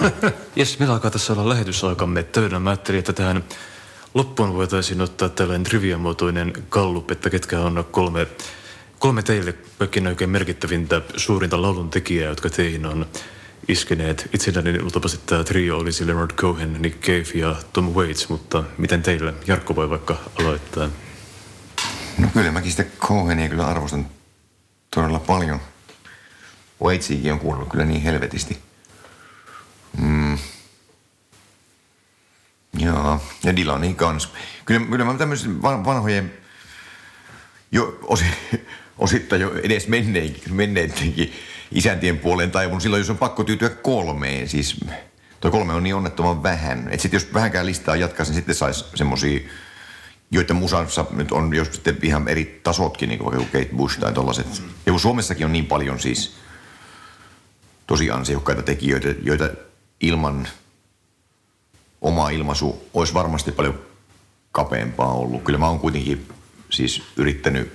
Jes, 0.56 0.78
meillä 0.78 0.94
alkaa 0.94 1.10
tässä 1.10 1.32
olla 1.32 1.48
lähetysaikamme 1.48 2.22
töydä. 2.22 2.58
Mä 2.58 2.70
ajattelin, 2.70 2.98
että 2.98 3.12
tähän 3.12 3.44
loppuun 4.14 4.54
voitaisiin 4.54 5.00
ottaa 5.00 5.28
tällainen 5.28 5.64
triviamuotoinen 5.64 6.52
kallup, 6.68 7.10
että 7.10 7.30
ketkä 7.30 7.60
on 7.60 7.84
kolme, 7.90 8.26
kolme 8.98 9.22
teille 9.22 9.54
kaikkein 9.78 10.06
oikein 10.06 10.30
merkittävintä 10.30 11.00
suurinta 11.16 11.62
laulun 11.62 11.90
tekijää, 11.90 12.28
jotka 12.28 12.50
teihin 12.50 12.86
on 12.86 13.06
iskeneet. 13.68 14.28
Itselläni 14.34 14.80
luultavasti 14.80 15.20
tämä 15.26 15.44
trio 15.44 15.78
olisi 15.78 16.06
Leonard 16.06 16.30
Cohen, 16.30 16.82
Nick 16.82 17.00
Cave 17.00 17.40
ja 17.40 17.56
Tom 17.72 17.84
Waits, 17.84 18.28
mutta 18.28 18.64
miten 18.78 19.02
teille? 19.02 19.34
Jarkko 19.46 19.76
voi 19.76 19.90
vaikka 19.90 20.16
aloittaa. 20.40 20.88
No 22.18 22.28
kyllä 22.32 22.50
mäkin 22.50 22.70
sitä 22.70 22.84
Cohenia 22.98 23.48
kyllä 23.48 23.66
arvostan 23.66 24.06
todella 24.90 25.18
paljon. 25.18 25.60
Waitsiakin 26.82 27.32
on 27.32 27.40
kuullut 27.40 27.68
kyllä 27.68 27.84
niin 27.84 28.02
helvetisti. 28.02 28.58
Mm. 29.98 30.38
Joo, 32.78 33.20
Ja 33.44 33.56
Dylanin 33.56 33.96
kanssa. 33.96 34.28
Kyllä, 34.64 34.86
kyllä 34.86 35.04
mä 35.04 35.14
tämmöisen 35.14 35.62
vanhojen, 35.62 36.32
jo 37.72 37.98
osi, 38.02 38.24
osittain 38.98 39.42
jo 39.42 39.54
edes 39.62 39.88
menneidenkin 40.48 41.32
isäntien 41.74 42.18
puoleen 42.18 42.50
taivun 42.50 42.80
silloin, 42.80 43.00
jos 43.00 43.10
on 43.10 43.18
pakko 43.18 43.44
tyytyä 43.44 43.68
kolmeen. 43.68 44.48
Siis 44.48 44.80
toi 45.40 45.50
kolme 45.50 45.72
on 45.74 45.82
niin 45.82 45.94
onnettoman 45.94 46.42
vähän. 46.42 46.88
Että 46.88 47.02
sitten 47.02 47.16
jos 47.16 47.34
vähänkään 47.34 47.66
listaa 47.66 47.96
jatkaa, 47.96 48.26
niin 48.26 48.34
sitten 48.34 48.54
saisi 48.54 48.84
semmosia 48.94 49.40
joiden 50.30 50.56
musassa 50.56 51.04
nyt 51.10 51.32
on 51.32 51.54
jos 51.54 51.68
sitten 51.72 51.98
ihan 52.02 52.28
eri 52.28 52.60
tasotkin, 52.62 53.08
niin 53.08 53.18
kuin 53.18 53.36
vaikka 53.36 53.58
Kate 53.58 53.76
Bush 53.76 54.00
tai 54.00 54.12
tollaset. 54.12 54.62
Ja 54.86 54.92
kun 54.92 55.00
Suomessakin 55.00 55.46
on 55.46 55.52
niin 55.52 55.66
paljon 55.66 56.00
siis 56.00 56.34
tosi 57.86 58.10
ansiokkaita 58.10 58.62
tekijöitä, 58.62 59.08
joita 59.22 59.50
ilman 60.00 60.48
oma 62.00 62.30
ilmaisu 62.30 62.88
olisi 62.94 63.14
varmasti 63.14 63.52
paljon 63.52 63.78
kapeampaa 64.52 65.12
ollut. 65.12 65.42
Kyllä 65.42 65.58
mä 65.58 65.68
oon 65.68 65.80
kuitenkin 65.80 66.28
siis 66.70 67.02
yrittänyt 67.16 67.72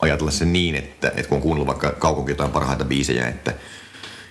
ajatella 0.00 0.30
sen 0.30 0.52
niin, 0.52 0.74
että, 0.74 1.08
että 1.08 1.28
kun 1.28 1.36
on 1.36 1.42
kuunnellut 1.42 1.66
vaikka 1.66 1.92
kaukonkin 1.92 2.32
jotain 2.32 2.50
parhaita 2.50 2.84
biisejä, 2.84 3.28
että, 3.28 3.54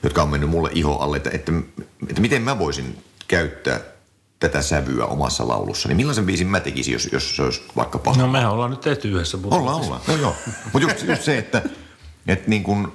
jotka 0.04 0.24
on 0.24 0.30
mennyt 0.30 0.50
mulle 0.50 0.70
iho 0.74 0.98
alle, 0.98 1.18
että, 1.18 1.30
että, 1.34 1.52
että 2.10 2.22
miten 2.22 2.42
mä 2.42 2.60
voisin 2.60 3.04
käyttää 3.28 3.80
tätä 4.40 4.62
sävyä 4.62 5.06
omassa 5.06 5.48
laulussa, 5.48 5.88
niin 5.88 5.98
millaisen 5.98 6.26
biisin 6.26 6.48
mä 6.48 6.60
tekisin, 6.60 6.94
jos, 6.94 7.10
jos 7.12 7.36
se 7.36 7.44
olisi 7.44 7.64
vaikka 7.76 8.00
paha? 8.00 8.22
No 8.22 8.28
mehän 8.28 8.52
ollaan 8.52 8.72
nyt 8.72 8.82
tehty 8.82 9.12
yhdessä 9.12 9.38
Ollaan, 9.44 9.76
ollaan. 9.76 10.02
No 10.08 10.16
joo. 10.16 10.36
Mutta 10.74 10.80
just, 10.80 11.08
just 11.08 11.22
se, 11.22 11.38
että, 11.38 11.62
että 12.28 12.50
niin 12.50 12.64
kun, 12.64 12.92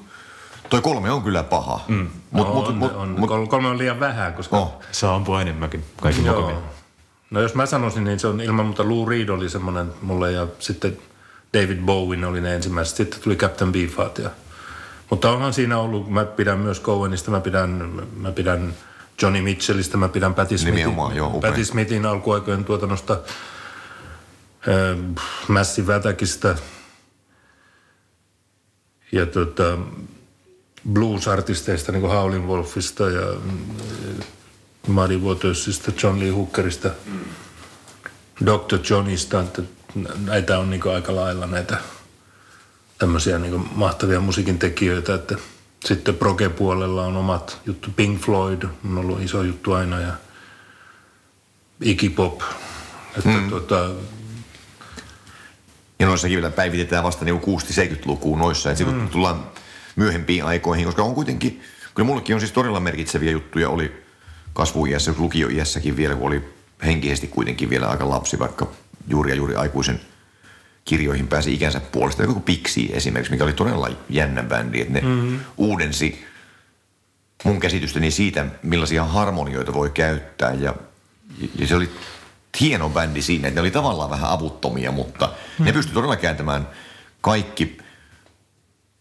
toi 0.69 0.81
kolme 0.81 1.11
on 1.11 1.23
kyllä 1.23 1.43
paha. 1.43 1.81
Mm. 1.89 2.09
Mut, 2.31 2.49
no, 2.49 2.55
mut, 2.55 2.69
on, 2.69 2.75
mut, 2.75 2.93
on. 2.93 3.09
Mut, 3.09 3.49
kolme 3.49 3.69
on 3.69 3.79
liian 3.79 4.01
vähän, 4.01 4.35
koska... 4.35 4.57
Oh. 4.57 4.81
Saa 4.93 5.15
ampua 5.15 5.43
enemmänkin 5.43 5.85
kaikki 6.01 6.25
joo. 6.25 6.63
No 7.31 7.41
jos 7.41 7.55
mä 7.55 7.67
sanoisin, 7.67 8.05
niin 8.05 8.21
se 8.21 8.27
on 8.27 8.41
ilman 8.41 8.67
muuta 8.67 8.89
Lou 8.89 9.07
Reed 9.07 9.29
oli 9.29 9.49
semmoinen 9.49 9.93
mulle 10.03 10.33
ja 10.33 10.47
sitten 10.59 10.99
David 11.55 11.79
Bowen 11.79 12.25
oli 12.25 12.41
ne 12.41 12.55
ensimmäiset. 12.55 12.97
Sitten 12.97 13.21
tuli 13.21 13.37
Captain 13.37 13.73
Beefheart 13.73 14.19
ja... 14.19 14.31
Mutta 15.11 15.31
onhan 15.31 15.53
siinä 15.53 15.79
ollut, 15.79 16.11
mä 16.11 16.25
pidän 16.25 16.59
myös 16.59 16.81
Cohenista, 16.81 17.31
mä 17.31 17.41
pidän, 17.41 18.03
mä 18.17 18.33
pidän 18.33 18.75
Johnny 19.23 19.43
Mitchellistä, 19.43 19.97
mä 19.97 20.09
pidän 20.09 20.35
Patti 20.35 20.59
Smithin, 20.59 20.97
joo, 21.15 21.41
Patti 21.41 21.65
Smithin 21.65 22.07
alkuaikojen 22.07 22.65
tuotannosta, 22.65 23.13
äh, 23.13 23.19
Massive 25.49 25.95
Attackista 25.95 26.55
ja 29.13 29.27
tota, 29.27 29.79
blues-artisteista, 30.93 31.93
niin 31.93 32.01
kuin 32.01 32.13
Howlin' 32.13 32.47
Wolfista 32.47 33.11
ja 33.11 33.31
äh, 33.31 33.37
Muddy 34.87 35.19
Watersista, 35.19 35.93
John 36.03 36.21
Lee 36.21 36.31
Hookerista, 36.31 36.91
mm. 37.07 37.21
Dr. 38.41 38.79
Johnista, 38.91 39.41
että 39.41 39.63
näitä 40.25 40.59
on 40.59 40.71
niin 40.71 40.95
aika 40.95 41.17
lailla 41.17 41.47
näitä 41.47 41.79
tämmöisiä 42.99 43.39
niin 43.39 43.69
mahtavia 43.75 44.21
musiikin 44.21 44.59
tekijöitä, 44.59 45.15
että– 45.15 45.37
sitten 45.85 46.15
proge-puolella 46.15 47.07
on 47.07 47.17
omat 47.17 47.61
juttu. 47.67 47.91
Pink 47.97 48.21
Floyd 48.21 48.63
on 48.63 48.99
ollut 48.99 49.23
iso 49.23 49.43
juttu 49.43 49.73
aina 49.73 50.01
ja 50.01 50.13
Iggy 51.83 52.11
Pop. 52.11 52.41
Että 53.19 53.31
mm. 53.31 53.49
tuota, 53.49 53.91
ja 55.99 56.07
noissakin 56.07 56.37
vielä 56.37 56.51
päivitetään 56.51 57.05
vasta 57.05 57.25
niin 57.25 57.41
60-70-lukuun 57.41 58.39
noissa. 58.39 58.71
Että 58.71 58.85
mm. 58.85 59.09
tullaan 59.09 59.45
myöhempiin 59.97 60.45
aikoihin, 60.45 60.87
koska 60.87 61.03
on 61.03 61.15
kuitenkin, 61.15 61.63
kyllä 61.95 62.07
mullekin 62.07 62.35
on 62.35 62.41
siis 62.41 62.53
todella 62.53 62.81
merkitseviä 62.81 63.31
juttuja, 63.31 63.69
oli 63.69 64.05
kasvuiässä, 64.53 65.15
lukioiässäkin 65.19 65.97
vielä, 65.97 66.15
kun 66.15 66.27
oli 66.27 66.54
henkisesti 66.85 67.27
kuitenkin 67.27 67.71
vielä 67.71 67.89
aika 67.89 68.09
lapsi, 68.09 68.39
vaikka 68.39 68.67
juuri 69.09 69.31
ja 69.31 69.37
juuri 69.37 69.57
aikuisen– 69.57 70.01
kirjoihin 70.85 71.29
pääsi 71.29 71.55
ikänsä 71.55 71.81
puolesta. 71.81 72.23
Joku 72.23 72.41
Pixi 72.41 72.91
esimerkiksi, 72.93 73.33
mikä 73.33 73.45
oli 73.45 73.53
todella 73.53 73.91
jännä 74.11 74.43
bändi, 74.43 74.81
että 74.81 74.93
ne 74.93 75.01
mm-hmm. 75.01 75.41
uudensi 75.57 76.25
mun 77.45 77.61
käsitystäni 77.61 78.11
siitä, 78.11 78.47
millaisia 78.63 79.05
harmonioita 79.05 79.75
voi 79.75 79.91
käyttää. 79.91 80.53
Ja, 80.53 80.75
ja 81.59 81.67
se 81.67 81.77
oli 81.77 81.91
hieno 82.61 82.89
bändi 82.89 83.23
siinä, 83.23 83.49
että 83.49 83.59
ne 83.59 83.61
oli 83.61 83.71
tavallaan 83.71 84.11
vähän 84.11 84.31
avuttomia, 84.31 84.93
mutta 84.93 85.33
mm. 85.59 85.65
ne 85.65 85.73
pystyi 85.73 85.95
todella 85.95 86.17
kääntämään 86.17 86.69
kaikki 87.21 87.79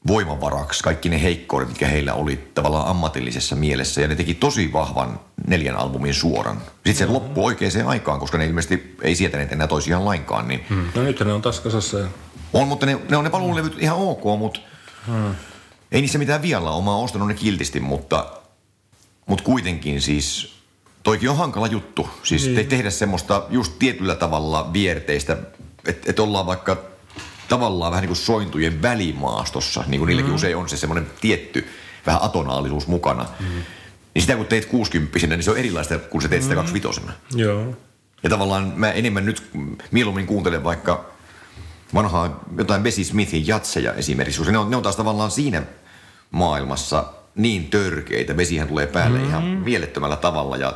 voimavaraksi, 0.07 0.83
kaikki 0.83 1.09
ne 1.09 1.21
heikkoudet, 1.21 1.67
mitkä 1.67 1.87
heillä 1.87 2.13
oli 2.13 2.51
tavallaan 2.53 2.87
ammatillisessa 2.87 3.55
mielessä. 3.55 4.01
Ja 4.01 4.07
ne 4.07 4.15
teki 4.15 4.33
tosi 4.33 4.73
vahvan 4.73 5.19
neljän 5.47 5.75
albumin 5.75 6.13
suoran. 6.13 6.57
Sitten 6.57 6.95
se 6.95 7.03
mm-hmm. 7.03 7.13
loppui 7.13 7.43
oikeaan 7.43 7.87
aikaan, 7.87 8.19
koska 8.19 8.37
ne 8.37 8.45
ilmeisesti 8.45 8.95
ei 9.01 9.15
sietäneet 9.15 9.51
enää 9.51 9.67
toisiaan 9.67 10.05
lainkaan. 10.05 10.47
Niin... 10.47 10.65
Hmm. 10.69 10.87
No 10.95 11.03
nyt 11.03 11.19
ne 11.19 11.33
on 11.33 11.41
taas 11.41 11.59
kasassa. 11.59 11.99
Ja... 11.99 12.07
On, 12.53 12.67
mutta 12.67 12.85
ne, 12.85 12.99
ne 13.09 13.17
on 13.17 13.23
ne 13.23 13.29
paluulevyt 13.29 13.75
ihan 13.79 13.97
ok, 13.97 14.23
mutta 14.39 14.59
hmm. 15.07 15.35
ei 15.91 16.01
niissä 16.01 16.17
mitään 16.17 16.41
vielä 16.41 16.71
ole. 16.71 16.83
Mä 16.83 16.95
oon 16.95 17.03
ostanut 17.03 17.27
ne 17.27 17.33
kiltisti, 17.33 17.79
mutta, 17.79 18.25
mutta 19.25 19.43
kuitenkin 19.43 20.01
siis 20.01 20.53
toikin 21.03 21.29
on 21.29 21.37
hankala 21.37 21.67
juttu. 21.67 22.09
Siis 22.23 22.45
niin. 22.45 22.55
te, 22.55 22.63
tehdä 22.63 22.89
semmoista 22.89 23.45
just 23.49 23.73
tietyllä 23.79 24.15
tavalla 24.15 24.73
vierteistä, 24.73 25.37
että 25.87 26.11
et 26.11 26.19
ollaan 26.19 26.45
vaikka 26.45 26.92
tavallaan 27.49 27.91
vähän 27.91 28.01
niin 28.01 28.09
kuin 28.09 28.17
sointujen 28.17 28.81
välimaastossa, 28.81 29.83
niin 29.87 29.99
kuin 29.99 30.07
niilläkin 30.07 30.31
mm. 30.31 30.35
usein 30.35 30.57
on 30.57 30.69
se 30.69 30.77
semmoinen 30.77 31.07
tietty 31.21 31.67
vähän 32.05 32.23
atonaalisuus 32.23 32.87
mukana. 32.87 33.25
Mm. 33.39 33.45
Niin 34.13 34.21
sitä 34.21 34.35
kun 34.35 34.45
teet 34.45 34.65
60 34.65 35.19
niin 35.27 35.43
se 35.43 35.51
on 35.51 35.57
erilaista 35.57 35.99
kuin 35.99 36.21
se 36.21 36.27
teet 36.27 36.41
mm. 36.41 36.43
sitä 36.43 36.55
25 36.55 37.01
Joo. 37.35 37.75
Ja 38.23 38.29
tavallaan 38.29 38.73
mä 38.75 38.91
enemmän 38.91 39.25
nyt 39.25 39.49
mieluummin 39.91 40.27
kuuntelen 40.27 40.63
vaikka 40.63 41.05
vanhaa 41.93 42.43
jotain 42.57 42.83
Bessie 42.83 43.05
Smithin 43.05 43.47
jatseja 43.47 43.93
esimerkiksi, 43.93 44.39
koska 44.39 44.51
ne 44.51 44.57
on, 44.57 44.69
ne 44.69 44.75
on 44.75 44.83
taas 44.83 44.95
tavallaan 44.95 45.31
siinä 45.31 45.63
maailmassa 46.31 47.05
niin 47.35 47.69
törkeitä. 47.69 48.37
Vesihän 48.37 48.67
tulee 48.67 48.87
päälle 48.87 49.17
mm-hmm. 49.17 49.29
ihan 49.29 49.43
mielettömällä 49.43 50.15
tavalla 50.15 50.57
ja, 50.57 50.73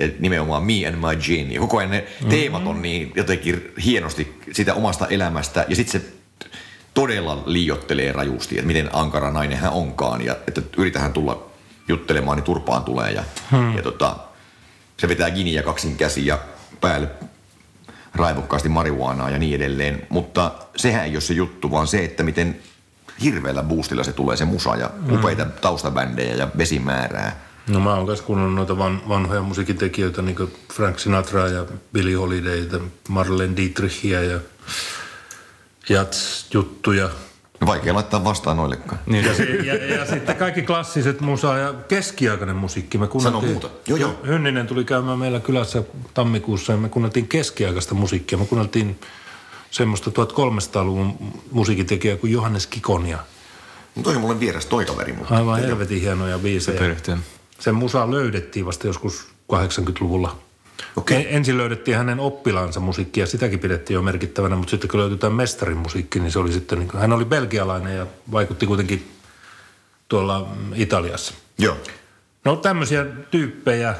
ja 0.00 0.08
nimenomaan 0.18 0.64
Me 0.64 0.86
and 0.86 0.96
My 0.96 1.16
Gin. 1.16 1.52
Ja 1.52 1.60
koko 1.60 1.78
ajan 1.78 1.90
ne 1.90 1.98
mm-hmm. 1.98 2.30
teemat 2.30 2.66
on 2.66 2.82
niin 2.82 3.12
jotenkin 3.14 3.72
hienosti 3.84 4.40
sitä 4.52 4.74
omasta 4.74 5.06
elämästä 5.06 5.64
ja 5.68 5.76
sitten 5.76 6.00
se 6.00 6.06
todella 6.94 7.42
liiottelee 7.46 8.12
rajusti, 8.12 8.54
että 8.54 8.66
miten 8.66 8.90
ankara 8.92 9.30
nainen 9.30 9.58
hän 9.58 9.72
onkaan 9.72 10.24
ja 10.24 10.36
että 10.48 10.62
yritähän 10.76 11.12
tulla 11.12 11.46
juttelemaan, 11.88 12.36
niin 12.36 12.44
turpaan 12.44 12.84
tulee. 12.84 13.12
Ja, 13.12 13.24
hmm. 13.50 13.76
ja 13.76 13.82
tota, 13.82 14.16
se 14.96 15.08
vetää 15.08 15.28
ja 15.28 15.62
kaksin 15.62 15.96
käsi 15.96 16.26
ja 16.26 16.38
päälle 16.80 17.08
raivokkaasti 18.14 18.68
marihuanaa 18.68 19.30
ja 19.30 19.38
niin 19.38 19.54
edelleen. 19.54 20.06
Mutta 20.08 20.52
sehän 20.76 21.04
ei 21.04 21.14
ole 21.14 21.20
se 21.20 21.34
juttu, 21.34 21.70
vaan 21.70 21.86
se, 21.86 22.04
että 22.04 22.22
miten 22.22 22.60
hirveällä 23.22 23.62
boostilla 23.62 24.04
se 24.04 24.12
tulee 24.12 24.36
se 24.36 24.44
musa 24.44 24.76
ja 24.76 24.90
hmm. 25.06 25.18
upeita 25.18 25.46
taustabändejä 25.46 26.34
ja 26.34 26.48
vesimäärää. 26.58 27.49
No 27.70 27.80
mä 27.80 27.94
oon 27.94 28.06
myös 28.06 28.22
kuunnellut 28.22 28.54
noita 28.54 28.78
van, 28.78 29.02
vanhoja 29.08 29.42
musiikintekijöitä, 29.42 30.22
niin 30.22 30.36
kuin 30.36 30.52
Frank 30.72 30.98
Sinatra 30.98 31.48
ja 31.48 31.64
Billy 31.92 32.14
Holidayta, 32.14 32.80
Marlene 33.08 33.56
Dietrichia 33.56 34.22
ja 34.22 34.40
Jats-juttuja– 35.88 37.08
Vaikea 37.66 37.94
laittaa 37.94 38.24
vastaan 38.24 38.56
noillekaan. 38.56 38.98
Niin, 39.06 39.24
ja, 39.24 39.32
ja, 39.64 39.94
ja, 39.94 40.06
sitten 40.06 40.36
kaikki 40.36 40.62
klassiset 40.62 41.20
musa 41.20 41.58
ja 41.58 41.74
keskiaikainen 41.88 42.56
musiikki. 42.56 42.98
Me 42.98 43.08
Sano 43.22 43.40
muuta. 43.40 43.70
Joo, 43.86 43.98
joo. 43.98 44.20
Hynninen 44.26 44.66
tuli 44.66 44.84
käymään 44.84 45.18
meillä 45.18 45.40
kylässä 45.40 45.82
tammikuussa 46.14 46.72
ja 46.72 46.78
me 46.78 46.88
kuunneltiin 46.88 47.28
keskiaikaista 47.28 47.94
musiikkia. 47.94 48.38
Me 48.38 48.46
kuunneltiin 48.46 49.00
semmoista 49.70 50.10
1300-luvun 50.10 51.32
musiikitekijää 51.50 52.16
kuin 52.16 52.32
Johannes 52.32 52.66
Kikonia. 52.66 53.18
No 53.96 54.02
toi 54.02 54.14
on 54.14 54.20
mulle 54.20 54.40
vieras 54.40 54.66
toi 54.66 54.84
kaveri. 54.84 55.12
Mutta 55.12 55.36
Aivan 55.36 55.60
helvetin 55.60 56.00
hienoja 56.00 56.38
biisejä. 56.38 56.96
Se 57.60 57.72
musa 57.72 58.10
löydettiin 58.10 58.66
vasta 58.66 58.86
joskus 58.86 59.28
80-luvulla 59.52 60.36
Okay. 60.96 61.24
Ensin 61.28 61.58
löydettiin 61.58 61.96
hänen 61.96 62.20
oppilaansa 62.20 62.80
musiikkia, 62.80 63.26
sitäkin 63.26 63.58
pidettiin 63.58 63.94
jo 63.94 64.02
merkittävänä, 64.02 64.56
mutta 64.56 64.70
sitten 64.70 64.90
kun 64.90 65.00
löytyi 65.00 65.18
tämä 65.18 65.36
mestarin 65.36 65.76
musiikki, 65.76 66.20
niin 66.20 66.32
se 66.32 66.38
oli 66.38 66.52
sitten, 66.52 66.78
niin 66.78 66.88
kuin, 66.88 67.00
hän 67.00 67.12
oli 67.12 67.24
belgialainen 67.24 67.96
ja 67.96 68.06
vaikutti 68.32 68.66
kuitenkin 68.66 69.12
tuolla 70.08 70.48
Italiassa. 70.74 71.34
Joo. 71.58 71.76
No 72.44 72.56
tämmöisiä 72.56 73.06
tyyppejä 73.30 73.94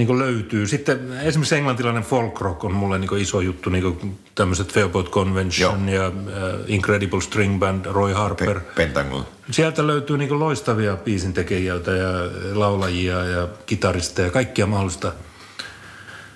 niin 0.00 0.18
löytyy. 0.18 0.66
Sitten 0.66 1.12
esimerkiksi 1.22 1.56
englantilainen 1.56 2.02
folk 2.02 2.40
rock 2.40 2.64
on 2.64 2.74
mulle 2.74 2.98
niin 2.98 3.18
iso 3.18 3.40
juttu, 3.40 3.70
niin 3.70 4.18
tämmöiset 4.34 4.72
Fairport 4.72 5.10
Convention 5.10 5.88
Joo. 5.88 6.02
ja 6.02 6.08
uh, 6.08 6.24
Incredible 6.66 7.20
String 7.20 7.58
Band, 7.58 7.84
Roy 7.86 8.12
Harper. 8.12 8.60
Pe- 8.60 8.72
Pentagon. 8.74 9.26
Sieltä 9.50 9.86
löytyy 9.86 10.18
niin 10.18 10.40
loistavia 10.40 10.96
biisintekijöitä 10.96 11.90
ja 11.90 12.08
laulajia 12.54 13.24
ja 13.24 13.48
kitaristeja 13.66 14.26
ja 14.26 14.32
kaikkia 14.32 14.66
mahdollista. 14.66 15.12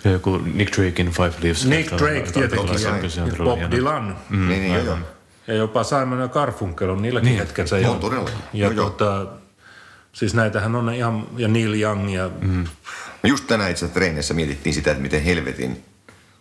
Ja 0.05 0.11
joku 0.11 0.41
Nick 0.55 0.77
Drakein 0.77 1.11
Five 1.11 1.33
Leaves. 1.43 1.67
Nick 1.67 1.99
Drake 1.99 2.31
tietenkin 2.33 2.83
ja, 2.83 3.45
Bob 3.45 3.61
Dylan. 3.71 4.17
Mm. 4.31 4.49
Niin, 4.49 4.63
niin, 4.63 5.05
Ja 5.47 5.55
jopa 5.55 5.85
Simon 5.85 6.21
ja 6.21 6.29
Garfunkel 6.29 6.91
on 6.91 7.03
niilläkin 7.03 7.29
niin. 7.29 7.39
hetkensä. 7.39 7.77
On 7.77 7.99
todella. 7.99 8.31
Ja, 8.53 8.69
ja 8.69 8.75
tuota, 8.75 9.27
Siis 10.15 10.35
näitähän 10.35 10.75
on 10.75 10.95
ihan, 10.95 11.27
ja 11.37 11.49
Neil 11.49 11.75
Young 11.75 12.15
ja... 12.15 12.31
Mm. 12.41 12.65
Just 13.25 13.47
tänään 13.47 13.71
itse 13.71 13.89
treenissä 13.89 14.35
mietittiin 14.35 14.75
sitä, 14.75 14.91
että 14.91 15.03
miten 15.03 15.23
helvetin 15.23 15.85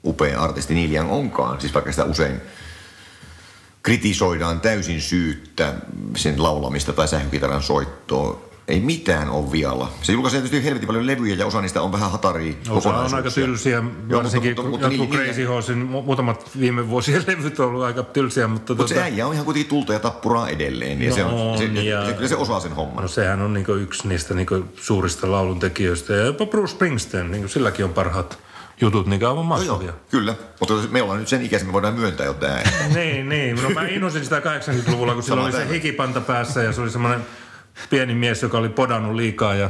upea 0.03 0.41
artisti 0.41 0.73
Neil 0.73 0.91
Young 0.91 1.11
onkaan. 1.11 1.61
Siis 1.61 1.73
vaikka 1.73 1.91
sitä 1.91 2.03
usein 2.03 2.41
kritisoidaan 3.83 4.61
täysin 4.61 5.01
syyttä 5.01 5.73
sen 6.15 6.43
laulamista 6.43 6.93
tai 6.93 7.07
sähkökitaran 7.07 7.63
soittoa 7.63 8.52
ei 8.67 8.79
mitään 8.79 9.29
ole 9.29 9.51
vialla. 9.51 9.91
Se 10.01 10.11
julkaisee 10.13 10.41
tietysti 10.41 10.65
helvetin 10.65 10.87
paljon 10.87 11.07
levyjä 11.07 11.35
ja 11.35 11.45
osa 11.45 11.61
niistä 11.61 11.81
on 11.81 11.91
vähän 11.91 12.11
hataria 12.11 12.53
Osa 12.69 12.97
on 12.97 13.13
aika 13.13 13.31
tylsiä, 13.31 13.83
varsinkin 14.11 14.51
mutta, 14.51 14.63
mutta, 14.63 14.69
mutta, 14.69 14.85
jotkut 14.85 15.09
niin, 15.09 15.25
Crazy 15.25 15.43
Horsein 15.43 15.77
muutamat 15.77 16.49
viime 16.59 16.89
vuosien 16.89 17.23
levyt 17.27 17.59
on 17.59 17.67
ollut 17.67 17.83
aika 17.83 18.03
tylsiä. 18.03 18.47
Mutta, 18.47 18.73
mutta 18.73 18.75
tuota... 18.75 18.93
se 18.93 19.01
äijä 19.01 19.27
on 19.27 19.33
ihan 19.33 19.45
kuitenkin 19.45 19.69
tulta 19.69 19.93
ja 19.93 19.99
tappuraa 19.99 20.49
edelleen. 20.49 21.01
Ja 21.01 21.09
no, 21.09 21.15
se, 21.15 21.23
on, 21.23 21.57
se, 21.57 21.65
ja... 21.65 22.05
se, 22.05 22.13
kyllä 22.13 22.27
se 22.27 22.35
osaa 22.35 22.59
sen 22.59 22.73
homman. 22.73 23.01
No 23.01 23.07
sehän 23.07 23.41
on 23.41 23.53
niin 23.53 23.65
yksi 23.81 24.07
niistä 24.07 24.33
niin 24.33 24.47
suurista 24.75 25.31
lauluntekijöistä 25.31 26.13
ja 26.13 26.25
jopa 26.25 26.45
Bruce 26.45 26.71
Springsteen, 26.71 27.31
niin 27.31 27.49
silläkin 27.49 27.85
on 27.85 27.93
parhaat 27.93 28.39
jutut, 28.81 29.07
niin 29.07 29.25
aivan 29.25 29.45
mahtavia. 29.45 29.77
No 29.77 29.81
joo, 29.81 29.95
kyllä, 30.11 30.35
mutta 30.59 30.73
me 30.91 31.01
ollaan 31.01 31.19
nyt 31.19 31.27
sen 31.27 31.41
ikäisiä, 31.41 31.67
me 31.67 31.73
voidaan 31.73 31.93
myöntää 31.93 32.25
jo 32.25 32.33
tämä. 32.33 32.59
niin, 32.95 33.29
niin. 33.29 33.63
No 33.63 33.69
mä 33.69 33.87
innosin 33.87 34.23
sitä 34.23 34.39
80-luvulla, 34.39 35.13
kun 35.13 35.23
silloin 35.23 35.55
oli 35.55 35.63
se 35.65 35.73
hikipanta 35.73 36.21
päässä 36.21 36.63
ja 36.63 36.73
se 36.73 36.81
oli 36.81 36.89
semmoinen 36.89 37.21
pieni 37.89 38.15
mies, 38.15 38.41
joka 38.41 38.57
oli 38.57 38.69
podannut 38.69 39.15
liikaa 39.15 39.55
ja 39.55 39.69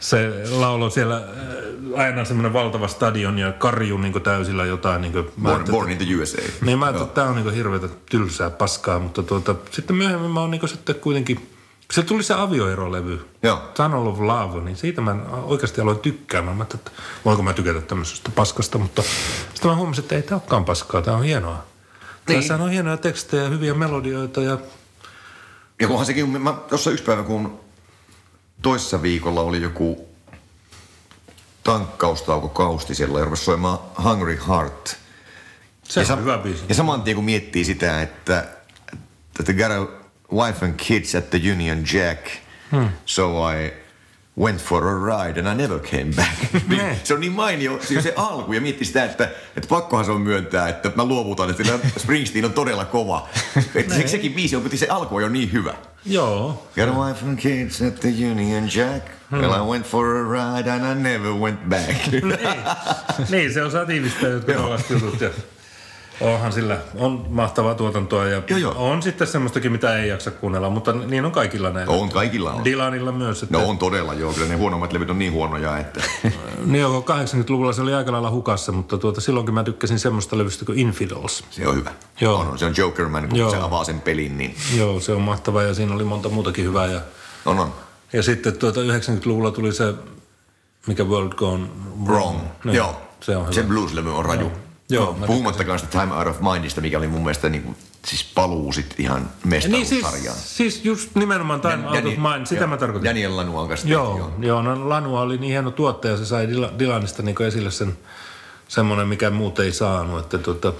se 0.00 0.44
lauloi 0.50 0.90
siellä 0.90 1.16
äh, 1.16 2.00
aina 2.00 2.24
semmoinen 2.24 2.52
valtava 2.52 2.88
stadion 2.88 3.38
ja 3.38 3.52
karju 3.52 3.98
niin 3.98 4.22
täysillä 4.22 4.64
jotain. 4.64 5.02
Niin 5.02 5.12
kuin, 5.12 5.30
born, 5.42 5.64
born 5.70 5.90
in 5.90 5.98
the 5.98 6.06
USA. 6.16 6.42
Niin 6.64 6.78
mä 6.78 6.84
ajattelin, 6.84 7.08
että 7.08 7.20
tämä 7.20 7.28
on 7.28 7.36
niin 7.36 7.54
hirveätä 7.54 7.88
tylsää 8.10 8.50
paskaa, 8.50 8.98
mutta 8.98 9.22
tuota, 9.22 9.54
sitten 9.70 9.96
myöhemmin 9.96 10.30
mä 10.30 10.40
oon 10.40 10.50
niin 10.50 10.68
sitten 10.68 10.94
kuitenkin 10.94 11.54
se 11.92 12.02
tuli 12.02 12.22
se 12.22 12.34
avioerolevy, 12.34 13.26
Joo. 13.42 13.62
Tunnel 13.76 14.06
of 14.06 14.20
Love, 14.20 14.60
niin 14.60 14.76
siitä 14.76 15.00
mä 15.00 15.16
oikeasti 15.42 15.80
aloin 15.80 15.98
tykkäämään. 15.98 16.56
Mä 16.56 16.66
että 16.74 16.90
voinko 17.24 17.42
mä 17.42 17.52
tykätä 17.52 17.80
tämmöisestä 17.80 18.30
paskasta, 18.34 18.78
mutta 18.78 19.02
sitten 19.54 19.70
mä 19.70 19.76
huomasin, 19.76 20.02
että 20.02 20.14
ei 20.14 20.22
tämä 20.22 20.40
olekaan 20.40 20.64
paskaa, 20.64 21.02
tämä 21.02 21.16
on 21.16 21.22
hienoa. 21.22 21.64
Niin. 22.28 22.40
Tässä 22.40 22.54
on 22.54 22.70
hienoja 22.70 22.96
tekstejä, 22.96 23.48
hyviä 23.48 23.74
melodioita 23.74 24.40
ja 24.40 24.58
ja 25.80 25.86
kunhan 25.88 26.06
sekin, 26.06 26.42
mä 26.42 26.52
tuossa 26.52 26.90
yksi 26.90 27.04
päivä, 27.04 27.22
kun 27.22 27.60
toissa 28.62 29.02
viikolla 29.02 29.40
oli 29.40 29.62
joku 29.62 30.08
tankkaustauko 31.64 32.48
kausti 32.48 32.94
siellä 32.94 33.18
ja 33.18 33.24
rupesi 33.24 33.44
soimaan 33.44 33.78
Hungry 34.04 34.40
Heart. 34.48 34.96
Se 35.82 36.00
ja 36.00 36.02
on 36.02 36.06
sa- 36.06 36.16
hyvä 36.16 36.38
biisi. 36.38 36.64
Ja 36.68 36.74
saman 36.74 37.02
tien 37.02 37.14
kun 37.14 37.24
miettii 37.24 37.64
sitä, 37.64 38.02
että, 38.02 38.46
että 39.40 39.52
got 39.52 39.70
a 39.70 39.86
wife 40.36 40.64
and 40.66 40.74
kids 40.76 41.14
at 41.14 41.30
the 41.30 41.40
Union 41.52 41.78
Jack, 41.92 42.26
hmm. 42.70 42.88
so 43.06 43.50
I 43.50 43.72
went 44.36 44.60
for 44.60 44.88
a 44.88 44.94
ride 44.94 45.38
and 45.38 45.48
I 45.48 45.54
never 45.54 45.78
came 45.78 46.12
back. 46.16 46.52
niin, 46.68 46.96
se 47.04 47.14
on 47.14 47.20
niin 47.20 47.32
mainio 47.32 47.78
se, 47.82 48.02
se 48.02 48.12
alku 48.16 48.52
ja 48.52 48.60
mietti 48.60 48.84
sitä, 48.84 49.04
että, 49.04 49.24
että 49.56 49.68
pakkohan 49.68 50.04
se 50.04 50.10
on 50.10 50.20
myöntää, 50.20 50.68
että 50.68 50.92
mä 50.96 51.04
luovutan, 51.04 51.50
että 51.50 51.62
Springsteen 51.98 52.44
on 52.44 52.52
todella 52.52 52.84
kova. 52.84 53.28
että 53.74 53.94
se, 53.94 54.06
sekin 54.06 54.32
biisi 54.32 54.56
on, 54.56 54.62
mutta 54.62 54.76
se 54.76 54.86
alku 54.88 55.16
on 55.16 55.22
jo 55.22 55.28
niin 55.28 55.52
hyvä. 55.52 55.74
Joo. 56.06 56.68
Got 56.74 56.88
a 56.88 57.06
wife 57.06 57.26
and 57.26 57.38
kids 57.38 57.82
at 57.82 58.00
the 58.00 58.08
Union 58.08 58.64
Jack. 58.76 59.06
Hmm. 59.30 59.40
Well, 59.40 59.64
I 59.64 59.70
went 59.70 59.86
for 59.86 60.16
a 60.16 60.22
ride 60.22 60.70
and 60.70 60.84
I 60.84 61.02
never 61.02 61.32
went 61.32 61.68
back. 61.68 62.12
niin. 62.12 62.38
niin, 63.30 63.52
se 63.52 63.62
on 63.62 63.70
satiivista 63.70 64.26
jotkut 64.26 64.90
jutut. 64.90 65.53
Onhan 66.20 66.52
sillä, 66.52 66.78
on 66.94 67.26
mahtavaa 67.28 67.74
tuotantoa 67.74 68.26
ja 68.26 68.42
joo, 68.48 68.58
joo. 68.58 68.90
on 68.90 69.02
sitten 69.02 69.26
semmoistakin, 69.26 69.72
mitä 69.72 69.98
ei 69.98 70.08
jaksa 70.08 70.30
kuunnella, 70.30 70.70
mutta 70.70 70.92
niin 70.92 71.24
on 71.24 71.32
kaikilla 71.32 71.70
näillä. 71.70 71.94
On, 71.94 72.08
kaikilla 72.08 72.52
on. 72.52 72.64
Dylanilla 72.64 73.12
myös. 73.12 73.42
Että... 73.42 73.58
No 73.58 73.68
on 73.68 73.78
todella, 73.78 74.14
joo. 74.14 74.32
Kyllä 74.32 74.48
ne 74.48 74.56
huonommat 74.56 74.92
levyt 74.92 75.10
on 75.10 75.18
niin 75.18 75.32
huonoja, 75.32 75.78
että... 75.78 76.02
niin 76.64 76.80
joo, 76.80 77.00
80-luvulla 77.00 77.72
se 77.72 77.82
oli 77.82 77.94
aika 77.94 78.12
lailla 78.12 78.30
hukassa, 78.30 78.72
mutta 78.72 78.98
tuota, 78.98 79.20
silloinkin 79.20 79.54
mä 79.54 79.64
tykkäsin 79.64 79.98
semmoista 79.98 80.38
levystä 80.38 80.64
kuin 80.64 80.78
Infidels. 80.78 81.44
Se 81.50 81.68
on 81.68 81.76
hyvä. 81.76 81.90
Joo. 82.20 82.38
On, 82.38 82.58
se 82.58 82.66
on 82.66 82.74
Jokerman, 82.76 83.28
kun 83.28 83.38
joo. 83.38 83.50
se 83.50 83.56
avaa 83.56 83.84
sen 83.84 84.00
pelin. 84.00 84.38
Niin... 84.38 84.54
Joo, 84.76 85.00
se 85.00 85.12
on 85.12 85.22
mahtava 85.22 85.62
ja 85.62 85.74
siinä 85.74 85.94
oli 85.94 86.04
monta 86.04 86.28
muutakin 86.28 86.64
hyvää. 86.64 86.86
Ja... 86.86 87.00
On, 87.46 87.58
on. 87.58 87.72
Ja 88.12 88.22
sitten 88.22 88.56
tuota 88.56 88.80
90-luvulla 88.80 89.50
tuli 89.50 89.72
se, 89.72 89.94
mikä 90.86 91.04
World 91.04 91.32
Gone 91.32 91.66
Wrong. 92.04 92.06
wrong. 92.06 92.38
Niin, 92.64 92.74
joo. 92.76 92.96
Se 93.20 93.36
on 93.36 93.42
hyvä. 93.42 93.52
Se 93.52 93.62
blues-levy 93.62 94.08
on 94.08 94.24
raju. 94.24 94.40
Joo. 94.40 94.63
Joo, 94.90 95.18
Puhumattakaan 95.26 95.78
sitä 95.78 96.00
Time 96.00 96.14
Out 96.14 96.26
of 96.26 96.40
Mindista, 96.40 96.80
mikä 96.80 96.98
oli 96.98 97.08
mun 97.08 97.22
mielestä 97.22 97.48
niin 97.48 97.62
kuin, 97.62 97.76
siis 98.06 98.24
paluu 98.34 98.72
sit 98.72 98.94
ihan 98.98 99.30
mestaruussarjaan. 99.44 100.12
Niin 100.12 100.44
siis, 100.44 100.56
siis 100.56 100.84
just 100.84 101.14
nimenomaan 101.14 101.60
Time 101.60 101.72
Dan, 101.72 101.84
Out 101.84 101.94
Daniel, 101.94 102.18
of 102.18 102.32
Mind, 102.34 102.46
sitä 102.46 102.60
joo, 102.60 102.68
mä 102.68 102.76
tarkoitin. 102.76 103.08
Daniel 103.08 103.36
Lanuan 103.36 103.68
kanssa. 103.68 103.88
Joo, 103.88 104.18
joo. 104.18 104.32
joo 104.38 104.62
no 104.62 104.88
Lanua 104.88 105.20
oli 105.20 105.38
niin 105.38 105.50
hieno 105.50 105.70
tuottaja, 105.70 106.16
se 106.16 106.26
sai 106.26 106.48
Dylanista 106.78 107.22
niin 107.22 107.42
esille 107.42 107.70
sen 107.70 107.98
semmoinen, 108.68 109.08
mikä 109.08 109.30
muut 109.30 109.58
ei 109.58 109.72
saanut. 109.72 110.20
Että 110.20 110.38
tota, 110.38 110.72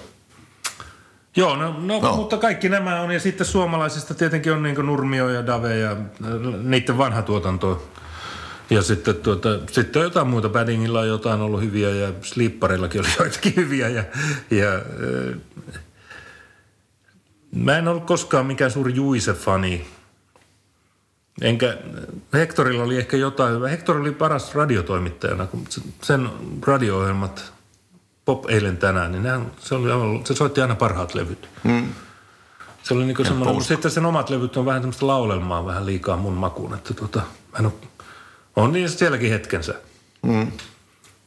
Joo, 1.37 1.57
no, 1.57 1.75
no, 1.79 2.01
no, 2.01 2.17
mutta 2.17 2.37
kaikki 2.37 2.69
nämä 2.69 3.01
on. 3.01 3.11
Ja 3.11 3.21
sitten 3.21 3.47
suomalaisista 3.47 4.15
tietenkin 4.15 4.53
on 4.53 4.63
niin 4.63 4.87
Nurmio 4.87 5.29
ja 5.29 5.47
Dave 5.47 5.79
ja 5.79 5.97
niiden 6.63 6.99
vanha 6.99 7.23
tuotanto 7.23 7.89
ja 8.71 8.83
sitten, 8.83 9.15
tuota, 9.15 9.49
sitten 9.71 10.01
on 10.01 10.05
jotain 10.05 10.27
muuta. 10.27 10.49
Paddingilla 10.49 11.01
on 11.01 11.09
jotain 11.09 11.41
ollut 11.41 11.61
hyviä 11.61 11.91
ja 11.91 12.13
Slipparillakin 12.23 13.01
oli 13.01 13.09
joitakin 13.19 13.57
hyviä. 13.57 13.89
Ja, 13.89 14.05
ja, 14.51 14.75
äh, 14.75 15.41
mä 17.55 17.79
en 17.79 17.89
ollut 17.89 18.05
koskaan 18.05 18.47
mikään 18.47 18.71
suuri 18.71 18.95
Juise-fani. 18.95 19.87
Enkä, 21.41 21.79
Hectorilla 22.33 22.85
oli 22.85 22.97
ehkä 22.97 23.17
jotain 23.17 23.55
hyvää. 23.55 23.69
Hector 23.69 23.97
oli 23.97 24.13
paras 24.13 24.55
radiotoimittajana, 24.55 25.47
kun 25.47 25.65
sen 26.03 26.31
radio-ohjelmat, 26.67 27.53
Pop 28.25 28.51
eilen 28.51 28.77
tänään, 28.77 29.13
niin 29.13 29.23
nehän, 29.23 29.53
se, 29.59 29.75
oli, 29.75 30.21
se 30.25 30.35
soitti 30.35 30.61
aina 30.61 30.75
parhaat 30.75 31.15
levyt. 31.15 31.49
Hmm. 31.65 31.89
Se 32.83 32.95
oli 32.95 33.05
niin 33.05 33.27
semmoinen, 33.27 33.55
mutta 33.55 33.69
sitten 33.69 33.91
sen 33.91 34.07
omat 34.07 34.31
levyt 34.31 34.57
on 34.57 34.67
vähän 34.67 34.83
semmoista 34.83 35.07
laulelmaa 35.07 35.67
vähän 35.67 35.87
liikaa 35.87 36.17
mun 36.17 36.33
makuun, 36.33 36.75
että 36.75 36.95
tota, 36.95 37.19
mä 37.19 37.59
en 37.59 37.67
ole 37.67 37.73
on 38.57 38.73
niin 38.73 38.91
sielläkin 38.91 39.31
hetkensä. 39.31 39.75
Mm. 40.23 40.53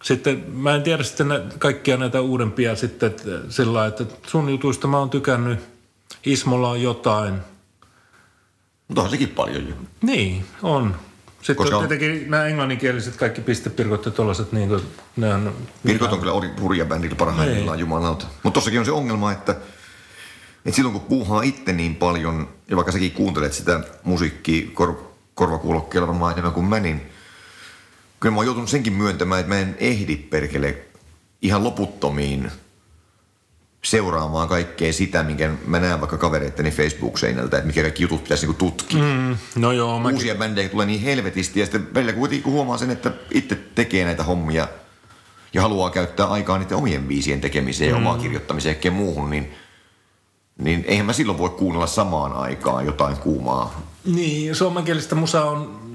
Sitten 0.03 0.43
mä 0.53 0.75
en 0.75 0.83
tiedä 0.83 1.03
sitten 1.03 1.27
kaikkia 1.59 1.97
näitä 1.97 2.21
uudempia 2.21 2.75
sitten 2.75 3.15
sillä 3.49 3.85
että 3.85 4.03
sun 4.27 4.49
jutuista 4.49 4.87
mä 4.87 4.97
oon 4.97 5.09
tykännyt. 5.09 5.59
Ismolla 6.25 6.69
on 6.69 6.81
jotain. 6.81 7.33
Mutta 8.87 9.01
on 9.01 9.09
sekin 9.09 9.29
paljon 9.29 9.67
jo. 9.69 9.75
Niin, 10.01 10.45
on. 10.63 10.95
Sitten 11.37 11.55
Koska 11.55 11.77
on 11.77 11.87
tietenkin 11.87 12.31
nämä 12.31 12.45
englanninkieliset 12.45 13.15
kaikki 13.15 13.41
pistepirkot 13.41 14.05
ja 14.05 14.11
tollaset, 14.11 14.51
niin 14.51 14.69
kuin, 14.69 14.81
ne 15.15 15.33
on... 15.33 15.53
Pirkot 15.83 16.13
on 16.13 16.19
kyllä 16.19 16.33
hurja 16.61 16.85
bändillä 16.85 17.15
parhaimmillaan, 17.15 17.77
niin. 17.77 17.79
jumalauta. 17.79 18.25
Mutta 18.43 18.57
tossakin 18.57 18.79
on 18.79 18.85
se 18.85 18.91
ongelma, 18.91 19.31
että, 19.31 19.51
että 20.65 20.75
silloin 20.75 20.93
kun 20.93 21.09
puuhaa 21.09 21.41
itse 21.41 21.73
niin 21.73 21.95
paljon, 21.95 22.49
ja 22.69 22.75
vaikka 22.75 22.91
säkin 22.91 23.11
kuuntelet 23.11 23.53
sitä 23.53 23.79
musiikkia 24.03 24.67
kor, 24.73 24.95
korvakuulokkeella 25.35 26.07
varmaan 26.07 26.31
enemmän 26.31 26.53
kuin 26.53 26.65
mä, 26.65 26.79
niin 26.79 27.01
kyllä 28.19 28.33
mä 28.33 28.37
oon 28.37 28.45
joutunut 28.45 28.69
senkin 28.69 28.93
myöntämään, 28.93 29.39
että 29.39 29.53
mä 29.53 29.59
en 29.59 29.75
ehdi 29.79 30.15
perkele 30.15 30.77
ihan 31.41 31.63
loputtomiin 31.63 32.51
seuraamaan 33.83 34.47
kaikkea 34.47 34.93
sitä, 34.93 35.23
minkä 35.23 35.51
mä 35.67 35.79
näen 35.79 35.99
vaikka 35.99 36.17
kavereitteni 36.17 36.71
Facebook-seinältä, 36.71 37.57
että 37.57 37.67
mikä 37.67 37.81
kaikki 37.81 38.03
jutut 38.03 38.23
pitäisi 38.23 38.45
niinku 38.45 38.65
tutkia. 38.65 39.03
Mm, 39.03 39.37
no 39.55 39.71
joo, 39.71 39.97
Uusia 39.97 40.33
mäkin. 40.33 40.37
bändejä 40.39 40.69
tulee 40.69 40.85
niin 40.85 41.01
helvetisti 41.01 41.59
ja 41.59 41.65
sitten 41.65 41.93
välillä 41.93 42.13
kuitenkin 42.13 42.51
huomaa 42.51 42.77
sen, 42.77 42.89
että 42.89 43.11
itse 43.31 43.55
tekee 43.75 44.05
näitä 44.05 44.23
hommia 44.23 44.67
ja 45.53 45.61
haluaa 45.61 45.89
käyttää 45.89 46.25
aikaa 46.25 46.57
niiden 46.57 46.77
omien 46.77 47.03
biisien 47.03 47.41
tekemiseen 47.41 47.91
mm. 47.91 47.95
ja 47.95 47.97
omaa 47.97 48.17
kirjoittamiseen 48.17 48.77
ja 48.83 48.91
muuhun, 48.91 49.29
niin, 49.29 49.51
niin 50.57 50.85
eihän 50.87 51.05
mä 51.05 51.13
silloin 51.13 51.37
voi 51.37 51.49
kuunnella 51.49 51.87
samaan 51.87 52.33
aikaan 52.33 52.85
jotain 52.85 53.17
kuumaa. 53.17 53.81
Niin, 54.05 54.55
suomenkielistä 54.55 55.15
musa 55.15 55.45
on 55.45 55.86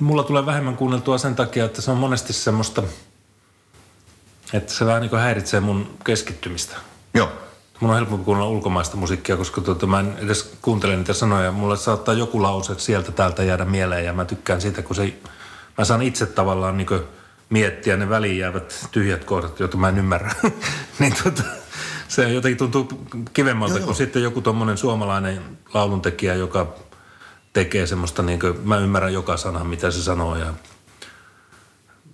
mulla 0.00 0.22
tulee 0.22 0.46
vähemmän 0.46 0.76
kuunneltua 0.76 1.18
sen 1.18 1.36
takia, 1.36 1.64
että 1.64 1.82
se 1.82 1.90
on 1.90 1.96
monesti 1.96 2.32
semmoista, 2.32 2.82
että 4.52 4.72
se 4.72 4.86
vähän 4.86 5.00
niin 5.00 5.10
kuin 5.10 5.22
häiritsee 5.22 5.60
mun 5.60 5.90
keskittymistä. 6.04 6.76
Joo. 7.14 7.28
Mun 7.80 7.90
on 7.90 7.96
helpompi 7.96 8.24
kuunnella 8.24 8.50
ulkomaista 8.50 8.96
musiikkia, 8.96 9.36
koska 9.36 9.60
tuota, 9.60 9.86
mä 9.86 10.00
en 10.00 10.16
edes 10.18 10.52
kuuntele 10.62 10.96
niitä 10.96 11.12
sanoja. 11.12 11.52
Mulle 11.52 11.76
saattaa 11.76 12.14
joku 12.14 12.42
lause 12.42 12.74
sieltä 12.78 13.12
täältä 13.12 13.42
jäädä 13.42 13.64
mieleen 13.64 14.04
ja 14.04 14.12
mä 14.12 14.24
tykkään 14.24 14.60
siitä, 14.60 14.82
kun 14.82 14.96
se, 14.96 15.14
mä 15.78 15.84
saan 15.84 16.02
itse 16.02 16.26
tavallaan 16.26 16.76
niin 16.76 16.88
miettiä 17.50 17.96
ne 17.96 18.08
väliin 18.08 18.38
jäävät 18.38 18.88
tyhjät 18.90 19.24
kohdat, 19.24 19.60
joita 19.60 19.76
mä 19.76 19.88
en 19.88 19.98
ymmärrä. 19.98 20.32
niin 20.98 21.14
tuota, 21.22 21.42
se 22.08 22.28
jotenkin 22.28 22.58
tuntuu 22.58 22.88
kivemmalta 23.32 23.80
kuin 23.80 23.96
sitten 23.96 24.22
joku 24.22 24.40
tuommoinen 24.40 24.78
suomalainen 24.78 25.42
lauluntekijä, 25.74 26.34
joka 26.34 26.74
tekee 27.52 27.86
semmoista, 27.86 28.22
niin 28.22 28.40
kuin, 28.40 28.60
mä 28.64 28.78
ymmärrän 28.78 29.12
joka 29.12 29.36
sana, 29.36 29.64
mitä 29.64 29.90
se 29.90 30.02
sanoo 30.02 30.36
ja 30.36 30.54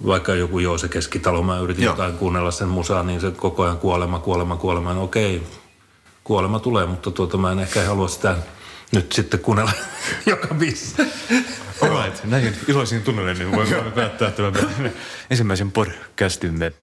vaikka 0.06 0.34
joku 0.34 0.58
joo 0.58 0.78
se 0.78 0.88
keskitalo, 0.88 1.42
mä 1.42 1.58
yritin 1.58 1.84
joo. 1.84 1.92
jotain 1.92 2.18
kuunnella 2.18 2.50
sen 2.50 2.68
musaa, 2.68 3.02
niin 3.02 3.20
se 3.20 3.30
koko 3.30 3.62
ajan 3.62 3.78
kuolema, 3.78 4.18
kuolema, 4.18 4.56
kuolema. 4.56 4.94
No 4.94 5.02
okei, 5.02 5.42
kuolema 6.24 6.58
tulee, 6.58 6.86
mutta 6.86 7.10
tuota 7.10 7.36
mä 7.36 7.52
en 7.52 7.58
ehkä 7.58 7.84
halua 7.84 8.08
sitä 8.08 8.36
nyt 8.92 9.12
sitten 9.12 9.40
kuunnella 9.40 9.72
joka 10.26 10.54
biisi. 10.54 10.94
Alright. 11.82 12.24
näihin 12.24 12.56
iloisiin 12.68 13.02
tunnelmiin 13.02 13.52
voimme 13.52 13.90
päättää 13.94 14.30
tämän 14.30 14.54
ensimmäisen 15.30 15.72
podcastimme. 15.72 16.72